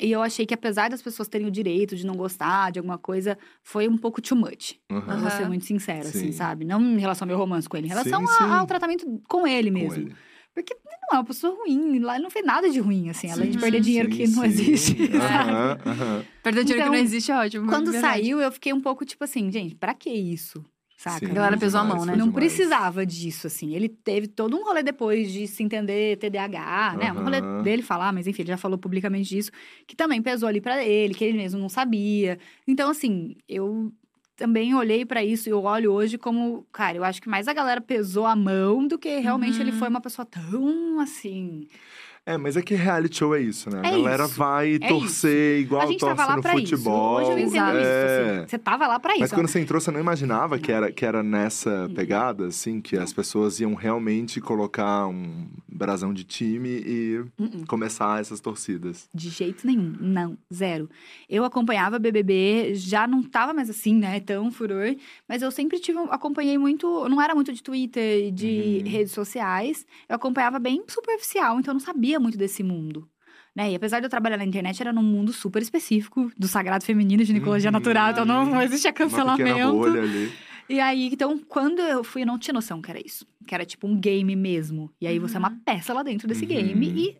E 0.00 0.10
eu 0.10 0.22
achei 0.22 0.46
que, 0.46 0.54
apesar 0.54 0.88
das 0.88 1.02
pessoas 1.02 1.28
terem 1.28 1.46
o 1.46 1.50
direito 1.50 1.94
de 1.94 2.06
não 2.06 2.14
gostar 2.16 2.70
de 2.72 2.78
alguma 2.78 2.96
coisa, 2.98 3.36
foi 3.62 3.86
um 3.88 3.96
pouco 3.98 4.20
too 4.22 4.36
much. 4.36 4.74
Eu 4.88 5.18
vou 5.18 5.30
ser 5.30 5.46
muito 5.48 5.64
sincera, 5.64 6.08
assim, 6.08 6.26
Sim. 6.26 6.32
sabe? 6.32 6.64
Não 6.64 6.80
em 6.80 6.98
relação 6.98 7.24
ao 7.24 7.28
meu 7.28 7.36
romance 7.38 7.68
com 7.68 7.76
ele, 7.76 7.86
em 7.86 7.90
relação 7.90 8.20
Sim, 8.26 8.32
a- 8.32 8.46
sim. 8.48 8.52
ao 8.54 8.66
tratamento 8.66 9.22
com 9.28 9.46
ele 9.46 9.70
Com 9.70 9.78
mesmo. 9.78 10.02
ele. 10.02 10.14
Porque 10.54 10.72
ele 10.74 10.80
não 11.02 11.16
é 11.16 11.20
uma 11.20 11.24
pessoa 11.24 11.54
ruim, 11.54 11.98
lá 12.00 12.18
não 12.18 12.28
fez 12.30 12.44
nada 12.44 12.68
de 12.68 12.80
ruim, 12.80 13.08
assim, 13.08 13.30
além 13.30 13.50
de 13.50 13.54
Sim, 13.56 13.60
perder 13.60 13.80
dinheiro 13.80 14.10
sim, 14.10 14.16
que 14.16 14.26
não 14.28 14.42
sim. 14.42 14.48
existe. 14.48 14.96
sabe? 15.20 15.50
Aham, 15.50 15.78
aham. 15.86 16.24
Perder 16.42 16.64
dinheiro 16.64 16.82
Então, 16.82 16.92
que 16.92 16.98
não 16.98 17.04
existe 17.04 17.30
é 17.30 17.36
ótimo. 17.36 17.68
Quando 17.68 17.92
verdade. 17.92 18.00
saiu, 18.22 18.40
eu 18.40 18.50
fiquei 18.52 18.72
um 18.72 18.80
pouco 18.80 19.04
tipo 19.04 19.22
assim, 19.22 19.50
gente, 19.52 19.74
pra 19.74 19.94
que 19.94 20.10
isso? 20.10 20.64
Saca? 21.00 21.24
Sim, 21.24 21.32
A 21.32 21.34
galera 21.34 21.56
foi 21.56 21.60
pesou 21.66 21.80
a 21.80 21.82
demais, 21.82 21.98
mão, 21.98 22.06
né? 22.06 22.12
Não 22.18 22.26
demais. 22.28 22.34
precisava 22.44 23.06
disso, 23.06 23.46
assim. 23.46 23.74
Ele 23.74 23.88
teve 23.88 24.28
todo 24.28 24.54
um 24.54 24.62
rolê 24.62 24.82
depois 24.82 25.32
de 25.32 25.46
se 25.46 25.62
entender 25.62 26.18
TDAH, 26.18 26.96
né? 26.98 27.10
Um 27.10 27.24
rolê 27.24 27.40
dele 27.62 27.80
falar, 27.82 28.12
mas 28.12 28.26
enfim, 28.26 28.42
ele 28.42 28.50
já 28.50 28.58
falou 28.58 28.76
publicamente 28.76 29.30
disso, 29.30 29.50
que 29.86 29.96
também 29.96 30.20
pesou 30.20 30.46
ali 30.46 30.60
pra 30.60 30.84
ele, 30.84 31.14
que 31.14 31.24
ele 31.24 31.38
mesmo 31.38 31.58
não 31.58 31.70
sabia. 31.70 32.38
Então, 32.68 32.90
assim, 32.90 33.34
eu 33.48 33.90
também 34.36 34.74
olhei 34.74 35.06
pra 35.06 35.24
isso 35.24 35.48
e 35.48 35.52
eu 35.52 35.62
olho 35.62 35.90
hoje 35.90 36.18
como, 36.18 36.66
cara, 36.70 36.98
eu 36.98 37.04
acho 37.04 37.22
que 37.22 37.30
mais 37.30 37.48
a 37.48 37.54
galera 37.54 37.80
pesou 37.80 38.26
a 38.26 38.36
mão 38.36 38.86
do 38.86 38.98
que 38.98 39.20
realmente 39.20 39.54
Uhum. 39.56 39.60
ele 39.62 39.72
foi 39.72 39.88
uma 39.88 40.02
pessoa 40.02 40.26
tão 40.26 41.00
assim. 41.00 41.66
É, 42.34 42.38
mas 42.38 42.56
é 42.56 42.62
que 42.62 42.74
reality 42.74 43.16
show 43.18 43.34
é 43.34 43.40
isso, 43.40 43.68
né? 43.70 43.80
A 43.82 43.86
É 43.88 43.90
galera 43.90 44.24
isso. 44.24 44.34
vai 44.34 44.74
É 44.74 44.88
torcer 44.88 45.60
igual 45.60 45.82
a 45.82 45.86
gente 45.86 46.00
torce 46.00 46.16
tava 46.16 46.30
lá 46.30 46.36
no 46.36 46.42
pra 46.42 46.52
futebol. 46.52 47.20
isso. 47.22 47.30
Hoje 47.32 47.40
eu 47.42 47.46
entendo 47.48 47.76
é. 47.76 47.80
isso, 47.80 48.40
assim. 48.40 48.48
Você 48.48 48.58
tava 48.58 48.86
lá 48.86 49.00
pra 49.00 49.12
isso. 49.12 49.20
Mas 49.22 49.32
quando 49.32 49.48
você 49.48 49.60
entrou, 49.60 49.80
você 49.80 49.90
não 49.90 50.00
imaginava 50.00 50.58
que 50.58 50.70
era, 50.70 50.92
que 50.92 51.04
era 51.04 51.22
nessa 51.22 51.86
Hum. 51.88 51.94
pegada, 51.94 52.46
assim, 52.46 52.80
que 52.80 52.96
as 52.96 53.12
pessoas 53.12 53.58
iam 53.60 53.74
realmente 53.74 54.40
colocar 54.40 55.06
um 55.06 55.46
brasão 55.68 56.12
de 56.12 56.24
time 56.24 56.68
e 56.68 57.24
Uh-uh. 57.38 57.66
começar 57.66 58.20
essas 58.20 58.38
torcidas. 58.40 59.08
De 59.14 59.30
jeito 59.30 59.66
nenhum, 59.66 59.94
não, 59.98 60.36
zero. 60.52 60.88
Eu 61.28 61.44
acompanhava 61.44 61.98
BBB, 61.98 62.72
já 62.74 63.06
não 63.06 63.22
tava 63.22 63.52
mais 63.54 63.70
assim, 63.70 63.94
né, 63.94 64.20
tão 64.20 64.50
furor, 64.50 64.94
mas 65.28 65.40
eu 65.42 65.50
sempre 65.50 65.78
tive, 65.78 65.98
acompanhei 66.10 66.58
muito, 66.58 67.08
não 67.08 67.20
era 67.20 67.34
muito 67.34 67.52
de 67.52 67.62
Twitter 67.62 68.26
e 68.26 68.30
de 68.30 68.82
Uhum. 68.84 68.90
redes 68.90 69.12
sociais, 69.12 69.86
eu 70.08 70.16
acompanhava 70.16 70.58
bem 70.58 70.82
superficial, 70.86 71.58
então 71.58 71.72
eu 71.72 71.74
não 71.78 71.80
sabia 71.80 72.19
muito 72.20 72.36
desse 72.38 72.62
mundo. 72.62 73.08
Né? 73.54 73.72
E 73.72 73.74
apesar 73.74 73.98
de 73.98 74.06
eu 74.06 74.10
trabalhar 74.10 74.36
na 74.36 74.44
internet, 74.44 74.80
era 74.80 74.92
num 74.92 75.02
mundo 75.02 75.32
super 75.32 75.60
específico 75.60 76.30
do 76.38 76.46
sagrado 76.46 76.84
feminino, 76.84 77.24
ginecologia 77.24 77.68
Uhum. 77.68 77.72
natural, 77.72 78.10
então 78.12 78.24
não, 78.24 78.46
não 78.46 78.62
existia 78.62 78.92
cancelamento. 78.92 79.82
E 80.68 80.78
aí, 80.78 81.08
então, 81.12 81.36
quando 81.36 81.80
eu 81.80 82.04
fui, 82.04 82.22
eu 82.22 82.26
não 82.26 82.38
tinha 82.38 82.54
noção 82.54 82.80
que 82.80 82.88
era 82.90 83.00
isso. 83.04 83.26
Que 83.46 83.54
era 83.54 83.64
tipo 83.64 83.88
um 83.88 83.98
game 83.98 84.36
mesmo. 84.36 84.88
E 85.00 85.06
aí 85.06 85.18
você 85.18 85.36
é 85.36 85.38
uma 85.40 85.50
Uhum. 85.50 85.58
peça 85.64 85.92
lá 85.92 86.02
dentro 86.04 86.28
desse 86.28 86.42
Uhum. 86.42 86.48
game 86.48 86.86
e 86.96 87.16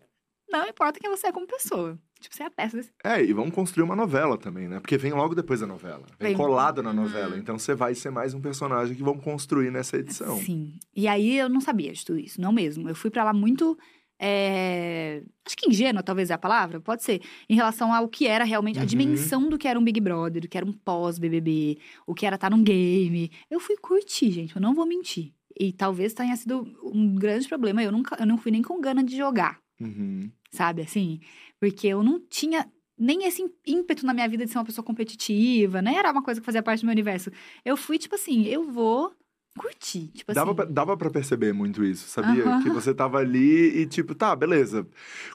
não 0.49 0.65
importa 0.67 0.99
quem 1.01 1.09
você 1.09 1.27
é 1.27 1.31
como 1.33 1.45
pessoa. 1.45 1.99
Tipo, 2.21 2.33
você 2.35 2.43
é 2.43 2.45
a 2.45 2.49
peça 2.51 2.77
desse. 2.77 2.91
É, 3.03 3.21
e 3.21 3.33
vamos 3.33 3.53
construir 3.53 3.83
uma 3.83 3.95
novela 3.95 4.37
também, 4.37 4.69
né? 4.69 4.79
Porque 4.79 4.95
vem 4.97 5.11
logo 5.11 5.35
depois 5.35 5.59
da 5.59 5.67
novela. 5.67 6.05
Vem, 6.19 6.29
Vem. 6.29 6.37
colado 6.37 6.81
na 6.81 6.93
novela. 6.93 7.33
Uhum. 7.33 7.39
Então 7.39 7.57
você 7.59 7.73
vai 7.75 7.93
ser 7.93 8.09
mais 8.11 8.33
um 8.33 8.39
personagem 8.39 8.95
que 8.95 9.03
vamos 9.03 9.21
construir 9.23 9.69
nessa 9.71 9.97
edição. 9.97 10.37
Sim. 10.37 10.75
E 10.95 11.07
aí 11.07 11.37
eu 11.37 11.49
não 11.49 11.59
sabia 11.59 11.91
de 11.91 12.05
tudo 12.05 12.19
isso, 12.19 12.39
não 12.39 12.53
mesmo. 12.53 12.87
Eu 12.87 12.95
fui 12.95 13.09
pra 13.09 13.23
lá 13.25 13.33
muito. 13.33 13.77
É, 14.21 15.23
Acho 15.45 15.57
que 15.57 15.67
ingênua, 15.69 16.03
talvez 16.03 16.29
é 16.29 16.33
a 16.33 16.37
palavra, 16.37 16.79
pode 16.79 17.03
ser. 17.03 17.19
Em 17.49 17.55
relação 17.55 17.91
ao 17.93 18.07
que 18.07 18.27
era 18.27 18.43
realmente, 18.43 18.77
a 18.77 18.81
Uhum. 18.81 18.85
dimensão 18.87 19.49
do 19.49 19.57
que 19.57 19.67
era 19.67 19.77
um 19.79 19.83
Big 19.83 19.99
Brother, 19.99 20.41
do 20.41 20.47
que 20.47 20.55
era 20.57 20.65
um 20.65 20.71
pós-BBB, 20.71 21.77
o 22.05 22.13
que 22.13 22.25
era 22.25 22.35
estar 22.35 22.49
num 22.51 22.63
game. 22.63 23.31
Eu 23.49 23.59
fui 23.59 23.75
curtir, 23.77 24.31
gente, 24.31 24.55
eu 24.55 24.61
não 24.61 24.73
vou 24.75 24.85
mentir. 24.85 25.33
E 25.59 25.73
talvez 25.73 26.13
tenha 26.13 26.35
sido 26.35 26.65
um 26.83 27.15
grande 27.15 27.47
problema. 27.47 27.83
Eu, 27.83 27.91
nunca, 27.91 28.15
eu 28.19 28.25
não 28.25 28.37
fui 28.37 28.51
nem 28.51 28.61
com 28.61 28.79
gana 28.79 29.03
de 29.03 29.17
jogar, 29.17 29.59
Uhum. 29.79 30.29
sabe? 30.51 30.83
Assim, 30.83 31.19
porque 31.59 31.87
eu 31.87 32.03
não 32.03 32.19
tinha 32.29 32.65
nem 32.97 33.25
esse 33.25 33.43
ímpeto 33.65 34.05
na 34.05 34.13
minha 34.13 34.29
vida 34.29 34.45
de 34.45 34.51
ser 34.51 34.59
uma 34.59 34.63
pessoa 34.65 34.85
competitiva, 34.85 35.81
nem 35.81 35.97
era 35.97 36.11
uma 36.11 36.21
coisa 36.21 36.39
que 36.39 36.45
fazia 36.45 36.61
parte 36.61 36.81
do 36.81 36.85
meu 36.85 36.93
universo. 36.93 37.31
Eu 37.65 37.75
fui, 37.75 37.97
tipo 37.97 38.13
assim, 38.15 38.45
eu 38.45 38.71
vou 38.71 39.11
curtir. 39.57 40.07
Tipo 40.13 40.33
Dava, 40.33 40.51
assim. 40.51 40.55
pra, 40.55 40.65
dava 40.65 40.97
pra 40.97 41.09
perceber 41.09 41.53
muito 41.53 41.83
isso, 41.83 42.07
sabia? 42.07 42.43
Aham. 42.45 42.63
Que 42.63 42.69
você 42.69 42.93
tava 42.93 43.17
ali 43.17 43.81
e 43.81 43.85
tipo, 43.85 44.15
tá, 44.15 44.35
beleza. 44.35 44.87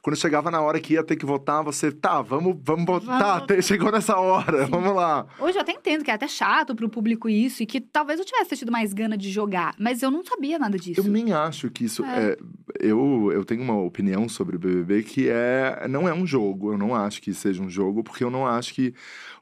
Quando 0.03 0.17
chegava 0.17 0.51
na 0.51 0.61
hora 0.61 0.81
que 0.81 0.95
ia 0.95 1.05
ter 1.05 1.17
que 1.17 1.27
votar, 1.27 1.63
você, 1.63 1.93
tá, 1.93 2.23
vamos, 2.23 2.57
vamos 2.63 2.87
votar. 2.87 3.45
Vamos. 3.47 3.65
Chegou 3.67 3.93
nessa 3.93 4.17
hora, 4.19 4.65
Sim. 4.65 4.71
vamos 4.71 4.95
lá. 4.95 5.27
Hoje 5.39 5.59
eu 5.59 5.63
até 5.63 5.73
entendo 5.73 6.03
que 6.03 6.11
é 6.11 6.15
até 6.15 6.27
chato 6.27 6.75
pro 6.75 6.89
público 6.89 7.29
isso 7.29 7.63
e 7.63 7.67
que 7.67 7.81
talvez 7.81 8.19
eu 8.19 8.25
tivesse 8.25 8.57
tido 8.57 8.73
mais 8.73 8.93
gana 8.93 9.17
de 9.17 9.31
jogar, 9.31 9.75
mas 9.79 10.03
eu 10.03 10.11
não 10.11 10.25
sabia 10.25 10.59
nada 10.59 10.79
disso. 10.79 11.01
Eu 11.01 11.05
nem 11.05 11.33
acho 11.33 11.71
que 11.71 11.85
isso 11.85 12.05
É. 12.05 12.31
é. 12.33 12.37
eu, 12.81 13.31
eu 13.33 13.45
tenho 13.45 13.63
uma 13.63 13.79
opinião 13.83 14.29
sobre 14.29 14.57
o 14.57 14.59
BBB 14.59 15.03
que 15.03 15.29
é 15.29 15.87
não 15.89 16.09
é 16.09 16.15
um 16.15 16.27
jogo. 16.27 16.73
Eu 16.73 16.79
não 16.79 16.95
acho 16.95 17.21
que 17.21 17.35
seja 17.35 17.63
um 17.63 17.69
jogo, 17.69 18.03
porque 18.03 18.25
eu 18.25 18.31
não 18.31 18.47
acho 18.47 18.73
que 18.73 18.95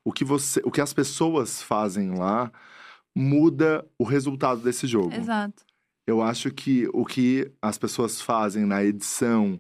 o 0.03 0.13
que 0.13 0.25
você, 0.25 0.61
o 0.65 0.71
que 0.71 0.81
as 0.81 0.93
pessoas 0.93 1.63
fazem 1.63 2.11
lá 2.11 2.51
muda 3.15 3.87
o 3.99 4.05
resultado 4.05 4.61
desse 4.61 4.87
jogo. 4.87 5.15
Exato. 5.15 5.63
Eu 6.07 6.21
acho 6.21 6.51
que 6.51 6.89
o 6.93 7.05
que 7.05 7.51
as 7.63 7.79
pessoas 7.79 8.21
fazem 8.21 8.67
na 8.67 8.85
edição 8.85 9.59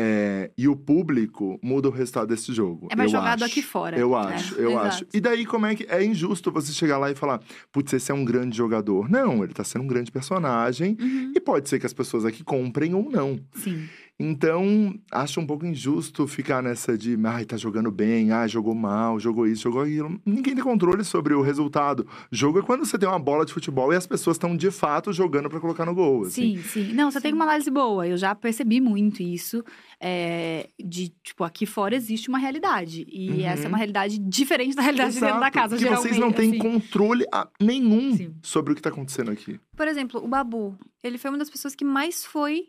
é, 0.00 0.52
e 0.56 0.68
o 0.68 0.76
público 0.76 1.58
muda 1.60 1.88
o 1.88 1.90
resultado 1.90 2.28
desse 2.28 2.52
jogo. 2.52 2.86
É 2.88 2.94
mais 2.94 3.12
eu 3.12 3.18
jogado 3.18 3.42
acho. 3.42 3.52
aqui 3.52 3.62
fora. 3.62 3.98
Eu 3.98 4.10
né? 4.10 4.16
acho, 4.16 4.54
eu 4.54 4.70
Exato. 4.70 4.86
acho. 4.86 5.06
E 5.12 5.20
daí, 5.20 5.44
como 5.44 5.66
é 5.66 5.74
que. 5.74 5.86
É 5.88 6.04
injusto 6.04 6.52
você 6.52 6.72
chegar 6.72 6.98
lá 6.98 7.10
e 7.10 7.16
falar, 7.16 7.40
putz, 7.72 7.92
esse 7.92 8.12
é 8.12 8.14
um 8.14 8.24
grande 8.24 8.56
jogador. 8.56 9.10
Não, 9.10 9.42
ele 9.42 9.52
tá 9.52 9.64
sendo 9.64 9.82
um 9.82 9.88
grande 9.88 10.12
personagem. 10.12 10.96
Uhum. 11.00 11.32
E 11.34 11.40
pode 11.40 11.68
ser 11.68 11.80
que 11.80 11.86
as 11.86 11.92
pessoas 11.92 12.24
aqui 12.24 12.44
comprem 12.44 12.94
ou 12.94 13.10
não. 13.10 13.40
Sim. 13.54 13.88
Então, 14.20 14.98
acho 15.12 15.38
um 15.40 15.46
pouco 15.46 15.64
injusto 15.64 16.26
ficar 16.26 16.60
nessa 16.60 16.98
de, 16.98 17.16
ai, 17.24 17.44
tá 17.44 17.56
jogando 17.56 17.90
bem, 17.90 18.32
ai, 18.32 18.48
jogou 18.48 18.74
mal, 18.74 19.20
jogou 19.20 19.46
isso, 19.46 19.62
jogou 19.62 19.82
aquilo. 19.82 20.20
Ninguém 20.26 20.56
tem 20.56 20.64
controle 20.64 21.04
sobre 21.04 21.34
o 21.34 21.40
resultado. 21.40 22.04
Jogo 22.32 22.58
é 22.58 22.62
quando 22.62 22.84
você 22.84 22.98
tem 22.98 23.08
uma 23.08 23.18
bola 23.18 23.44
de 23.46 23.52
futebol 23.52 23.92
e 23.92 23.96
as 23.96 24.08
pessoas 24.08 24.34
estão 24.36 24.56
de 24.56 24.72
fato 24.72 25.12
jogando 25.12 25.48
pra 25.48 25.60
colocar 25.60 25.86
no 25.86 25.94
gol. 25.94 26.22
Assim. 26.22 26.56
Sim, 26.56 26.62
sim. 26.62 26.92
Não, 26.94 27.10
você 27.12 27.20
tem 27.20 27.32
uma 27.32 27.44
análise 27.44 27.70
boa. 27.70 28.08
Eu 28.08 28.16
já 28.16 28.34
percebi 28.34 28.80
muito 28.80 29.22
isso. 29.22 29.62
é, 30.00 30.68
de, 30.78 31.08
tipo, 31.24 31.42
aqui 31.42 31.66
fora 31.66 31.94
existe 31.94 32.28
uma 32.28 32.38
realidade. 32.38 33.04
E 33.08 33.30
Uhum. 33.30 33.46
essa 33.46 33.64
é 33.64 33.68
uma 33.68 33.78
realidade 33.78 34.18
diferente 34.18 34.74
da 34.76 34.82
realidade 34.82 35.14
dentro 35.14 35.28
da 35.28 35.36
Exato, 35.36 35.52
casa, 35.52 35.76
que 35.76 35.82
geralmente. 35.82 36.08
vocês 36.08 36.18
não 36.20 36.32
têm 36.32 36.50
assim. 36.50 36.58
controle 36.58 37.24
nenhum 37.60 38.16
Sim. 38.16 38.34
sobre 38.42 38.72
o 38.72 38.76
que 38.76 38.82
tá 38.82 38.90
acontecendo 38.90 39.30
aqui. 39.30 39.58
Por 39.76 39.88
exemplo, 39.88 40.22
o 40.24 40.28
Babu, 40.28 40.76
ele 41.02 41.18
foi 41.18 41.30
uma 41.30 41.38
das 41.38 41.50
pessoas 41.50 41.74
que 41.74 41.84
mais 41.84 42.24
foi 42.24 42.68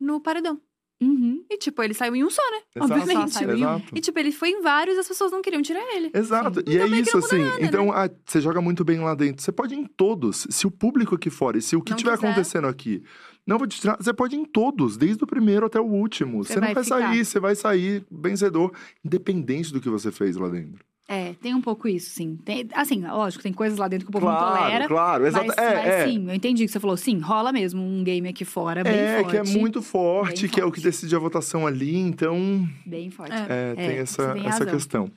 no 0.00 0.20
paredão. 0.20 0.58
Uhum. 1.00 1.44
E, 1.48 1.56
tipo, 1.56 1.82
ele 1.82 1.94
saiu 1.94 2.14
em 2.14 2.22
um 2.22 2.30
só, 2.30 2.42
né? 2.50 2.58
Exato, 2.76 3.00
Obviamente. 3.00 3.32
saiu 3.32 3.50
em 3.50 3.52
um. 3.52 3.56
exato. 3.56 3.84
E, 3.94 4.00
tipo, 4.00 4.18
ele 4.18 4.32
foi 4.32 4.50
em 4.50 4.60
vários 4.60 4.96
e 4.96 5.00
as 5.00 5.08
pessoas 5.08 5.32
não 5.32 5.40
queriam 5.40 5.62
tirar 5.62 5.82
ele. 5.94 6.10
Exato. 6.12 6.62
E 6.66 6.76
é 6.76 6.80
também 6.80 7.02
que 7.02 7.08
isso, 7.08 7.18
assim. 7.18 7.38
nada, 7.38 7.58
né? 7.58 7.66
então, 7.66 7.92
ah, 7.92 8.10
você 8.24 8.40
joga 8.40 8.60
muito 8.60 8.84
bem 8.84 9.00
lá 9.00 9.14
dentro. 9.14 9.42
Você 9.42 9.50
pode 9.50 9.74
ir 9.74 9.78
em 9.78 9.86
todos. 9.86 10.46
Se 10.50 10.66
o 10.66 10.70
público 10.70 11.14
aqui 11.14 11.30
fora 11.30 11.56
e 11.56 11.62
se 11.62 11.74
o 11.74 11.82
que 11.82 11.92
estiver 11.92 12.12
acontecendo 12.12 12.66
aqui 12.66 13.02
não 13.46 13.58
vou 13.58 13.66
te 13.66 13.80
tirar, 13.80 13.96
você 13.98 14.12
pode 14.12 14.36
ir 14.36 14.38
em 14.38 14.44
todos, 14.44 14.96
desde 14.96 15.24
o 15.24 15.26
primeiro 15.26 15.66
até 15.66 15.80
o 15.80 15.84
último. 15.84 16.44
Você 16.44 16.52
Você, 16.52 16.60
não 16.60 16.66
vai 16.66 16.74
vai 16.74 16.84
sair, 16.84 17.24
você 17.24 17.40
vai 17.40 17.54
sair 17.56 18.04
vencedor, 18.10 18.72
independente 19.04 19.72
do 19.72 19.80
que 19.80 19.88
você 19.88 20.12
fez 20.12 20.36
lá 20.36 20.48
dentro. 20.48 20.84
É, 21.12 21.34
tem 21.42 21.52
um 21.52 21.60
pouco 21.60 21.88
isso, 21.88 22.10
sim. 22.10 22.38
Tem, 22.44 22.68
assim, 22.72 23.04
lógico, 23.04 23.42
tem 23.42 23.52
coisas 23.52 23.76
lá 23.76 23.88
dentro 23.88 24.06
que 24.06 24.10
o 24.10 24.12
povo 24.12 24.26
não 24.26 24.36
claro, 24.36 24.62
tolera. 24.62 24.86
claro, 24.86 25.26
exato. 25.26 25.46
Mas, 25.48 25.58
é, 25.58 25.74
mas 25.74 25.86
é. 25.86 26.04
sim, 26.06 26.28
eu 26.28 26.34
entendi 26.36 26.62
o 26.62 26.66
que 26.66 26.72
você 26.72 26.78
falou. 26.78 26.96
Sim, 26.96 27.18
rola 27.18 27.52
mesmo 27.52 27.82
um 27.82 28.04
game 28.04 28.28
aqui 28.28 28.44
fora, 28.44 28.84
bem 28.84 28.92
É, 28.94 29.16
forte. 29.18 29.30
que 29.30 29.36
é 29.36 29.42
muito 29.58 29.82
forte, 29.82 30.48
que 30.48 30.60
é 30.60 30.64
o 30.64 30.70
que 30.70 30.80
forte. 30.80 30.84
decide 30.84 31.16
a 31.16 31.18
votação 31.18 31.66
ali, 31.66 31.96
então 31.96 32.64
Bem 32.86 33.10
forte. 33.10 33.32
É. 33.32 33.72
é, 33.72 33.74
tem 33.74 33.98
essa, 33.98 34.32
tem 34.34 34.46
essa 34.46 34.64
questão. 34.64 35.10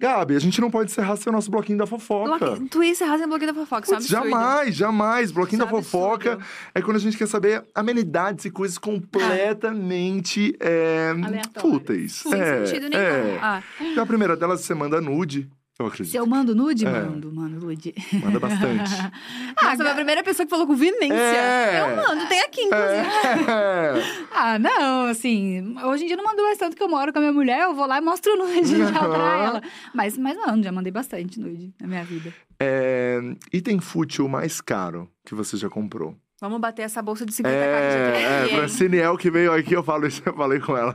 Gabi, 0.00 0.34
a 0.34 0.38
gente 0.38 0.58
não 0.62 0.70
pode 0.70 0.90
encerrar 0.90 1.16
sem 1.16 1.30
o 1.30 1.34
nosso 1.34 1.50
bloquinho 1.50 1.76
da 1.76 1.86
fofoca. 1.86 2.38
Bloque... 2.38 2.68
Tu 2.70 2.82
ia 2.82 2.90
encerrar 2.92 3.18
sem 3.18 3.28
bloqueio 3.28 3.52
da 3.52 3.60
fofoca, 3.60 3.84
isso 3.84 3.94
é 3.94 3.98
um 3.98 4.00
jamais, 4.00 4.74
jamais. 4.74 5.30
Bloquinho 5.30 5.62
Isso 5.62 5.68
é 5.68 5.70
da 5.70 5.82
fofoca 5.82 6.38
é 6.74 6.80
quando 6.80 6.96
a 6.96 7.00
gente 7.00 7.18
quer 7.18 7.28
saber 7.28 7.62
amenidades 7.74 8.46
e 8.46 8.50
coisas 8.50 8.78
completamente 8.78 10.56
é, 10.58 11.12
fúteis. 11.58 12.12
Sem 12.14 12.40
é, 12.40 12.64
sentido 12.64 12.88
nenhum. 12.88 13.02
é. 13.02 13.38
Ah, 13.42 13.62
E 13.82 13.98
a 13.98 14.06
primeira 14.06 14.34
delas 14.36 14.62
você 14.62 14.72
manda 14.72 15.02
nude. 15.02 15.33
Eu 15.76 15.86
Se 15.86 15.92
acredito. 15.92 16.14
eu 16.14 16.24
mando 16.26 16.54
nude, 16.54 16.86
É. 16.86 16.90
mando, 17.02 17.32
mando 17.32 17.66
nude. 17.66 17.92
Manda 18.22 18.38
bastante. 18.38 18.90
Nossa, 19.60 19.76
foi 19.76 19.90
a 19.90 19.94
primeira 19.94 20.22
pessoa 20.22 20.46
que 20.46 20.50
falou 20.50 20.68
com 20.68 20.76
vivência. 20.76 21.12
É. 21.12 21.80
Eu 21.80 21.96
mando, 21.96 22.28
tem 22.28 22.40
aqui, 22.42 22.60
inclusive. 22.62 23.50
É. 23.50 24.24
Ah, 24.36 24.58
não, 24.58 25.06
assim, 25.06 25.74
hoje 25.84 26.04
em 26.04 26.06
dia 26.06 26.14
eu 26.14 26.18
não 26.18 26.24
mando 26.24 26.42
mais 26.42 26.58
tanto 26.58 26.76
que 26.76 26.82
eu 26.82 26.88
moro 26.88 27.12
com 27.12 27.18
a 27.18 27.22
minha 27.22 27.32
mulher, 27.32 27.62
eu 27.62 27.74
vou 27.74 27.86
lá 27.86 27.98
e 27.98 28.00
mostro 28.00 28.36
nude 28.36 28.76
já 28.78 28.92
pra 28.92 29.44
ela. 29.44 29.62
Mas, 29.92 30.16
mas 30.18 30.36
mano, 30.36 30.62
já 30.62 30.70
mandei 30.70 30.92
bastante 30.92 31.40
nude 31.40 31.72
na 31.80 31.86
minha 31.88 32.04
vida. 32.04 32.32
É, 32.60 33.18
item 33.52 33.80
fútil 33.80 34.28
mais 34.28 34.60
caro 34.60 35.10
que 35.24 35.34
você 35.34 35.56
já 35.56 35.68
comprou. 35.68 36.16
Vamos 36.44 36.60
bater 36.60 36.82
essa 36.82 37.00
bolsa 37.00 37.24
de 37.24 37.32
50 37.32 37.56
É, 37.56 37.62
é, 37.62 38.42
aqui, 38.42 38.50
hein? 38.52 38.58
Francine 38.58 38.98
El 38.98 39.16
que 39.16 39.30
veio 39.30 39.50
aqui, 39.50 39.74
eu 39.74 39.82
falo 39.82 40.06
isso, 40.06 40.20
eu 40.26 40.34
falei 40.34 40.60
com 40.60 40.76
ela 40.76 40.92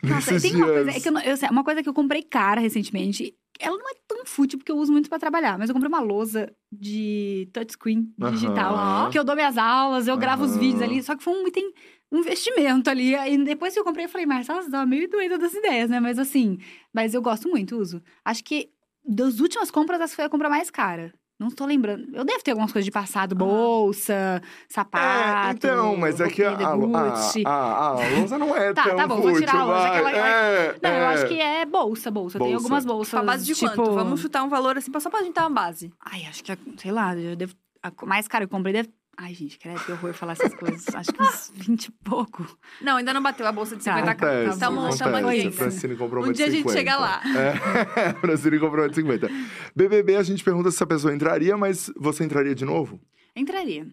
Nossa, 0.00 0.40
tem 0.40 0.54
uma 0.54 0.66
dias. 0.66 0.84
coisa, 0.84 0.90
é 0.90 1.00
que 1.00 1.08
eu, 1.08 1.18
eu 1.32 1.36
sei, 1.36 1.48
uma 1.48 1.64
coisa 1.64 1.82
que 1.82 1.88
eu 1.88 1.94
comprei 1.94 2.22
cara 2.22 2.60
recentemente. 2.60 3.34
Ela 3.58 3.76
não 3.76 3.90
é 3.90 3.94
tão 4.06 4.24
fútil 4.24 4.58
porque 4.58 4.70
eu 4.70 4.76
uso 4.76 4.92
muito 4.92 5.08
pra 5.08 5.18
trabalhar, 5.18 5.58
mas 5.58 5.68
eu 5.68 5.74
comprei 5.74 5.88
uma 5.88 6.00
lousa 6.00 6.52
de 6.70 7.48
touchscreen 7.52 8.12
digital. 8.30 8.74
Aham. 8.74 9.10
Que 9.10 9.18
eu 9.18 9.24
dou 9.24 9.34
minhas 9.34 9.58
aulas, 9.58 10.06
eu 10.06 10.16
gravo 10.16 10.44
os 10.44 10.56
vídeos 10.56 10.82
ali, 10.82 11.02
só 11.02 11.16
que 11.16 11.24
foi 11.24 11.34
um 11.34 11.48
item, 11.48 11.72
um 12.12 12.18
investimento 12.18 12.88
ali. 12.88 13.14
E 13.14 13.38
depois 13.38 13.74
que 13.74 13.80
eu 13.80 13.84
comprei, 13.84 14.04
eu 14.04 14.08
falei, 14.08 14.26
mas 14.26 14.46
nossa, 14.46 14.70
tava 14.70 14.86
meio 14.86 15.08
doida 15.10 15.36
das 15.36 15.52
ideias, 15.52 15.90
né? 15.90 15.98
Mas 15.98 16.18
assim, 16.18 16.58
mas 16.94 17.12
eu 17.12 17.20
gosto 17.22 17.48
muito, 17.48 17.76
uso. 17.76 18.00
Acho 18.24 18.44
que 18.44 18.68
das 19.04 19.40
últimas 19.40 19.70
compras, 19.70 20.00
essa 20.00 20.14
foi 20.14 20.26
a 20.26 20.28
compra 20.28 20.48
mais 20.48 20.70
cara. 20.70 21.12
Não 21.38 21.48
estou 21.48 21.66
lembrando. 21.66 22.06
Eu 22.14 22.24
devo 22.24 22.42
ter 22.42 22.52
algumas 22.52 22.72
coisas 22.72 22.84
de 22.86 22.90
passado, 22.90 23.34
bolsa, 23.34 24.40
sapato. 24.68 25.48
É, 25.48 25.50
então, 25.52 25.94
mas 25.96 26.18
é 26.20 26.28
que 26.28 26.42
a, 26.42 26.52
a, 26.52 26.54
a, 26.54 27.50
a, 27.52 27.88
a 27.88 28.08
lousa 28.18 28.38
não 28.38 28.56
é 28.56 28.72
Tá, 28.72 28.84
tão 28.84 28.96
tá 28.96 29.06
bom, 29.06 29.16
vou 29.16 29.24
fútil, 29.34 29.40
tirar 29.46 29.60
a 29.60 29.64
lousa, 29.64 29.80
vai. 29.80 29.90
que 29.90 29.98
ela- 29.98 30.10
É, 30.28 30.76
Não, 30.82 30.90
eu 30.90 30.96
é. 30.96 31.06
acho 31.08 31.26
que 31.28 31.38
é 31.40 31.66
bolsa, 31.66 32.10
bolsa. 32.10 32.38
Tem 32.38 32.48
Bolsa. 32.48 32.64
algumas 32.64 32.84
bolsas. 32.86 33.14
A 33.20 33.22
base 33.22 33.44
de 33.44 33.54
tipo... 33.54 33.74
quanto? 33.74 33.92
Vamos 33.92 34.20
chutar 34.20 34.42
um 34.44 34.48
valor 34.48 34.78
assim, 34.78 34.90
só 34.98 35.10
pra 35.10 35.22
gente 35.22 35.34
dar 35.34 35.42
uma 35.42 35.50
base. 35.50 35.92
Ai, 36.00 36.24
acho 36.26 36.42
que, 36.42 36.52
é- 36.52 36.58
sei 36.78 36.90
lá, 36.90 37.14
eu 37.14 37.36
devo... 37.36 37.54
A 37.82 37.92
mais 38.06 38.26
cara 38.26 38.46
que 38.46 38.52
eu 38.54 38.56
comprei 38.56 38.72
deve... 38.72 38.88
Ai, 39.18 39.32
gente, 39.32 39.58
credo, 39.58 39.82
que 39.82 39.92
horror 39.92 40.12
falar 40.12 40.32
essas 40.32 40.54
coisas. 40.54 40.94
Acho 40.94 41.10
que 41.12 41.22
uns 41.22 41.50
20 41.56 41.86
e 41.86 41.90
pouco. 42.04 42.46
Não, 42.82 42.96
ainda 42.98 43.14
não 43.14 43.22
bateu 43.22 43.46
a 43.46 43.52
bolsa 43.52 43.74
de 43.76 43.82
Tá. 43.82 43.94
50 43.94 44.14
caras. 44.14 44.36
Acontece, 44.40 44.60
Tamo, 44.60 44.80
acontece. 44.80 44.98
tamo 45.04 45.16
aqui. 45.28 45.50
Francine 45.52 45.96
comprou 45.96 46.22
uma 46.22 46.28
Um 46.28 46.32
de 46.32 46.36
dia 46.36 46.46
a 46.46 46.50
gente 46.50 46.68
50. 46.68 46.78
chega 46.78 46.96
lá. 46.96 47.22
É, 47.24 48.12
Francine 48.20 48.58
comprou 48.58 48.82
uma 48.82 48.88
de 48.90 48.94
50. 48.96 49.28
BBB, 49.74 50.16
a 50.16 50.22
gente 50.22 50.44
pergunta 50.44 50.70
se 50.70 50.82
a 50.82 50.86
pessoa 50.86 51.14
entraria, 51.14 51.56
mas 51.56 51.90
você 51.96 52.24
entraria 52.24 52.54
de 52.54 52.64
novo? 52.66 53.00
Entraria. 53.34 53.86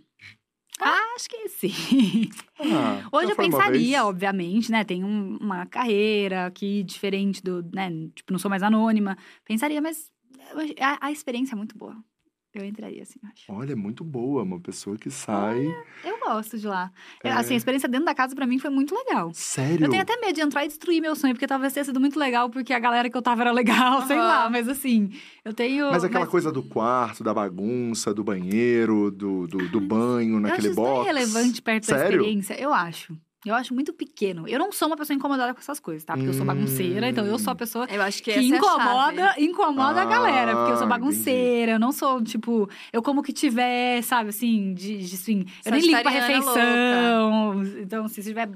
Acho 0.79 1.29
que 1.29 1.47
sim. 1.49 2.29
Ah, 2.59 3.07
Hoje 3.11 3.29
eu 3.31 3.35
pensaria, 3.35 3.71
vez. 3.99 4.01
obviamente, 4.03 4.71
né? 4.71 4.83
Tem 4.83 5.03
um- 5.03 5.37
uma 5.39 5.65
carreira 5.67 6.47
aqui 6.47 6.83
diferente 6.83 7.41
do, 7.41 7.63
né? 7.73 7.89
Tipo, 8.15 8.33
não 8.33 8.39
sou 8.39 8.49
mais 8.49 8.63
anônima. 8.63 9.15
Pensaria, 9.45 9.81
mas 9.81 10.11
a, 10.81 11.05
a 11.07 11.11
experiência 11.11 11.53
é 11.53 11.57
muito 11.57 11.77
boa. 11.77 11.95
Eu 12.53 12.63
entraria, 12.63 13.01
assim, 13.01 13.19
eu 13.23 13.29
acho. 13.29 13.43
Olha, 13.51 13.71
é 13.71 13.75
muito 13.75 14.03
boa, 14.03 14.43
uma 14.43 14.59
pessoa 14.59 14.95
que 14.95 15.09
sai. 15.09 15.65
Eu 16.03 16.19
gosto 16.19 16.55
de 16.57 16.67
lá. 16.67 16.91
É. 17.23 17.31
Assim, 17.31 17.55
a 17.55 17.57
experiência 17.57 17.89
dentro 17.89 18.05
da 18.05 18.13
casa 18.13 18.35
pra 18.35 18.45
mim 18.45 18.59
foi 18.59 18.69
muito 18.69 18.93
legal. 18.95 19.31
Sério? 19.33 19.85
Eu 19.85 19.89
tenho 19.89 20.03
até 20.03 20.15
medo 20.17 20.33
de 20.35 20.41
entrar 20.41 20.63
e 20.63 20.67
destruir 20.67 21.01
meu 21.01 21.15
sonho, 21.15 21.33
porque 21.33 21.47
talvez 21.47 21.73
tenha 21.73 21.83
sido 21.83 21.99
muito 21.99 22.19
legal, 22.19 22.51
porque 22.51 22.71
a 22.71 22.77
galera 22.77 23.09
que 23.09 23.17
eu 23.17 23.23
tava 23.23 23.41
era 23.41 23.51
legal, 23.51 24.01
sei 24.05 24.17
Aham. 24.17 24.27
lá. 24.27 24.49
Mas 24.51 24.67
assim, 24.69 25.09
eu 25.43 25.51
tenho. 25.51 25.89
Mas 25.89 26.03
aquela 26.03 26.25
mas 26.25 26.29
coisa 26.29 26.51
do 26.51 26.61
quarto, 26.61 27.23
da 27.23 27.33
bagunça, 27.33 28.13
do 28.13 28.23
banheiro, 28.23 29.09
do, 29.09 29.47
do, 29.47 29.69
do 29.69 29.81
banho 29.81 30.33
eu 30.33 30.37
acho 30.37 30.41
naquele 30.41 30.67
isso 30.67 30.75
box. 30.75 31.07
relevante 31.07 31.61
perto 31.61 31.87
da 31.87 31.97
Sério? 31.97 32.17
experiência, 32.21 32.53
eu 32.61 32.71
acho. 32.71 33.17
Eu 33.45 33.55
acho 33.55 33.73
muito 33.73 33.91
pequeno. 33.93 34.47
Eu 34.47 34.57
não 34.57 34.71
sou 34.71 34.87
uma 34.87 34.95
pessoa 34.95 35.15
incomodada 35.15 35.53
com 35.53 35.59
essas 35.59 35.79
coisas, 35.79 36.03
tá? 36.03 36.13
Porque 36.15 36.29
eu 36.29 36.33
sou 36.33 36.45
bagunceira, 36.45 37.09
então 37.09 37.25
eu 37.25 37.37
sou 37.37 37.51
a 37.51 37.55
pessoa 37.55 37.85
Eu 37.89 38.01
acho 38.01 38.23
que, 38.23 38.33
que 38.33 38.39
incomoda, 38.39 39.21
é 39.21 39.27
a 39.27 39.41
incomoda 39.41 40.01
a 40.01 40.05
galera, 40.05 40.55
porque 40.55 40.71
eu 40.71 40.77
sou 40.77 40.85
Ah, 40.85 40.89
bagunceira, 40.89 41.73
eu 41.73 41.79
não 41.79 41.91
sou, 41.91 42.21
tipo, 42.23 42.69
eu 42.91 43.01
como 43.01 43.21
que 43.21 43.33
tiver, 43.33 44.01
sabe, 44.01 44.29
assim, 44.29 44.73
de, 44.73 44.97
de 44.99 45.15
assim, 45.15 45.45
eu 45.65 45.71
nem 45.71 45.81
ligo 45.81 46.01
pra 46.01 46.11
Sagitariana 46.11 46.27
refeição. 46.27 47.63
Então, 47.81 48.07
se 48.07 48.23
tiver 48.23 48.49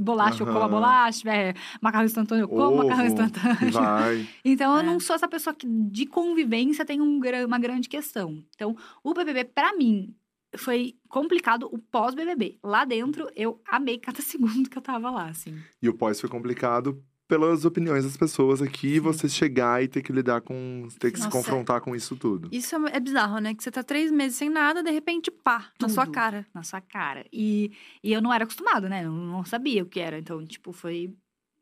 bolacha, 0.00 0.42
eu 0.42 0.46
como 0.46 0.60
a 0.60 0.68
bolacha, 0.68 1.12
se 1.12 1.18
tiver 1.20 1.54
macarrão 1.80 2.06
instantâneo, 2.06 2.44
eu 2.44 2.48
como 2.48 2.78
macarrão 2.78 3.04
Ovo, 3.06 3.12
instantâneo. 3.12 3.72
Vai. 3.72 4.26
Então, 4.44 4.74
eu 4.74 4.80
É. 4.80 4.82
não 4.82 4.98
sou 4.98 5.14
essa 5.14 5.28
pessoa 5.28 5.54
que 5.54 5.66
de 5.66 6.06
convivência 6.06 6.84
tem 6.84 7.00
um 7.00 7.20
uma 7.46 7.58
grande 7.58 7.88
questão. 7.88 8.42
Então, 8.54 8.76
o 9.04 9.14
BBB, 9.14 9.44
pra 9.44 9.74
mim, 9.76 10.14
foi 10.56 10.94
complicado 11.08 11.68
o 11.72 11.78
pós-BBB. 11.78 12.58
Lá 12.62 12.84
dentro, 12.84 13.28
eu 13.34 13.60
amei 13.66 13.98
cada 13.98 14.20
segundo 14.22 14.68
que 14.68 14.78
eu 14.78 14.82
tava 14.82 15.10
lá, 15.10 15.28
assim. 15.28 15.56
E 15.80 15.88
o 15.88 15.94
pós 15.94 16.20
foi 16.20 16.28
complicado 16.28 17.02
pelas 17.28 17.64
opiniões 17.64 18.04
das 18.04 18.14
pessoas 18.14 18.60
aqui, 18.60 18.96
e 18.96 19.00
você 19.00 19.26
chegar 19.26 19.82
e 19.82 19.88
ter 19.88 20.02
que 20.02 20.12
lidar 20.12 20.42
com. 20.42 20.86
ter 20.98 21.10
que 21.10 21.18
se 21.18 21.24
Nossa, 21.24 21.36
confrontar 21.38 21.80
com 21.80 21.96
isso 21.96 22.14
tudo. 22.14 22.50
Isso 22.52 22.76
é 22.76 22.96
é 22.96 23.00
bizarro, 23.00 23.38
né? 23.38 23.54
Que 23.54 23.62
você 23.62 23.70
tá 23.70 23.82
três 23.82 24.10
meses 24.10 24.36
sem 24.36 24.50
nada, 24.50 24.82
de 24.82 24.90
repente, 24.90 25.30
pá, 25.30 25.70
na 25.80 25.88
sua 25.88 26.04
Tudo. 26.04 26.14
cara. 26.14 26.46
na 26.52 26.62
sua 26.62 26.82
cara. 26.82 27.24
E, 27.32 27.72
e 28.04 28.12
eu 28.12 28.20
não 28.20 28.32
era 28.32 28.44
acostumado, 28.44 28.86
né? 28.86 29.06
Eu 29.06 29.12
não 29.12 29.44
sabia 29.46 29.82
o 29.82 29.86
que 29.86 29.98
era. 29.98 30.18
Então, 30.18 30.44
tipo, 30.44 30.72
foi 30.72 31.14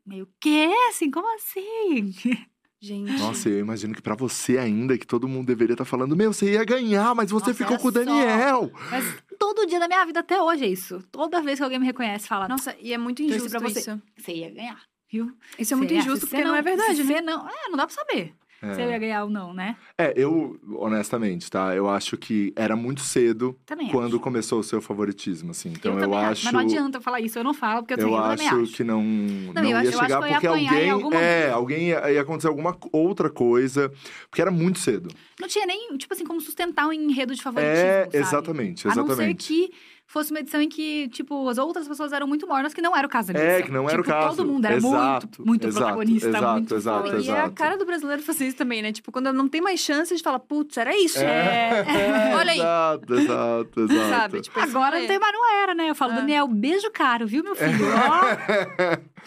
meio, 0.05 0.27
quê? 0.41 0.69
Assim, 0.89 1.09
como 1.09 1.33
assim? 1.35 2.13
Gente. 2.81 3.11
Nossa, 3.19 3.47
eu 3.47 3.59
imagino 3.59 3.93
que 3.93 4.01
pra 4.01 4.15
você 4.15 4.57
ainda, 4.57 4.97
que 4.97 5.05
todo 5.05 5.27
mundo 5.27 5.45
deveria 5.45 5.75
estar 5.75 5.85
falando, 5.85 6.15
meu, 6.15 6.33
você 6.33 6.53
ia 6.53 6.63
ganhar, 6.65 7.13
mas 7.13 7.29
você 7.29 7.51
Nossa, 7.51 7.53
ficou 7.53 7.77
com 7.77 7.89
o 7.89 7.91
só. 7.91 7.99
Daniel. 7.99 8.71
Mas 8.89 9.17
todo 9.37 9.67
dia 9.67 9.79
da 9.79 9.87
minha 9.87 10.03
vida 10.03 10.21
até 10.21 10.41
hoje 10.41 10.65
é 10.65 10.67
isso. 10.67 10.99
Toda 11.11 11.41
vez 11.43 11.59
que 11.59 11.63
alguém 11.63 11.77
me 11.77 11.85
reconhece, 11.85 12.27
fala, 12.27 12.47
Nossa, 12.47 12.75
e 12.79 12.91
é 12.91 12.97
muito 12.97 13.21
Torci 13.21 13.35
injusto 13.35 13.51
pra 13.51 13.69
você. 13.69 13.79
isso. 13.81 14.01
você 14.17 14.31
ia 14.33 14.49
ganhar, 14.49 14.81
viu? 15.11 15.31
Isso 15.59 15.73
é 15.73 15.77
muito 15.77 15.93
injusto, 15.93 16.25
porque 16.27 16.43
não, 16.43 16.55
é 16.55 16.61
verdade, 16.63 17.03
né? 17.03 17.13
Você 17.15 17.21
não, 17.21 17.47
é, 17.47 17.69
não 17.69 17.77
dá 17.77 17.85
pra 17.85 17.95
saber 17.95 18.33
se 18.61 18.81
eu 18.81 18.89
ia 18.89 18.95
É. 18.95 18.99
ganhar 18.99 19.23
ou 19.23 19.29
não, 19.29 19.53
né? 19.53 19.75
É, 19.97 20.13
eu, 20.15 20.59
honestamente, 20.77 21.49
tá? 21.49 21.75
Eu 21.75 21.89
acho 21.89 22.15
que 22.17 22.53
era 22.55 22.75
muito 22.75 23.01
cedo 23.01 23.57
Também 23.65 23.89
quando 23.89 24.13
acho. 24.15 24.19
começou 24.19 24.59
o 24.59 24.63
seu 24.63 24.81
favoritismo, 24.81 25.51
assim. 25.51 25.69
Então 25.69 25.93
eu, 25.99 26.05
eu, 26.05 26.13
acho. 26.15 26.43
Mas 26.45 26.53
não 26.53 26.59
adianta 26.59 26.97
eu 26.97 27.01
falar 27.01 27.19
isso, 27.21 27.39
eu 27.39 27.43
não 27.43 27.53
falo, 27.53 27.81
porque 27.81 27.93
eu, 27.93 27.97
Eu 27.97 28.03
também, 28.11 28.15
eu 28.17 28.23
acho 28.23 28.61
acho. 28.61 28.73
que 28.73 28.83
não, 28.83 29.01
não, 29.03 29.63
eu 29.63 29.69
ia 29.69 29.77
acho- 29.79 29.85
eu 29.85 29.89
acho 29.89 29.99
chegar 29.99 30.17
que 30.19 30.23
eu 30.23 30.27
ia 30.27 30.33
porque 30.33 30.47
alguém. 30.47 31.19
É, 31.19 31.49
alguém 31.49 31.87
ia, 31.89 32.11
ia 32.11 32.21
acontecer 32.21 32.47
alguma 32.47 32.77
outra 32.91 33.29
coisa, 33.29 33.91
porque 34.29 34.41
era 34.41 34.51
muito 34.51 34.79
cedo. 34.79 35.09
Não 35.39 35.47
tinha 35.47 35.65
nem, 35.65 35.97
tipo 35.97 36.13
assim, 36.13 36.23
como 36.25 36.39
sustentar 36.39 36.87
um 36.87 36.93
enredo 36.93 37.33
de 37.33 37.41
favoritismo, 37.41 37.79
É, 37.87 38.03
sabe? 38.05 38.17
exatamente, 38.17 38.87
A 38.87 38.93
não 38.95 39.05
ser 39.07 39.11
exatamente. 39.13 39.47
que 39.47 39.71
fosse 40.11 40.31
uma 40.31 40.39
edição 40.41 40.61
em 40.61 40.67
que, 40.67 41.07
tipo, 41.09 41.47
as 41.47 41.57
outras 41.57 41.87
pessoas 41.87 42.11
eram 42.11 42.27
muito 42.27 42.45
mornas, 42.47 42.73
que 42.73 42.81
não 42.81 42.95
era 42.95 43.07
o 43.07 43.09
caso 43.09 43.31
da 43.31 43.39
É, 43.39 43.61
que 43.61 43.71
não 43.71 43.89
era 43.89 43.99
o 43.99 44.03
Tipo, 44.03 44.13
caso. 44.13 44.35
todo 44.37 44.45
mundo 44.47 44.65
era 44.65 44.75
Exato, 44.75 45.27
muito, 45.39 45.47
muito 45.47 45.67
exato, 45.67 45.85
protagonista, 45.85 46.27
exato, 46.29 46.51
muito 46.51 46.75
exato, 46.75 47.03
foda. 47.05 47.17
E 47.19 47.27
é 47.27 47.31
a 47.31 47.35
exato. 47.37 47.51
cara 47.53 47.77
do 47.77 47.85
brasileiro 47.85 48.21
fazer 48.21 48.47
isso 48.47 48.57
também, 48.57 48.81
né? 48.81 48.91
Tipo, 48.91 49.11
quando 49.11 49.31
não 49.31 49.47
tem 49.47 49.61
mais 49.61 49.79
chance, 49.79 50.13
a 50.13 50.15
gente 50.17 50.23
fala, 50.23 50.39
putz, 50.39 50.75
era 50.77 50.95
isso. 50.97 51.19
É, 51.19 51.85
Olha 52.35 52.51
aí. 52.51 52.59
Exato, 52.59 53.13
exato, 53.15 53.81
exato. 53.89 54.09
Sabe? 54.09 54.41
Tipo, 54.41 54.59
esse 54.59 54.69
Agora 54.69 54.91
não 54.91 54.95
rolê. 54.97 55.07
tem 55.07 55.19
mais 55.19 55.33
não 55.33 55.53
era, 55.63 55.73
né? 55.73 55.89
Eu 55.89 55.95
falo, 55.95 56.11
É. 56.13 56.15
Daniel, 56.17 56.47
beijo 56.47 56.91
caro, 56.91 57.25
viu, 57.25 57.43
meu 57.43 57.55
filho? 57.55 57.85
Ó, 57.85 59.01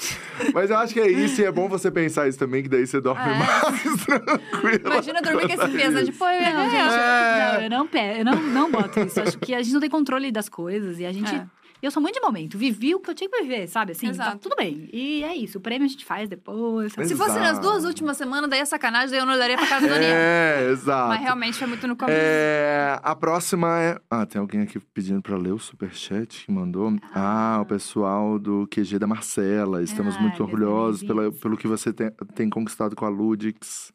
Mas 0.52 0.70
eu 0.70 0.76
acho 0.76 0.92
que 0.92 1.00
é 1.00 1.08
isso, 1.10 1.40
e 1.40 1.44
é 1.44 1.52
bom 1.52 1.68
você 1.68 1.90
pensar 1.90 2.28
isso 2.28 2.38
também, 2.38 2.62
que 2.62 2.68
daí 2.68 2.86
você 2.86 3.00
dorme 3.00 3.22
É. 3.22 3.34
mais 3.38 4.04
tranquilo. 4.04 4.86
Imagina 4.86 5.22
dormir 5.22 5.46
com 5.46 5.62
esse 5.62 5.72
peso, 5.76 5.90
né? 5.92 6.04
Tipo, 6.04 6.24
eu 6.24 6.40
não, 6.40 6.64
gente, 6.64 6.72
ganhar. 6.72 7.52
não, 7.54 7.62
eu 7.62 7.70
não, 7.70 7.88
eu 8.18 8.24
não, 8.24 8.42
não 8.42 8.70
boto 8.70 9.00
isso. 9.00 9.20
Acho 9.20 9.38
que 9.38 9.54
a 9.54 9.62
gente 9.62 9.72
não 9.72 9.80
tem 9.80 9.90
controle 9.90 10.30
das 10.32 10.48
coisas 10.48 10.98
e 10.98 11.06
a 11.06 11.12
gente... 11.12 11.34
É. 11.34 11.46
Eu 11.84 11.90
sou 11.90 12.02
muito 12.02 12.14
de 12.14 12.20
momento. 12.22 12.56
Vivi 12.56 12.94
o 12.94 13.00
que 13.00 13.10
eu 13.10 13.14
tinha 13.14 13.28
que 13.28 13.42
viver, 13.42 13.68
sabe? 13.68 13.92
Assim, 13.92 14.06
tá 14.06 14.12
Exato. 14.12 14.38
tudo 14.38 14.56
bem. 14.56 14.88
E 14.90 15.22
é 15.22 15.36
isso. 15.36 15.58
O 15.58 15.60
prêmio 15.60 15.84
a 15.84 15.88
gente 15.88 16.04
faz 16.04 16.30
depois. 16.30 16.94
sabe? 16.94 17.06
Se 17.06 17.14
fosse 17.14 17.38
nas 17.38 17.58
duas 17.58 17.84
últimas 17.84 18.16
semanas, 18.16 18.48
daí 18.48 18.60
é 18.60 18.64
sacanagem, 18.64 19.10
daí 19.10 19.18
eu 19.18 19.26
não 19.26 19.34
olharia 19.34 19.56
pra 19.56 19.66
cara 19.66 19.80
do 19.82 19.88
Daniel. 19.88 20.14
É, 20.14 20.70
exato. 20.70 21.08
Mas 21.08 21.20
realmente 21.20 21.58
foi 21.58 21.66
muito 21.66 21.86
no 21.86 21.94
começo. 21.94 22.18
É, 22.18 22.98
a 23.02 23.14
próxima 23.14 23.80
é. 23.80 23.98
Ah, 24.10 24.24
tem 24.24 24.40
alguém 24.40 24.62
aqui 24.62 24.80
pedindo 24.80 25.20
pra 25.20 25.36
ler 25.36 25.52
o 25.52 25.58
superchat 25.58 26.46
que 26.46 26.50
mandou. 26.50 26.96
Ah, 27.14 27.58
o 27.60 27.66
pessoal 27.66 28.38
do 28.38 28.66
QG 28.68 28.98
da 28.98 29.06
Marcela. 29.06 29.82
Estamos 29.82 30.16
Ai, 30.16 30.22
muito 30.22 30.42
orgulhosos 30.42 31.02
pela, 31.02 31.30
pelo 31.32 31.56
que 31.56 31.68
você 31.68 31.92
tem, 31.92 32.10
tem 32.34 32.48
conquistado 32.48 32.96
com 32.96 33.04
a 33.04 33.08
Ludix. 33.10 33.92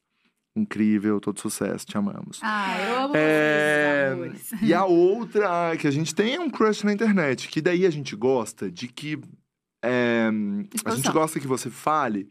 Incrível, 0.59 1.19
todo 1.19 1.39
sucesso, 1.39 1.85
te 1.85 1.97
amamos. 1.97 2.39
Ah, 2.41 2.77
eu 2.81 2.97
amo 3.05 3.13
É, 3.15 4.13
vocês, 4.15 4.53
amores. 4.53 4.63
E 4.63 4.73
a 4.73 4.85
outra 4.85 5.75
que 5.77 5.87
a 5.87 5.91
gente 5.91 6.13
tem 6.13 6.35
é 6.35 6.39
um 6.39 6.49
crush 6.49 6.83
na 6.83 6.93
internet, 6.93 7.47
que 7.47 7.61
daí 7.61 7.85
a 7.85 7.89
gente 7.89 8.15
gosta 8.15 8.69
de 8.71 8.87
que. 8.87 9.19
é, 9.83 10.27
a 10.27 10.31
gente 10.31 10.75
Exposição. 10.75 11.13
gosta 11.13 11.39
que 11.39 11.47
você 11.47 11.69
fale 11.69 12.29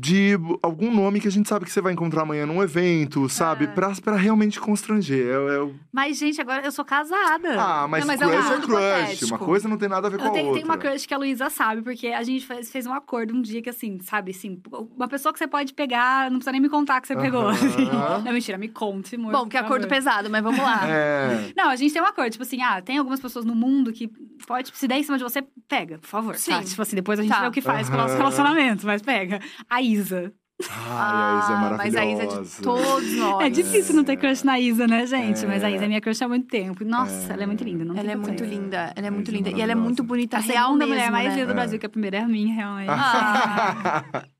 de 0.00 0.38
algum 0.62 0.94
nome 0.94 1.20
que 1.20 1.26
a 1.26 1.30
gente 1.30 1.48
sabe 1.48 1.64
que 1.64 1.72
você 1.72 1.80
vai 1.80 1.92
encontrar 1.92 2.22
amanhã 2.22 2.46
num 2.46 2.62
evento, 2.62 3.28
sabe? 3.28 3.64
É. 3.64 3.66
Pra, 3.66 3.90
pra 4.02 4.16
realmente 4.16 4.60
constranger. 4.60 5.26
É, 5.26 5.56
é 5.56 5.60
o- 5.60 5.74
Mas, 5.92 6.18
gente, 6.18 6.40
agora 6.40 6.64
eu 6.64 6.70
sou 6.70 6.84
casada. 6.84 7.60
Ah, 7.60 7.88
mas, 7.88 8.00
Não, 8.02 8.06
mas 8.06 8.20
é 8.20 8.26
um 8.26 8.30
crush 8.30 8.46
é, 8.46 8.50
mundo 8.54 8.66
crush. 8.66 8.78
hipotético. 8.84 9.26
Uma 9.26 9.38
coisa 9.38 9.68
não 9.68 9.76
tem 9.76 9.88
nada 9.88 10.06
a 10.06 10.10
ver 10.10 10.18
com 10.18 10.24
Eu 10.24 10.30
a 10.30 10.32
tenho, 10.32 10.46
outra. 10.46 10.60
tem 10.62 10.70
uma 10.70 10.78
crush 10.78 11.04
que 11.06 11.12
a 11.14 11.18
Luísa 11.18 11.50
sabe, 11.50 11.82
porque 11.82 12.06
a 12.08 12.22
gente 12.22 12.46
fez, 12.46 12.70
fez 12.70 12.86
um 12.86 12.92
acordo 12.92 13.34
um 13.34 13.42
dia 13.42 13.60
que, 13.60 13.68
assim, 13.70 13.98
sabe, 14.00 14.30
assim, 14.30 14.60
uma 14.96 15.08
pessoa 15.08 15.32
que 15.32 15.38
você 15.40 15.48
pode 15.48 15.74
pegar, 15.74 16.30
não 16.30 16.38
precisa 16.38 16.52
nem 16.52 16.60
me 16.60 16.68
contar 16.68 17.00
que 17.00 17.08
você 17.08 17.16
pegou. 17.16 17.48
Aham. 17.48 18.22
Não, 18.24 18.32
mentira, 18.32 18.56
me 18.56 18.68
conte, 18.68 19.16
amor. 19.16 19.32
Bom, 19.32 19.44
que 19.48 19.56
por 19.58 19.64
acordo 19.64 19.82
favor. 19.82 19.94
pesado, 19.96 20.30
mas 20.30 20.42
vamos 20.42 20.60
lá. 20.60 20.80
É. 20.88 21.52
Não, 21.56 21.70
a 21.70 21.76
gente 21.76 21.92
tem 21.92 22.00
um 22.00 22.06
acordo, 22.06 22.30
tipo 22.30 22.42
assim, 22.44 22.62
ah, 22.62 22.80
tem 22.80 22.98
algumas 22.98 23.18
pessoas 23.20 23.44
no 23.44 23.54
mundo 23.54 23.92
que 23.92 24.08
pode, 24.46 24.70
se 24.74 24.86
der 24.86 24.98
em 24.98 25.02
cima 25.02 25.18
de 25.18 25.24
você, 25.24 25.42
pega, 25.66 25.98
por 25.98 26.06
favor. 26.06 26.36
Sim. 26.36 26.52
Tá? 26.52 26.62
Tipo 26.62 26.82
assim, 26.82 26.94
depois 26.96 27.18
a 27.18 27.22
gente 27.22 27.32
Tá. 27.32 27.40
vê 27.42 27.48
o 27.48 27.50
que 27.50 27.60
faz 27.60 27.88
com 27.88 27.94
o 27.94 27.98
nosso 27.98 28.16
relacionamento, 28.16 28.86
mas 28.86 29.02
pega. 29.02 29.40
A 29.68 29.82
Isa. 29.92 30.32
Ai, 30.60 30.66
a 30.68 31.38
Isa 31.38 31.52
é 31.52 31.56
Ah, 31.56 31.74
Mas 31.78 31.94
a 31.94 32.04
Isa 32.04 32.16
maravilhosa. 32.24 32.40
é 32.40 32.42
de 32.42 32.62
todos 32.62 33.16
nós. 33.16 33.44
É 33.46 33.48
difícil 33.50 33.94
não 33.94 34.02
ter 34.02 34.16
crush 34.16 34.42
na 34.42 34.58
Isa, 34.58 34.88
né, 34.88 35.06
gente? 35.06 35.46
Mas 35.46 35.62
a 35.62 35.70
É. 35.70 35.74
Isa 35.76 35.84
é 35.84 35.88
minha 35.88 36.00
crush 36.00 36.20
há 36.20 36.26
muito 36.28 36.48
tempo. 36.48 36.84
Nossa, 36.84 37.30
É. 37.30 37.34
ela 37.34 37.42
é 37.44 37.46
muito 37.46 37.62
linda. 37.62 37.84
Não 37.84 37.96
Ela 37.96 38.10
é 38.10 38.16
muito 38.16 38.44
linda, 38.44 38.92
ela 38.96 39.06
é 39.06 39.10
muito 39.10 39.28
Isa 39.28 39.36
é 39.36 39.38
linda. 39.38 39.50
E 39.50 39.60
ela 39.62 39.70
é 39.72 39.74
muito 39.76 40.02
maravilhosa. 40.02 40.08
bonita, 40.08 40.36
A 40.36 40.40
real 40.40 40.74
mesmo, 40.74 40.88
mulher 40.92 41.10
mais 41.12 41.28
né? 41.28 41.34
linda 41.34 41.46
do 41.46 41.52
É. 41.52 41.54
Brasil, 41.54 41.78
que 41.78 41.86
a 41.86 41.88
primeira 41.88 42.16
é 42.16 42.20
a 42.22 42.28
minha, 42.28 42.52
realmente. 42.54 42.88
Ah. 42.90 44.24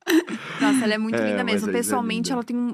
Nossa, 0.61 0.85
ela 0.85 0.95
é 0.95 0.99
muito 0.99 1.17
É, 1.17 1.31
linda 1.31 1.45
mesmo. 1.45 1.69
é 1.69 1.73
Pessoalmente, 1.73 2.29
linda. 2.31 2.35
ela 2.35 2.45
tem 2.45 2.57
um. 2.57 2.73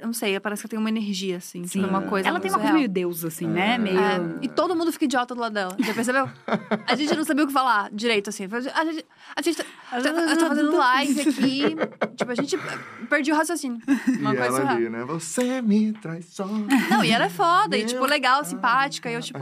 Eu 0.00 0.06
não 0.06 0.12
sei, 0.12 0.38
parece 0.40 0.62
que 0.62 0.66
ela 0.66 0.70
tem 0.70 0.78
uma 0.78 0.88
energia, 0.88 1.36
assim. 1.36 1.64
Sim. 1.66 1.80
Tipo, 1.82 1.90
uma 1.90 2.02
coisa. 2.02 2.28
Ela 2.28 2.40
tem 2.40 2.50
uma 2.50 2.58
coisa 2.58 2.72
meio 2.74 2.88
deusa, 2.88 3.28
assim, 3.28 3.46
né? 3.46 3.74
É. 3.74 3.78
Meio... 3.78 3.98
É, 3.98 4.20
e 4.42 4.48
todo 4.48 4.74
mundo 4.74 4.90
fica 4.92 5.04
idiota 5.04 5.34
do 5.34 5.40
lado 5.40 5.52
dela. 5.52 5.76
Já 5.78 5.92
percebeu? 5.94 6.28
A 6.86 6.94
gente 6.94 7.14
não 7.16 7.24
sabia 7.24 7.44
o 7.44 7.46
que 7.46 7.52
falar 7.52 7.90
direito, 7.92 8.30
assim. 8.30 8.44
A 8.74 8.84
gente, 8.84 9.04
a 9.36 9.42
gente 9.42 9.56
tá, 9.56 9.64
tá- 9.90 10.36
tá 10.36 10.48
fazendo 10.48 10.76
live 10.76 11.20
aqui. 11.20 11.62
Tipo, 12.16 12.30
a 12.30 12.34
gente 12.34 12.58
perdi 13.08 13.32
o 13.32 13.36
raciocínio. 13.36 13.80
Uma 14.20 14.34
E 14.34 14.36
coisa 14.38 14.60
ela 14.60 14.70
ali, 14.72 14.88
né? 14.88 15.04
Você 15.04 15.60
me 15.62 15.92
traz 15.92 16.26
só. 16.26 16.46
Não, 16.46 17.04
e 17.04 17.10
ela 17.10 17.26
é 17.26 17.30
foda, 17.30 17.76
e 17.76 17.84
tipo, 17.84 18.04
legal, 18.06 18.44
simpática. 18.44 19.10
E 19.10 19.14
eu, 19.14 19.20
tipo, 19.20 19.38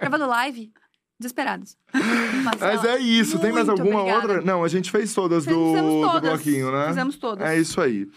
gravando 0.00 0.26
live, 0.26 0.72
desesperados. 1.20 1.76
Mas 2.58 2.84
é 2.84 2.98
isso. 2.98 3.38
Tem 3.38 3.52
mais 3.52 3.68
alguma 3.68 4.00
obrigada. 4.00 4.26
outra? 4.26 4.40
Não, 4.40 4.64
a 4.64 4.68
gente 4.68 4.90
fez 4.90 5.12
todas 5.12 5.44
do, 5.44 5.52
do 5.52 6.20
bloquinho, 6.20 6.72
né? 6.72 6.88
Fizemos 6.88 7.16
todas. 7.16 7.46
É 7.46 7.58
isso 7.58 7.80
aí. 7.80 8.08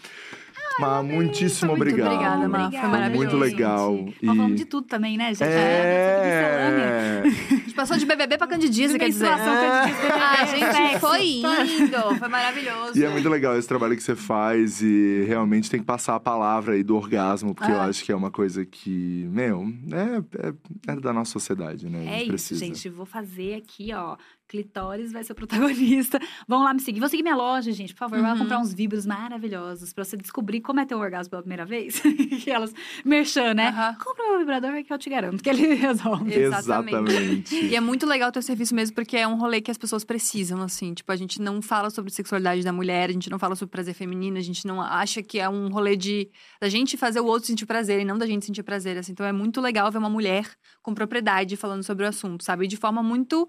Mas 0.78 1.04
muitíssimo 1.06 1.70
muito 1.76 1.82
obrigado. 1.82 2.12
obrigada, 2.12 2.48
Má. 2.48 2.70
Foi 2.70 2.80
maravilhoso. 2.88 3.16
muito 3.16 3.36
legal. 3.36 3.92
Nós 3.94 4.14
falamos 4.36 4.52
E- 4.52 4.54
de 4.56 4.64
tudo 4.64 4.86
também, 4.86 5.16
né, 5.16 5.28
gente? 5.34 5.44
É. 5.44 7.22
A 7.24 7.28
gente 7.56 7.74
passou 7.74 7.96
de 7.96 8.04
BBB 8.06 8.36
pra 8.38 8.46
Candidice, 8.46 8.98
quer 8.98 9.08
dizer. 9.08 9.24
Menstruação, 9.28 9.54
candidice, 9.54 10.06
A 10.06 10.44
BBB, 10.44 10.72
gente 10.72 11.00
foi 11.00 11.26
indo, 11.26 12.18
foi 12.18 12.28
maravilhoso. 12.28 12.98
E 12.98 13.04
é 13.04 13.08
muito 13.08 13.28
legal 13.28 13.56
esse 13.56 13.68
trabalho 13.68 13.96
que 13.96 14.02
você 14.02 14.14
faz 14.16 14.82
e 14.82 15.24
realmente 15.26 15.70
tem 15.70 15.80
que 15.80 15.86
passar 15.86 16.14
a 16.16 16.20
palavra 16.20 16.74
aí 16.74 16.82
do 16.82 16.96
orgasmo, 16.96 17.54
porque 17.54 17.70
eu 17.70 17.76
É. 17.76 17.88
acho 17.88 18.04
que 18.04 18.12
é 18.12 18.16
uma 18.16 18.30
coisa 18.30 18.64
que, 18.64 19.28
meu, 19.30 19.66
é, 19.92 20.48
é, 20.48 20.92
é 20.92 20.96
da 21.00 21.12
nossa 21.12 21.30
sociedade, 21.32 21.88
né? 21.88 22.04
É 22.06 22.18
isso, 22.20 22.28
precisa. 22.28 22.64
gente. 22.64 22.88
Vou 22.88 23.06
fazer 23.06 23.54
aqui, 23.54 23.92
ó. 23.94 24.16
Clitóris 24.54 25.10
vai 25.12 25.24
ser 25.24 25.32
o 25.32 25.34
protagonista. 25.34 26.20
Vão 26.46 26.62
lá 26.62 26.72
me 26.72 26.78
seguir. 26.78 27.00
Vão 27.00 27.08
seguir 27.08 27.24
minha 27.24 27.34
loja, 27.34 27.72
gente. 27.72 27.92
Por 27.92 27.98
favor, 27.98 28.20
vai 28.20 28.32
Uhum. 28.32 28.38
comprar 28.38 28.58
uns 28.60 28.72
vibros 28.72 29.04
maravilhosos 29.04 29.92
pra 29.92 30.04
você 30.04 30.16
descobrir 30.16 30.60
como 30.60 30.78
é 30.78 30.84
ter 30.86 30.94
um 30.94 31.00
orgasmo 31.00 31.30
pela 31.30 31.42
primeira 31.42 31.64
vez. 31.66 32.00
e 32.46 32.48
elas 32.48 32.72
merchan, 33.04 33.52
né? 33.54 33.68
Aham. 33.68 33.96
Compra 34.02 34.24
meu 34.28 34.38
vibrador 34.38 34.84
que 34.84 34.92
eu 34.92 34.98
te 34.98 35.10
garanto 35.10 35.42
que 35.42 35.50
ele 35.50 35.74
resolve. 35.74 36.32
Exatamente. 36.32 37.54
E 37.66 37.74
é 37.74 37.80
muito 37.80 38.06
legal 38.06 38.28
o 38.28 38.32
teu 38.32 38.42
serviço 38.42 38.74
mesmo, 38.74 38.94
porque 38.94 39.16
é 39.16 39.26
um 39.26 39.36
rolê 39.36 39.60
que 39.60 39.70
as 39.70 39.78
pessoas 39.78 40.04
precisam, 40.04 40.62
assim. 40.62 40.94
Tipo, 40.94 41.10
a 41.10 41.16
gente 41.16 41.42
não 41.42 41.60
fala 41.60 41.90
sobre 41.90 42.12
sexualidade 42.12 42.62
da 42.62 42.72
mulher, 42.72 43.10
a 43.10 43.12
gente 43.12 43.28
não 43.30 43.38
fala 43.38 43.56
sobre 43.56 43.70
prazer 43.72 43.94
feminino, 43.94 44.36
a 44.36 44.40
gente 44.42 44.66
não 44.66 44.80
acha 44.80 45.22
que 45.22 45.40
é 45.40 45.48
um 45.48 45.68
rolê 45.68 45.96
de 45.96 46.28
da 46.60 46.68
gente 46.68 46.96
fazer 46.96 47.20
o 47.20 47.26
outro 47.26 47.46
sentir 47.46 47.66
prazer 47.66 48.00
e 48.00 48.04
não 48.04 48.16
da 48.18 48.26
gente 48.26 48.44
sentir 48.46 48.62
prazer, 48.62 48.96
assim. 48.98 49.12
Então 49.12 49.26
é 49.26 49.32
muito 49.32 49.60
legal 49.60 49.90
ver 49.90 49.98
uma 49.98 50.10
mulher 50.10 50.48
com 50.82 50.94
propriedade 50.94 51.56
falando 51.56 51.82
sobre 51.82 52.04
o 52.04 52.08
assunto, 52.08 52.44
sabe? 52.44 52.64
E 52.64 52.68
de 52.68 52.76
forma 52.76 53.02
muito 53.02 53.48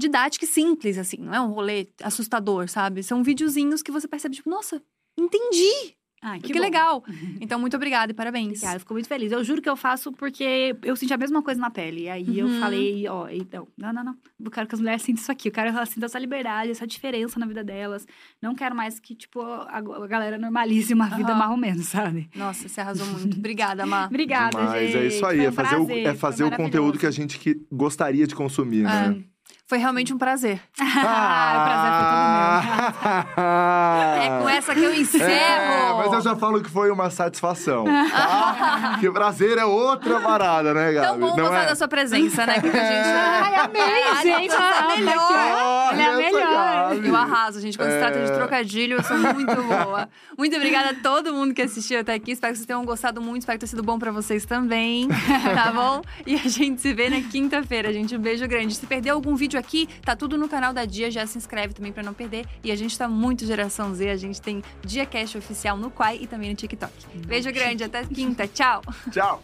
didática 0.00 0.44
e 0.44 0.48
simples, 0.48 0.98
assim. 0.98 1.18
Não 1.18 1.34
é 1.34 1.40
um 1.40 1.52
rolê 1.52 1.86
assustador, 2.02 2.68
sabe? 2.68 3.02
São 3.02 3.22
videozinhos 3.22 3.82
que 3.82 3.92
você 3.92 4.08
percebe, 4.08 4.34
tipo, 4.36 4.50
nossa, 4.50 4.82
entendi! 5.18 5.94
Ah, 6.22 6.38
Que, 6.38 6.52
bom. 6.52 6.60
legal. 6.60 7.02
Então, 7.40 7.58
muito 7.58 7.74
obrigada 7.74 8.12
e 8.12 8.14
parabéns. 8.14 8.48
Obrigada, 8.48 8.76
eu 8.76 8.80
fico 8.80 8.92
muito 8.92 9.08
feliz. 9.08 9.32
Eu 9.32 9.42
juro 9.42 9.62
que 9.62 9.70
eu 9.70 9.74
faço 9.76 10.12
porque 10.12 10.76
eu 10.82 10.94
senti 10.94 11.14
a 11.14 11.16
mesma 11.16 11.40
coisa 11.42 11.58
na 11.58 11.70
pele. 11.70 12.02
E 12.02 12.08
aí 12.10 12.38
eu 12.38 12.46
Uhum. 12.46 12.60
falei, 12.60 13.08
ó, 13.08 13.26
então, 13.30 13.66
não, 13.74 13.90
não, 13.90 14.04
não. 14.04 14.14
Eu 14.38 14.50
quero 14.50 14.68
que 14.68 14.74
as 14.74 14.80
mulheres 14.82 15.00
sintam 15.00 15.22
isso 15.22 15.32
aqui. 15.32 15.48
Eu 15.48 15.52
quero 15.52 15.70
que 15.70 15.76
elas 15.78 15.88
sintam 15.88 16.04
essa 16.04 16.18
liberdade, 16.18 16.72
essa 16.72 16.86
diferença 16.86 17.40
na 17.40 17.46
vida 17.46 17.64
delas. 17.64 18.06
Não 18.42 18.54
quero 18.54 18.76
mais 18.76 19.00
que, 19.00 19.14
tipo, 19.14 19.40
a, 19.40 19.80
galera 20.06 20.36
normalize 20.36 20.92
uma 20.92 21.08
vida 21.08 21.32
ou 21.48 21.56
menos, 21.56 21.86
sabe? 21.86 22.28
Nossa, 22.36 22.68
você 22.68 22.82
arrasou 22.82 23.06
muito. 23.18 23.38
Obrigada, 23.38 23.86
Má. 23.86 24.04
Obrigada, 24.04 24.58
Mas 24.62 24.90
gente. 24.92 24.96
é 24.98 25.06
isso 25.06 25.24
aí, 25.24 25.38
Foi 25.38 25.46
é 25.46 25.48
um 25.48 25.52
fazer, 25.52 25.76
o, 25.76 25.90
é 25.90 26.14
fazer 26.14 26.44
o 26.44 26.50
conteúdo 26.50 26.98
que 26.98 27.06
a 27.06 27.10
gente 27.10 27.38
que 27.38 27.62
gostaria 27.72 28.26
de 28.26 28.34
consumir, 28.34 28.82
né? 28.82 29.24
É. 29.70 29.70
Foi 29.70 29.78
realmente 29.78 30.12
um 30.12 30.18
prazer. 30.18 30.60
Ah, 30.80 30.84
o 31.60 31.64
prazer 31.64 31.92
foi 31.94 32.04
todo 32.10 33.30
meu. 33.30 33.40
É 34.20 34.40
com 34.42 34.48
essa 34.48 34.74
que 34.74 34.82
eu 34.82 34.94
encerro. 34.94 35.24
É, 35.30 35.94
mas 35.96 36.12
eu 36.12 36.20
já 36.20 36.36
falo 36.36 36.60
que 36.62 36.68
foi 36.70 36.90
uma 36.90 37.08
satisfação. 37.10 37.84
tá? 37.84 38.96
que 39.00 39.10
prazer 39.10 39.56
é 39.58 39.64
outra 39.64 40.20
parada, 40.20 40.74
né, 40.74 40.92
Gabi? 40.92 41.06
Tão 41.06 41.18
bom 41.18 41.36
Não 41.36 41.44
gostar 41.44 41.62
é? 41.62 41.66
da 41.66 41.76
sua 41.76 41.88
presença, 41.88 42.44
né? 42.46 42.60
Que 42.60 42.66
a 42.68 42.70
gente... 42.70 43.08
Ai, 43.08 43.54
amei, 43.54 43.80
Caralho, 44.02 44.22
gente. 44.22 44.50
você 44.50 44.56
é 44.56 44.60
Ah, 44.60 44.96
melhor. 44.96 45.28
tá. 45.28 45.90
Ele 45.92 46.02
é 46.02 46.04
essa 46.04 46.16
melhor. 46.36 46.90
Gabi. 46.94 47.08
Eu 47.08 47.16
arraso, 47.16 47.60
gente. 47.60 47.78
Quando 47.78 47.90
se 47.92 47.98
trata 47.98 48.18
de 48.18 48.30
É. 48.30 48.34
trocadilho, 48.34 48.96
eu 48.98 49.02
sou 49.04 49.16
muito 49.18 49.62
boa. 49.62 50.08
Muito 50.36 50.56
obrigada 50.56 50.90
a 50.90 50.94
todo 50.94 51.32
mundo 51.32 51.54
que 51.54 51.62
assistiu 51.62 52.00
até 52.00 52.14
aqui. 52.14 52.32
Espero 52.32 52.52
que 52.52 52.58
vocês 52.58 52.66
tenham 52.66 52.84
gostado 52.84 53.20
muito. 53.20 53.42
Espero 53.42 53.56
que 53.58 53.60
tenha 53.60 53.70
sido 53.70 53.82
bom 53.82 53.98
pra 53.98 54.10
vocês 54.10 54.44
também. 54.44 55.08
Tá 55.54 55.72
bom? 55.72 56.02
E 56.26 56.34
a 56.34 56.48
gente 56.48 56.80
se 56.80 56.92
vê 56.92 57.08
na 57.10 57.20
quinta-feira, 57.20 57.92
gente. 57.92 58.16
Um 58.16 58.18
beijo 58.20 58.46
grande. 58.48 58.74
Se 58.74 58.86
perdeu 58.86 59.14
algum 59.14 59.34
vídeo 59.34 59.58
aqui, 59.60 59.88
tá 60.02 60.16
tudo 60.16 60.36
no 60.36 60.48
canal 60.48 60.72
da 60.72 60.84
Dia. 60.84 61.10
Já 61.10 61.26
se 61.26 61.38
inscreve 61.38 61.74
também 61.74 61.92
pra 61.92 62.02
não 62.02 62.12
perder. 62.14 62.46
E 62.64 62.72
a 62.72 62.76
gente 62.76 62.96
tá 62.98 63.08
muito 63.08 63.46
geração 63.46 63.94
Z. 63.94 64.10
A 64.10 64.16
gente 64.16 64.40
tem 64.40 64.62
Dia 64.84 65.06
Cash 65.06 65.36
oficial 65.36 65.76
no 65.76 65.90
Quai 65.90 66.18
e 66.20 66.26
também 66.26 66.50
no 66.50 66.56
TikTok. 66.56 66.92
Beijo 67.26 67.52
grande. 67.52 67.84
Até 67.84 68.04
quinta. 68.04 68.48
Tchau. 68.48 68.82
Tchau. 69.10 69.40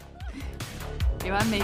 Eu 1.23 1.35
amei. 1.35 1.61